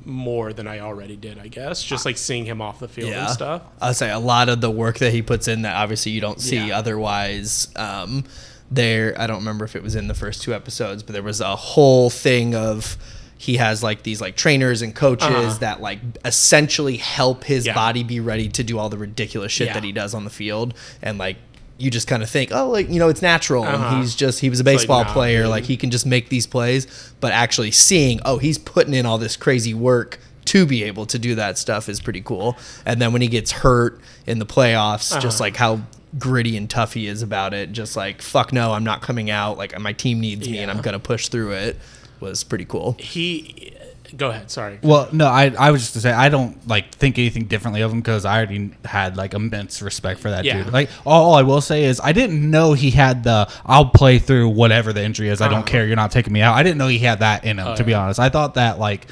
more 0.06 0.54
than 0.54 0.68
I 0.68 0.80
already 0.80 1.16
did. 1.16 1.38
I 1.38 1.48
guess 1.48 1.84
just 1.84 2.06
like 2.06 2.18
seeing 2.18 2.46
him 2.46 2.62
off 2.62 2.80
the 2.80 2.88
field 2.88 3.12
and 3.12 3.30
stuff. 3.30 3.62
I'll 3.82 3.94
say 3.94 4.10
a 4.10 4.20
lot 4.20 4.50
of 4.50 4.62
the 4.62 4.72
work 4.72 4.98
that 5.00 5.12
he 5.14 5.22
puts 5.22 5.48
in 5.48 5.62
that 5.64 5.76
obviously 5.76 6.12
you 6.14 6.22
don't 6.22 6.42
see 6.42 6.68
Yeah. 6.68 6.78
otherwise. 6.78 7.68
Um, 7.76 8.24
there, 8.72 9.16
I 9.20 9.28
don't 9.28 9.38
remember 9.40 9.66
if 9.66 9.76
it 9.76 9.84
was 9.84 9.96
in 9.96 10.08
the 10.08 10.14
first 10.14 10.42
two 10.42 10.54
episodes, 10.54 11.04
but 11.04 11.14
there 11.14 11.24
was 11.24 11.42
a 11.42 11.56
whole 11.56 12.10
thing 12.10 12.56
of 12.56 12.98
he 13.42 13.56
has 13.56 13.82
like 13.82 14.04
these 14.04 14.20
like 14.20 14.36
trainers 14.36 14.82
and 14.82 14.94
coaches 14.94 15.28
Uh-huh. 15.30 15.58
that 15.60 15.82
like 15.82 16.00
essentially 16.26 16.98
help 16.98 17.46
his 17.46 17.66
Yeah. 17.66 17.74
body 17.74 18.04
be 18.04 18.20
ready 18.20 18.50
to 18.50 18.64
do 18.64 18.78
all 18.78 18.90
the 18.90 18.98
ridiculous 18.98 19.52
shit 19.54 19.68
Yeah. 19.68 19.74
that 19.76 19.84
he 19.86 19.94
does 19.94 20.14
on 20.14 20.26
the 20.26 20.30
field, 20.30 20.74
and 21.02 21.18
like. 21.18 21.38
You 21.82 21.90
just 21.90 22.08
kind 22.10 22.22
of 22.22 22.30
think, 22.30 22.50
oh, 22.52 22.70
like 22.70 22.90
you 22.90 23.00
know, 23.00 23.08
it's 23.08 23.22
natural, 23.22 23.64
Uh-huh. 23.64 23.78
and 23.96 23.98
he's 24.02 24.14
just 24.14 24.42
he 24.42 24.50
was 24.50 24.60
a 24.60 24.64
like, 24.64 24.76
baseball 24.80 25.06
nah, 25.06 25.14
player, 25.14 25.48
like 25.48 25.64
he 25.64 25.78
can 25.78 25.92
just 25.92 26.06
make 26.06 26.28
these 26.28 26.46
plays. 26.46 26.86
But 27.22 27.32
actually 27.32 27.72
seeing, 27.72 28.20
oh, 28.26 28.38
he's 28.38 28.58
putting 28.58 28.94
in 28.94 29.06
all 29.06 29.18
this 29.18 29.38
crazy 29.38 29.74
work 29.74 30.20
to 30.44 30.66
be 30.66 30.84
able 30.84 31.06
to 31.06 31.18
do 31.18 31.36
that 31.36 31.58
stuff 31.58 31.88
is 31.88 32.02
pretty 32.02 32.20
cool. 32.20 32.58
And 32.86 33.02
then 33.02 33.14
when 33.14 33.22
he 33.22 33.30
gets 33.30 33.52
hurt 33.54 34.02
in 34.28 34.40
the 34.40 34.46
playoffs, 34.46 35.14
just 35.22 35.38
Uh-huh. 35.40 35.46
like 35.46 35.56
how 35.56 35.80
gritty 36.18 36.58
and 36.58 36.70
tough 36.70 36.96
he 36.96 37.08
is 37.08 37.22
about 37.22 37.54
it, 37.54 37.72
just 37.72 37.96
like 37.96 38.22
fuck 38.22 38.52
no, 38.52 38.74
I'm 38.74 38.84
not 38.84 39.02
coming 39.02 39.30
out. 39.32 39.58
Like 39.58 39.80
my 39.80 39.94
team 39.94 40.20
needs 40.20 40.50
me, 40.50 40.58
and 40.58 40.70
I'm 40.70 40.82
gonna 40.82 41.00
push 41.00 41.30
through 41.30 41.52
it. 41.52 41.80
Was 42.20 42.44
pretty 42.44 42.66
cool. 42.66 42.96
He, 43.00 43.74
go 44.18 44.30
ahead. 44.30 44.50
Sorry. 44.52 44.80
Well, 44.82 45.08
no, 45.12 45.28
I 45.28 45.54
I 45.58 45.72
was 45.72 45.82
just 45.82 45.94
to 45.94 46.02
say 46.02 46.12
I 46.12 46.30
don't 46.30 46.68
like 46.68 46.94
think 46.96 47.18
anything 47.18 47.46
differently 47.46 47.82
of 47.82 47.92
him 47.92 48.00
because 48.00 48.26
I 48.26 48.38
already 48.38 48.72
had 48.84 49.16
like 49.18 49.34
immense 49.34 49.82
respect 49.82 50.20
for 50.20 50.30
that 50.32 50.44
Yeah. 50.46 50.64
dude. 50.64 50.74
Like 50.74 50.90
all 51.06 51.36
I 51.36 51.44
will 51.44 51.62
say 51.62 51.86
is 51.86 52.02
I 52.04 52.12
didn't 52.12 52.50
know 52.50 52.74
he 52.74 52.92
had 52.92 53.24
the 53.24 53.50
I'll 53.66 53.86
play 53.90 54.20
through 54.20 54.50
whatever 54.50 54.92
the 54.94 55.04
injury 55.04 55.30
is. 55.30 55.40
I 55.42 55.46
Uh-huh. 55.46 55.56
don't 55.56 55.66
care. 55.66 55.86
You're 55.86 55.96
not 55.96 56.12
taking 56.12 56.34
me 56.34 56.42
out. 56.42 56.56
I 56.56 56.64
didn't 56.64 56.78
know 56.78 56.88
he 56.88 57.00
had 57.00 57.20
that 57.20 57.46
in 57.46 57.60
him. 57.60 57.68
Oh, 57.68 57.76
to 57.76 57.84
be 57.84 57.94
honest, 57.94 58.20
I 58.20 58.30
thought 58.30 58.56
that 58.56 58.80
like. 58.80 59.08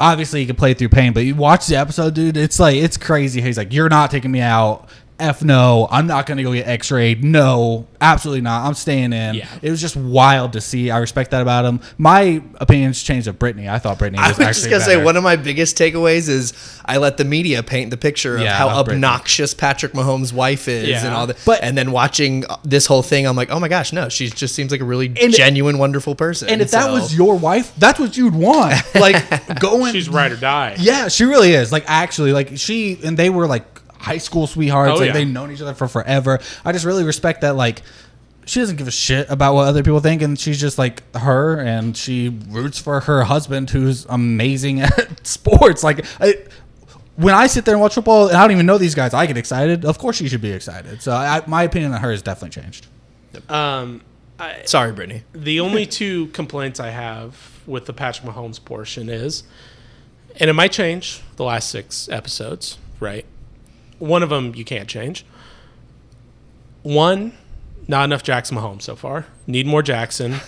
Obviously, 0.00 0.40
he 0.40 0.46
could 0.46 0.58
play 0.58 0.74
through 0.74 0.88
pain, 0.88 1.12
but 1.12 1.20
you 1.20 1.34
watch 1.34 1.66
the 1.66 1.76
episode, 1.76 2.14
dude. 2.14 2.36
It's 2.36 2.58
like 2.58 2.74
it's 2.76 2.96
crazy. 2.96 3.40
He's 3.40 3.58
like, 3.58 3.72
"You're 3.72 3.90
not 3.90 4.10
taking 4.10 4.32
me 4.32 4.40
out. 4.40 4.88
F 5.22 5.42
no. 5.42 5.88
I'm 5.90 6.06
not 6.06 6.26
gonna 6.26 6.42
go 6.42 6.52
get 6.52 6.66
X-rayed. 6.66 7.22
No, 7.24 7.86
absolutely 8.00 8.40
not. 8.42 8.66
I'm 8.66 8.74
staying 8.74 9.12
in." 9.12 9.36
Yeah. 9.36 9.48
It 9.62 9.70
was 9.70 9.80
just 9.80 9.96
wild 9.96 10.52
to 10.54 10.60
see. 10.60 10.90
I 10.90 10.98
respect 10.98 11.30
that 11.30 11.40
about 11.42 11.64
him. 11.64 11.80
My 11.98 12.42
opinions 12.56 13.02
changed 13.02 13.28
of 13.28 13.38
Brittany. 13.38 13.68
I 13.68 13.78
thought 13.78 13.98
Brittany 13.98 14.18
I 14.22 14.28
was 14.28 14.38
was 14.38 14.46
just 14.56 14.68
gonna 14.70 14.82
say 14.84 15.02
one 15.02 15.16
of 15.16 15.22
my 15.22 15.36
biggest 15.36 15.76
takeaways 15.78 16.28
is 16.28 16.52
I 16.84 16.96
let 16.98 17.16
the 17.16 17.24
media 17.24 17.62
paint 17.62 17.90
the 17.90 17.96
picture 17.96 18.36
of 18.36 18.42
Yeah, 18.42 18.54
how 18.54 18.68
of 18.70 18.86
Brittany. 18.86 19.04
obnoxious 19.04 19.54
Patrick 19.54 19.92
Mahomes' 19.92 20.32
wife 20.32 20.66
is 20.68 20.88
Yeah. 20.88 21.06
and 21.06 21.14
all 21.14 21.26
that. 21.28 21.36
But- 21.46 21.62
and 21.62 21.78
then 21.78 21.92
watching 21.92 22.44
uh, 22.46 22.56
this 22.64 22.86
whole 22.86 23.02
thing, 23.02 23.24
I'm 23.26 23.36
like, 23.36 23.50
oh 23.50 23.60
my 23.60 23.68
gosh, 23.68 23.92
no, 23.92 24.08
she 24.08 24.28
just 24.28 24.54
seems 24.54 24.72
like 24.72 24.80
a 24.80 24.84
really 24.84 25.06
And- 25.20 25.32
genuine, 25.32 25.78
wonderful 25.78 26.14
person. 26.16 26.48
And 26.48 26.60
if 26.60 26.72
that 26.72 26.90
was 26.90 27.14
your 27.14 27.36
wife, 27.36 27.72
that's 27.78 28.00
what 28.00 28.16
you'd 28.16 28.34
want. 28.34 28.74
Like 28.94 29.58
going. 29.60 29.92
She's 29.92 30.08
ride 30.08 30.32
or 30.32 30.36
die. 30.36 30.76
Yeah, 30.78 31.08
she 31.08 31.24
really 31.24 31.52
is. 31.54 31.72
Like 31.72 31.84
actually, 31.88 32.32
like 32.32 32.52
she 32.56 32.98
and 33.04 33.16
they 33.16 33.30
were 33.30 33.46
like 33.46 33.71
high 34.02 34.18
school 34.18 34.46
sweethearts. 34.46 34.92
Oh, 34.92 34.96
like 34.96 35.06
yeah. 35.08 35.12
they've 35.12 35.28
known 35.28 35.50
each 35.50 35.62
other 35.62 35.74
for 35.74 35.88
forever. 35.88 36.40
I 36.64 36.72
just 36.72 36.84
really 36.84 37.04
respect 37.04 37.40
that. 37.42 37.56
Like 37.56 37.82
she 38.44 38.60
doesn't 38.60 38.76
give 38.76 38.88
a 38.88 38.92
shit 38.92 39.30
about 39.30 39.54
what 39.54 39.68
other 39.68 39.82
people 39.82 40.00
think, 40.00 40.22
and 40.22 40.38
she's 40.38 40.60
just 40.60 40.78
like 40.78 41.02
her, 41.16 41.58
and 41.60 41.96
she 41.96 42.28
roots 42.48 42.78
for 42.78 43.00
her 43.00 43.24
husband, 43.24 43.70
who's 43.70 44.04
amazing 44.06 44.80
at 44.82 45.26
sports. 45.26 45.82
Like. 45.82 46.04
I, 46.20 46.36
when 47.16 47.34
I 47.34 47.46
sit 47.46 47.66
there 47.66 47.74
and 47.74 47.80
watch 47.80 47.94
football, 47.94 48.28
and 48.28 48.36
I 48.38 48.40
don't 48.40 48.52
even 48.52 48.64
know 48.64 48.78
these 48.78 48.94
guys, 48.94 49.12
I 49.12 49.26
get 49.26 49.36
excited. 49.36 49.84
Of 49.84 49.98
course, 49.98 50.16
she 50.16 50.28
should 50.28 50.40
be 50.40 50.50
excited. 50.50 51.02
So, 51.02 51.12
I, 51.12 51.42
my 51.46 51.62
opinion 51.62 51.92
on 51.92 52.00
her 52.00 52.10
has 52.10 52.22
definitely 52.22 52.62
changed. 52.62 52.86
Um, 53.50 54.00
I, 54.38 54.62
sorry, 54.64 54.92
Brittany. 54.92 55.22
the 55.32 55.60
only 55.66 55.84
two 55.84 56.28
complaints 56.28 56.80
I 56.80 56.88
have 56.88 57.60
with 57.66 57.84
the 57.84 57.92
Patrick 57.92 58.32
Mahomes 58.32 58.64
portion 58.64 59.10
is, 59.10 59.44
and 60.40 60.48
it 60.48 60.54
might 60.54 60.72
change 60.72 61.20
the 61.36 61.44
last 61.44 61.68
six 61.68 62.08
episodes, 62.08 62.78
right? 62.98 63.26
One 64.02 64.22
of 64.24 64.30
them 64.30 64.52
you 64.56 64.64
can't 64.64 64.88
change. 64.88 65.24
One, 66.82 67.32
not 67.86 68.04
enough 68.04 68.22
Jackson 68.24 68.56
Mahomes 68.56 68.82
so 68.82 68.96
far. 68.96 69.26
Need 69.46 69.66
more 69.66 69.82
Jackson. 69.82 70.36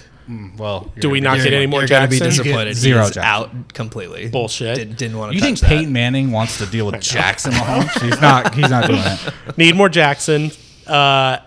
Well, 0.56 0.90
Do 0.98 1.10
we 1.10 1.20
not 1.20 1.32
You're- 1.36 1.50
get 1.50 1.54
any 1.54 1.66
more 1.66 1.80
you're 1.82 1.88
gonna 1.88 2.06
Jackson? 2.06 2.18
be 2.24 2.30
disappointed. 2.30 2.64
Get 2.68 2.76
zero 2.76 3.02
Jackson. 3.10 3.22
out 3.24 3.74
completely. 3.74 4.28
Bullshit. 4.30 4.74
Did, 4.76 4.96
didn't 4.96 5.18
want 5.18 5.32
to. 5.32 5.34
You 5.34 5.40
touch 5.42 5.46
think 5.48 5.58
that. 5.60 5.68
Peyton 5.68 5.92
Manning 5.92 6.30
wants 6.32 6.56
to 6.56 6.66
deal 6.66 6.86
with 6.86 6.98
Jackson 7.02 7.52
Mahomes? 7.52 8.00
He's 8.00 8.18
not. 8.22 8.54
He's 8.54 8.70
not 8.70 8.86
doing 8.86 9.02
it. 9.04 9.58
Need 9.58 9.76
more 9.76 9.90
Jackson. 9.90 10.50
Uh, 10.86 11.40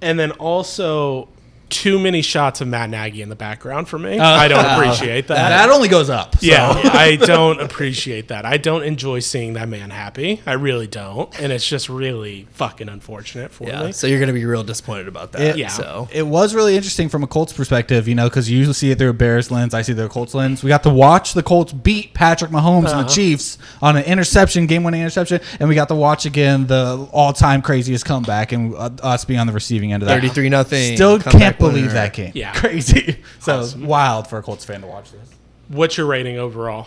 and 0.00 0.18
then 0.18 0.30
also 0.30 1.28
too 1.72 1.98
many 1.98 2.22
shots 2.22 2.60
of 2.60 2.68
Matt 2.68 2.90
Nagy 2.90 3.22
in 3.22 3.28
the 3.28 3.34
background 3.36 3.88
for 3.88 3.98
me. 3.98 4.18
I 4.18 4.46
don't 4.48 4.64
appreciate 4.64 5.26
that. 5.28 5.48
That 5.48 5.68
only 5.70 5.88
goes 5.88 6.10
up. 6.10 6.36
so. 6.36 6.46
Yeah, 6.46 6.70
I 6.92 7.16
don't 7.16 7.60
appreciate 7.60 8.28
that. 8.28 8.44
I 8.44 8.56
don't 8.58 8.82
enjoy 8.84 9.20
seeing 9.20 9.54
that 9.54 9.68
man 9.68 9.90
happy. 9.90 10.40
I 10.46 10.52
really 10.52 10.86
don't, 10.86 11.28
and 11.40 11.52
it's 11.52 11.66
just 11.66 11.88
really 11.88 12.46
fucking 12.52 12.88
unfortunate 12.88 13.50
for 13.52 13.66
Yeah. 13.66 13.84
me. 13.86 13.92
So 13.92 14.06
you're 14.06 14.20
gonna 14.20 14.32
be 14.32 14.44
real 14.44 14.62
disappointed 14.62 15.08
about 15.08 15.32
that. 15.32 15.40
It- 15.42 15.56
Yeah. 15.56 15.68
So 15.68 16.08
It 16.12 16.26
was 16.26 16.54
really 16.54 16.76
interesting 16.76 17.08
from 17.08 17.22
a 17.22 17.26
Colts 17.26 17.52
perspective, 17.52 18.06
you 18.06 18.14
know, 18.14 18.28
because 18.28 18.50
you 18.50 18.58
usually 18.58 18.74
see 18.74 18.90
it 18.90 18.98
through 18.98 19.10
a 19.10 19.12
Bears 19.14 19.50
lens. 19.50 19.74
I 19.74 19.82
see 19.82 19.92
it 19.92 19.96
through 19.96 20.06
a 20.06 20.08
Colts 20.10 20.34
lens. 20.34 20.62
We 20.62 20.68
got 20.68 20.82
to 20.84 20.90
watch 20.90 21.32
the 21.34 21.42
Colts 21.42 21.72
beat 21.72 22.12
Patrick 22.14 22.50
Mahomes 22.50 22.90
and 22.90 23.00
the 23.06 23.10
Chiefs 23.12 23.58
on 23.80 23.96
an 23.96 24.04
interception, 24.04 24.66
game-winning 24.66 25.00
interception, 25.00 25.40
and 25.60 25.68
we 25.68 25.74
got 25.74 25.88
to 25.88 25.94
watch 25.94 26.26
again 26.26 26.66
the 26.66 27.06
all-time 27.12 27.62
craziest 27.62 28.04
comeback, 28.04 28.52
and 28.52 28.74
uh, 28.74 28.90
us 29.02 29.24
being 29.24 29.40
on 29.40 29.46
the 29.46 29.52
receiving 29.52 29.92
end 29.92 30.02
of 30.02 30.08
that. 30.08 30.14
33 30.14 30.48
nothing. 30.48 30.94
Still 30.96 31.18
comeback 31.18 31.40
can't 31.40 31.58
believe 31.68 31.82
winner. 31.86 31.94
that 31.94 32.12
game. 32.14 32.32
Yeah. 32.34 32.52
crazy. 32.60 33.16
So 33.40 33.60
Awesome. 33.60 33.86
wild 33.86 34.28
for 34.28 34.38
a 34.38 34.42
Colts 34.42 34.64
fan 34.64 34.80
to 34.82 34.86
watch 34.86 35.10
this. 35.12 35.28
What's 35.68 35.96
your 35.96 36.06
rating 36.06 36.38
overall? 36.38 36.86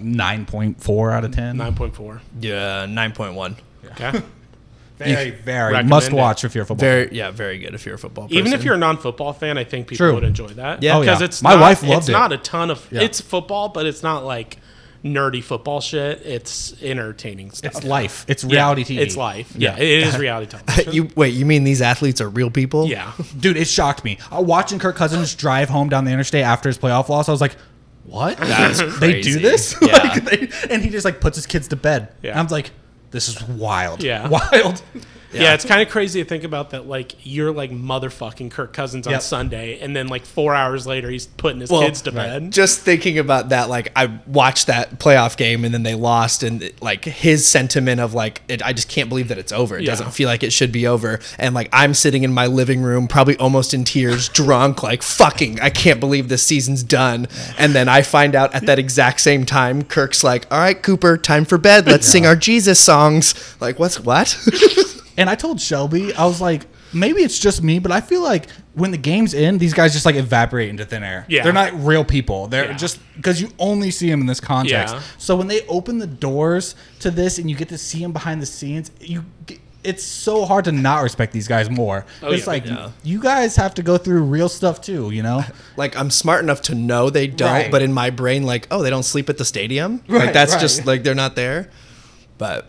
Nine 0.00 0.46
point 0.46 0.82
four 0.82 1.12
out 1.12 1.24
of 1.24 1.32
ten. 1.32 1.56
Nine 1.56 1.74
point 1.74 1.94
four. 1.94 2.20
Yeah, 2.40 2.86
nine 2.86 3.12
point 3.12 3.34
one. 3.34 3.56
Okay. 3.92 4.20
Very, 4.98 5.30
very 5.30 5.72
Recommend 5.74 5.90
must 5.90 6.08
it. 6.08 6.14
watch 6.14 6.42
if 6.44 6.54
you're 6.54 6.64
a 6.64 6.66
football. 6.66 6.80
Very, 6.88 7.10
yeah, 7.14 7.30
very 7.30 7.58
good 7.58 7.74
if 7.74 7.84
you're 7.84 7.96
a 7.96 7.98
football. 7.98 8.28
Person. 8.28 8.38
Even 8.38 8.54
if 8.54 8.64
you're 8.64 8.76
a 8.76 8.78
non-football 8.78 9.34
fan, 9.34 9.58
I 9.58 9.64
think 9.64 9.88
people 9.88 10.06
True. 10.06 10.14
would 10.14 10.24
enjoy 10.24 10.46
that. 10.48 10.82
Yeah. 10.82 10.96
Oh, 10.96 11.00
because 11.00 11.20
yeah. 11.20 11.26
it's 11.26 11.42
My 11.42 11.50
not, 11.50 11.60
wife 11.60 11.82
loved 11.82 11.98
It's 11.98 12.08
it. 12.08 12.12
not 12.12 12.32
a 12.32 12.38
ton 12.38 12.70
of. 12.70 12.88
Yeah. 12.90 13.02
It's 13.02 13.20
football, 13.20 13.68
but 13.68 13.84
it's 13.84 14.02
not 14.02 14.24
like 14.24 14.56
nerdy 15.04 15.42
football 15.42 15.80
shit. 15.80 16.22
It's 16.24 16.74
entertaining 16.82 17.50
stuff. 17.52 17.76
It's 17.76 17.84
life. 17.84 18.24
It's 18.28 18.44
Yeah, 18.44 18.52
reality 18.52 18.84
TV. 18.84 18.98
It's 19.00 19.16
life. 19.16 19.52
Yeah, 19.56 19.76
Yeah. 19.76 19.82
it 19.82 20.02
is 20.08 20.18
reality 20.18 20.50
television. 20.50 20.92
you 20.92 21.08
wait, 21.16 21.34
you 21.34 21.46
mean 21.46 21.64
these 21.64 21.82
athletes 21.82 22.20
are 22.20 22.28
real 22.28 22.50
people? 22.50 22.86
yeah. 22.86 23.12
Dude, 23.40 23.56
it 23.56 23.66
shocked 23.68 24.04
me. 24.04 24.18
Uh, 24.30 24.42
watching 24.42 24.78
Kirk 24.78 24.96
Cousins 24.96 25.34
drive 25.34 25.68
home 25.68 25.88
down 25.88 26.04
the 26.04 26.10
interstate 26.12 26.44
after 26.44 26.68
his 26.68 26.78
playoff 26.78 27.08
loss, 27.08 27.28
I 27.28 27.32
was 27.32 27.40
like, 27.40 27.56
"What? 28.04 28.36
That's 28.38 28.98
they 28.98 29.20
do 29.20 29.38
this?" 29.38 29.76
Yeah. 29.82 29.96
like, 29.96 30.24
they, 30.24 30.48
and 30.70 30.82
he 30.82 30.90
just 30.90 31.04
like 31.04 31.20
puts 31.20 31.36
his 31.36 31.46
kids 31.46 31.68
to 31.68 31.76
bed. 31.76 32.08
Yeah. 32.22 32.30
And 32.32 32.40
I'm 32.40 32.46
like, 32.48 32.70
"This 33.10 33.28
is 33.28 33.42
wild. 33.42 34.02
Yeah. 34.02 34.28
wild." 34.28 34.82
Yeah, 35.42 35.54
it's 35.54 35.64
kind 35.64 35.82
of 35.82 35.88
crazy 35.88 36.22
to 36.22 36.28
think 36.28 36.44
about 36.44 36.70
that. 36.70 36.86
Like 36.86 37.14
you're 37.24 37.52
like 37.52 37.70
motherfucking 37.70 38.50
Kirk 38.50 38.72
Cousins 38.72 39.06
on 39.06 39.12
Yep. 39.14 39.22
Sunday, 39.22 39.78
and 39.80 39.94
then 39.94 40.08
like 40.08 40.24
four 40.24 40.54
hours 40.54 40.86
later, 40.86 41.10
he's 41.10 41.26
putting 41.26 41.60
his 41.60 41.70
Well, 41.70 41.82
kids 41.82 42.02
to 42.02 42.10
right. 42.10 42.26
bed. 42.40 42.52
just 42.52 42.80
thinking 42.80 43.18
about 43.18 43.50
that 43.50 43.68
like 43.68 43.90
i 43.96 44.18
watched 44.26 44.66
that 44.68 44.98
playoff 44.98 45.36
game 45.36 45.64
and 45.64 45.72
then 45.74 45.82
they 45.82 45.94
lost 45.94 46.42
and 46.42 46.70
like 46.80 47.04
his 47.04 47.46
sentiment 47.46 48.00
of 48.00 48.14
like 48.14 48.42
it, 48.48 48.64
i 48.64 48.72
just 48.72 48.88
can't 48.88 49.08
believe 49.08 49.28
that 49.28 49.38
it's 49.38 49.52
over 49.52 49.76
it 49.76 49.82
Yeah. 49.82 49.90
doesn't 49.90 50.10
feel 50.12 50.28
like 50.28 50.42
it 50.42 50.52
should 50.52 50.72
be 50.72 50.86
over 50.86 51.20
and 51.38 51.54
like 51.54 51.68
i'm 51.72 51.94
sitting 51.94 52.22
in 52.22 52.32
my 52.32 52.46
living 52.46 52.82
room 52.82 53.08
probably 53.08 53.36
almost 53.38 53.74
in 53.74 53.84
tears 53.84 54.28
drunk 54.40 54.82
like 54.82 55.02
fucking 55.02 55.60
i 55.60 55.70
can't 55.70 56.00
believe 56.00 56.28
this 56.28 56.42
season's 56.42 56.82
done 56.82 57.26
and 57.58 57.74
then 57.74 57.88
i 57.88 58.02
find 58.02 58.34
out 58.34 58.54
at 58.54 58.66
that 58.66 58.78
exact 58.78 59.20
same 59.20 59.44
time 59.46 59.82
kirk's 59.82 60.22
like 60.24 60.46
all 60.50 60.58
right 60.58 60.82
cooper 60.82 61.16
time 61.16 61.44
for 61.44 61.58
bed 61.58 61.86
let's 61.86 62.06
sing 62.12 62.26
our 62.26 62.36
jesus 62.36 62.78
songs 62.80 63.56
like 63.60 63.78
what's 63.78 64.00
what 64.00 64.36
And 65.16 65.30
I 65.30 65.34
told 65.34 65.60
Shelby, 65.60 66.12
I 66.14 66.26
was 66.26 66.40
like, 66.40 66.66
maybe 66.92 67.22
it's 67.22 67.38
just 67.38 67.62
me, 67.62 67.78
but 67.78 67.90
I 67.92 68.00
feel 68.00 68.22
like 68.22 68.48
when 68.74 68.90
the 68.90 68.98
game's 68.98 69.32
in, 69.34 69.58
these 69.58 69.72
guys 69.74 69.92
just 69.94 70.04
like 70.06 70.14
evaporate 70.16 70.68
into 70.68 70.84
thin 70.84 71.02
air. 71.02 71.24
Yeah. 71.28 71.42
They're 71.42 71.52
not 71.52 71.72
real 71.84 72.04
people. 72.04 72.46
They're 72.48 72.66
Yeah. 72.66 72.76
just 72.76 72.98
because 73.16 73.40
you 73.40 73.50
only 73.58 73.90
see 73.90 74.10
them 74.10 74.20
in 74.20 74.26
this 74.26 74.40
context. 74.40 74.94
Yeah. 74.94 75.02
So 75.18 75.34
when 75.36 75.46
they 75.46 75.62
open 75.68 75.98
the 75.98 76.06
doors 76.06 76.74
to 77.00 77.10
this 77.10 77.38
and 77.38 77.48
you 77.48 77.56
get 77.56 77.68
to 77.70 77.78
see 77.78 78.00
them 78.00 78.12
behind 78.12 78.42
the 78.42 78.46
scenes, 78.46 78.90
you. 79.00 79.24
g- 79.46 79.60
It's 79.84 80.02
so 80.02 80.44
hard 80.44 80.64
to 80.64 80.72
not 80.72 81.04
respect 81.04 81.32
these 81.32 81.46
guys 81.46 81.70
more. 81.70 82.04
Oh, 82.20 82.32
it's 82.32 82.42
yeah. 82.44 82.50
like 82.52 82.66
Yeah. 82.66 82.90
you 83.04 83.20
guys 83.22 83.54
have 83.54 83.72
to 83.74 83.82
go 83.84 83.96
through 83.96 84.22
real 84.24 84.48
stuff 84.48 84.80
too, 84.80 85.10
you 85.12 85.22
know? 85.22 85.44
like 85.76 85.96
I'm 85.96 86.10
smart 86.10 86.42
enough 86.42 86.60
to 86.62 86.74
know 86.74 87.08
they 87.08 87.28
don't, 87.28 87.48
Right. 87.52 87.70
but 87.70 87.82
in 87.82 87.92
my 87.92 88.10
brain, 88.10 88.42
like, 88.42 88.66
oh, 88.72 88.82
they 88.82 88.90
don't 88.90 89.04
sleep 89.04 89.30
at 89.30 89.38
the 89.38 89.44
stadium. 89.44 90.02
Right, 90.08 90.24
like 90.24 90.32
that's 90.34 90.54
right. 90.54 90.60
just 90.60 90.86
like 90.86 91.04
they're 91.04 91.14
not 91.14 91.36
there. 91.36 91.70
But 92.36 92.68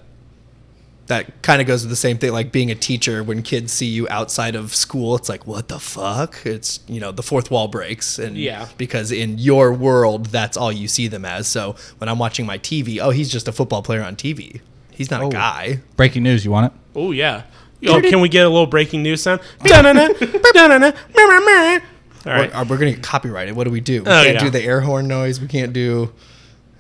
that 1.07 1.41
kind 1.41 1.61
of 1.61 1.67
goes 1.67 1.83
with 1.83 1.89
the 1.89 1.95
same 1.95 2.17
thing, 2.17 2.31
like 2.33 2.51
being 2.51 2.69
a 2.71 2.75
teacher. 2.75 3.23
When 3.23 3.41
kids 3.41 3.71
see 3.73 3.85
you 3.85 4.07
outside 4.09 4.55
of 4.55 4.75
school, 4.75 5.15
it's 5.15 5.29
like, 5.29 5.47
what 5.47 5.67
the 5.69 5.79
fuck? 5.79 6.45
It's 6.45 6.79
you 6.87 6.99
know 6.99 7.11
the 7.11 7.23
fourth 7.23 7.49
wall 7.49 7.67
breaks, 7.67 8.19
and 8.19 8.37
Yeah. 8.37 8.67
because 8.77 9.11
in 9.11 9.37
your 9.37 9.71
world, 9.73 10.27
that's 10.27 10.57
all 10.57 10.71
you 10.71 10.87
see 10.87 11.07
them 11.07 11.25
as. 11.25 11.47
So 11.47 11.75
when 11.97 12.09
I'm 12.09 12.19
watching 12.19 12.45
my 12.45 12.57
TV, 12.57 12.99
oh, 12.99 13.09
he's 13.11 13.29
just 13.31 13.47
a 13.47 13.51
football 13.51 13.81
player 13.81 14.03
on 14.03 14.15
TV. 14.15 14.61
He's 14.91 15.09
not 15.11 15.21
Oh. 15.21 15.27
a 15.27 15.31
guy. 15.31 15.79
Breaking 15.95 16.23
news, 16.23 16.43
you 16.43 16.51
want 16.51 16.67
it? 16.67 16.71
Oh 16.95 17.11
yeah. 17.11 17.43
Oh, 17.87 18.01
can 18.01 18.19
we 18.21 18.27
get 18.29 18.45
a 18.45 18.49
little 18.49 18.65
breaking 18.65 19.03
news 19.03 19.21
sound? 19.21 19.39
Da-na-na, 19.63 20.07
da-na-na. 20.09 20.91
All 21.15 21.27
right. 21.27 21.81
We're, 22.25 22.49
uh, 22.53 22.65
we're 22.67 22.77
gonna 22.77 22.91
get 22.91 23.03
copyrighted. 23.03 23.55
What 23.55 23.63
do 23.65 23.69
we 23.71 23.79
do? 23.79 24.01
We 24.03 24.09
Oh, 24.09 24.23
can't 24.23 24.33
yeah. 24.35 24.43
do 24.43 24.49
the 24.49 24.61
air 24.63 24.81
horn 24.81 25.07
noise. 25.07 25.39
We 25.39 25.47
can't 25.47 25.71
do. 25.73 26.11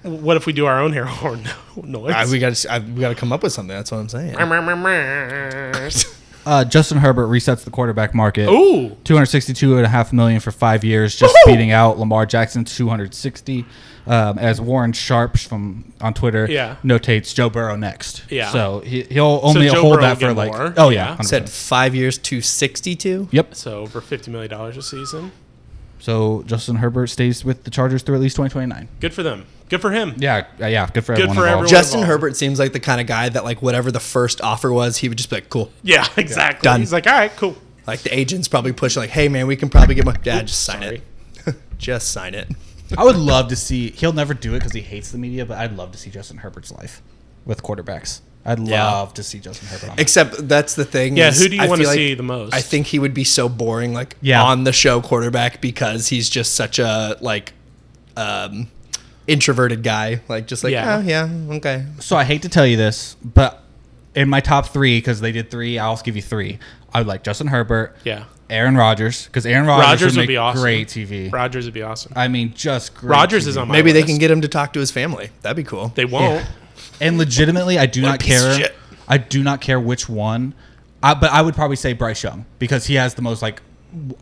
What 0.07 0.37
if 0.37 0.45
we 0.45 0.53
do 0.53 0.65
our 0.65 0.79
own 0.79 0.93
hair 0.93 1.05
horn 1.05 1.43
noise? 1.83 2.13
Uh, 2.13 2.27
we 2.31 2.39
got 2.39 2.55
to. 2.55 2.83
We 2.95 3.01
got 3.01 3.09
to 3.09 3.15
come 3.15 3.31
up 3.33 3.43
with 3.43 3.51
something. 3.53 3.75
That's 3.75 3.91
what 3.91 3.99
I'm 3.99 4.09
saying. 4.09 4.35
Uh, 6.47 6.63
Justin 6.63 6.97
Herbert 6.99 7.27
resets 7.27 7.65
the 7.65 7.71
quarterback 7.71 8.13
market. 8.15 8.47
Ooh. 8.47 8.95
262 9.03 9.75
and 9.75 9.85
a 9.85 9.89
half 9.89 10.13
million 10.13 10.39
for 10.39 10.51
five 10.51 10.85
years, 10.85 11.13
just 11.13 11.35
beating 11.45 11.71
out 11.71 11.99
Lamar 11.99 12.25
Jackson 12.25 12.63
260. 12.63 13.65
Um, 14.05 14.39
as 14.39 14.61
Warren 14.61 14.93
Sharp 14.93 15.37
from 15.37 15.91
on 15.99 16.13
Twitter 16.13 16.47
Yeah. 16.49 16.77
notates 16.85 17.35
Joe 17.35 17.49
Burrow 17.49 17.75
next. 17.75 18.23
Yeah. 18.29 18.49
So 18.51 18.79
he, 18.79 19.01
he'll 19.03 19.41
only 19.43 19.67
Joe 19.67 19.81
hold 19.81 19.93
Burrow 19.95 20.01
that 20.03 20.19
for 20.21 20.33
like 20.33 20.53
more. 20.53 20.73
oh 20.77 20.87
yeah, 20.87 21.09
Yeah. 21.09 21.17
100%. 21.17 21.25
Said 21.25 21.49
five 21.49 21.93
years 21.93 22.17
to 22.19 22.39
62. 22.39 23.27
yep. 23.33 23.53
So 23.53 23.81
over 23.81 23.99
fifty 23.99 24.31
million 24.31 24.49
dollars 24.49 24.77
a 24.77 24.81
season. 24.81 25.33
So 25.99 26.43
Justin 26.45 26.77
Herbert 26.77 27.07
stays 27.07 27.43
with 27.43 27.65
the 27.65 27.69
Chargers 27.69 28.03
through 28.03 28.15
at 28.15 28.21
least 28.21 28.37
2029. 28.37 28.87
Good 29.01 29.13
for 29.13 29.23
them. 29.23 29.45
Good 29.69 29.81
for 29.81 29.91
him. 29.91 30.13
Yeah, 30.17 30.47
uh, 30.61 30.67
yeah, 30.67 30.89
good 30.93 31.03
for 31.05 31.13
Good 31.15 31.23
everyone. 31.29 31.35
for 31.35 31.41
involved. 31.41 31.47
everyone. 31.47 31.67
Justin 31.69 31.99
involved. 31.99 32.11
Herbert 32.11 32.35
seems 32.37 32.57
like 32.59 32.71
the 32.73 32.79
kind 32.79 33.01
of 33.01 33.07
guy 33.07 33.29
that 33.29 33.43
like 33.43 33.61
whatever 33.61 33.91
the 33.91 33.99
first 33.99 34.41
offer 34.41 34.71
was, 34.71 34.97
he 34.97 35.09
would 35.09 35.17
just 35.17 35.29
be 35.29 35.37
like, 35.37 35.49
cool. 35.49 35.71
Yeah, 35.83 36.07
exactly. 36.17 36.63
Done. 36.63 36.79
He's 36.79 36.93
like, 36.93 37.05
all 37.07 37.13
right, 37.13 37.35
cool. 37.35 37.57
Like 37.85 37.99
the 38.01 38.17
agents 38.17 38.47
probably 38.47 38.73
push 38.73 38.95
like, 38.95 39.09
hey 39.09 39.27
man, 39.29 39.47
we 39.47 39.55
can 39.55 39.69
probably 39.69 39.95
get 39.95 40.05
my 40.05 40.13
dad. 40.23 40.47
Just 40.47 40.63
sign 40.63 40.81
sorry. 40.81 41.01
it. 41.45 41.55
just 41.77 42.11
sign 42.11 42.33
it. 42.33 42.47
I 42.97 43.03
would 43.03 43.17
love 43.17 43.49
to 43.49 43.55
see. 43.57 43.91
He'll 43.91 44.13
never 44.13 44.33
do 44.33 44.53
it 44.55 44.59
because 44.59 44.71
he 44.71 44.79
hates 44.81 45.11
the 45.11 45.17
media, 45.17 45.45
but 45.45 45.57
I'd 45.57 45.75
love 45.75 45.91
to 45.91 45.97
see 45.97 46.09
Justin 46.09 46.37
Herbert's 46.37 46.71
life 46.71 47.01
with 47.45 47.61
quarterbacks. 47.61 48.21
I'd 48.45 48.59
Yeah. 48.65 48.85
love 48.89 49.13
to 49.15 49.23
see 49.23 49.39
Justin 49.39 49.67
Herbert. 49.67 49.89
On 49.89 49.95
that. 49.97 50.01
Except 50.01 50.47
that's 50.47 50.75
the 50.75 50.85
thing. 50.85 51.17
Yeah, 51.17 51.27
is 51.27 51.41
who 51.41 51.49
do 51.49 51.57
you 51.57 51.61
I 51.63 51.67
wanna 51.67 51.83
feel 51.83 51.91
see 51.91 52.13
the 52.13 52.23
most? 52.23 52.53
I 52.53 52.61
think 52.61 52.87
he 52.87 52.97
would 52.99 53.13
be 53.13 53.25
so 53.25 53.49
boring, 53.49 53.93
like 53.93 54.15
Yeah. 54.21 54.41
on 54.41 54.63
the 54.63 54.71
show 54.71 55.01
quarterback, 55.01 55.59
because 55.59 56.07
he's 56.07 56.29
just 56.29 56.55
such 56.55 56.79
a 56.79 57.17
like 57.19 57.51
um 58.15 58.67
introverted 59.27 59.83
guy. 59.83 60.21
Like 60.27 60.47
just 60.47 60.63
like 60.63 60.71
Yeah. 60.71 61.01
yeah, 61.01 61.27
yeah, 61.27 61.55
okay. 61.57 61.85
So 61.99 62.15
I 62.15 62.23
hate 62.23 62.41
to 62.43 62.49
tell 62.49 62.65
you 62.65 62.77
this, 62.77 63.15
but 63.23 63.63
in 64.15 64.29
my 64.29 64.39
top 64.39 64.67
three, 64.67 64.97
because 64.97 65.19
they 65.21 65.31
did 65.31 65.51
three, 65.51 65.77
I'll 65.77 65.97
give 65.97 66.15
you 66.15 66.21
three. 66.21 66.59
I 66.93 66.99
would 67.01 67.07
like 67.07 67.23
Justin 67.23 67.47
Herbert, 67.47 67.95
Yeah. 68.03 68.23
Aaron 68.49 68.77
Rodgers, 68.77 69.25
because 69.25 69.45
Aaron 69.45 69.67
Rodgers, 69.67 69.85
Rodgers 69.85 70.01
would 70.13 70.15
would 70.15 70.21
make 70.23 70.27
be 70.29 70.37
awesome. 70.37 70.61
great 70.61 70.87
TV. 70.87 71.31
Rodgers 71.31 71.65
would 71.65 71.73
be 71.73 71.81
awesome. 71.83 72.13
I 72.15 72.29
mean, 72.29 72.53
just 72.55 72.95
great 72.95 73.09
Rodgers 73.11 73.45
TV. 73.45 73.49
is 73.49 73.57
on 73.57 73.67
my 73.67 73.73
Maybe 73.73 73.91
they 73.91 74.03
can 74.03 74.17
get 74.17 74.31
him 74.31 74.41
to 74.41 74.47
talk 74.47 74.71
to 74.73 74.79
his 74.79 74.89
family. 74.89 75.29
That'd 75.41 75.57
be 75.57 75.63
cool. 75.63 75.91
They 75.95 76.05
won't. 76.05 76.45
And 77.01 77.17
legitimately, 77.17 77.77
I 77.77 77.85
do 77.87 78.01
not 78.01 78.19
care. 78.19 78.69
I 79.07 79.17
do 79.17 79.43
not 79.43 79.61
care 79.61 79.79
which 79.79 80.07
one. 80.09 80.53
I, 81.03 81.13
but 81.13 81.29
I 81.31 81.41
would 81.41 81.53
probably 81.55 81.75
say 81.75 81.93
Bryce 81.93 82.23
Young 82.23 82.45
because 82.57 82.85
he 82.87 82.95
has 82.95 83.13
the 83.15 83.21
most 83.21 83.41
like 83.41 83.61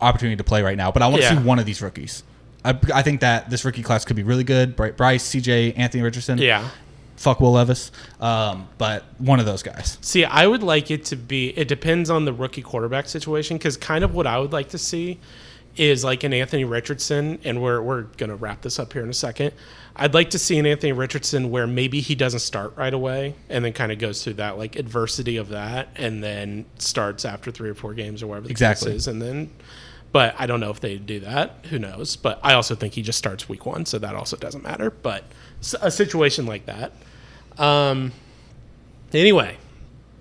opportunity 0.00 0.36
to 0.36 0.44
play 0.44 0.62
right 0.62 0.76
now. 0.76 0.90
But 0.90 1.02
I 1.02 1.06
want 1.08 1.22
to 1.22 1.28
Yeah. 1.28 1.38
see 1.38 1.44
one 1.44 1.58
of 1.58 1.64
these 1.66 1.80
rookies. 1.80 2.22
I, 2.66 2.78
I 2.94 3.02
think 3.02 3.20
that 3.20 3.48
this 3.50 3.64
rookie 3.64 3.82
class 3.82 4.04
could 4.04 4.16
be 4.16 4.22
really 4.22 4.44
good. 4.44 4.76
Bryce, 4.76 5.28
CJ, 5.34 5.78
Anthony 5.78 6.02
Richardson. 6.02 6.38
Yeah. 6.38 6.68
Fuck 7.16 7.40
Will 7.40 7.52
Levis. 7.52 7.92
Um, 8.20 8.68
but 8.76 9.04
one 9.18 9.40
of 9.40 9.46
those 9.46 9.62
guys. 9.62 9.96
See, 10.02 10.24
I 10.24 10.46
would 10.46 10.62
like 10.62 10.90
it 10.90 11.04
to 11.06 11.16
be. 11.16 11.48
It 11.58 11.68
depends 11.68 12.10
on 12.10 12.24
the 12.24 12.32
rookie 12.32 12.62
quarterback 12.62 13.08
situation 13.08 13.56
because 13.56 13.76
kind 13.76 14.04
of 14.04 14.14
what 14.14 14.26
I 14.26 14.38
would 14.38 14.52
like 14.52 14.68
to 14.70 14.78
see 14.78 15.18
is 15.76 16.04
like 16.04 16.24
an 16.24 16.32
Anthony 16.32 16.64
Richardson, 16.64 17.38
and 17.44 17.62
we're 17.62 17.80
we're 17.80 18.02
gonna 18.18 18.36
wrap 18.36 18.62
this 18.62 18.78
up 18.78 18.92
here 18.92 19.02
in 19.02 19.08
a 19.10 19.14
second. 19.14 19.52
I'd 19.94 20.12
like 20.12 20.30
to 20.30 20.38
see 20.38 20.58
an 20.58 20.66
Anthony 20.66 20.92
Richardson 20.92 21.50
where 21.50 21.66
maybe 21.66 22.00
he 22.00 22.14
doesn't 22.14 22.40
start 22.40 22.76
right 22.76 22.92
away, 22.92 23.34
and 23.48 23.64
then 23.64 23.72
kind 23.72 23.92
of 23.92 23.98
goes 23.98 24.22
through 24.22 24.34
that 24.34 24.58
like 24.58 24.76
adversity 24.76 25.36
of 25.38 25.48
that, 25.50 25.88
and 25.96 26.22
then 26.22 26.66
starts 26.78 27.24
after 27.24 27.50
three 27.50 27.70
or 27.70 27.74
four 27.74 27.94
games 27.94 28.22
or 28.22 28.26
whatever 28.26 28.46
the 28.48 28.50
Exactly. 28.50 28.90
case 28.92 28.96
is, 29.02 29.08
and 29.08 29.22
then. 29.22 29.50
But 30.16 30.34
I 30.38 30.46
don't 30.46 30.60
know 30.60 30.70
if 30.70 30.80
they 30.80 30.96
do 30.96 31.20
that. 31.20 31.66
Who 31.68 31.78
knows? 31.78 32.16
But 32.16 32.40
I 32.42 32.54
also 32.54 32.74
think 32.74 32.94
he 32.94 33.02
just 33.02 33.18
starts 33.18 33.50
week 33.50 33.66
one, 33.66 33.84
so 33.84 33.98
that 33.98 34.14
also 34.14 34.34
doesn't 34.38 34.62
matter. 34.62 34.88
But 34.88 35.24
a 35.82 35.90
situation 35.90 36.46
like 36.46 36.64
that. 36.64 36.92
Um, 37.58 38.12
anyway, 39.12 39.58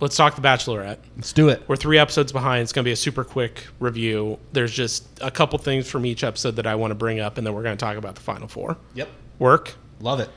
let's 0.01 0.17
talk 0.17 0.35
The 0.35 0.41
Bachelorette. 0.41 0.97
Let's 1.15 1.31
do 1.31 1.47
it. 1.47 1.63
We're 1.69 1.77
three 1.77 1.97
episodes 1.97 2.33
behind. 2.33 2.63
It's 2.63 2.73
going 2.73 2.83
to 2.83 2.89
be 2.89 2.91
a 2.91 2.97
super 2.97 3.23
quick 3.23 3.67
review. 3.79 4.37
There's 4.51 4.73
just 4.73 5.07
a 5.21 5.31
couple 5.31 5.57
things 5.59 5.89
from 5.89 6.05
each 6.05 6.25
episode 6.25 6.57
that 6.57 6.67
I 6.67 6.75
want 6.75 6.91
to 6.91 6.95
bring 6.95 7.21
up, 7.21 7.37
and 7.37 7.47
then 7.47 7.53
we're 7.53 7.63
going 7.63 7.77
to 7.77 7.85
talk 7.85 7.95
about 7.95 8.15
the 8.15 8.21
final 8.21 8.49
four. 8.49 8.75
Yep. 8.95 9.07
Work. 9.39 9.75
Love 10.01 10.19
it. 10.19 10.29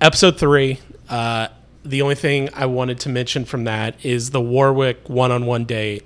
Episode 0.00 0.38
three. 0.38 0.78
Uh, 1.08 1.48
the 1.84 2.00
only 2.00 2.14
thing 2.14 2.48
I 2.54 2.66
wanted 2.66 3.00
to 3.00 3.08
mention 3.08 3.44
from 3.44 3.64
that 3.64 4.04
is 4.04 4.30
the 4.30 4.40
Warwick 4.40 5.08
one-on-one 5.08 5.64
date, 5.64 6.04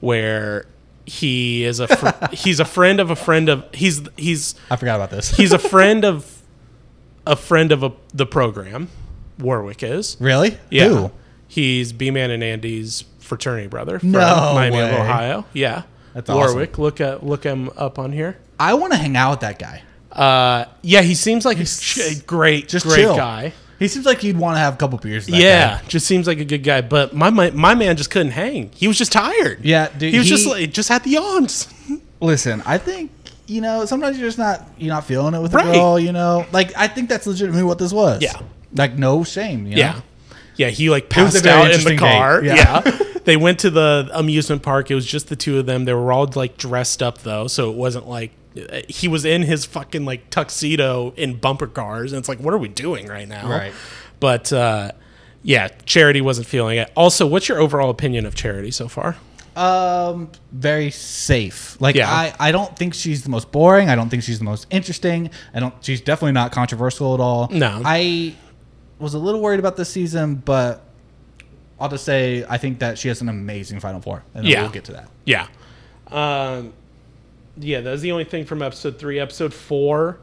where 0.00 0.66
he 1.06 1.64
is 1.64 1.80
a 1.80 1.88
fr- 1.88 2.08
he's 2.34 2.60
a 2.60 2.64
friend 2.64 3.00
of 3.00 3.10
a 3.10 3.16
friend 3.16 3.48
of 3.48 3.64
he's 3.74 4.02
he's 4.16 4.54
I 4.70 4.76
forgot 4.76 4.96
about 4.96 5.10
this. 5.10 5.36
he's 5.36 5.52
a 5.52 5.58
friend 5.70 6.04
of 6.04 6.42
a 7.26 7.36
friend 7.36 7.72
of 7.72 7.82
a, 7.82 7.92
the 8.12 8.26
program. 8.26 8.88
Warwick 9.38 9.82
is. 9.82 10.16
really? 10.20 10.58
Yeah. 10.70 10.88
Who? 10.88 11.12
He's 11.48 11.92
B 11.92 12.10
Man 12.10 12.30
and 12.30 12.42
Andy's 12.42 13.04
fraternity 13.18 13.66
brother 13.68 13.98
from 13.98 14.12
No 14.12 14.52
Miami 14.54 14.76
way. 14.76 14.90
of 14.94 15.00
Ohio. 15.00 15.44
Yeah. 15.52 15.82
That's 16.14 16.28
Warwick. 16.30 16.78
Look 16.78 17.00
at 17.00 17.24
look 17.24 17.42
him 17.44 17.70
up 17.76 17.98
on 17.98 18.12
here. 18.12 18.38
I 18.60 18.74
want 18.74 18.92
to 18.92 18.98
hang 18.98 19.16
out 19.16 19.30
with 19.32 19.40
that 19.40 19.58
guy. 19.58 19.82
Uh, 20.12 20.66
yeah, 20.82 21.02
he 21.02 21.14
seems 21.16 21.44
like 21.44 21.58
a 21.58 21.64
ch- 21.64 22.24
great, 22.24 22.68
Just 22.68 22.86
great 22.86 22.98
chill. 22.98 23.16
guy. 23.16 23.52
He 23.78 23.88
seems 23.88 24.06
like 24.06 24.20
he'd 24.20 24.36
want 24.36 24.56
to 24.56 24.60
have 24.60 24.74
a 24.74 24.76
couple 24.76 24.98
beers. 24.98 25.26
With 25.26 25.34
that 25.34 25.40
Yeah, 25.42 25.78
guy. 25.80 25.88
just 25.88 26.06
seems 26.06 26.26
like 26.26 26.38
a 26.38 26.44
good 26.44 26.62
guy. 26.62 26.80
But 26.80 27.14
my, 27.14 27.30
my 27.30 27.50
my 27.50 27.74
man 27.74 27.96
just 27.96 28.10
couldn't 28.10 28.32
hang. 28.32 28.70
He 28.74 28.86
was 28.88 28.96
just 28.96 29.12
tired. 29.12 29.64
Yeah, 29.64 29.88
dude, 29.96 30.12
He 30.12 30.18
was 30.18 30.28
he- 30.28 30.34
just 30.36 30.46
like 30.46 30.72
just 30.72 30.88
had 30.88 31.02
the 31.04 31.10
yawns. 31.10 31.68
Listen, 32.20 32.62
I 32.64 32.78
think 32.78 33.10
you 33.46 33.60
know 33.60 33.84
sometimes 33.84 34.18
you're 34.18 34.28
just 34.28 34.38
not 34.38 34.62
you're 34.78 34.94
not 34.94 35.04
feeling 35.04 35.34
it 35.34 35.40
with 35.40 35.52
Right. 35.54 35.66
a 35.68 35.72
girl. 35.72 35.98
You 35.98 36.12
know, 36.12 36.46
like 36.52 36.72
I 36.76 36.86
think 36.88 37.08
that's 37.08 37.26
legitimately 37.26 37.64
what 37.64 37.78
this 37.78 37.92
was. 37.92 38.22
Yeah. 38.22 38.40
Like 38.74 38.94
no 38.94 39.24
shame. 39.24 39.66
You 39.66 39.72
know? 39.76 39.80
Yeah. 39.80 40.00
Yeah, 40.56 40.68
he 40.70 40.88
like 40.88 41.04
was 41.14 41.34
a 41.34 41.42
passed 41.42 41.44
very 41.44 41.56
out 41.56 41.62
in 41.64 41.68
the 41.70 41.74
interesting 41.74 41.98
car. 41.98 42.40
date. 42.40 42.46
Yeah. 42.56 42.82
Yeah. 42.86 42.98
they 43.24 43.36
went 43.36 43.58
to 43.60 43.70
the 43.70 44.08
amusement 44.14 44.62
park. 44.62 44.88
It 44.90 44.94
was 44.94 45.04
just 45.04 45.28
the 45.28 45.34
two 45.36 45.58
of 45.58 45.66
them. 45.66 45.84
They 45.84 45.92
were 45.94 46.12
all 46.12 46.30
like 46.36 46.56
dressed 46.56 47.02
up 47.02 47.18
though, 47.18 47.48
so 47.48 47.70
it 47.70 47.76
wasn't 47.76 48.08
like 48.08 48.30
he 48.88 49.08
was 49.08 49.24
in 49.24 49.42
his 49.42 49.64
fucking 49.64 50.04
like 50.04 50.30
tuxedo 50.30 51.12
in 51.16 51.34
bumper 51.36 51.66
cars 51.66 52.12
and 52.12 52.18
it's 52.20 52.28
like 52.28 52.38
what 52.38 52.54
are 52.54 52.58
we 52.58 52.68
doing 52.68 53.06
right 53.06 53.28
now? 53.28 53.48
Right. 53.48 53.72
But 54.20 54.52
uh 54.52 54.92
yeah, 55.42 55.68
Charity 55.84 56.20
wasn't 56.22 56.46
feeling 56.46 56.78
it. 56.78 56.90
Also, 56.96 57.26
what's 57.26 57.48
your 57.48 57.58
overall 57.60 57.90
opinion 57.90 58.24
of 58.24 58.34
Charity 58.34 58.70
so 58.70 58.88
far? 58.88 59.16
Um, 59.56 60.30
very 60.52 60.90
safe. 60.90 61.80
Like 61.80 61.94
Yeah. 61.96 62.10
I, 62.10 62.32
I 62.40 62.50
don't 62.50 62.74
think 62.76 62.94
she's 62.94 63.22
the 63.24 63.28
most 63.30 63.52
boring. 63.52 63.88
I 63.90 63.94
don't 63.94 64.08
think 64.08 64.22
she's 64.22 64.38
the 64.38 64.44
most 64.44 64.66
interesting. 64.70 65.30
I 65.52 65.60
don't. 65.60 65.74
She's 65.84 66.00
definitely 66.00 66.32
not 66.32 66.50
controversial 66.50 67.14
at 67.14 67.20
all. 67.20 67.48
No. 67.52 67.82
I 67.84 68.34
was 68.98 69.14
a 69.14 69.18
little 69.18 69.40
worried 69.40 69.60
about 69.60 69.76
this 69.76 69.88
season, 69.90 70.36
but 70.36 70.82
I'll 71.78 71.88
just 71.90 72.04
say 72.04 72.44
I 72.48 72.56
think 72.58 72.78
that 72.78 72.98
she 72.98 73.08
has 73.08 73.20
an 73.20 73.28
amazing 73.28 73.80
final 73.80 74.00
four, 74.00 74.24
and 74.34 74.46
Yeah. 74.46 74.62
we'll 74.62 74.70
get 74.70 74.84
to 74.84 74.92
that. 74.92 75.08
Yeah. 75.24 75.46
Um, 76.10 76.72
yeah, 77.56 77.80
that 77.80 77.90
was 77.90 78.02
the 78.02 78.12
only 78.12 78.24
thing 78.24 78.44
from 78.44 78.62
episode 78.62 78.98
three. 78.98 79.18
Episode 79.18 79.52
four, 79.54 80.18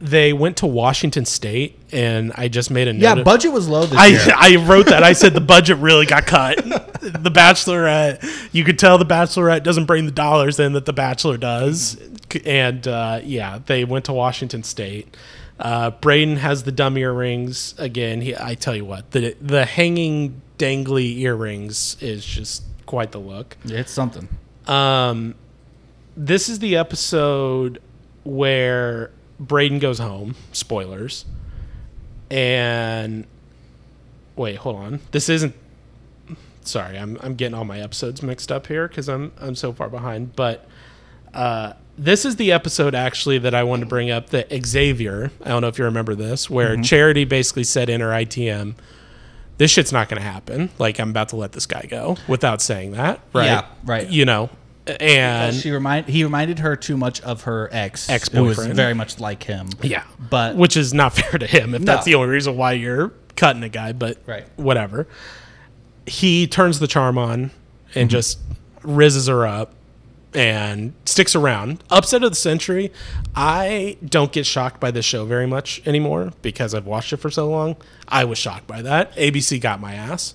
they 0.00 0.32
went 0.32 0.56
to 0.58 0.66
Washington 0.66 1.24
State, 1.24 1.78
and 1.92 2.32
I 2.34 2.48
just 2.48 2.70
made 2.70 2.88
a 2.88 2.92
note. 2.92 3.02
Yeah, 3.02 3.18
of- 3.18 3.24
budget 3.24 3.52
was 3.52 3.68
low 3.68 3.86
this 3.86 4.26
year. 4.26 4.34
I, 4.36 4.54
I 4.60 4.66
wrote 4.66 4.86
that. 4.86 5.02
I 5.02 5.12
said 5.12 5.34
the 5.34 5.40
budget 5.54 5.78
really 5.78 6.06
got 6.06 6.26
cut. 6.26 6.56
the 6.64 7.30
Bachelorette, 7.30 8.48
you 8.52 8.64
could 8.64 8.78
tell 8.78 8.98
the 8.98 9.06
Bachelorette 9.06 9.62
doesn't 9.62 9.86
bring 9.86 10.06
the 10.06 10.12
dollars 10.12 10.58
in 10.58 10.72
that 10.72 10.86
the 10.86 10.92
Bachelor 10.92 11.36
does. 11.36 11.96
And 12.44 12.86
uh, 12.88 13.20
yeah, 13.22 13.60
they 13.66 13.84
went 13.84 14.06
to 14.06 14.12
Washington 14.12 14.62
State. 14.62 15.16
Uh, 15.58 15.90
Braden 15.90 16.36
has 16.38 16.64
the 16.64 16.72
dumb 16.72 16.96
earrings 16.96 17.74
again. 17.78 18.20
He, 18.20 18.34
I 18.34 18.54
tell 18.54 18.74
you 18.74 18.84
what, 18.84 19.12
the 19.12 19.36
the 19.40 19.64
hanging 19.64 20.40
dangly 20.58 21.18
earrings 21.18 21.96
is 22.00 22.24
just 22.24 22.64
quite 22.86 23.12
the 23.12 23.18
look. 23.20 23.56
Yeah, 23.64 23.78
it's 23.80 23.92
something. 23.92 24.28
Um, 24.66 25.34
this 26.16 26.48
is 26.48 26.58
the 26.58 26.76
episode 26.76 27.80
where 28.24 29.10
Braden 29.38 29.78
goes 29.78 29.98
home. 29.98 30.34
Spoilers. 30.52 31.24
And 32.30 33.26
wait, 34.36 34.56
hold 34.56 34.76
on. 34.76 35.00
This 35.10 35.28
isn't. 35.28 35.54
Sorry, 36.62 36.96
I'm 36.96 37.18
I'm 37.20 37.34
getting 37.34 37.54
all 37.54 37.64
my 37.64 37.80
episodes 37.80 38.22
mixed 38.22 38.52
up 38.52 38.66
here 38.68 38.88
because 38.88 39.08
I'm 39.08 39.32
I'm 39.40 39.54
so 39.54 39.72
far 39.72 39.88
behind. 39.88 40.36
But 40.36 40.66
uh, 41.34 41.72
this 41.98 42.24
is 42.24 42.36
the 42.36 42.52
episode 42.52 42.94
actually 42.94 43.38
that 43.38 43.54
I 43.54 43.64
wanted 43.64 43.84
to 43.84 43.88
bring 43.88 44.10
up. 44.10 44.30
That 44.30 44.48
Xavier, 44.64 45.30
I 45.44 45.48
don't 45.48 45.60
know 45.60 45.68
if 45.68 45.78
you 45.78 45.84
remember 45.84 46.14
this, 46.14 46.48
where 46.48 46.76
Charity 46.80 47.24
basically 47.24 47.64
said 47.64 47.90
in 47.90 48.00
her 48.00 48.10
ITM, 48.10 48.76
"This 49.58 49.72
shit's 49.72 49.92
not 49.92 50.08
going 50.08 50.22
to 50.22 50.28
happen. 50.28 50.70
Like 50.78 51.00
I'm 51.00 51.10
about 51.10 51.30
to 51.30 51.36
let 51.36 51.52
this 51.52 51.66
guy 51.66 51.86
go," 51.90 52.16
without 52.28 52.62
saying 52.62 52.92
that. 52.92 53.20
Right? 53.32 53.46
Yeah, 53.46 53.66
right. 53.84 54.08
You 54.08 54.24
know, 54.24 54.48
and 54.86 55.54
she 55.54 55.70
remind 55.70 56.08
he 56.08 56.24
reminded 56.24 56.58
her 56.60 56.74
too 56.76 56.96
much 56.96 57.20
of 57.22 57.42
her 57.42 57.68
ex 57.72 58.08
ex 58.10 58.28
boyfriend, 58.28 58.74
very 58.74 58.94
much 58.94 59.20
like 59.20 59.44
him. 59.44 59.68
Yeah, 59.82 60.04
But- 60.30 60.56
which 60.56 60.76
is 60.76 60.92
not 60.92 61.12
fair 61.16 61.38
to 61.38 61.46
him 61.46 61.74
if 61.74 61.82
that's 61.82 62.04
the 62.04 62.14
only 62.16 62.28
reason 62.28 62.56
why 62.56 62.72
you're 62.72 63.12
cutting 63.36 63.62
a 63.62 63.68
guy. 63.68 63.92
But 63.92 64.18
Right. 64.26 64.44
whatever. 64.56 65.06
He 66.06 66.46
turns 66.46 66.78
the 66.80 66.86
charm 66.88 67.16
on 67.18 67.50
Mm-hmm. 67.90 67.98
and 68.00 68.10
just 68.10 68.38
rizzes 68.82 69.28
her 69.28 69.46
up 69.46 69.74
and 70.34 70.94
sticks 71.04 71.36
around. 71.36 71.84
Upset 71.90 72.24
of 72.24 72.30
the 72.30 72.36
century. 72.36 72.90
I 73.36 73.98
don't 74.02 74.32
get 74.32 74.46
shocked 74.46 74.80
by 74.80 74.90
this 74.90 75.04
show 75.04 75.26
very 75.26 75.46
much 75.46 75.82
anymore 75.86 76.32
because 76.40 76.74
I've 76.74 76.86
watched 76.86 77.12
it 77.12 77.18
for 77.18 77.30
so 77.30 77.48
long. 77.50 77.76
I 78.08 78.24
was 78.24 78.38
shocked 78.38 78.66
by 78.66 78.80
that. 78.82 79.14
ABC 79.16 79.60
got 79.60 79.78
my 79.78 79.92
ass. 79.94 80.34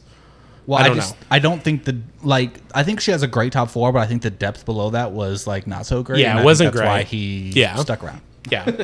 Well, 0.67 0.77
I 0.79 0.83
I, 0.83 0.87
don't 0.89 0.95
just 0.97 1.13
know. 1.19 1.27
I 1.31 1.39
don't 1.39 1.63
think 1.63 1.85
the 1.85 1.99
like 2.21 2.59
I 2.75 2.83
think 2.83 2.99
she 2.99 3.09
has 3.11 3.23
a 3.23 3.27
great 3.27 3.53
top 3.53 3.69
four, 3.71 3.91
but 3.91 3.99
I 3.99 4.05
think 4.05 4.21
the 4.21 4.29
depth 4.29 4.65
below 4.65 4.91
that 4.91 5.11
was 5.13 5.47
like 5.47 5.65
not 5.65 5.85
so 5.87 6.03
great. 6.03 6.19
Yeah, 6.19 6.31
and 6.31 6.39
it 6.39 6.41
I 6.43 6.45
wasn't 6.45 6.73
that's 6.73 6.85
Why 6.85 7.03
he 7.03 7.51
Yeah. 7.55 7.75
stuck 7.77 8.03
around. 8.03 8.21
Yeah. 8.51 8.83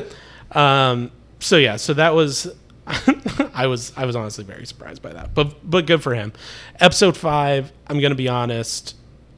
um, 0.52 1.10
so 1.40 1.56
yeah, 1.58 1.76
so 1.76 1.94
that 1.94 2.14
was 2.14 2.52
I 3.54 3.66
was 3.66 3.92
I 3.96 4.04
was 4.06 4.16
honestly 4.16 4.44
very 4.44 4.66
surprised 4.66 5.02
by 5.02 5.12
that. 5.12 5.34
But 5.34 5.68
but 5.68 5.86
good 5.86 6.02
for 6.02 6.14
him. 6.14 6.32
Episode 6.80 7.16
5, 7.16 7.72
I'm 7.86 8.00
going 8.00 8.10
to 8.10 8.16
be 8.16 8.28
honest, 8.28 8.96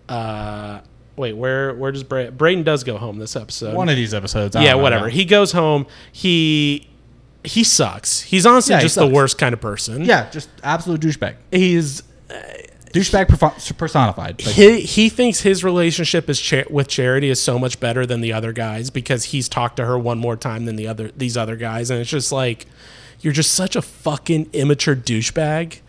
uh 0.09 0.80
wait, 1.16 1.32
where 1.36 1.74
where 1.74 1.90
does 1.92 2.03
Bra- 2.05 2.30
Braden 2.30 2.62
does 2.64 2.84
go 2.84 2.97
home 2.97 3.18
this 3.18 3.34
episode? 3.36 3.74
One 3.74 3.88
of 3.88 3.97
these 3.97 4.14
episodes. 4.14 4.55
I 4.55 4.62
yeah, 4.62 4.70
don't 4.70 4.78
know. 4.78 4.82
whatever. 4.84 5.09
He 5.09 5.24
goes 5.24 5.53
home. 5.53 5.86
He 6.12 6.88
he 7.44 7.62
sucks. 7.64 8.20
He's 8.22 8.47
honestly 8.47 8.72
Yeah, 8.72 8.78
he 8.78 8.84
just 8.84 8.94
the 8.97 9.03
sucks. 9.03 9.12
worst 9.14 9.38
kind 9.38 9.53
of 9.53 9.61
person. 9.61 10.05
Yeah, 10.05 10.28
just 10.30 10.49
absolute 10.62 11.01
douchebag. 11.01 11.36
He's 11.51 12.03
Douchebag 12.29 13.77
personified. 13.77 14.45
Like, 14.45 14.55
he, 14.55 14.81
he 14.81 15.09
thinks 15.09 15.41
his 15.41 15.62
relationship 15.62 16.31
is 16.31 16.41
cha- 16.41 16.64
with 16.70 16.89
Charity 16.89 17.29
is 17.31 17.41
so 17.41 17.59
much 17.59 17.79
better 17.79 18.07
than 18.07 18.20
the 18.20 18.33
other 18.33 18.53
guys 18.53 18.91
because 18.91 19.24
he's 19.24 19.49
talked 19.49 19.77
to 19.77 19.85
her 19.85 19.99
one 19.99 20.18
more 20.18 20.37
time 20.37 20.64
than 20.64 20.77
the 20.77 20.87
other 20.87 21.11
these 21.16 21.37
other 21.37 21.57
guys, 21.57 21.91
and 21.91 22.01
it's 22.01 22.11
just 22.11 22.33
like 22.33 22.66
you're 23.20 23.33
just 23.33 23.53
such 23.53 23.77
a 23.77 23.83
fucking 23.83 24.49
immature 24.53 24.97
douchebag. 24.97 25.81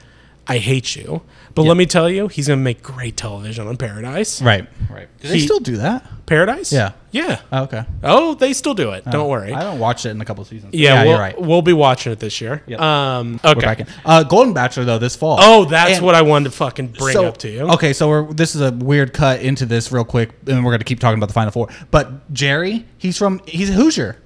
I 0.48 0.58
hate 0.60 0.96
you. 0.96 1.22
But 1.58 1.64
let 1.68 1.78
me 1.78 1.86
tell 1.86 2.10
you, 2.10 2.28
he's 2.30 2.48
gonna 2.48 2.62
make 2.62 2.82
great 2.82 3.18
television 3.18 3.68
on 3.68 3.76
Paradise. 3.78 4.42
right. 4.42 4.68
Right. 4.90 5.08
Do 5.22 5.28
they 5.28 5.40
He- 5.40 5.46
still 5.46 5.60
do 5.60 5.78
that? 5.78 6.06
Paradise? 6.26 6.72
Yeah. 6.74 6.92
Yeah. 7.12 7.40
Oh, 7.54 7.64
okay. 7.64 7.86
Oh, 8.04 8.34
they 8.36 8.52
still 8.54 8.74
do 8.74 8.92
it. 8.92 9.06
Don't 9.10 9.30
worry. 9.30 9.54
I 9.54 9.64
haven't 9.64 9.80
watched 9.80 10.06
it 10.06 10.10
in 10.10 10.20
a 10.22 10.26
couple 10.26 10.44
seasons. 10.46 10.74
yeah, 10.74 11.04
you're 11.04 11.12
we'll, 11.14 11.20
right. 11.20 11.42
we'll 11.42 11.62
be 11.62 11.72
watching 11.74 12.12
it 12.12 12.20
this 12.20 12.42
year. 12.42 12.62
Yep. 12.68 12.80
Um, 12.82 13.40
We're 13.44 13.52
okay. 13.52 13.60
back 13.62 13.80
in. 13.80 13.88
Uh, 14.06 14.24
Golden 14.24 14.54
Bachelor 14.54 14.84
though 14.86 14.98
this 15.00 15.16
fall. 15.16 15.38
Oh, 15.40 15.66
that's 15.66 15.98
And- 15.98 16.06
what 16.06 16.16
I 16.16 16.22
wanted 16.22 16.46
to 16.52 16.56
fucking 16.58 16.88
bring 16.90 17.14
so, 17.14 17.26
up 17.26 17.38
to 17.38 17.50
you. 17.50 17.62
Okay, 17.72 17.94
so 17.94 18.10
we're, 18.10 18.34
this 18.34 18.56
is 18.56 18.62
a 18.62 18.72
weird 18.72 19.14
cut 19.14 19.42
into 19.42 19.66
this 19.66 19.92
real 19.92 20.04
quick, 20.04 20.32
and 20.48 20.64
we're 20.66 20.72
going 20.72 20.80
to 20.80 20.86
keep 20.86 21.00
talking 21.00 21.18
about 21.18 21.28
the 21.28 21.34
Final 21.34 21.52
Four. 21.52 21.70
But 21.92 22.32
Gerry, 22.34 22.86
he's 22.98 23.18
from 23.18 23.40
he's 23.48 23.70
a 23.70 23.74
Hoosier. 23.74 24.18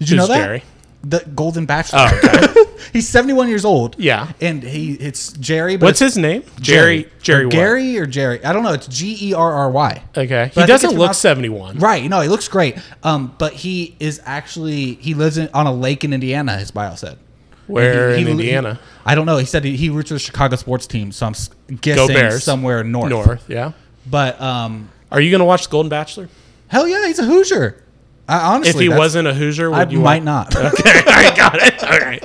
Did 0.00 0.10
you 0.10 0.18
Who's 0.18 0.28
know 0.28 0.34
that? 0.34 0.44
Gerry? 0.44 0.62
The 1.06 1.20
Golden 1.34 1.66
Bachelor. 1.66 2.08
Oh, 2.10 2.76
he's 2.92 3.06
71 3.08 3.48
years 3.48 3.64
old. 3.64 3.96
Yeah. 3.98 4.32
and 4.40 4.62
he 4.62 4.94
it's 4.94 5.32
Gerry. 5.34 5.76
But 5.76 5.86
What's 5.86 6.00
it's 6.00 6.14
his 6.14 6.18
name? 6.22 6.42
Gerry. 6.60 7.10
Gerry. 7.22 7.44
Or? 7.44 7.48
Gary 7.48 7.98
or 7.98 8.06
Jerry? 8.06 8.42
I 8.44 8.52
don't 8.52 8.62
know. 8.62 8.72
It's 8.72 8.86
G 8.86 9.16
E 9.30 9.34
R 9.34 9.52
R 9.52 9.70
Y. 9.70 10.02
Okay. 10.16 10.26
But 10.26 10.48
He 10.48 10.50
think 10.54 10.66
doesn't 10.68 10.94
look 10.98 11.12
71. 11.14 11.78
Right. 11.78 12.08
No, 12.08 12.20
he 12.20 12.28
looks 12.28 12.48
great. 12.48 12.78
Um, 13.02 13.34
but 13.38 13.52
he 13.52 13.96
is 14.00 14.20
actually 14.24 14.94
he 14.94 15.14
lives 15.14 15.36
in, 15.36 15.48
on 15.52 15.66
a 15.66 15.72
lake 15.72 16.04
in 16.04 16.12
Indiana. 16.12 16.56
His 16.56 16.70
bio 16.70 16.94
said. 16.94 17.18
Where 17.66 18.10
And 18.10 18.16
he- 18.16 18.20
in 18.22 18.26
he- 18.26 18.32
Indiana? 18.32 18.78
I 19.06 19.14
don't 19.14 19.26
know. 19.26 19.36
He 19.38 19.46
said 19.46 19.64
he, 19.64 19.76
he 19.76 19.90
roots 19.90 20.08
for 20.08 20.14
the 20.14 20.18
Chicago 20.20 20.56
sports 20.56 20.86
team, 20.86 21.12
so 21.12 21.26
I'm 21.26 21.34
guessing 21.80 22.30
somewhere 22.38 22.82
north. 22.84 23.10
North. 23.10 23.44
Yeah. 23.50 23.72
But 24.06 24.40
um, 24.40 24.90
Are 25.10 25.20
you 25.20 25.30
gonna 25.30 25.44
watch 25.44 25.64
The 25.64 25.70
Golden 25.70 25.88
Bachelor? 25.90 26.28
hell 26.68 26.88
yeah, 26.88 27.06
he's 27.06 27.18
a 27.18 27.24
Hoosier. 27.24 27.82
I, 28.28 28.54
honestly, 28.54 28.86
If 28.86 28.92
he 28.92 28.96
wasn't 28.98 29.28
a 29.28 29.34
Hoosier, 29.34 29.70
would 29.70 29.88
I 29.88 29.90
you 29.90 30.00
might 30.00 30.24
want- 30.24 30.54
not. 30.54 30.54
Okay, 30.74 31.02
I 31.06 31.34
got 31.36 31.56
it. 31.56 31.82
All 31.84 31.98
right. 32.00 32.24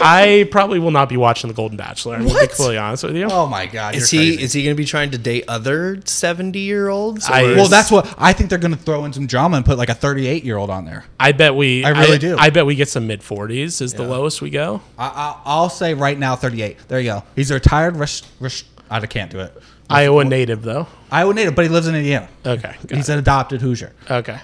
I 0.00 0.46
probably 0.52 0.78
will 0.78 0.92
not 0.92 1.08
be 1.08 1.16
watching 1.16 1.48
The 1.48 1.54
Golden 1.54 1.76
Bachelor. 1.76 2.14
I'm 2.14 2.20
gonna 2.20 2.30
be 2.30 2.34
What? 2.34 2.48
completely 2.50 2.78
honest 2.78 3.02
with 3.02 3.16
you. 3.16 3.26
oh 3.30 3.46
my 3.48 3.66
god, 3.66 3.96
Is 3.96 4.08
he 4.10 4.18
crazy. 4.18 4.42
is 4.44 4.52
he 4.52 4.62
going 4.62 4.76
to 4.76 4.80
be 4.80 4.84
trying 4.84 5.10
to 5.10 5.18
date 5.18 5.44
other 5.48 6.00
seventy 6.04 6.60
year 6.60 6.88
olds? 6.88 7.28
I- 7.28 7.42
Well, 7.56 7.66
that's 7.68 7.90
what 7.90 8.12
I 8.16 8.32
think 8.32 8.48
they're 8.50 8.60
going 8.60 8.74
to 8.74 8.78
throw 8.80 9.04
in 9.06 9.12
some 9.12 9.26
drama 9.26 9.56
and 9.56 9.66
put 9.66 9.76
like 9.76 9.88
a 9.88 9.94
38 9.94 10.44
year 10.44 10.56
old 10.56 10.70
on 10.70 10.84
there. 10.84 11.04
I 11.18 11.32
bet 11.32 11.54
we. 11.56 11.84
I 11.84 11.90
really 12.00 12.18
do. 12.18 12.36
I 12.38 12.50
bet 12.50 12.64
we 12.64 12.76
get 12.76 12.88
some 12.88 13.08
mid 13.08 13.22
40s. 13.22 13.80
Is 13.82 13.94
the 13.94 14.04
lowest 14.04 14.40
we 14.40 14.50
go? 14.50 14.82
I, 14.96 15.06
I, 15.06 15.40
I'll 15.44 15.68
say 15.70 15.94
right 15.94 16.16
now 16.18 16.36
38. 16.36 16.76
There 16.86 17.00
you 17.00 17.10
go. 17.10 17.24
He's 17.34 17.50
a 17.50 17.54
retired. 17.54 17.96
Rush, 17.96 18.22
rush, 18.38 18.64
I 18.88 19.04
can't 19.06 19.30
do 19.32 19.40
it. 19.40 19.52
Iowa 19.90 20.24
native 20.24 20.62
though. 20.62 20.86
Iowa 21.10 21.34
native, 21.34 21.56
but 21.56 21.62
he 21.64 21.68
lives 21.70 21.88
in 21.88 21.96
Indiana. 21.96 22.28
Okay. 22.46 22.76
He's 22.90 23.08
it. 23.08 23.14
an 23.14 23.18
adopted 23.18 23.60
Hoosier. 23.62 23.92
okay. 24.08 24.38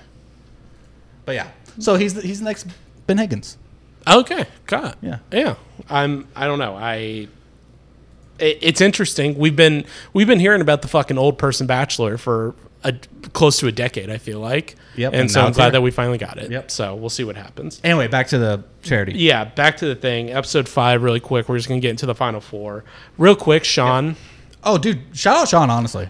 But 1.25 1.35
yeah, 1.35 1.49
so 1.79 1.97
he's 1.97 2.15
the, 2.15 2.23
he's 2.23 2.39
the 2.41 2.45
next 2.45 2.67
Ben 3.07 3.19
Higgins. 3.19 3.57
Okay. 4.07 4.45
Got 4.67 4.93
it. 4.93 4.99
Yeah. 5.01 5.19
Yeah. 5.33 5.55
I'm. 5.89 6.29
I 6.37 6.47
don't 6.47 6.59
know. 6.59 6.77
I. 6.77 7.29
It, 8.39 8.59
it's 8.61 8.81
interesting. 8.81 9.39
We've 9.39 9.57
been 9.57 9.85
we've 10.13 10.27
been 10.27 10.41
hearing 10.41 10.61
about 10.61 10.83
the 10.83 10.89
fucking 10.89 11.17
old 11.19 11.39
person 11.39 11.67
bachelor 11.67 12.19
for 12.19 12.55
a 12.83 12.93
close 13.33 13.59
to 13.61 13.67
a 13.67 13.73
decade. 13.73 14.11
I 14.11 14.19
feel 14.19 14.41
like. 14.41 14.77
Yep, 14.97 15.13
And, 15.13 15.21
and 15.23 15.31
so 15.31 15.41
I'm 15.41 15.53
glad 15.53 15.71
that 15.73 15.81
we 15.83 15.91
finally 15.91 16.19
got 16.19 16.39
it. 16.39 16.51
Yep. 16.51 16.71
So 16.71 16.95
we'll 16.95 17.11
see 17.11 17.25
what 17.25 17.37
happens. 17.37 17.81
Anyway, 17.83 18.07
back 18.09 18.29
to 18.29 18.39
the 18.39 18.63
charity. 18.83 19.15
Yeah, 19.19 19.45
back 19.45 19.79
to 19.79 19.87
the 19.87 19.95
thing. 19.97 20.31
Episode 20.31 20.69
five, 20.69 21.03
really 21.03 21.21
quick. 21.21 21.49
We're 21.49 21.57
just 21.57 21.69
gonna 21.69 21.81
get 21.81 21.91
into 21.91 22.07
the 22.07 22.15
final 22.15 22.41
four, 22.41 22.85
real 23.17 23.37
quick. 23.37 23.65
Sean, 23.65 24.17
Oh, 24.63 24.79
dude, 24.79 25.01
shout 25.13 25.37
out 25.37 25.49
Sean. 25.49 25.71
Honestly, 25.71 26.09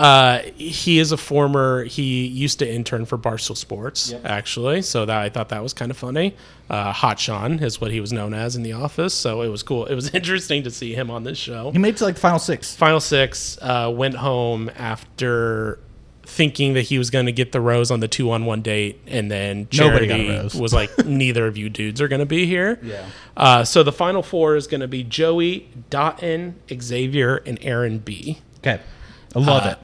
uh, 0.00 0.42
he 0.56 0.98
is 0.98 1.12
a 1.12 1.16
former. 1.16 1.84
He 1.84 2.26
used 2.26 2.58
to 2.60 2.70
intern 2.74 3.04
for 3.04 3.18
Barstool 3.18 3.56
Sports, 3.56 4.14
actually. 4.24 4.80
So 4.82 5.04
that 5.04 5.18
I 5.20 5.28
thought 5.28 5.50
that 5.50 5.62
was 5.62 5.74
kind 5.74 5.90
of 5.90 5.96
funny. 5.96 6.34
Uh, 6.70 6.90
Hot 6.92 7.18
Sean 7.18 7.58
is 7.58 7.80
what 7.80 7.90
he 7.90 8.00
was 8.00 8.12
known 8.12 8.32
as 8.32 8.56
in 8.56 8.62
the 8.62 8.72
office. 8.72 9.12
So 9.12 9.42
it 9.42 9.48
was 9.48 9.62
cool. 9.62 9.84
It 9.86 9.94
was 9.94 10.08
interesting 10.14 10.62
to 10.62 10.70
see 10.70 10.94
him 10.94 11.10
on 11.10 11.24
this 11.24 11.36
show. 11.36 11.70
he 11.72 11.78
made 11.78 11.94
it 11.94 11.98
to 11.98 12.04
like 12.04 12.14
the 12.14 12.20
final 12.20 12.38
six. 12.38 12.74
Final 12.74 13.00
six 13.00 13.58
uh, 13.60 13.92
went 13.94 14.14
home 14.16 14.70
after 14.76 15.78
thinking 16.22 16.74
that 16.74 16.82
he 16.82 16.96
was 16.96 17.10
going 17.10 17.26
to 17.26 17.32
get 17.32 17.50
the 17.50 17.60
rose 17.60 17.90
on 17.90 17.98
the 18.00 18.06
two 18.08 18.30
on 18.30 18.46
one 18.46 18.62
date, 18.62 19.00
and 19.08 19.30
then 19.30 19.66
Nobody 19.76 20.06
Charity 20.06 20.58
was 20.58 20.72
like, 20.72 20.90
"Neither 21.04 21.46
of 21.46 21.56
you 21.58 21.68
dudes 21.68 22.00
are 22.00 22.08
going 22.08 22.20
to 22.20 22.26
be 22.26 22.46
here." 22.46 22.78
Yeah. 22.82 23.04
Uh, 23.36 23.64
so 23.64 23.82
the 23.82 23.92
final 23.92 24.22
four 24.22 24.56
is 24.56 24.66
going 24.66 24.80
to 24.80 24.88
be 24.88 25.02
Joey, 25.02 25.68
Dotton, 25.90 26.54
Xavier, 26.80 27.36
and 27.44 27.58
Aaron 27.62 27.98
B. 27.98 28.38
Okay, 28.58 28.80
I 29.34 29.38
love 29.38 29.66
Uh, 29.66 29.70
it. 29.70 29.78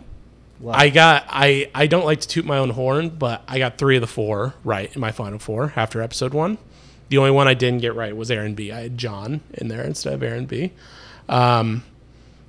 I 0.68 0.88
got 0.90 1.24
I 1.28 1.70
I 1.74 1.86
don't 1.86 2.04
like 2.04 2.20
to 2.20 2.28
toot 2.28 2.44
my 2.44 2.58
own 2.58 2.70
horn, 2.70 3.10
but 3.10 3.42
I 3.46 3.58
got 3.58 3.78
three 3.78 3.96
of 3.96 4.00
the 4.00 4.06
four 4.06 4.54
right 4.64 4.92
in 4.94 5.00
my 5.00 5.12
final 5.12 5.38
four 5.38 5.72
after 5.76 6.00
episode 6.02 6.32
one. 6.34 6.58
The 7.08 7.18
only 7.18 7.30
one 7.30 7.46
I 7.46 7.54
didn't 7.54 7.80
get 7.82 7.94
right 7.94 8.16
was 8.16 8.30
Aaron 8.30 8.54
B. 8.54 8.72
I 8.72 8.80
had 8.80 8.98
John 8.98 9.40
in 9.54 9.68
there 9.68 9.82
instead 9.82 10.12
of 10.14 10.22
Aaron 10.22 10.46
B. 10.46 10.72
Um, 11.28 11.84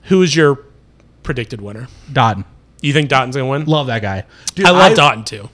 who 0.03 0.21
is 0.21 0.35
your 0.35 0.63
predicted 1.23 1.61
winner? 1.61 1.87
Dotton, 2.11 2.45
You 2.81 2.93
think 2.93 3.09
Dotton's 3.09 3.35
gonna 3.35 3.49
win? 3.49 3.65
love 3.65 3.87
that 3.87 4.01
guy. 4.01 4.23
Dude, 4.55 4.65
I 4.65 4.71
love 4.71 4.95
Dotton 4.95 5.23
too. 5.25 5.49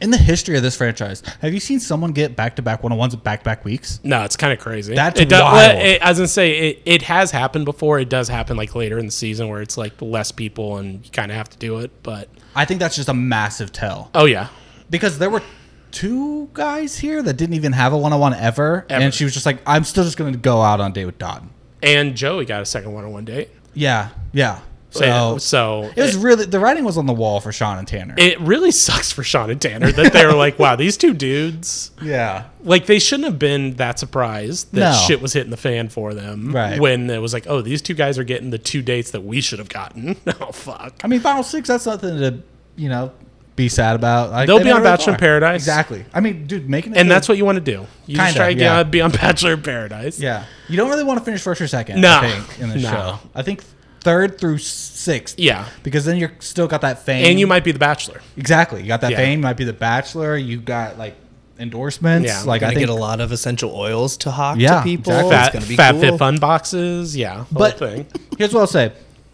In 0.00 0.10
the 0.10 0.16
history 0.18 0.56
of 0.56 0.62
this 0.62 0.76
franchise, 0.76 1.22
have 1.40 1.52
you 1.54 1.60
seen 1.60 1.80
someone 1.80 2.12
get 2.12 2.36
back 2.36 2.56
to 2.56 2.62
back 2.62 2.82
one 2.82 2.92
on 2.92 2.98
ones 2.98 3.14
back 3.16 3.40
to 3.40 3.44
back 3.44 3.64
weeks? 3.64 4.00
No, 4.02 4.22
it's 4.24 4.36
kind 4.36 4.52
of 4.52 4.58
crazy. 4.58 4.94
That's 4.94 5.20
it 5.20 5.28
does, 5.28 5.42
wild. 5.42 5.78
it, 5.78 6.00
as 6.02 6.20
I 6.20 6.26
say, 6.26 6.70
it, 6.70 6.82
it 6.84 7.02
has 7.02 7.30
happened 7.30 7.64
before. 7.64 7.98
It 7.98 8.08
does 8.08 8.28
happen 8.28 8.56
like 8.56 8.74
later 8.74 8.98
in 8.98 9.06
the 9.06 9.12
season 9.12 9.48
where 9.48 9.62
it's 9.62 9.76
like 9.76 10.00
less 10.00 10.32
people 10.32 10.76
and 10.78 11.04
you 11.04 11.10
kind 11.10 11.30
of 11.30 11.36
have 11.36 11.48
to 11.50 11.58
do 11.58 11.78
it. 11.78 11.90
But 12.02 12.28
I 12.54 12.64
think 12.64 12.80
that's 12.80 12.96
just 12.96 13.08
a 13.08 13.14
massive 13.14 13.72
tell 13.72 14.10
oh 14.14 14.24
yeah, 14.26 14.48
because 14.90 15.18
there 15.18 15.30
were 15.30 15.42
two 15.90 16.50
guys 16.52 16.98
here 16.98 17.22
that 17.22 17.34
didn't 17.34 17.54
even 17.54 17.72
have 17.72 17.92
a 17.92 17.98
one 17.98 18.12
on 18.12 18.20
one 18.20 18.34
ever, 18.34 18.86
and 18.90 19.14
she 19.14 19.24
was 19.24 19.32
just 19.32 19.46
like, 19.46 19.60
"I'm 19.66 19.84
still 19.84 20.04
just 20.04 20.16
going 20.16 20.32
to 20.32 20.38
go 20.38 20.60
out 20.60 20.80
on 20.80 20.90
a 20.90 20.94
date 20.94 21.06
with 21.06 21.18
Dotton." 21.18 21.50
and 21.82 22.16
Joey 22.16 22.44
got 22.44 22.62
a 22.62 22.66
second 22.66 22.92
one-on-one 22.92 23.24
date. 23.24 23.50
Yeah, 23.74 24.08
yeah. 24.32 24.60
So 24.98 25.38
so 25.38 25.90
it 25.96 26.02
was 26.02 26.16
really 26.16 26.44
the 26.46 26.58
writing 26.60 26.84
was 26.84 26.96
on 26.98 27.06
the 27.06 27.12
wall 27.12 27.40
for 27.40 27.52
Sean 27.52 27.78
and 27.78 27.86
Tanner. 27.86 28.14
it 28.18 28.40
really 28.40 28.70
sucks 28.86 29.12
for 29.12 29.22
Sean 29.22 29.50
and 29.50 29.60
Tanner 29.60 29.92
that 29.92 30.12
they 30.12 30.24
were 30.26 30.32
like, 30.34 30.58
wow, 30.58 30.76
these 30.76 30.96
two 30.96 31.14
dudes, 31.14 31.90
yeah, 32.02 32.44
like 32.62 32.86
they 32.86 32.98
shouldn't 32.98 33.26
have 33.26 33.38
been 33.38 33.74
that 33.76 33.98
surprised 33.98 34.72
that 34.72 34.92
No. 34.92 35.04
shit 35.06 35.20
was 35.20 35.32
hitting 35.32 35.50
the 35.50 35.56
fan 35.56 35.88
for 35.88 36.14
them. 36.14 36.52
Right. 36.54 36.80
When 36.80 37.08
it 37.10 37.20
was 37.22 37.32
like, 37.32 37.46
oh, 37.46 37.60
these 37.62 37.82
two 37.82 37.94
guys 37.94 38.18
are 38.18 38.24
getting 38.24 38.50
the 38.50 38.58
two 38.58 38.82
dates 38.82 39.10
that 39.12 39.22
we 39.22 39.40
should 39.40 39.58
have 39.58 39.68
gotten. 39.68 40.16
oh 40.40 40.52
fuck. 40.52 40.94
I 41.04 41.06
mean, 41.08 41.20
Final 41.20 41.42
Six. 41.42 41.68
That's 41.68 41.86
nothing 41.86 42.18
to 42.18 42.42
you 42.76 42.88
know 42.88 43.12
be 43.54 43.70
sad 43.70 43.96
about. 43.96 44.30
Like, 44.32 44.46
They'll 44.46 44.58
they 44.58 44.64
be 44.64 44.70
on 44.70 44.82
it 44.82 44.84
Bachelor 44.84 45.14
in. 45.14 45.18
Paradise. 45.18 45.62
Exactly. 45.62 46.04
I 46.12 46.20
mean, 46.20 46.46
dude, 46.46 46.68
making 46.68 46.92
it 46.92 46.98
And 46.98 47.10
that's 47.10 47.26
what 47.26 47.38
you 47.38 47.44
want 47.46 47.56
to 47.56 47.62
do. 47.62 47.86
You 48.06 48.18
Kinda, 48.18 48.34
try 48.34 48.52
to 48.52 48.60
yeah. 48.60 48.82
be 48.82 49.00
on 49.00 49.10
Bachelor 49.12 49.54
in 49.54 49.62
Paradise. 49.62 50.20
Yeah, 50.20 50.44
you 50.68 50.76
don't 50.76 50.90
really 50.90 51.04
want 51.04 51.18
to 51.20 51.24
finish 51.24 51.40
first 51.40 51.62
or 51.62 51.66
second. 51.68 52.02
No. 52.02 52.18
I 52.22 52.30
think 52.30 52.60
in 52.60 52.68
the 52.68 52.76
No. 52.76 52.90
show. 52.90 53.18
I 53.34 53.40
think 53.42 53.62
third 54.06 54.38
through 54.38 54.58
sixth. 54.58 55.38
Yeah. 55.38 55.66
because 55.82 56.04
then 56.04 56.16
you're 56.16 56.32
still 56.38 56.68
got 56.68 56.80
that 56.82 57.00
fame. 57.04 57.26
And 57.26 57.38
you 57.40 57.46
might 57.46 57.64
be 57.64 57.72
the 57.72 57.78
Bachelor. 57.78 58.20
exactly. 58.36 58.80
You 58.82 58.88
got 58.88 59.00
that 59.02 59.10
Yeah. 59.10 59.16
fame. 59.18 59.38
You 59.40 59.42
might 59.42 59.56
be 59.56 59.64
the 59.64 59.72
Bachelor. 59.72 60.36
You 60.36 60.58
got 60.60 60.96
like 60.98 61.16
endorsements. 61.58 62.28
Yeah. 62.28 62.42
like 62.42 62.62
I 62.62 62.68
think 62.68 62.80
get 62.80 62.88
a 62.88 62.94
lot 62.94 63.20
of 63.20 63.32
essential 63.32 63.74
oils 63.74 64.16
to 64.18 64.30
hawk 64.30 64.58
Yeah, 64.58 64.78
to 64.78 64.82
people. 64.82 65.12
exactly. 65.18 65.58
It's 65.58 65.66
gonna 65.66 65.68
be 65.68 65.76
fat 65.76 65.90
cool. 65.92 66.00
Fit 66.02 66.18
Fun 66.18 66.38
boxes. 66.38 67.16
Yeah. 67.16 67.44
The 67.50 67.58
But 67.58 67.78
thing. 67.78 68.06
here's 68.38 68.52
what 68.54 68.60
I'll 68.60 68.66
say. 68.66 68.92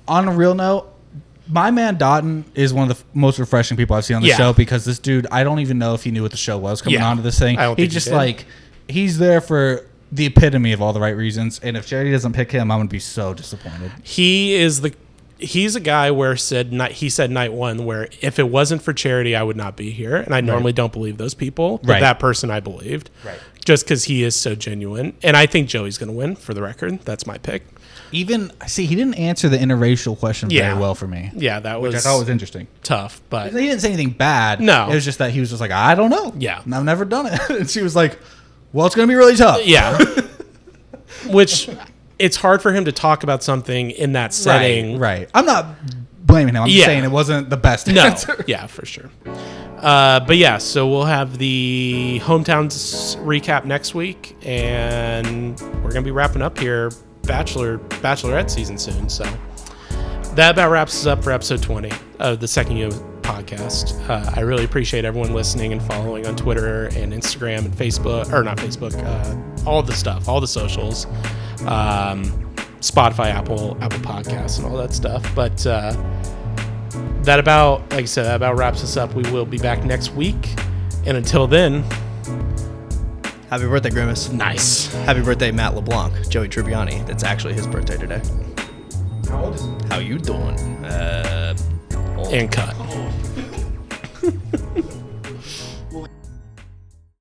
On 0.09 0.27
a 0.29 0.33
real 0.33 0.55
note, 0.55 0.89
my 1.49 1.71
man 1.71 1.97
Dotun 1.99 2.45
is 2.55 2.73
one 2.73 2.85
of 2.91 2.97
the 2.97 3.03
f- 3.03 3.05
most 3.15 3.39
refreshing 3.39 3.77
people 3.77 3.95
I've 3.97 4.05
seen 4.05 4.17
on 4.17 4.23
the 4.23 4.29
Yeah. 4.29 4.37
show 4.37 4.53
because 4.53 4.85
this 4.85 4.99
dude, 4.99 5.27
I 5.31 5.45
don't 5.45 5.59
even 5.59 5.79
know 5.79 5.95
if 5.95 6.03
he 6.05 6.11
knew 6.11 6.23
what 6.23 6.31
the 6.31 6.37
show 6.37 6.57
was 6.59 6.81
coming 6.81 6.99
Yeah. 7.01 7.09
onto 7.09 7.23
this 7.23 7.39
thing. 7.39 7.59
I 7.59 7.65
don't 7.65 7.77
he 7.79 7.83
think 7.85 7.93
he 7.93 7.95
just 7.95 8.07
did. 8.09 8.15
like 8.15 8.47
he's 8.89 9.19
there 9.19 9.41
for 9.41 9.85
the 10.13 10.27
epitome 10.27 10.73
of 10.73 10.81
all 10.83 10.93
the 10.93 11.01
right 11.01 11.17
reasons. 11.17 11.59
And 11.63 11.77
if 11.77 11.87
Charity 11.87 12.13
doesn't 12.13 12.35
pick 12.35 12.53
him, 12.53 12.71
I'm 12.71 12.79
gonna 12.79 12.89
be 12.89 12.99
so 12.99 13.35
disappointed. 13.35 13.91
He 14.03 14.55
is 14.55 14.83
the. 14.83 14.95
He's 15.39 15.75
a 15.75 15.81
guy 15.81 16.13
where 16.13 16.37
said 16.37 16.73
night. 16.73 16.93
He 16.93 17.11
said 17.11 17.29
night 17.33 17.53
one 17.53 17.85
where 17.85 18.09
if 18.21 18.39
it 18.39 18.49
wasn't 18.49 18.81
for 18.81 18.93
charity, 18.93 19.35
I 19.35 19.43
would 19.43 19.57
not 19.57 19.77
be 19.77 19.91
here. 19.91 20.15
And 20.15 20.33
I 20.37 20.41
normally 20.41 20.73
don't 20.73 20.93
believe 20.93 21.17
those 21.19 21.35
people, 21.35 21.79
but 21.79 21.89
Right. 21.95 22.01
that 22.01 22.21
person 22.21 22.49
I 22.49 22.61
believed. 22.61 23.11
Right. 23.25 23.41
Just 23.65 23.85
because 23.85 24.05
he 24.05 24.23
is 24.23 24.37
so 24.37 24.55
genuine, 24.55 25.15
and 25.21 25.37
I 25.37 25.47
think 25.47 25.67
Joey's 25.69 25.99
going 25.99 26.11
to 26.11 26.17
win. 26.17 26.37
For 26.37 26.55
the 26.55 26.63
record, 26.63 27.01
that's 27.01 27.27
my 27.27 27.39
pick. 27.39 27.65
Even 28.13 28.53
see, 28.69 28.87
he 28.87 28.95
didn't 28.95 29.15
answer 29.15 29.49
the 29.49 29.57
interracial 29.59 30.17
question 30.17 30.49
Yeah. 30.51 30.69
very 30.69 30.81
well 30.81 30.95
for 30.95 31.09
me, 31.09 31.33
Yeah, 31.35 31.59
that 31.59 31.81
was, 31.81 31.95
which 31.95 31.99
I 32.01 32.05
thought 32.05 32.19
was 32.21 32.29
interesting. 32.29 32.69
tough, 32.85 33.21
but 33.29 33.53
He 33.53 33.63
didn't 33.67 33.81
say 33.81 33.89
anything 33.89 34.11
bad. 34.11 34.61
No. 34.61 34.91
it 34.91 34.95
was 34.95 35.05
just 35.05 35.19
that 35.19 35.33
he 35.33 35.41
was 35.41 35.49
just 35.51 35.61
like, 35.61 35.71
I 35.73 35.97
don't 35.97 36.11
know. 36.11 36.33
Yeah. 36.39 36.59
I've 36.73 36.85
never 36.85 37.05
done 37.05 37.27
it. 37.27 37.41
and 37.51 37.69
she 37.69 37.83
was 37.83 37.97
like, 37.97 38.17
Well, 38.73 38.87
it's 38.87 38.95
gonna 38.95 39.09
be 39.09 39.15
really 39.15 39.37
tough. 39.37 39.61
yeah. 39.65 39.99
Which 41.29 41.69
it's 42.19 42.37
hard 42.37 42.63
for 42.63 42.73
him 42.73 42.85
to 42.87 42.93
talk 42.93 43.23
about 43.23 43.43
something 43.43 43.91
in 43.91 44.13
that 44.13 44.33
setting. 44.33 44.99
Right, 44.99 45.21
right. 45.21 45.31
I'm 45.35 45.45
not 45.47 45.67
blaming 46.25 46.55
him. 46.55 46.63
I'm 46.63 46.69
Yeah. 46.69 46.87
saying 46.87 47.05
it 47.05 47.11
wasn't 47.11 47.51
the 47.51 47.57
best 47.57 47.87
No, 47.89 48.03
answer. 48.03 48.45
yeah, 48.47 48.67
for 48.67 48.87
sure. 48.87 49.11
Uh, 49.79 50.21
but 50.21 50.37
yeah, 50.37 50.59
so 50.59 50.89
we'll 50.89 51.05
have 51.05 51.39
the 51.39 52.21
hometowns 52.25 53.17
recap 53.25 53.65
next 53.65 53.95
week, 53.95 54.37
and 54.43 55.61
we're 55.83 55.91
gonna 55.91 56.03
be 56.03 56.11
wrapping 56.13 56.41
up 56.43 56.59
here 56.59 56.91
Bachelor 57.25 57.79
Bachelorette 57.79 58.51
season 58.51 58.79
soon. 58.79 59.09
So 59.09 59.25
that 60.35 60.53
about 60.53 60.71
wraps 60.71 60.95
us 61.01 61.07
up 61.07 61.23
for 61.25 61.31
episode 61.33 61.63
twenty 61.63 61.91
of 62.21 62.41
the 62.41 62.49
Second 62.49 62.77
Year 62.79 62.91
podcast. 63.23 63.99
Uh, 64.09 64.31
I 64.35 64.41
really 64.41 64.65
appreciate 64.65 65.05
everyone 65.05 65.33
listening 65.33 65.73
and 65.73 65.83
following 65.83 66.27
on 66.27 66.37
Twitter 66.37 66.87
and 66.97 67.13
Instagram 67.13 67.65
and 67.65 67.73
Facebook, 67.75 68.33
or 68.33 68.43
not 68.43 68.59
Facebook, 68.59 68.95
uh, 69.05 69.69
all 69.69 69.83
the 69.83 69.93
stuff, 69.95 70.29
all 70.29 70.41
the 70.41 70.47
socials, 70.47 71.07
um, 71.67 72.25
Spotify, 72.81 73.27
Apple, 73.31 73.77
Apple 73.81 74.01
Podcasts, 74.01 74.59
and 74.59 74.67
all 74.67 74.77
that 74.77 74.93
stuff. 74.93 75.25
But 75.35 75.65
uh, 75.67 75.93
that 77.23 77.39
about, 77.39 77.81
like 77.91 78.03
I 78.03 78.05
said, 78.05 78.25
that 78.25 78.37
about 78.37 78.57
wraps 78.59 78.83
us 78.83 78.97
up. 78.97 79.15
We 79.15 79.23
will 79.31 79.47
be 79.47 79.59
back 79.59 79.85
next 79.85 80.13
week, 80.15 80.55
and 81.07 81.17
until 81.17 81.47
then, 81.47 81.85
Happy 83.51 83.67
birthday, 83.67 83.91
Grimace. 83.91 84.31
nice. 84.31 84.93
Happy 85.05 85.21
birthday, 85.21 85.53
Matt 85.53 85.75
LeBlanc, 85.75 86.29
Joey 86.31 86.49
Tribbiani. 86.49 87.07
That's 87.07 87.23
actually 87.23 87.53
his 87.53 87.67
birthday 87.67 87.99
today. 87.99 88.23
How 89.29 89.45
old 89.45 89.55
is 89.55 89.63
he? 89.63 89.69
How 89.91 89.99
you 89.99 90.19
doing? 90.19 90.57
And 92.31 92.51
cut. 92.51 92.75